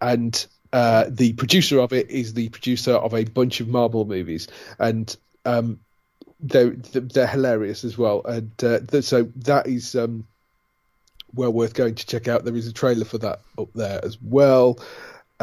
and 0.00 0.46
uh, 0.72 1.06
the 1.08 1.32
producer 1.32 1.80
of 1.80 1.92
it 1.92 2.10
is 2.10 2.32
the 2.32 2.48
producer 2.48 2.92
of 2.92 3.12
a 3.12 3.24
bunch 3.24 3.60
of 3.60 3.66
Marvel 3.66 4.04
movies, 4.04 4.46
and 4.78 5.14
um, 5.44 5.80
they're 6.38 6.70
they're 6.70 7.26
hilarious 7.26 7.82
as 7.82 7.98
well, 7.98 8.22
and 8.24 8.52
uh, 8.62 9.00
so 9.00 9.30
that 9.36 9.66
is 9.66 9.96
um, 9.96 10.28
well 11.34 11.52
worth 11.52 11.74
going 11.74 11.96
to 11.96 12.06
check 12.06 12.28
out. 12.28 12.44
There 12.44 12.54
is 12.54 12.68
a 12.68 12.72
trailer 12.72 13.04
for 13.04 13.18
that 13.18 13.40
up 13.58 13.72
there 13.74 13.98
as 14.04 14.16
well. 14.22 14.78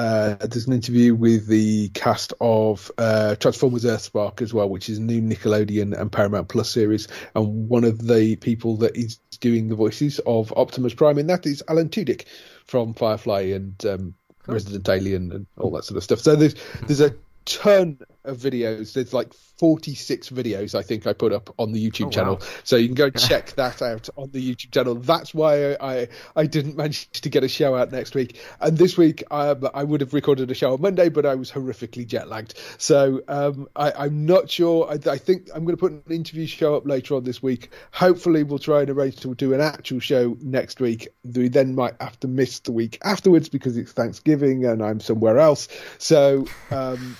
Uh, 0.01 0.35
there's 0.39 0.65
an 0.65 0.73
interview 0.73 1.13
with 1.13 1.45
the 1.45 1.89
cast 1.89 2.33
of 2.41 2.91
uh, 2.97 3.35
Transformers 3.35 3.83
Earthspark 3.83 4.41
as 4.41 4.51
well, 4.51 4.67
which 4.67 4.89
is 4.89 4.97
a 4.97 5.01
new 5.01 5.21
Nickelodeon 5.21 5.95
and 5.95 6.11
Paramount 6.11 6.49
Plus 6.49 6.71
series, 6.71 7.07
and 7.35 7.69
one 7.69 7.83
of 7.83 8.07
the 8.07 8.35
people 8.37 8.77
that 8.77 8.97
is 8.97 9.17
doing 9.39 9.67
the 9.67 9.75
voices 9.75 10.17
of 10.25 10.51
Optimus 10.57 10.95
Prime 10.95 11.19
in 11.19 11.27
that 11.27 11.45
is 11.45 11.61
Alan 11.67 11.89
Tudyk 11.89 12.25
from 12.65 12.95
Firefly 12.95 13.41
and 13.53 13.85
um, 13.85 14.15
cool. 14.41 14.53
Resident 14.55 14.89
Alien 14.89 15.31
and 15.33 15.45
all 15.59 15.69
that 15.69 15.83
sort 15.83 15.97
of 15.97 16.03
stuff. 16.03 16.19
So 16.19 16.35
there's 16.35 16.55
there's 16.87 17.01
a 17.01 17.13
ton 17.45 17.99
of 18.23 18.37
videos. 18.37 18.93
There's 18.93 19.13
like 19.13 19.33
46 19.33 20.29
videos 20.29 20.73
I 20.73 20.81
think 20.81 21.05
I 21.05 21.13
put 21.13 21.31
up 21.31 21.53
on 21.59 21.71
the 21.71 21.89
YouTube 21.89 22.07
oh, 22.07 22.09
channel, 22.09 22.33
wow. 22.41 22.47
so 22.63 22.75
you 22.75 22.87
can 22.87 22.95
go 22.95 23.09
check 23.27 23.51
that 23.51 23.81
out 23.81 24.09
on 24.17 24.31
the 24.31 24.55
YouTube 24.55 24.71
channel. 24.71 24.95
That's 24.95 25.33
why 25.33 25.73
I, 25.73 26.07
I, 26.35 26.47
didn't 26.47 26.75
manage 26.75 27.09
to 27.11 27.29
get 27.29 27.43
a 27.43 27.47
show 27.47 27.75
out 27.75 27.91
next 27.91 28.15
week, 28.15 28.39
and 28.59 28.75
this 28.75 28.97
week 28.97 29.23
um, 29.29 29.69
I 29.73 29.83
would 29.83 30.01
have 30.01 30.15
recorded 30.15 30.49
a 30.49 30.55
show 30.55 30.73
on 30.73 30.81
Monday, 30.81 31.09
but 31.09 31.27
I 31.27 31.35
was 31.35 31.51
horrifically 31.51 32.07
jet 32.07 32.27
lagged, 32.27 32.55
so 32.79 33.21
um, 33.27 33.67
I, 33.75 34.05
am 34.05 34.25
not 34.25 34.49
sure. 34.49 34.89
I, 34.89 35.11
I 35.11 35.17
think 35.19 35.49
I'm 35.53 35.63
going 35.63 35.77
to 35.77 35.79
put 35.79 35.91
an 35.91 36.03
interview 36.09 36.47
show 36.47 36.75
up 36.75 36.87
later 36.87 37.15
on 37.15 37.23
this 37.23 37.43
week. 37.43 37.69
Hopefully, 37.91 38.41
we'll 38.41 38.57
try 38.57 38.81
and 38.81 38.89
arrange 38.89 39.17
to 39.17 39.35
do 39.35 39.53
an 39.53 39.61
actual 39.61 39.99
show 39.99 40.37
next 40.41 40.79
week. 40.79 41.09
We 41.23 41.49
then 41.49 41.75
might 41.75 42.01
have 42.01 42.19
to 42.21 42.27
miss 42.27 42.59
the 42.61 42.71
week 42.71 42.97
afterwards 43.03 43.47
because 43.49 43.77
it's 43.77 43.91
Thanksgiving 43.91 44.65
and 44.65 44.83
I'm 44.83 44.99
somewhere 44.99 45.37
else. 45.37 45.67
So. 45.99 46.47
Um, 46.71 47.15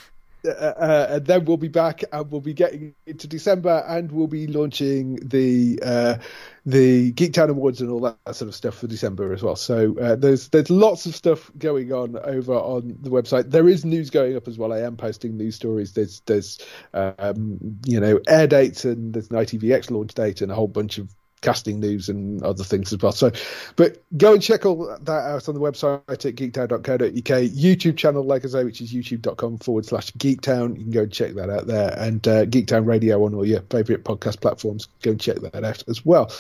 uh, 0.45 0.49
uh, 0.49 1.07
and 1.11 1.26
then 1.26 1.45
we'll 1.45 1.57
be 1.57 1.68
back 1.68 2.03
and 2.11 2.31
we'll 2.31 2.41
be 2.41 2.53
getting 2.53 2.95
into 3.05 3.27
December 3.27 3.84
and 3.88 4.11
we'll 4.11 4.27
be 4.27 4.47
launching 4.47 5.15
the 5.18 5.80
uh, 5.84 6.18
the 6.65 7.11
Geektown 7.13 7.49
Awards 7.49 7.81
and 7.81 7.89
all 7.91 8.01
that 8.01 8.35
sort 8.35 8.49
of 8.49 8.55
stuff 8.55 8.76
for 8.76 8.88
December 8.88 9.34
as 9.34 9.43
well. 9.43 9.55
So 9.55 9.95
uh, 9.99 10.15
there's 10.15 10.49
there's 10.49 10.69
lots 10.69 11.05
of 11.05 11.15
stuff 11.15 11.51
going 11.57 11.91
on 11.91 12.18
over 12.18 12.53
on 12.53 12.97
the 13.01 13.09
website. 13.09 13.51
There 13.51 13.68
is 13.68 13.85
news 13.85 14.09
going 14.09 14.35
up 14.35 14.47
as 14.47 14.57
well. 14.57 14.73
I 14.73 14.80
am 14.80 14.97
posting 14.97 15.38
news 15.38 15.55
stories. 15.55 15.93
There's 15.93 16.22
there's 16.26 16.59
um, 16.93 17.59
you 17.85 17.99
know 17.99 18.19
air 18.27 18.47
dates 18.47 18.85
and 18.85 19.13
there's 19.13 19.30
an 19.30 19.38
ITVX 19.38 19.91
launch 19.91 20.13
date 20.13 20.41
and 20.41 20.51
a 20.51 20.55
whole 20.55 20.68
bunch 20.68 20.97
of 20.97 21.13
casting 21.41 21.80
news 21.80 22.09
and 22.09 22.41
other 22.43 22.63
things 22.63 22.93
as 22.93 22.99
well. 23.01 23.11
So, 23.11 23.31
but 23.76 24.03
go 24.18 24.34
and 24.34 24.41
check 24.41 24.65
all 24.65 24.97
that 25.01 25.09
out 25.09 25.49
on 25.49 25.55
the 25.55 25.61
website 25.61 26.01
at 26.07 26.19
geektown.co.uk. 26.19 26.99
YouTube 27.01 27.97
channel, 27.97 28.23
like 28.23 28.45
I 28.45 28.47
say, 28.47 28.63
which 28.63 28.81
is 28.81 28.93
youtube.com 28.93 29.57
forward 29.57 29.85
slash 29.85 30.11
geektown. 30.13 30.77
You 30.77 30.84
can 30.84 30.91
go 30.91 31.01
and 31.03 31.11
check 31.11 31.34
that 31.34 31.49
out 31.49 31.68
there. 31.68 31.93
And 31.97 32.27
uh, 32.27 32.45
Geektown 32.45 32.85
Radio 32.85 33.23
on 33.26 33.34
all 33.34 33.45
your 33.45 33.61
favourite 33.69 34.03
podcast 34.03 34.41
platforms. 34.41 34.88
Go 35.01 35.11
and 35.11 35.19
check 35.19 35.38
that 35.38 35.63
out 35.63 35.84
as 35.88 36.05
well. 36.05 36.31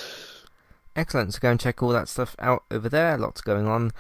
Excellent. 0.95 1.33
So 1.33 1.39
go 1.39 1.51
and 1.51 1.59
check 1.59 1.81
all 1.81 1.89
that 1.89 2.09
stuff 2.09 2.35
out 2.39 2.63
over 2.69 2.89
there. 2.89 3.17
Lots 3.17 3.41
going 3.41 3.67
on. 3.67 3.91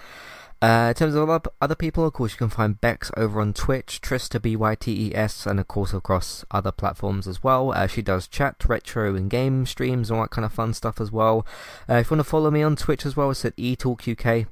Uh, 0.61 0.89
in 0.89 0.93
terms 0.93 1.15
of 1.15 1.27
other, 1.59 1.75
people, 1.75 2.05
of 2.05 2.13
course, 2.13 2.33
you 2.33 2.37
can 2.37 2.49
find 2.49 2.79
Bex 2.79 3.09
over 3.17 3.41
on 3.41 3.51
Twitch, 3.51 3.99
Trista 3.99 4.39
B-Y-T-E-S, 4.39 5.47
and 5.47 5.59
of 5.59 5.67
course 5.67 5.91
across 5.91 6.45
other 6.51 6.71
platforms 6.71 7.27
as 7.27 7.43
well. 7.43 7.71
Uh, 7.71 7.87
she 7.87 8.03
does 8.03 8.27
chat, 8.27 8.63
retro, 8.67 9.15
and 9.15 9.27
game 9.27 9.65
streams, 9.65 10.11
and 10.11 10.17
all 10.17 10.23
that 10.25 10.29
kind 10.29 10.45
of 10.45 10.53
fun 10.53 10.75
stuff 10.75 11.01
as 11.01 11.11
well. 11.11 11.47
Uh, 11.89 11.95
if 11.95 12.11
you 12.11 12.17
want 12.17 12.25
to 12.25 12.29
follow 12.29 12.51
me 12.51 12.61
on 12.61 12.75
Twitch 12.75 13.07
as 13.07 13.17
well, 13.17 13.31
it's 13.31 13.43
at 13.43 13.55
eTalkUK. 13.57 14.45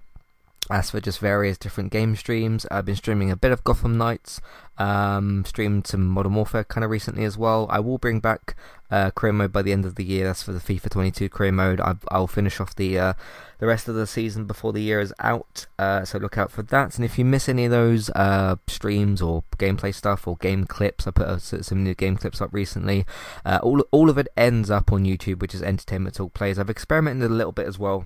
As 0.72 0.92
for 0.92 1.02
just 1.02 1.18
various 1.18 1.58
different 1.58 1.92
game 1.92 2.16
streams, 2.16 2.68
I've 2.70 2.86
been 2.86 2.96
streaming 2.96 3.32
a 3.32 3.36
bit 3.36 3.52
of 3.52 3.64
Gotham 3.64 3.98
Knights, 3.98 4.40
um, 4.78 5.44
streamed 5.44 5.88
some 5.88 6.06
Modern 6.06 6.36
Warfare 6.36 6.64
kind 6.64 6.84
of 6.84 6.92
recently 6.92 7.24
as 7.24 7.40
well. 7.40 7.66
I 7.72 7.80
will 7.80 7.98
bring 7.98 8.20
back 8.20 8.56
uh, 8.92 9.10
career 9.10 9.34
mode 9.34 9.52
by 9.52 9.64
the 9.64 9.72
end 9.72 9.84
of 9.84 9.96
the 9.96 10.04
year. 10.04 10.26
That's 10.26 10.44
for 10.44 10.52
the 10.52 10.60
FIFA 10.60 10.92
22 10.92 11.28
career 11.30 11.52
mode. 11.52 11.82
I, 11.82 11.96
will 12.12 12.28
finish 12.28 12.60
off 12.60 12.76
the 12.76 13.00
uh, 13.00 13.14
the 13.58 13.66
rest 13.66 13.88
of 13.88 13.96
the 13.96 14.06
season 14.06 14.46
before 14.46 14.72
the 14.72 14.82
year 14.82 15.00
is 15.00 15.12
out, 15.20 15.66
uh, 15.80 16.06
so 16.06 16.20
look 16.20 16.38
out 16.38 16.52
for 16.52 16.62
that. 16.62 16.96
And 16.96 17.04
if 17.04 17.18
you 17.18 17.26
miss 17.26 17.50
any 17.50 17.66
of 17.66 17.72
those 17.72 18.12
uh, 18.12 18.58
streams 18.68 19.24
or 19.24 19.44
gameplay 19.58 19.94
stuff 19.94 20.28
or 20.28 20.38
game 20.38 20.66
clips, 20.66 21.08
I 21.08 21.12
put 21.12 21.42
some 21.42 21.84
new 21.84 21.96
game 21.96 22.16
clips 22.16 22.42
up 22.42 22.54
recently. 22.54 23.08
Uh, 23.44 23.58
all 23.64 23.82
all 23.90 24.08
of 24.08 24.20
it 24.20 24.28
ends 24.38 24.70
up 24.70 24.92
on 24.92 25.04
YouTube, 25.04 25.40
which 25.40 25.56
is 25.56 25.64
Entertainment 25.64 26.14
Talk 26.14 26.36
Plays. 26.36 26.60
I've 26.60 26.70
experimented 26.70 27.32
a 27.32 27.34
little 27.34 27.54
bit 27.54 27.66
as 27.66 27.80
well 27.80 28.06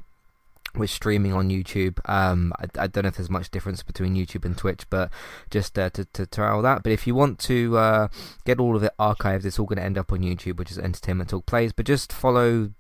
with 0.75 0.89
streaming 0.89 1.33
on 1.33 1.49
YouTube. 1.49 1.97
Um, 2.09 2.53
I, 2.59 2.83
I, 2.83 2.87
don't 2.87 3.03
know 3.03 3.09
if 3.09 3.17
there's 3.17 3.29
much 3.29 3.51
difference 3.51 3.83
between 3.83 4.15
YouTube 4.15 4.45
and 4.45 4.57
Twitch, 4.57 4.89
but 4.89 5.11
just 5.49 5.77
uh, 5.77 5.89
to, 5.91 6.05
to 6.05 6.25
trial 6.25 6.61
that. 6.61 6.83
But 6.83 6.91
if 6.91 7.05
you 7.07 7.15
want 7.15 7.39
to 7.39 7.77
uh, 7.77 8.07
get 8.45 8.59
all 8.59 8.75
of 8.75 8.83
it 8.83 8.93
archived, 8.99 9.45
it's 9.45 9.59
all 9.59 9.65
going 9.65 9.77
to 9.77 9.83
end 9.83 9.97
up 9.97 10.11
on 10.11 10.19
YouTube, 10.19 10.57
which 10.57 10.71
is 10.71 10.79
Entertainment 10.79 11.29
Talk 11.29 11.45
Plays. 11.45 11.73
But 11.73 11.85
just 11.85 12.11
follow 12.11 12.71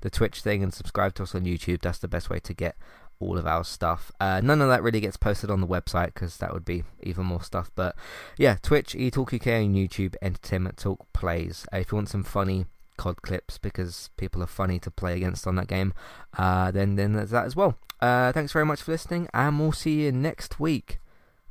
the 0.00 0.10
Twitch 0.10 0.40
thing 0.40 0.62
and 0.62 0.72
subscribe 0.72 1.14
to 1.14 1.24
us 1.24 1.34
on 1.34 1.44
YouTube. 1.44 1.82
That's 1.82 1.98
the 1.98 2.08
best 2.08 2.30
way 2.30 2.40
to 2.40 2.54
get 2.54 2.76
all 3.20 3.36
of 3.36 3.46
our 3.46 3.64
stuff. 3.64 4.10
Uh, 4.18 4.40
none 4.42 4.62
of 4.62 4.68
that 4.68 4.82
really 4.82 5.00
gets 5.00 5.16
posted 5.16 5.50
on 5.50 5.60
the 5.60 5.66
website 5.66 6.14
because 6.14 6.38
that 6.38 6.52
would 6.52 6.64
be 6.64 6.84
even 7.02 7.26
more 7.26 7.42
stuff. 7.42 7.70
But 7.74 7.94
yeah, 8.36 8.56
Twitch, 8.62 8.94
eTalk 8.94 9.34
UK, 9.34 9.46
and 9.48 9.76
YouTube, 9.76 10.16
Entertainment 10.22 10.78
Talk 10.78 11.12
Plays. 11.12 11.66
Uh, 11.72 11.78
if 11.78 11.92
you 11.92 11.96
want 11.96 12.08
some 12.08 12.24
funny 12.24 12.66
COD 13.00 13.22
clips 13.22 13.56
because 13.56 14.10
people 14.18 14.42
are 14.42 14.46
funny 14.46 14.78
to 14.78 14.90
play 14.90 15.16
against 15.16 15.46
on 15.46 15.56
that 15.56 15.68
game, 15.68 15.94
uh, 16.36 16.70
then 16.70 16.96
then 16.96 17.14
there's 17.14 17.30
that 17.30 17.46
as 17.46 17.56
well. 17.56 17.76
Uh, 18.00 18.32
thanks 18.32 18.52
very 18.52 18.66
much 18.66 18.82
for 18.82 18.92
listening, 18.92 19.28
and 19.32 19.58
we'll 19.58 19.72
see 19.72 20.02
you 20.02 20.12
next 20.12 20.60
week 20.60 20.98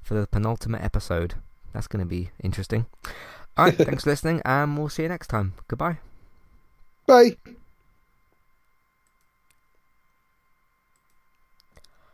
for 0.02 0.14
the 0.14 0.28
penultimate 0.28 0.84
episode. 0.84 1.36
That's 1.74 1.88
going 1.88 2.04
to 2.04 2.10
be 2.10 2.32
interesting. 2.44 2.86
All 3.58 3.66
right, 3.66 3.76
thanks 3.88 4.04
for 4.04 4.12
listening, 4.12 4.42
and 4.46 4.78
we'll 4.78 4.90
see 4.90 5.04
you 5.04 5.10
next 5.10 5.28
time. 5.28 5.54
Goodbye. 5.68 5.98
Bye. 7.08 7.38